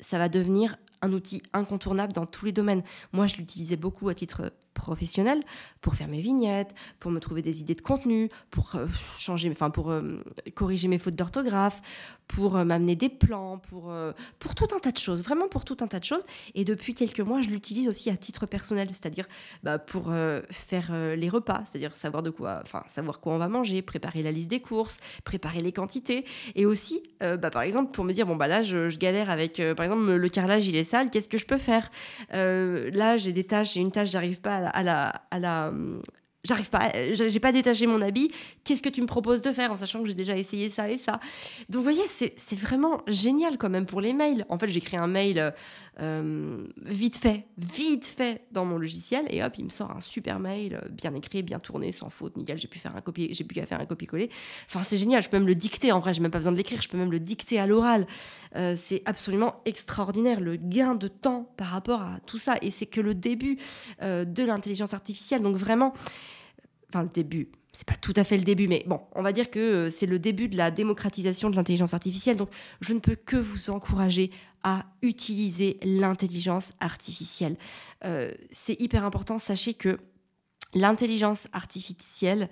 ça 0.01 0.19
va 0.19 0.29
devenir 0.29 0.79
un 1.03 1.13
outil 1.13 1.43
incontournable 1.53 2.13
dans 2.13 2.27
tous 2.27 2.47
les 2.47 2.53
domaines. 2.53 2.83
Moi, 3.13 3.27
je 3.27 3.37
l'utilisais 3.37 3.77
beaucoup 3.77 4.09
à 4.09 4.15
titre 4.15 4.53
professionnelle 4.79 5.43
pour 5.81 5.95
faire 5.95 6.09
mes 6.09 6.21
vignettes, 6.21 6.75
pour 7.01 7.11
me 7.11 7.21
trouver 7.21 7.43
des 7.43 7.61
idées 7.61 7.75
de 7.75 7.81
contenu, 7.81 8.31
pour 8.51 8.75
euh, 8.75 8.87
changer, 9.19 9.51
enfin 9.51 9.71
pour 9.71 9.91
euh, 9.91 10.23
corriger 10.55 10.89
mes 10.89 10.99
fautes 10.99 11.15
d'orthographe, 11.15 11.81
pour 12.27 12.57
euh, 12.57 12.65
m'amener 12.65 12.97
des 12.97 13.09
plans, 13.09 13.59
pour, 13.59 13.93
pour 14.39 14.55
tout 14.55 14.69
un 14.75 14.79
tas 14.79 14.93
de 14.93 14.99
choses, 14.99 15.23
vraiment 15.23 15.49
pour 15.49 15.65
tout 15.65 15.77
un 15.81 15.87
tas 15.87 15.99
de 15.99 16.05
choses. 16.05 16.25
Et 16.55 16.65
depuis 16.65 16.95
quelques 16.95 17.21
mois, 17.21 17.43
je 17.43 17.49
l'utilise 17.49 17.89
aussi 17.89 18.11
à 18.11 18.17
titre 18.17 18.47
personnel, 18.47 18.89
c'est-à-dire 18.89 19.27
bah, 19.63 19.79
pour 19.79 20.13
faire 20.51 20.93
les 21.17 21.29
repas, 21.29 21.63
c'est-à-dire 21.67 21.95
savoir 21.95 22.23
de 22.23 22.31
quoi, 22.31 22.61
enfin 22.63 22.83
savoir 22.87 23.21
quoi 23.21 23.35
on 23.35 23.39
va 23.39 23.49
manger, 23.49 23.83
préparer 23.83 24.23
la 24.23 24.31
liste 24.31 24.51
des 24.51 24.61
courses, 24.61 24.99
préparer 25.25 25.61
les 25.61 25.73
quantités, 25.73 26.25
et 26.55 26.67
aussi, 26.67 27.03
bah, 27.21 27.51
par 27.51 27.63
exemple, 27.63 27.93
pour 27.93 28.05
me 28.05 28.13
dire 28.13 28.27
bon 28.27 28.37
bah 28.37 28.49
là 28.49 28.63
je, 28.63 28.95
galère 28.97 29.31
avec, 29.31 29.63
par 29.77 29.85
exemple 29.85 30.13
le 30.13 30.29
carrelage 30.29 30.67
il 30.69 30.77
est 30.77 30.85
sale, 30.85 31.11
qu'est-ce 31.11 31.29
que 31.29 31.39
je 31.39 31.47
peux 31.47 31.59
faire? 31.59 31.91
Là 32.31 33.17
j'ai 33.17 33.33
des 33.33 33.45
tâches, 33.45 33.75
j'ai 33.75 33.81
une 33.81 33.93
tâche, 33.93 34.11
j'arrive 34.11 34.41
pas 34.41 34.57
à 34.57 34.61
la, 34.61 34.68
à 34.71 34.83
la 35.39 35.67
euh, 35.69 36.01
j'arrive 36.45 36.71
pas, 36.71 36.91
j'ai 37.13 37.41
pas 37.41 37.53
détaché 37.53 37.87
mon 37.87 38.01
habit, 38.01 38.31
qu'est-ce 38.65 38.83
que 38.83 38.89
tu 38.89 39.03
me 39.03 39.07
proposes 39.07 39.43
de 39.43 39.53
faire 39.53 39.71
en 39.73 39.77
sachant 39.77 40.01
que 40.01 40.07
j'ai 40.07 40.15
déjà 40.15 40.37
essayé 40.37 40.71
ça 40.71 40.89
et 40.91 40.99
ça? 40.99 41.21
Donc 41.69 41.79
vous 41.79 41.83
voyez, 41.83 42.07
c'est 42.07 42.59
vraiment 42.59 43.03
génial 43.07 43.59
quand 43.59 43.71
même 43.71 43.87
pour 43.87 44.01
les 44.01 44.13
mails. 44.13 44.47
En 44.49 44.59
fait, 44.59 44.69
j'écris 44.69 44.97
un 44.97 45.07
mail 45.07 45.53
euh, 46.01 46.65
vite 46.85 47.17
fait, 47.17 47.47
vite 47.57 48.07
fait 48.07 48.47
dans 48.53 48.65
mon 48.65 48.79
logiciel 48.79 49.25
et 49.31 49.43
hop, 49.43 49.53
il 49.59 49.65
me 49.65 49.71
sort 49.71 49.91
un 49.91 50.01
super 50.01 50.39
mail 50.39 50.81
bien 50.91 51.15
écrit, 51.15 51.43
bien 51.43 51.59
tourné, 51.59 51.93
sans 51.93 52.11
faute, 52.11 52.37
nickel, 52.37 52.59
j'ai 52.59 52.69
pu 52.69 52.79
faire 52.79 52.97
un 52.97 53.01
copier, 53.01 53.33
j'ai 53.33 53.45
pu 53.45 53.61
faire 53.61 53.81
un 53.81 53.87
copier-coller. 53.87 54.31
Enfin, 54.67 54.83
c'est 54.83 54.99
génial, 54.99 55.23
je 55.23 55.29
peux 55.29 55.39
même 55.39 55.47
le 55.47 55.55
dicter 55.55 55.93
en 55.93 56.01
vrai, 56.01 56.15
j'ai 56.15 56.21
même 56.21 56.31
pas 56.31 56.39
besoin 56.39 56.53
de 56.53 56.57
l'écrire, 56.57 56.81
je 56.81 56.89
peux 56.89 56.99
même 56.99 57.13
le 57.13 57.21
dicter 57.21 57.59
à 57.59 57.67
l'oral. 57.67 58.07
Euh, 58.57 58.75
c'est 58.77 59.03
absolument 59.07 59.61
extraordinaire 59.65 60.41
le 60.41 60.57
gain 60.57 60.95
de 60.95 61.09
temps 61.09 61.53
par 61.57 61.69
rapport 61.69 62.03
à 62.03 62.21
tout 62.27 62.39
ça 62.39 62.57
et 62.63 62.71
c'est 62.71 62.87
que 62.87 63.01
le 63.01 63.15
début 63.15 63.59
de 64.01 64.45
l'intelligence 64.45 64.95
artificielle. 64.95 65.43
Donc 65.43 65.57
vraiment, 65.57 65.93
enfin 66.89 67.03
le 67.03 67.09
début, 67.09 67.51
c'est 67.73 67.87
pas 67.87 67.95
tout 67.95 68.15
à 68.17 68.25
fait 68.25 68.37
le 68.37 68.43
début, 68.43 68.67
mais 68.67 68.83
bon, 68.87 69.01
on 69.15 69.23
va 69.23 69.33
dire 69.33 69.51
que 69.51 69.59
euh, 69.59 69.91
c'est 69.91 70.07
le 70.07 70.19
début 70.19 70.49
de 70.49 70.57
la 70.57 70.71
démocratisation 70.71 71.51
de 71.51 71.57
l'intelligence 71.57 71.95
artificielle. 71.95 72.37
Donc, 72.37 72.49
je 72.81 72.95
ne 72.95 72.99
peux 72.99 73.15
que 73.15 73.37
vous 73.37 73.71
encourager 73.71 74.31
à 74.63 74.85
utiliser 75.03 75.79
l'intelligence 75.83 76.73
artificielle. 76.81 77.57
Euh, 78.05 78.33
c'est 78.51 78.81
hyper 78.81 79.05
important. 79.05 79.39
Sachez 79.39 79.75
que 79.75 79.99
l'intelligence 80.75 81.49
artificielle, 81.53 82.49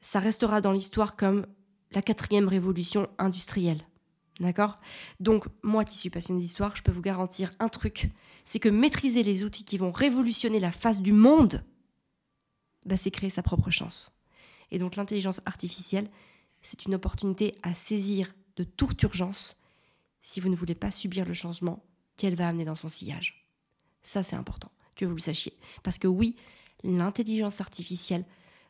ça 0.00 0.20
restera 0.20 0.60
dans 0.60 0.72
l'histoire 0.72 1.16
comme 1.16 1.46
la 1.92 2.02
quatrième 2.02 2.48
révolution 2.48 3.08
industrielle. 3.18 3.82
D'accord? 4.40 4.78
Donc, 5.18 5.46
moi 5.62 5.84
qui 5.84 5.96
suis 5.96 6.10
passionnée 6.10 6.40
d'histoire, 6.40 6.76
je 6.76 6.82
peux 6.82 6.92
vous 6.92 7.02
garantir 7.02 7.52
un 7.58 7.68
truc 7.68 8.10
c'est 8.48 8.60
que 8.60 8.70
maîtriser 8.70 9.22
les 9.22 9.44
outils 9.44 9.66
qui 9.66 9.76
vont 9.76 9.92
révolutionner 9.92 10.58
la 10.58 10.70
face 10.70 11.02
du 11.02 11.12
monde, 11.12 11.62
bah, 12.86 12.96
c'est 12.96 13.10
créer 13.10 13.28
sa 13.28 13.42
propre 13.42 13.70
chance. 13.70 14.18
Et 14.70 14.78
donc 14.78 14.96
l'intelligence 14.96 15.42
artificielle, 15.44 16.08
c'est 16.62 16.86
une 16.86 16.94
opportunité 16.94 17.58
à 17.62 17.74
saisir 17.74 18.34
de 18.56 18.64
toute 18.64 19.02
urgence 19.02 19.57
si 20.28 20.40
vous 20.40 20.50
ne 20.50 20.56
voulez 20.56 20.74
pas 20.74 20.90
subir 20.90 21.24
le 21.24 21.32
changement 21.32 21.82
qu'elle 22.18 22.34
va 22.34 22.48
amener 22.48 22.66
dans 22.66 22.74
son 22.74 22.90
sillage. 22.90 23.48
Ça, 24.02 24.22
c'est 24.22 24.36
important 24.36 24.70
que 24.94 25.06
vous 25.06 25.14
le 25.14 25.20
sachiez. 25.20 25.54
Parce 25.82 25.96
que 25.96 26.06
oui, 26.06 26.36
l'intelligence 26.84 27.62
artificielle 27.62 28.26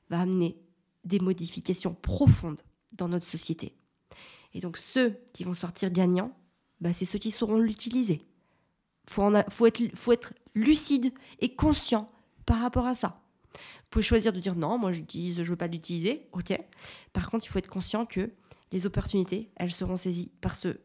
va 0.08 0.20
amener 0.20 0.56
des 1.02 1.18
modifications 1.18 1.94
profondes 1.94 2.60
dans 2.92 3.08
notre 3.08 3.26
société. 3.26 3.74
Et 4.54 4.60
donc 4.60 4.78
ceux 4.78 5.18
qui 5.32 5.42
vont 5.42 5.52
sortir 5.52 5.90
gagnants, 5.90 6.32
bah, 6.80 6.92
c'est 6.92 7.04
ceux 7.04 7.18
qui 7.18 7.32
sauront 7.32 7.58
l'utiliser. 7.58 8.22
Il 9.08 9.44
faut, 9.48 9.66
être, 9.66 9.96
faut 9.96 10.12
être 10.12 10.34
lucide 10.54 11.12
et 11.40 11.56
conscient 11.56 12.08
par 12.46 12.60
rapport 12.60 12.86
à 12.86 12.94
ça. 12.94 13.20
Vous 13.52 13.90
pouvez 13.90 14.04
choisir 14.04 14.32
de 14.32 14.38
dire 14.38 14.54
non, 14.54 14.78
moi 14.78 14.92
j'utilise, 14.92 15.42
je 15.42 15.50
veux 15.50 15.56
pas 15.56 15.66
l'utiliser, 15.66 16.28
ok. 16.30 16.56
Par 17.12 17.28
contre, 17.28 17.46
il 17.46 17.48
faut 17.48 17.58
être 17.58 17.68
conscient 17.68 18.06
que 18.06 18.30
les 18.70 18.86
opportunités, 18.86 19.50
elles 19.56 19.72
seront 19.72 19.96
saisies 19.96 20.30
par 20.40 20.54
ceux 20.54 20.84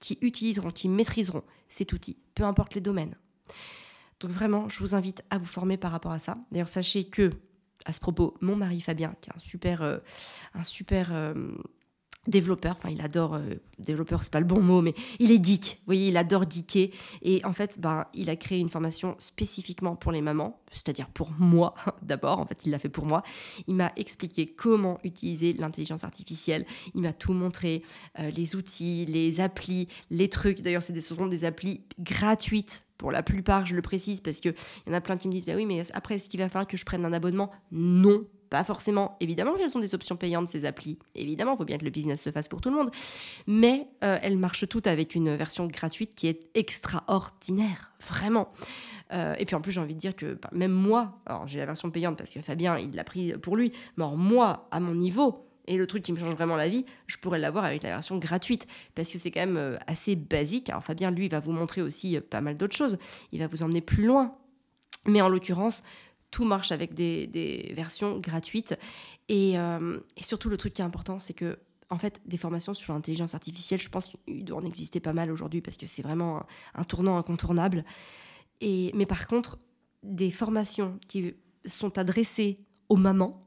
qui 0.00 0.18
utiliseront, 0.20 0.70
qui 0.70 0.88
maîtriseront 0.88 1.42
cet 1.68 1.92
outil, 1.92 2.16
peu 2.34 2.44
importe 2.44 2.74
les 2.74 2.80
domaines. 2.80 3.16
Donc 4.20 4.30
vraiment, 4.30 4.68
je 4.68 4.78
vous 4.80 4.94
invite 4.94 5.22
à 5.30 5.38
vous 5.38 5.46
former 5.46 5.76
par 5.76 5.92
rapport 5.92 6.12
à 6.12 6.18
ça. 6.18 6.38
D'ailleurs, 6.50 6.68
sachez 6.68 7.04
que, 7.04 7.30
à 7.84 7.92
ce 7.92 8.00
propos, 8.00 8.34
mon 8.40 8.56
mari 8.56 8.80
Fabien, 8.80 9.14
qui 9.20 9.30
est 9.30 9.36
un 9.36 9.38
super, 9.38 9.82
euh, 9.82 9.98
un 10.54 10.62
super 10.62 11.12
euh, 11.12 11.34
développeur, 12.26 12.76
enfin 12.78 12.90
il 12.90 13.00
adore, 13.00 13.34
euh, 13.34 13.54
développeur 13.78 14.22
c'est 14.22 14.32
pas 14.32 14.40
le 14.40 14.46
bon 14.46 14.60
mot, 14.60 14.80
mais 14.80 14.94
il 15.18 15.30
est 15.30 15.44
geek, 15.44 15.78
vous 15.80 15.86
voyez, 15.86 16.08
il 16.08 16.16
adore 16.16 16.48
geeker, 16.48 16.90
et 17.22 17.44
en 17.44 17.52
fait, 17.52 17.80
ben, 17.80 18.06
il 18.14 18.30
a 18.30 18.36
créé 18.36 18.58
une 18.58 18.68
formation 18.68 19.16
spécifiquement 19.18 19.96
pour 19.96 20.12
les 20.12 20.20
mamans, 20.20 20.60
c'est-à-dire 20.70 21.08
pour 21.08 21.30
moi 21.38 21.74
d'abord, 22.02 22.38
en 22.38 22.46
fait 22.46 22.64
il 22.64 22.70
l'a 22.70 22.78
fait 22.78 22.88
pour 22.88 23.06
moi, 23.06 23.22
il 23.66 23.74
m'a 23.74 23.92
expliqué 23.96 24.46
comment 24.46 24.98
utiliser 25.04 25.52
l'intelligence 25.52 26.04
artificielle, 26.04 26.64
il 26.94 27.02
m'a 27.02 27.12
tout 27.12 27.32
montré, 27.32 27.82
euh, 28.20 28.30
les 28.30 28.56
outils, 28.56 29.04
les 29.06 29.40
applis, 29.40 29.88
les 30.10 30.28
trucs, 30.28 30.62
d'ailleurs 30.62 30.82
ce 30.82 30.98
sont 31.00 31.26
des 31.26 31.44
applis 31.44 31.82
gratuites. 31.98 32.86
Pour 32.96 33.10
la 33.10 33.24
plupart, 33.24 33.66
je 33.66 33.74
le 33.74 33.82
précise, 33.82 34.20
parce 34.20 34.40
qu'il 34.40 34.54
y 34.86 34.90
en 34.90 34.92
a 34.92 35.00
plein 35.00 35.16
qui 35.16 35.26
me 35.26 35.32
disent, 35.32 35.44
bah 35.44 35.54
oui, 35.56 35.66
mais 35.66 35.82
après, 35.92 36.14
est-ce 36.14 36.28
qu'il 36.28 36.38
va 36.38 36.48
falloir 36.48 36.68
que 36.68 36.76
je 36.76 36.84
prenne 36.84 37.04
un 37.04 37.12
abonnement? 37.12 37.50
Non, 37.72 38.24
pas 38.50 38.64
forcément. 38.64 39.16
Évidemment 39.20 39.54
qu'elles 39.54 39.70
sont 39.70 39.80
des 39.80 39.94
options 39.94 40.16
payantes, 40.16 40.48
ces 40.48 40.64
applis. 40.64 40.98
Évidemment, 41.14 41.54
il 41.54 41.58
faut 41.58 41.64
bien 41.64 41.78
que 41.78 41.84
le 41.84 41.90
business 41.90 42.22
se 42.22 42.30
fasse 42.30 42.48
pour 42.48 42.60
tout 42.60 42.70
le 42.70 42.76
monde. 42.76 42.90
Mais 43.46 43.88
euh, 44.02 44.18
elles 44.22 44.38
marchent 44.38 44.68
toutes 44.68 44.86
avec 44.86 45.14
une 45.14 45.34
version 45.34 45.66
gratuite 45.66 46.14
qui 46.14 46.28
est 46.28 46.48
extraordinaire, 46.54 47.92
vraiment. 48.00 48.52
Euh, 49.12 49.34
et 49.38 49.44
puis 49.44 49.56
en 49.56 49.60
plus, 49.60 49.72
j'ai 49.72 49.80
envie 49.80 49.94
de 49.94 50.00
dire 50.00 50.16
que 50.16 50.34
bah, 50.34 50.50
même 50.52 50.72
moi, 50.72 51.20
alors 51.26 51.46
j'ai 51.46 51.58
la 51.58 51.66
version 51.66 51.90
payante 51.90 52.16
parce 52.16 52.30
que 52.30 52.40
Fabien, 52.40 52.78
il 52.78 52.94
l'a 52.94 53.04
pris 53.04 53.32
pour 53.38 53.56
lui, 53.56 53.72
mais 53.96 54.04
moi, 54.16 54.68
à 54.70 54.80
mon 54.80 54.94
niveau, 54.94 55.46
et 55.66 55.76
le 55.76 55.86
truc 55.86 56.02
qui 56.02 56.12
me 56.12 56.18
change 56.18 56.34
vraiment 56.34 56.56
la 56.56 56.68
vie, 56.68 56.84
je 57.06 57.16
pourrais 57.16 57.38
l'avoir 57.38 57.64
avec 57.64 57.82
la 57.82 57.90
version 57.90 58.18
gratuite 58.18 58.66
parce 58.94 59.10
que 59.10 59.18
c'est 59.18 59.30
quand 59.30 59.40
même 59.40 59.56
euh, 59.56 59.78
assez 59.86 60.14
basique. 60.14 60.68
Alors 60.68 60.84
Fabien, 60.84 61.10
lui, 61.10 61.28
va 61.28 61.40
vous 61.40 61.52
montrer 61.52 61.80
aussi 61.80 62.18
pas 62.20 62.40
mal 62.40 62.56
d'autres 62.56 62.76
choses. 62.76 62.98
Il 63.32 63.40
va 63.40 63.46
vous 63.46 63.62
emmener 63.62 63.80
plus 63.80 64.04
loin. 64.04 64.36
Mais 65.06 65.20
en 65.20 65.28
l'occurrence, 65.28 65.82
tout 66.34 66.44
marche 66.44 66.72
avec 66.72 66.94
des, 66.94 67.72
versions 67.76 68.18
gratuites. 68.18 68.76
Euh, 69.30 70.00
et, 70.16 70.22
surtout, 70.24 70.48
le 70.48 70.56
truc 70.56 70.74
qui 70.74 70.82
est 70.82 70.84
important, 70.84 71.20
c'est 71.20 71.32
que 71.32 71.60
en 71.90 71.98
fait, 71.98 72.20
des 72.26 72.38
formations 72.38 72.74
sur 72.74 72.92
l'intelligence 72.92 73.36
artificielle, 73.36 73.80
je 73.80 73.88
pense 73.88 74.10
qu'il 74.10 74.44
doit 74.44 74.58
en 74.58 74.64
exister 74.64 74.98
pas 74.98 75.12
mal 75.12 75.30
aujourd'hui 75.30 75.60
parce 75.60 75.76
que 75.76 75.86
c'est 75.86 76.02
vraiment 76.02 76.44
un, 76.74 76.82
tournant 76.82 77.18
incontournable. 77.18 77.84
Et, 78.60 78.90
mais 78.94 79.06
par 79.06 79.28
contre, 79.28 79.58
des 80.02 80.32
formations 80.32 80.98
qui 81.06 81.34
sont 81.66 81.98
adressées 81.98 82.58
aux 82.88 82.96
mamans, 82.96 83.46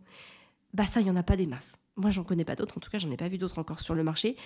bah 0.74 0.86
ça, 0.86 1.02
il 1.02 1.04
n'y 1.04 1.12
en 1.12 1.18
a 1.18 1.24
pas 1.24 1.36
des 1.36 1.48
masses. 1.48 1.80
Moi, 1.98 2.10
j'en 2.10 2.24
connais 2.24 2.46
pas 2.46 2.56
d'autres. 2.56 2.78
En 2.78 2.80
tout 2.80 2.90
cas, 2.90 3.00
j'en 3.00 3.12
ai 3.12 3.18
pas 3.18 3.28
vu 3.28 3.38
d'autres 3.38 3.60
encore 3.60 3.82
sur 3.82 3.96
le 3.96 4.04
marché. 4.04 4.38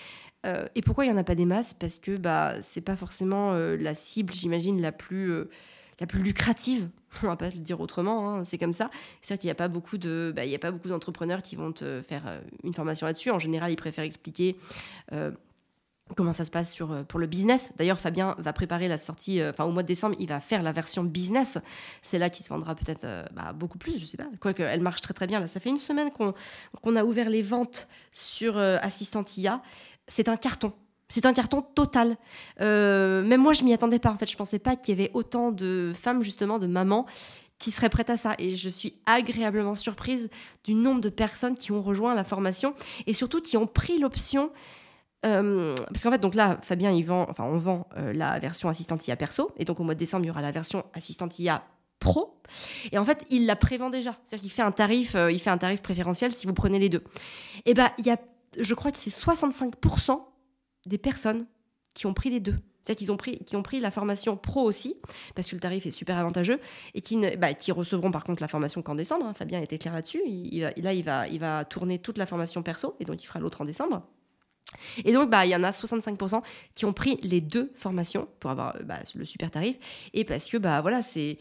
Euh, 0.48 0.66
et 0.74 0.82
pourquoi 0.82 1.06
il 1.06 1.10
y 1.10 1.12
en 1.12 1.18
a 1.18 1.24
pas 1.24 1.36
des 1.36 1.46
masses? 1.46 1.76
Parce 1.76 2.00
que 2.00 2.18
bah 2.18 2.56
c'est 2.64 2.82
pas 2.82 2.96
forcément 2.96 3.54
euh, 3.54 3.78
la 3.78 3.94
cible, 3.94 4.34
j'imagine, 4.34 4.82
la 4.82 4.92
plus 4.92 5.32
la 6.02 6.08
plus 6.08 6.22
lucrative. 6.22 6.90
On 7.24 7.28
va 7.28 7.38
pas 7.38 7.50
le 7.50 7.60
dire 7.60 7.80
autrement, 7.80 8.30
hein, 8.36 8.44
c'est 8.44 8.58
comme 8.58 8.74
ça. 8.74 8.90
C'est-à-dire 9.22 9.40
qu'il 9.40 9.48
n'y 9.48 9.52
a 9.52 9.56
pas 9.56 9.70
beaucoup 9.70 9.98
de, 9.98 10.34
bah, 10.36 10.44
il 10.44 10.52
y 10.52 10.56
a 10.56 10.60
pas 10.60 10.72
beaucoup 10.72 10.90
d'entrepreneurs 10.90 11.42
qui 11.42 11.56
vont 11.56 11.72
te 11.72 12.02
faire 12.02 12.24
euh, 12.26 12.42
une 12.64 12.74
formation 12.74 13.06
là-dessus. 13.06 13.32
En 13.32 13.40
général, 13.40 13.72
ils 13.72 13.78
préfèrent 13.78 14.04
expliquer. 14.04 14.58
Euh, 15.14 15.32
comment 16.18 16.34
ça 16.34 16.44
se 16.44 16.52
passe 16.52 16.74
sur, 16.74 16.92
euh, 16.92 17.04
pour 17.04 17.20
le 17.20 17.28
business. 17.28 17.72
D'ailleurs, 17.78 18.00
Fabien 18.00 18.36
va 18.40 18.52
préparer 18.52 18.90
la 18.90 18.98
sortie, 18.98 19.42
enfin 19.44 19.64
au 19.64 19.72
mois 19.72 19.84
de 19.84 19.88
décembre, 19.88 20.16
il 20.20 20.28
va 20.28 20.42
faire 20.42 20.64
la 20.64 20.72
version 20.72 21.04
business. 21.04 21.60
C'est 22.02 22.18
là 22.18 22.30
qui 22.30 22.44
se 22.44 22.50
vendra 22.50 22.76
peut-être 22.76 23.06
bah, 23.34 23.54
beaucoup 23.54 23.78
plus, 23.78 23.98
je 24.00 24.06
sais 24.06 24.18
pas. 24.18 24.28
Quoique, 24.42 24.64
elle 24.64 24.82
marche 24.82 25.02
très 25.02 25.14
très 25.14 25.28
bien. 25.28 25.40
Là, 25.40 25.48
ça 25.48 25.60
fait 25.60 25.70
une 25.70 25.78
semaine 25.78 26.10
qu'on 26.12 26.96
a 26.96 27.04
ouvert 27.06 27.30
les 27.30 27.44
ventes 27.44 27.88
sur 28.12 28.58
Assistant 28.58 29.24
IA. 29.38 29.62
C'est 30.08 30.28
un 30.28 30.36
carton. 30.36 30.74
C'est 31.12 31.26
un 31.26 31.34
carton 31.34 31.62
total. 31.62 32.16
Euh, 32.62 33.22
même 33.24 33.42
moi, 33.42 33.52
je 33.52 33.64
m'y 33.64 33.74
attendais 33.74 34.00
pas. 34.00 34.12
En 34.12 34.18
fait, 34.18 34.32
je 34.32 34.38
pensais 34.38 34.60
pas 34.60 34.78
qu'il 34.78 34.98
y 34.98 35.02
avait 35.02 35.12
autant 35.14 35.52
de 35.52 35.92
femmes, 35.94 36.24
justement, 36.24 36.58
de 36.58 36.68
mamans 36.68 37.06
qui 37.60 37.72
seraient 37.72 37.90
prêtes 37.90 38.10
à 38.10 38.16
ça. 38.16 38.34
Et 38.40 38.56
je 38.56 38.70
suis 38.70 38.96
agréablement 39.06 39.76
surprise 39.76 40.30
du 40.64 40.74
nombre 40.74 41.02
de 41.02 41.10
personnes 41.10 41.56
qui 41.56 41.74
ont 41.74 41.82
rejoint 41.82 42.16
la 42.16 42.24
formation 42.24 42.74
et 43.08 43.14
surtout 43.14 43.42
qui 43.42 43.58
ont 43.58 43.68
pris 43.68 44.00
l'option. 44.00 44.52
Euh, 45.26 45.76
parce 45.88 46.04
qu'en 46.04 46.12
fait, 46.12 46.18
donc 46.22 46.34
là, 46.34 46.58
Fabien, 46.62 46.92
il 46.92 47.06
vend, 47.06 47.28
enfin, 47.30 47.44
on 47.44 47.58
vend 47.58 47.88
euh, 47.98 48.14
la 48.14 48.40
version 48.40 48.70
assistante 48.70 49.06
IA 49.06 49.18
perso. 49.18 49.52
Et 49.58 49.66
donc, 49.66 49.82
au 49.82 49.84
mois 49.84 49.96
de 49.96 50.00
décembre, 50.00 50.24
il 50.24 50.30
y 50.30 50.32
aura 50.32 50.42
la 50.42 50.54
version 50.54 50.86
assistante 50.94 51.40
IA 51.40 51.62
pro. 52.00 52.42
Et 52.94 52.98
en 52.98 53.04
fait, 53.04 53.26
il 53.30 53.46
la 53.46 53.58
prévend 53.58 53.90
déjà. 53.90 54.16
C'est-à-dire 54.24 54.44
qu'il 54.44 54.52
fait 54.52 54.62
un 54.62 54.72
tarif, 54.72 55.18
il 55.30 55.40
fait 55.42 55.50
un 55.50 55.58
tarif 55.58 55.82
préférentiel 55.82 56.32
si 56.32 56.48
vous 56.48 56.54
prenez 56.54 56.80
les 56.80 56.88
deux. 56.88 57.04
Et 57.66 57.74
ben, 57.74 57.90
il 57.98 58.08
y 58.08 58.12
a, 58.12 58.18
je 58.58 58.74
crois 58.74 58.92
que 58.92 58.98
c'est 58.98 59.12
65% 59.12 60.22
des 60.86 60.98
personnes 60.98 61.46
qui 61.94 62.06
ont 62.06 62.14
pris 62.14 62.30
les 62.30 62.40
deux. 62.40 62.58
C'est-à-dire 62.82 62.98
qu'ils 62.98 63.12
ont 63.12 63.18
pris, 63.18 63.40
ont 63.54 63.62
pris 63.62 63.80
la 63.80 63.92
formation 63.92 64.36
pro 64.36 64.62
aussi, 64.64 64.96
parce 65.36 65.50
que 65.50 65.56
le 65.56 65.62
tarif 65.62 65.86
est 65.86 65.92
super 65.92 66.18
avantageux, 66.18 66.60
et 66.96 67.02
qui, 67.02 67.20
bah, 67.38 67.54
qui 67.54 67.72
recevront 67.72 68.12
par 68.12 68.24
contre 68.24 68.42
la 68.42 68.48
formation 68.48 68.82
qu'en 68.82 68.96
décembre. 68.96 69.26
Hein. 69.26 69.34
Fabien 69.34 69.62
était 69.62 69.78
clair 69.78 69.94
là-dessus. 69.94 70.22
Il, 70.26 70.74
là, 70.78 70.94
il 70.94 71.04
va, 71.04 71.28
il 71.28 71.40
va 71.40 71.64
tourner 71.64 72.00
toute 72.00 72.18
la 72.18 72.26
formation 72.26 72.64
perso, 72.64 72.96
et 73.00 73.06
donc 73.06 73.24
il 73.24 73.28
fera 73.28 73.40
l'autre 73.40 73.62
en 73.62 73.66
décembre. 73.66 74.02
Et 75.06 75.14
donc, 75.14 75.30
bah, 75.30 75.46
il 75.46 75.50
y 75.50 75.56
en 75.56 75.64
a 75.64 75.72
65% 75.72 76.42
qui 76.76 76.86
ont 76.86 76.94
pris 76.94 77.20
les 77.22 77.42
deux 77.42 77.72
formations 77.76 78.28
pour 78.40 78.52
avoir 78.52 78.76
bah, 78.84 79.00
le 79.16 79.26
super 79.26 79.52
tarif, 79.52 79.78
et 80.14 80.24
parce 80.24 80.50
que, 80.50 80.58
bah, 80.58 80.82
voilà, 80.82 81.04
c'est 81.04 81.38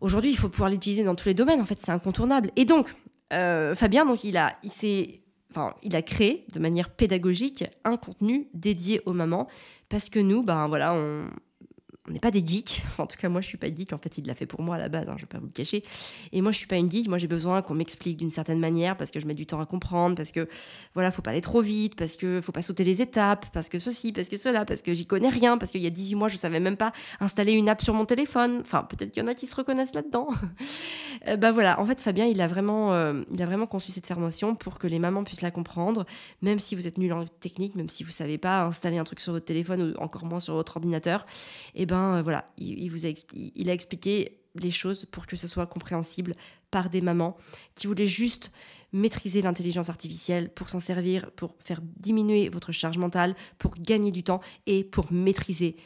aujourd'hui, 0.00 0.30
il 0.30 0.36
faut 0.36 0.48
pouvoir 0.48 0.68
l'utiliser 0.68 1.04
dans 1.04 1.14
tous 1.14 1.28
les 1.28 1.34
domaines. 1.34 1.60
En 1.60 1.66
fait, 1.66 1.80
c'est 1.80 1.92
incontournable. 1.92 2.50
Et 2.56 2.66
donc, 2.66 2.94
euh, 3.32 3.74
Fabien, 3.74 4.04
donc, 4.04 4.24
il 4.24 4.38
il 4.62 4.70
s'est, 4.70 5.21
enfin, 5.54 5.74
il 5.82 5.94
a 5.96 6.02
créé 6.02 6.46
de 6.52 6.58
manière 6.58 6.90
pédagogique 6.90 7.64
un 7.84 7.96
contenu 7.96 8.48
dédié 8.54 9.00
aux 9.06 9.12
mamans 9.12 9.48
parce 9.88 10.08
que 10.08 10.18
nous, 10.18 10.42
ben 10.42 10.66
voilà, 10.68 10.94
on, 10.94 11.26
on 12.08 12.12
n'est 12.12 12.20
pas 12.20 12.32
des 12.32 12.44
geeks. 12.44 12.82
en 12.98 13.06
tout 13.06 13.16
cas, 13.16 13.28
moi, 13.28 13.40
je 13.40 13.46
suis 13.46 13.58
pas 13.58 13.68
geek. 13.68 13.92
En 13.92 13.98
fait, 13.98 14.18
il 14.18 14.26
l'a 14.26 14.34
fait 14.34 14.46
pour 14.46 14.62
moi 14.62 14.76
à 14.76 14.78
la 14.78 14.88
base, 14.88 15.08
hein, 15.08 15.14
je 15.16 15.22
vais 15.22 15.28
pas 15.28 15.38
vous 15.38 15.46
le 15.46 15.52
cacher. 15.52 15.84
Et 16.32 16.40
moi, 16.40 16.50
je 16.50 16.58
suis 16.58 16.66
pas 16.66 16.76
une 16.76 16.90
geek. 16.90 17.08
Moi, 17.08 17.18
j'ai 17.18 17.28
besoin 17.28 17.62
qu'on 17.62 17.74
m'explique 17.74 18.16
d'une 18.16 18.30
certaine 18.30 18.58
manière 18.58 18.96
parce 18.96 19.10
que 19.10 19.20
je 19.20 19.26
mets 19.26 19.34
du 19.34 19.46
temps 19.46 19.60
à 19.60 19.66
comprendre, 19.66 20.16
parce 20.16 20.32
que 20.32 20.48
voilà, 20.94 21.12
faut 21.12 21.22
pas 21.22 21.30
aller 21.30 21.40
trop 21.40 21.60
vite, 21.60 21.94
parce 21.94 22.16
que 22.16 22.40
faut 22.40 22.52
pas 22.52 22.62
sauter 22.62 22.82
les 22.82 23.00
étapes, 23.00 23.46
parce 23.52 23.68
que 23.68 23.78
ceci, 23.78 24.12
parce 24.12 24.28
que 24.28 24.36
cela, 24.36 24.64
parce 24.64 24.82
que 24.82 24.92
j'y 24.92 25.06
connais 25.06 25.28
rien, 25.28 25.58
parce 25.58 25.70
qu'il 25.70 25.82
y 25.82 25.86
a 25.86 25.90
18 25.90 26.16
mois, 26.16 26.28
je 26.28 26.36
savais 26.36 26.60
même 26.60 26.76
pas 26.76 26.92
installer 27.20 27.52
une 27.52 27.68
app 27.68 27.82
sur 27.82 27.94
mon 27.94 28.04
téléphone. 28.04 28.58
Enfin, 28.62 28.82
peut-être 28.82 29.12
qu'il 29.12 29.22
y 29.22 29.24
en 29.24 29.28
a 29.28 29.34
qui 29.34 29.46
se 29.46 29.54
reconnaissent 29.54 29.94
là-dedans. 29.94 30.28
euh, 31.28 31.36
bah 31.36 31.52
voilà, 31.52 31.80
en 31.80 31.86
fait, 31.86 32.00
Fabien, 32.00 32.26
il 32.26 32.40
a 32.40 32.48
vraiment, 32.48 32.92
euh, 32.94 33.22
il 33.32 33.40
a 33.40 33.46
vraiment 33.46 33.66
conçu 33.66 33.92
cette 33.92 34.08
formation 34.08 34.56
pour 34.56 34.80
que 34.80 34.88
les 34.88 34.98
mamans 34.98 35.22
puissent 35.22 35.42
la 35.42 35.52
comprendre, 35.52 36.04
même 36.40 36.58
si 36.58 36.74
vous 36.74 36.88
êtes 36.88 36.98
nul 36.98 37.12
en 37.12 37.26
technique, 37.26 37.76
même 37.76 37.88
si 37.88 38.02
vous 38.02 38.10
savez 38.10 38.38
pas 38.38 38.64
installer 38.64 38.98
un 38.98 39.04
truc 39.04 39.20
sur 39.20 39.32
votre 39.32 39.44
téléphone 39.44 39.94
ou 39.96 40.02
encore 40.02 40.24
moins 40.24 40.40
sur 40.40 40.54
votre 40.54 40.76
ordinateur. 40.76 41.26
Et 41.74 41.82
eh 41.82 41.86
ben 41.86 41.92
euh, 42.16 42.22
voilà, 42.22 42.44
il, 42.58 42.92
il 43.54 43.70
a 43.70 43.72
expliqué 43.72 44.38
les 44.54 44.70
choses 44.70 45.06
pour 45.06 45.26
que 45.26 45.36
ce 45.36 45.48
soit 45.48 45.66
compréhensible 45.66 46.34
par 46.70 46.90
des 46.90 47.00
mamans 47.00 47.36
qui 47.74 47.86
voulaient 47.86 48.06
juste 48.06 48.50
maîtriser 48.92 49.42
l'intelligence 49.42 49.88
artificielle 49.88 50.52
pour 50.52 50.68
s'en 50.68 50.80
servir, 50.80 51.30
pour 51.32 51.56
faire 51.60 51.80
diminuer 51.82 52.48
votre 52.48 52.72
charge 52.72 52.98
mentale, 52.98 53.34
pour 53.58 53.74
gagner 53.76 54.10
du 54.10 54.22
temps 54.22 54.40
et 54.66 54.84
pour 54.84 55.12
maîtriser 55.12 55.76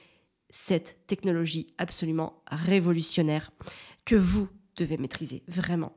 cette 0.51 0.99
technologie 1.07 1.69
absolument 1.79 2.43
révolutionnaire. 2.51 3.53
Que 4.05 4.17
vous 4.17 4.49
devez 4.77 4.97
maîtriser, 4.97 5.43
vraiment. 5.49 5.93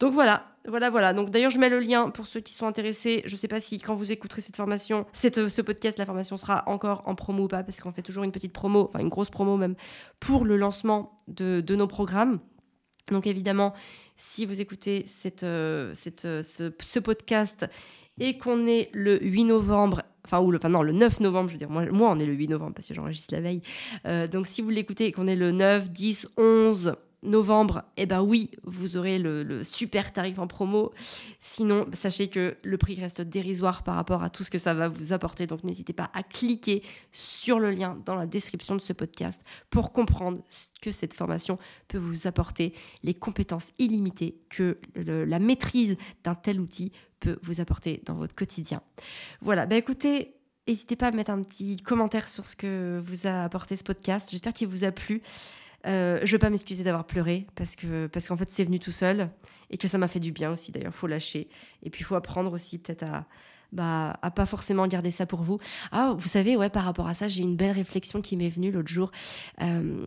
Donc 0.00 0.12
voilà, 0.12 0.46
voilà, 0.66 0.90
voilà. 0.90 1.12
Donc 1.12 1.30
d'ailleurs, 1.30 1.50
je 1.50 1.58
mets 1.58 1.68
le 1.68 1.78
lien 1.78 2.10
pour 2.10 2.26
ceux 2.26 2.40
qui 2.40 2.54
sont 2.54 2.66
intéressés. 2.66 3.22
Je 3.26 3.32
ne 3.32 3.36
sais 3.36 3.48
pas 3.48 3.60
si 3.60 3.78
quand 3.78 3.94
vous 3.94 4.12
écouterez 4.12 4.40
cette 4.40 4.56
formation, 4.56 5.06
cette, 5.12 5.38
euh, 5.38 5.48
ce 5.48 5.62
podcast, 5.62 5.98
la 5.98 6.06
formation 6.06 6.36
sera 6.36 6.62
encore 6.66 7.02
en 7.06 7.14
promo 7.14 7.44
ou 7.44 7.48
pas, 7.48 7.62
parce 7.62 7.80
qu'on 7.80 7.92
fait 7.92 8.02
toujours 8.02 8.24
une 8.24 8.32
petite 8.32 8.52
promo, 8.52 8.88
enfin 8.88 9.00
une 9.00 9.08
grosse 9.08 9.30
promo 9.30 9.56
même, 9.56 9.74
pour 10.20 10.44
le 10.44 10.56
lancement 10.56 11.18
de, 11.28 11.60
de 11.60 11.76
nos 11.76 11.86
programmes. 11.86 12.40
Donc 13.10 13.26
évidemment, 13.26 13.74
si 14.16 14.46
vous 14.46 14.60
écoutez 14.60 15.04
cette, 15.06 15.42
euh, 15.42 15.92
cette, 15.94 16.24
euh, 16.24 16.42
ce, 16.42 16.98
podcast 17.00 17.66
et 18.20 18.38
qu'on 18.38 18.66
est 18.66 18.88
le 18.92 19.22
8 19.22 19.44
novembre, 19.44 20.02
enfin, 20.24 20.40
ou 20.40 20.52
le, 20.52 20.58
enfin 20.58 20.68
non, 20.68 20.82
le 20.82 20.92
9 20.92 21.20
novembre, 21.20 21.48
je 21.48 21.54
veux 21.54 21.58
dire, 21.58 21.70
moi, 21.70 21.84
moi 21.86 22.10
on 22.10 22.18
est 22.18 22.26
le 22.26 22.34
8 22.34 22.48
novembre 22.48 22.74
parce 22.74 22.86
que 22.86 22.94
j'enregistre 22.94 23.34
la 23.34 23.40
veille. 23.40 23.62
Donc 24.30 24.46
si 24.46 24.62
vous 24.62 24.70
l'écoutez 24.70 25.06
et 25.06 25.12
qu'on 25.12 25.26
est 25.26 25.36
le 25.36 25.50
9, 25.50 25.90
10, 25.90 26.34
11, 26.36 26.94
novembre, 27.22 27.84
eh 27.96 28.06
ben 28.06 28.20
oui, 28.20 28.50
vous 28.64 28.96
aurez 28.96 29.18
le, 29.18 29.64
super 29.64 30.12
tarif 30.12 30.38
en 30.38 30.46
promo. 30.46 30.92
Sinon, 31.40 31.86
sachez 31.92 32.28
que 32.28 32.56
le 32.62 32.78
prix 32.78 33.00
reste 33.00 33.20
dérisoire 33.20 33.82
par 33.82 33.94
rapport 33.94 34.22
à 34.22 34.30
tout 34.30 34.44
ce 34.44 34.50
que 34.50 34.58
ça 34.58 34.74
va 34.74 34.88
vous 34.88 35.12
apporter. 35.12 35.46
Donc 35.46 35.64
n'hésitez 35.64 35.92
pas 35.92 36.10
à 36.14 36.22
cliquer 36.22 36.82
sur 37.12 37.58
le 37.58 37.70
lien 37.70 37.98
dans 38.04 38.14
la 38.14 38.26
description 38.26 38.74
de 38.74 38.80
ce 38.80 38.92
podcast 38.92 39.42
pour 39.70 39.92
comprendre 39.92 40.42
ce 40.50 40.66
que 40.80 40.92
cette 40.92 41.14
formation 41.14 41.58
peut 41.88 41.98
vous 41.98 42.26
apporter, 42.26 42.74
les 43.02 43.14
compétences 43.14 43.72
illimitées 43.78 44.36
que 44.50 44.78
la 44.96 45.38
maîtrise 45.38 45.96
d'un 46.24 46.34
tel 46.34 46.60
outil 46.60 46.92
peut 47.20 47.38
vous 47.42 47.60
apporter 47.60 48.02
dans 48.04 48.14
votre 48.14 48.34
quotidien. 48.34 48.82
Voilà, 49.40 49.66
ben 49.66 49.76
écoutez, 49.76 50.34
N'hésitez 50.68 50.94
pas 50.94 51.08
à 51.08 51.10
mettre 51.10 51.32
un 51.32 51.42
petit 51.42 51.76
commentaire 51.78 52.28
sur 52.28 52.46
ce 52.46 52.54
que 52.54 53.02
vous 53.04 53.26
a 53.26 53.42
apporté 53.42 53.76
ce 53.76 53.82
podcast. 53.82 54.28
J'espère 54.30 54.52
qu'il 54.52 54.68
vous 54.68 54.84
a 54.84 54.92
plu. 54.92 55.20
Euh, 55.86 56.18
je 56.18 56.26
ne 56.26 56.30
vais 56.32 56.38
pas 56.38 56.50
m'excuser 56.50 56.84
d'avoir 56.84 57.04
pleuré 57.04 57.46
parce 57.56 57.74
que 57.74 58.06
parce 58.06 58.28
qu'en 58.28 58.36
fait 58.36 58.48
c'est 58.50 58.62
venu 58.62 58.78
tout 58.78 58.92
seul 58.92 59.30
et 59.68 59.78
que 59.78 59.88
ça 59.88 59.98
m'a 59.98 60.06
fait 60.06 60.20
du 60.20 60.30
bien 60.30 60.52
aussi 60.52 60.70
d'ailleurs 60.70 60.94
faut 60.94 61.08
lâcher 61.08 61.48
et 61.82 61.90
puis 61.90 62.02
il 62.02 62.04
faut 62.04 62.14
apprendre 62.14 62.52
aussi 62.52 62.78
peut-être 62.78 63.02
à 63.02 63.26
bah, 63.72 64.18
pas 64.36 64.46
forcément 64.46 64.86
garder 64.86 65.10
ça 65.10 65.26
pour 65.26 65.42
vous. 65.42 65.58
Ah, 65.90 66.14
vous 66.16 66.28
savez, 66.28 66.56
ouais, 66.56 66.68
par 66.68 66.84
rapport 66.84 67.08
à 67.08 67.14
ça, 67.14 67.26
j'ai 67.26 67.42
une 67.42 67.56
belle 67.56 67.70
réflexion 67.72 68.20
qui 68.20 68.36
m'est 68.36 68.50
venue 68.50 68.70
l'autre 68.70 68.90
jour. 68.90 69.10
Euh, 69.62 70.06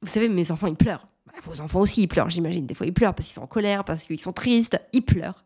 vous 0.00 0.08
savez, 0.08 0.28
mes 0.28 0.50
enfants, 0.52 0.68
ils 0.68 0.76
pleurent. 0.76 1.08
Bah, 1.26 1.32
vos 1.42 1.60
enfants 1.60 1.80
aussi, 1.80 2.02
ils 2.02 2.06
pleurent, 2.06 2.30
j'imagine. 2.30 2.64
Des 2.64 2.74
fois, 2.74 2.86
ils 2.86 2.94
pleurent 2.94 3.14
parce 3.14 3.26
qu'ils 3.26 3.34
sont 3.34 3.42
en 3.42 3.48
colère, 3.48 3.84
parce 3.84 4.04
qu'ils 4.04 4.20
sont 4.20 4.32
tristes, 4.32 4.80
ils 4.92 5.02
pleurent. 5.02 5.44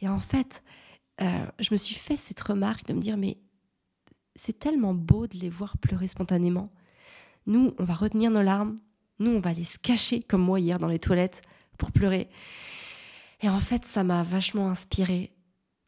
Et 0.00 0.08
en 0.08 0.18
fait, 0.18 0.62
euh, 1.20 1.46
je 1.58 1.68
me 1.70 1.76
suis 1.76 1.94
fait 1.94 2.16
cette 2.16 2.40
remarque 2.40 2.86
de 2.86 2.92
me 2.92 3.00
dire, 3.00 3.16
mais 3.16 3.38
c'est 4.34 4.58
tellement 4.58 4.92
beau 4.92 5.26
de 5.26 5.38
les 5.38 5.48
voir 5.48 5.78
pleurer 5.78 6.08
spontanément. 6.08 6.72
Nous, 7.46 7.74
on 7.78 7.84
va 7.84 7.94
retenir 7.94 8.30
nos 8.30 8.42
larmes, 8.42 8.78
nous, 9.18 9.30
on 9.30 9.40
va 9.40 9.50
aller 9.50 9.64
se 9.64 9.78
cacher, 9.78 10.22
comme 10.22 10.42
moi 10.42 10.60
hier, 10.60 10.78
dans 10.78 10.88
les 10.88 10.98
toilettes, 10.98 11.42
pour 11.78 11.92
pleurer. 11.92 12.28
Et 13.40 13.48
en 13.48 13.60
fait, 13.60 13.84
ça 13.84 14.04
m'a 14.04 14.22
vachement 14.22 14.70
inspiré. 14.70 15.32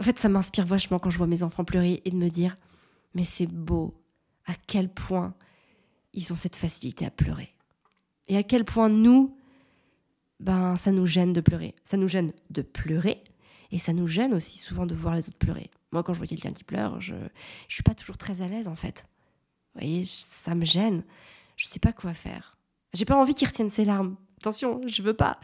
En 0.01 0.05
fait, 0.05 0.19
ça 0.19 0.29
m'inspire 0.29 0.67
vachement 0.67 0.99
quand 0.99 1.11
je 1.11 1.19
vois 1.19 1.27
mes 1.27 1.43
enfants 1.43 1.65
pleurer 1.65 2.03
et 2.05 2.11
de 2.11 2.17
me 2.17 2.29
dire, 2.29 2.57
mais 3.15 3.25
c'est 3.25 3.47
beau 3.47 4.01
à 4.47 4.55
quel 4.67 4.93
point 4.93 5.35
ils 6.13 6.33
ont 6.33 6.37
cette 6.37 6.57
facilité 6.57 7.05
à 7.07 7.11
pleurer. 7.11 7.55
Et 8.29 8.37
à 8.37 8.43
quel 8.43 8.65
point 8.65 8.89
nous, 8.89 9.37
ben, 10.41 10.77
ça 10.77 10.93
nous 10.93 11.07
gêne 11.07 11.33
de 11.33 11.41
pleurer. 11.41 11.75
Ça 11.85 11.97
nous 11.97 12.09
gêne 12.09 12.33
de 12.51 12.63
pleurer 12.63 13.23
et 13.71 13.79
ça 13.79 13.93
nous 13.93 14.07
gêne 14.07 14.35
aussi 14.35 14.59
souvent 14.59 14.87
de 14.87 14.95
voir 14.95 15.17
les 15.17 15.29
autres 15.29 15.39
pleurer. 15.39 15.71
Moi, 15.93 16.03
quand 16.03 16.13
je 16.13 16.19
vois 16.19 16.27
quelqu'un 16.27 16.53
qui 16.53 16.65
pleure, 16.65 17.01
je 17.01 17.15
ne 17.15 17.29
suis 17.69 17.83
pas 17.83 17.95
toujours 17.95 18.19
très 18.19 18.43
à 18.43 18.49
l'aise 18.49 18.69
en 18.69 18.75
fait. 18.75 19.07
Vous 19.75 19.81
voyez, 19.81 20.05
ça 20.05 20.55
me 20.55 20.65
gêne. 20.65 21.03
Je 21.57 21.67
ne 21.67 21.69
sais 21.69 21.81
pas 21.81 21.93
quoi 21.93 22.15
faire. 22.15 22.58
J'ai 22.95 23.05
pas 23.05 23.17
envie 23.17 23.35
qu'il 23.35 23.49
retienne 23.49 23.71
ses 23.71 23.85
larmes. 23.85 24.17
Attention, 24.39 24.81
je 24.87 25.03
veux 25.03 25.15
pas. 25.15 25.39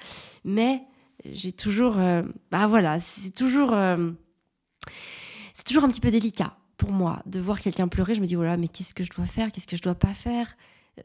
Mais 0.44 0.82
j'ai 1.24 1.52
toujours. 1.52 1.98
Euh, 1.98 2.22
bah 2.50 2.66
voilà, 2.66 3.00
c'est 3.00 3.30
toujours. 3.30 3.72
Euh, 3.72 4.10
c'est 5.52 5.64
toujours 5.64 5.84
un 5.84 5.88
petit 5.88 6.00
peu 6.00 6.10
délicat 6.10 6.56
pour 6.76 6.90
moi 6.90 7.22
de 7.26 7.40
voir 7.40 7.60
quelqu'un 7.60 7.88
pleurer. 7.88 8.14
Je 8.14 8.20
me 8.20 8.26
dis, 8.26 8.34
voilà, 8.34 8.56
mais 8.56 8.68
qu'est-ce 8.68 8.94
que 8.94 9.04
je 9.04 9.10
dois 9.10 9.26
faire? 9.26 9.52
Qu'est-ce 9.52 9.66
que 9.66 9.76
je 9.76 9.82
dois 9.82 9.94
pas 9.94 10.12
faire? 10.12 10.56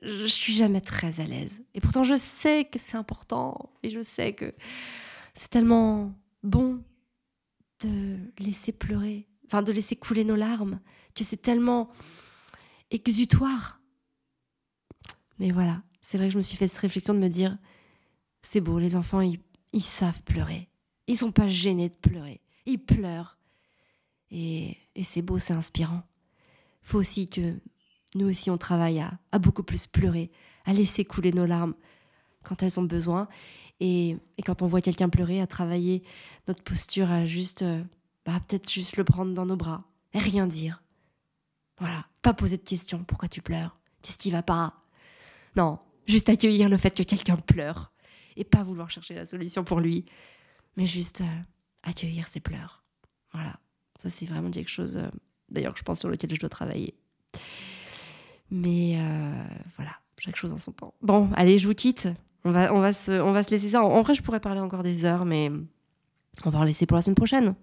Je 0.02 0.26
suis 0.26 0.54
jamais 0.54 0.82
très 0.82 1.20
à 1.20 1.24
l'aise. 1.24 1.64
Et 1.74 1.82
pourtant, 1.82 2.04
je 2.04 2.16
sais 2.16 2.66
que 2.66 2.80
c'est 2.80 2.98
important. 2.98 3.72
Et 3.84 3.90
je 3.90 4.02
sais 4.02 4.34
que 4.34 4.54
c'est 5.34 5.50
tellement 5.50 6.14
bon 6.44 6.84
de 7.82 8.18
laisser 8.40 8.72
pleurer. 8.72 9.28
Enfin, 9.46 9.62
de 9.62 9.72
laisser 9.72 9.96
couler 9.96 10.24
nos 10.24 10.36
larmes. 10.36 10.80
Que 11.16 11.24
c'est 11.24 11.42
tellement 11.42 11.90
exutoire. 12.92 13.80
Mais 15.40 15.52
voilà, 15.52 15.82
c'est 16.02 16.18
vrai 16.18 16.28
que 16.28 16.34
je 16.34 16.38
me 16.38 16.44
suis 16.44 16.58
fait 16.58 16.68
cette 16.68 16.80
réflexion 16.80 17.14
de 17.14 17.20
me 17.20 17.30
dire 17.30 17.58
c'est 18.42 18.62
beau, 18.62 18.80
les 18.80 18.96
enfants, 18.96 19.22
ils, 19.22 19.82
savent 19.82 20.22
pleurer. 20.24 20.70
Ils 21.08 21.18
sont 21.18 21.32
pas 21.32 21.50
gênés 21.50 21.90
de 21.90 21.94
pleurer. 21.94 22.42
Ils 22.66 22.84
pleurent. 22.84 23.38
Et, 24.32 24.78
c'est 25.04 25.22
beau, 25.22 25.40
c'est 25.40 25.54
inspirant. 25.54 26.04
Faut 26.82 27.00
aussi 27.00 27.30
que 27.30 27.60
nous 28.16 28.30
aussi, 28.30 28.50
on 28.50 28.58
travaille 28.58 29.00
à, 29.00 29.40
beaucoup 29.40 29.64
plus 29.64 29.88
pleurer, 29.88 30.32
à 30.66 30.74
laisser 30.74 31.06
couler 31.06 31.32
nos 31.32 31.46
larmes 31.46 31.76
quand 32.44 32.64
elles 32.64 32.80
ont 32.80 32.84
besoin. 32.84 33.28
Et, 33.80 34.18
quand 34.46 34.62
on 34.62 34.68
voit 34.68 34.82
quelqu'un 34.82 35.10
pleurer, 35.10 35.42
à 35.42 35.48
travailler 35.48 36.04
notre 36.48 36.64
posture, 36.64 37.12
à 37.12 37.26
juste, 37.26 37.64
euh, 37.64 37.84
bah, 38.26 38.40
peut-être 38.48 38.72
juste 38.72 38.98
le 38.98 39.04
prendre 39.04 39.34
dans 39.34 39.46
nos 39.46 39.58
bras 39.58 39.84
et 40.14 40.20
rien 40.20 40.48
dire. 40.48 40.82
Voilà, 41.80 42.06
pas 42.22 42.34
poser 42.34 42.58
de 42.58 42.64
questions. 42.64 43.04
Pourquoi 43.04 43.30
tu 43.30 43.42
pleures? 43.42 43.78
Qu'est-ce 44.02 44.18
qui 44.18 44.32
va 44.32 44.44
pas? 44.44 44.74
Non, 45.56 45.80
Juste 46.10 46.28
accueillir 46.28 46.70
le 46.70 46.78
fait 46.78 46.96
que 46.96 47.04
quelqu'un 47.04 47.38
pleure 47.38 47.92
et 48.36 48.44
pas 48.44 48.64
vouloir 48.64 48.90
chercher 48.90 49.14
la 49.14 49.28
solution 49.28 49.64
pour 49.64 49.80
lui, 49.80 50.06
mais 50.76 50.88
juste 50.88 51.22
euh, 51.22 51.42
accueillir 51.84 52.28
ses 52.28 52.40
pleurs. 52.40 52.84
Voilà, 53.32 53.60
ça 54.02 54.10
c'est 54.10 54.26
vraiment 54.26 54.50
quelque 54.50 54.72
chose, 54.72 54.98
euh, 54.98 55.08
d'ailleurs, 55.50 55.78
je 55.78 55.84
pense 55.84 56.00
sur 56.00 56.10
lequel 56.10 56.34
je 56.34 56.40
dois 56.40 56.50
travailler. 56.50 56.96
Mais 58.50 58.98
euh, 58.98 59.44
voilà, 59.76 59.92
chaque 60.18 60.36
chose 60.36 60.52
en 60.52 60.58
son 60.58 60.72
temps. 60.72 60.96
Bon, 61.04 61.30
allez, 61.36 61.60
je 61.60 61.68
vous 61.68 61.76
quitte. 61.76 62.08
On 62.44 62.50
va, 62.50 62.74
on 62.74 62.80
va, 62.80 62.92
se, 62.92 63.12
on 63.12 63.32
va 63.32 63.44
se 63.44 63.52
laisser 63.52 63.70
ça. 63.70 63.84
En 63.84 64.02
vrai, 64.02 64.16
je 64.16 64.24
pourrais 64.24 64.40
parler 64.40 64.62
encore 64.62 64.82
des 64.82 65.06
heures, 65.06 65.26
mais 65.26 65.52
on 66.44 66.50
va 66.50 66.58
en 66.58 66.64
laisser 66.64 66.88
pour 66.88 66.96
la 66.96 67.04
semaine 67.04 67.14
prochaine. 67.14 67.54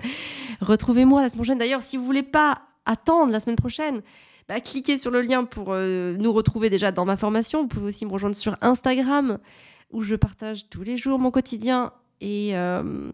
Retrouvez-moi 0.60 1.22
la 1.22 1.30
semaine 1.30 1.38
prochaine. 1.38 1.58
D'ailleurs, 1.58 1.80
si 1.80 1.96
vous 1.96 2.04
voulez 2.04 2.22
pas 2.22 2.60
attendre 2.84 3.32
la 3.32 3.40
semaine 3.40 3.56
prochaine, 3.56 4.02
bah, 4.48 4.60
cliquez 4.60 4.98
sur 4.98 5.10
le 5.10 5.22
lien 5.22 5.44
pour 5.44 5.72
euh, 5.72 6.16
nous 6.18 6.32
retrouver 6.32 6.70
déjà 6.70 6.92
dans 6.92 7.04
ma 7.04 7.16
formation. 7.16 7.62
Vous 7.62 7.68
pouvez 7.68 7.86
aussi 7.86 8.06
me 8.06 8.12
rejoindre 8.12 8.36
sur 8.36 8.56
Instagram 8.60 9.38
où 9.90 10.02
je 10.02 10.14
partage 10.14 10.68
tous 10.68 10.82
les 10.82 10.96
jours 10.96 11.18
mon 11.18 11.30
quotidien. 11.30 11.92
Et, 12.20 12.56
euh, 12.56 13.10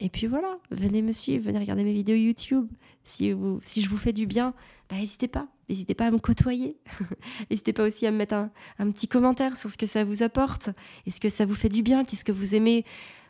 et 0.00 0.08
puis 0.08 0.26
voilà, 0.26 0.58
venez 0.70 1.02
me 1.02 1.12
suivre, 1.12 1.44
venez 1.46 1.58
regarder 1.58 1.84
mes 1.84 1.92
vidéos 1.92 2.16
YouTube. 2.16 2.68
Si, 3.02 3.32
vous, 3.32 3.58
si 3.62 3.82
je 3.82 3.88
vous 3.88 3.96
fais 3.96 4.12
du 4.12 4.26
bien, 4.26 4.54
bah, 4.90 4.96
n'hésitez 4.96 5.28
pas. 5.28 5.48
N'hésitez 5.68 5.94
pas 5.94 6.06
à 6.06 6.10
me 6.10 6.18
côtoyer. 6.18 6.76
n'hésitez 7.50 7.72
pas 7.72 7.84
aussi 7.84 8.06
à 8.06 8.10
me 8.10 8.18
mettre 8.18 8.34
un, 8.34 8.50
un, 8.78 8.90
petit 8.90 9.08
commentaire 9.08 9.56
sur 9.56 9.70
ce 9.70 9.78
que 9.78 9.86
ça 9.86 10.04
vous 10.04 10.22
apporte. 10.22 10.70
Est-ce 11.06 11.20
que 11.20 11.30
ça 11.30 11.46
vous 11.46 11.54
fait 11.54 11.70
du 11.70 11.82
bien? 11.82 12.04
Qu'est-ce 12.04 12.24
que 12.24 12.32
vous 12.32 12.54
aimez 12.54 12.84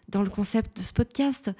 dans 0.09 0.23
le 0.23 0.31
concept 0.31 0.77
de 0.77 0.83
ce 0.83 0.93
podcast? 0.93 1.53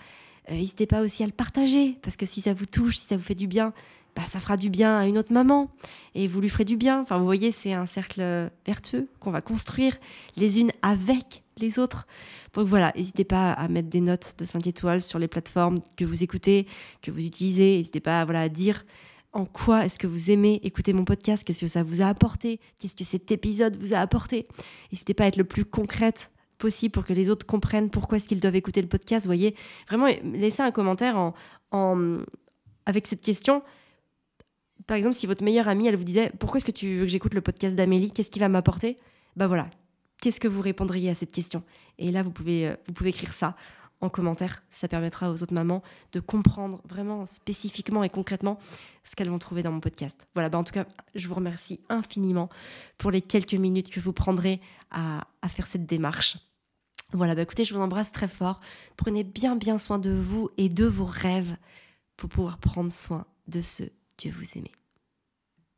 Euh, 0.51 0.55
N'hésitez 0.55 0.87
pas 0.87 1.01
aussi 1.01 1.23
à 1.23 1.27
le 1.27 1.33
partager, 1.33 1.99
parce 2.03 2.17
que 2.17 2.27
si 2.27 2.41
ça 2.41 2.53
vous 2.53 2.67
touche, 2.67 2.97
si 2.97 3.07
ça 3.07 3.17
vous 3.17 3.23
fait 3.23 3.35
du 3.35 3.47
bien, 3.47 3.73
bah, 4.17 4.23
ça 4.27 4.41
fera 4.41 4.57
du 4.57 4.71
bien 4.71 4.99
à 4.99 5.07
une 5.07 5.19
autre 5.19 5.33
maman 5.33 5.71
et 6.15 6.29
vous 6.29 6.41
lui 6.41 6.49
ferez 6.49 6.65
du 6.65 6.77
bien. 6.77 7.01
Enfin, 7.01 7.19
vous 7.19 7.25
voyez, 7.25 7.51
c'est 7.53 7.73
un 7.73 7.87
cercle 7.87 8.51
vertueux 8.65 9.09
qu'on 9.21 9.31
va 9.31 9.41
construire 9.41 9.97
les 10.37 10.61
unes 10.61 10.71
avec 10.83 11.43
les 11.59 11.79
autres. 11.79 12.07
Donc 12.53 12.67
voilà, 12.67 12.93
n'hésitez 12.97 13.25
pas 13.25 13.53
à 13.53 13.69
mettre 13.69 13.89
des 13.89 14.01
notes 14.01 14.35
de 14.39 14.45
5 14.45 14.67
étoiles 14.67 15.03
sur 15.03 15.19
les 15.19 15.29
plateformes 15.29 15.79
que 15.97 16.05
vous 16.05 16.23
écoutez, 16.23 16.67
que 17.03 17.11
vous 17.11 17.27
utilisez. 17.27 17.79
N'hésitez 17.79 18.01
pas 18.01 18.25
voilà, 18.25 18.43
à 18.43 18.49
dire 18.49 18.85
en 19.33 19.45
quoi 19.45 19.85
est-ce 19.85 19.99
que 19.99 20.07
vous 20.07 20.31
aimez 20.31 20.61
écouter 20.63 20.93
mon 20.93 21.05
podcast, 21.05 21.43
qu'est-ce 21.45 21.61
que 21.61 21.67
ça 21.67 21.83
vous 21.83 22.03
a 22.03 22.07
apporté, 22.07 22.61
qu'est-ce 22.79 22.95
que 22.95 23.05
cet 23.05 23.33
épisode 23.33 23.77
vous 23.79 23.93
a 23.93 23.99
apporté. 23.99 24.47
N'hésitez 24.93 25.13
pas 25.13 25.25
à 25.25 25.27
être 25.27 25.37
le 25.37 25.45
plus 25.45 25.65
concrète 25.65 26.31
possible 26.59 26.93
pour 26.93 27.05
que 27.05 27.13
les 27.13 27.31
autres 27.31 27.45
comprennent 27.45 27.91
pourquoi 27.91 28.19
est-ce 28.19 28.29
qu'ils 28.29 28.39
doivent 28.39 28.55
écouter 28.55 28.81
le 28.81 28.87
podcast. 28.87 29.27
Voyez, 29.27 29.57
vraiment, 29.89 30.07
laissez 30.33 30.63
un 30.63 30.71
commentaire 30.71 31.19
en, 31.19 31.35
en, 31.73 32.19
avec 32.87 33.09
cette 33.09 33.23
question 33.23 33.63
par 34.87 34.97
exemple, 34.97 35.15
si 35.15 35.27
votre 35.27 35.43
meilleure 35.43 35.69
amie, 35.69 35.87
elle 35.87 35.97
vous 35.97 36.05
disait 36.05 36.33
Pourquoi 36.39 36.59
est-ce 36.59 36.65
que 36.65 36.73
tu 36.73 36.99
veux 36.99 37.05
que 37.05 37.11
j'écoute 37.11 37.35
le 37.35 37.41
podcast 37.41 37.77
d'Amélie? 37.77 38.13
Qu'est-ce 38.13 38.31
qui 38.31 38.39
va 38.39 38.49
m'apporter? 38.49 38.97
Bah 39.37 39.47
voilà, 39.47 39.69
qu'est-ce 40.21 40.41
que 40.41 40.49
vous 40.49 40.61
répondriez 40.61 41.11
à 41.11 41.15
cette 41.15 41.33
question? 41.33 41.63
Et 41.99 42.11
là, 42.11 42.23
vous 42.23 42.31
pouvez, 42.31 42.69
euh, 42.69 42.77
vous 42.87 42.95
pouvez 42.95 43.11
écrire 43.11 43.33
ça 43.33 43.57
en 44.01 44.09
commentaire. 44.09 44.63
Ça 44.71 44.89
permettra 44.89 45.31
aux 45.31 45.43
autres 45.43 45.55
mamans 45.55 45.83
de 46.13 46.21
comprendre 46.21 46.83
vraiment 46.89 47.27
spécifiquement 47.27 48.05
et 48.05 48.11
concrètement 48.11 48.59
ce 49.05 49.17
qu'elles 49.17 49.31
vont 49.31 49.39
trouver 49.39 49.63
dans 49.63 49.73
mon 49.73 49.81
podcast. 49.81 50.29
Voilà, 50.35 50.49
bah 50.49 50.59
en 50.59 50.65
tout 50.65 50.73
cas, 50.73 50.87
je 51.15 51.27
vous 51.29 51.35
remercie 51.35 51.81
infiniment 51.89 52.49
pour 52.99 53.11
les 53.11 53.23
quelques 53.23 53.55
minutes 53.55 53.91
que 53.91 54.01
vous 54.01 54.13
prendrez 54.13 54.61
à, 54.91 55.27
faire 55.49 55.67
cette 55.67 55.87
démarche. 55.87 56.39
Voilà, 57.13 57.35
bah 57.35 57.43
écoutez, 57.43 57.65
je 57.65 57.75
vous 57.75 57.81
embrasse 57.81 58.13
très 58.13 58.29
fort. 58.29 58.61
Prenez 58.97 59.25
bien 59.25 59.57
bien 59.57 59.79
soin 59.79 59.99
de 59.99 60.11
vous 60.11 60.51
et 60.59 60.69
de 60.69 60.85
vos 60.85 61.07
rêves 61.07 61.57
pour 62.17 62.29
pouvoir 62.29 62.59
prendre 62.59 62.93
soin 62.93 63.27
de 63.49 63.61
ceux 63.61 63.91
que 64.17 64.29
vous 64.29 64.59
aimez. 64.59 64.73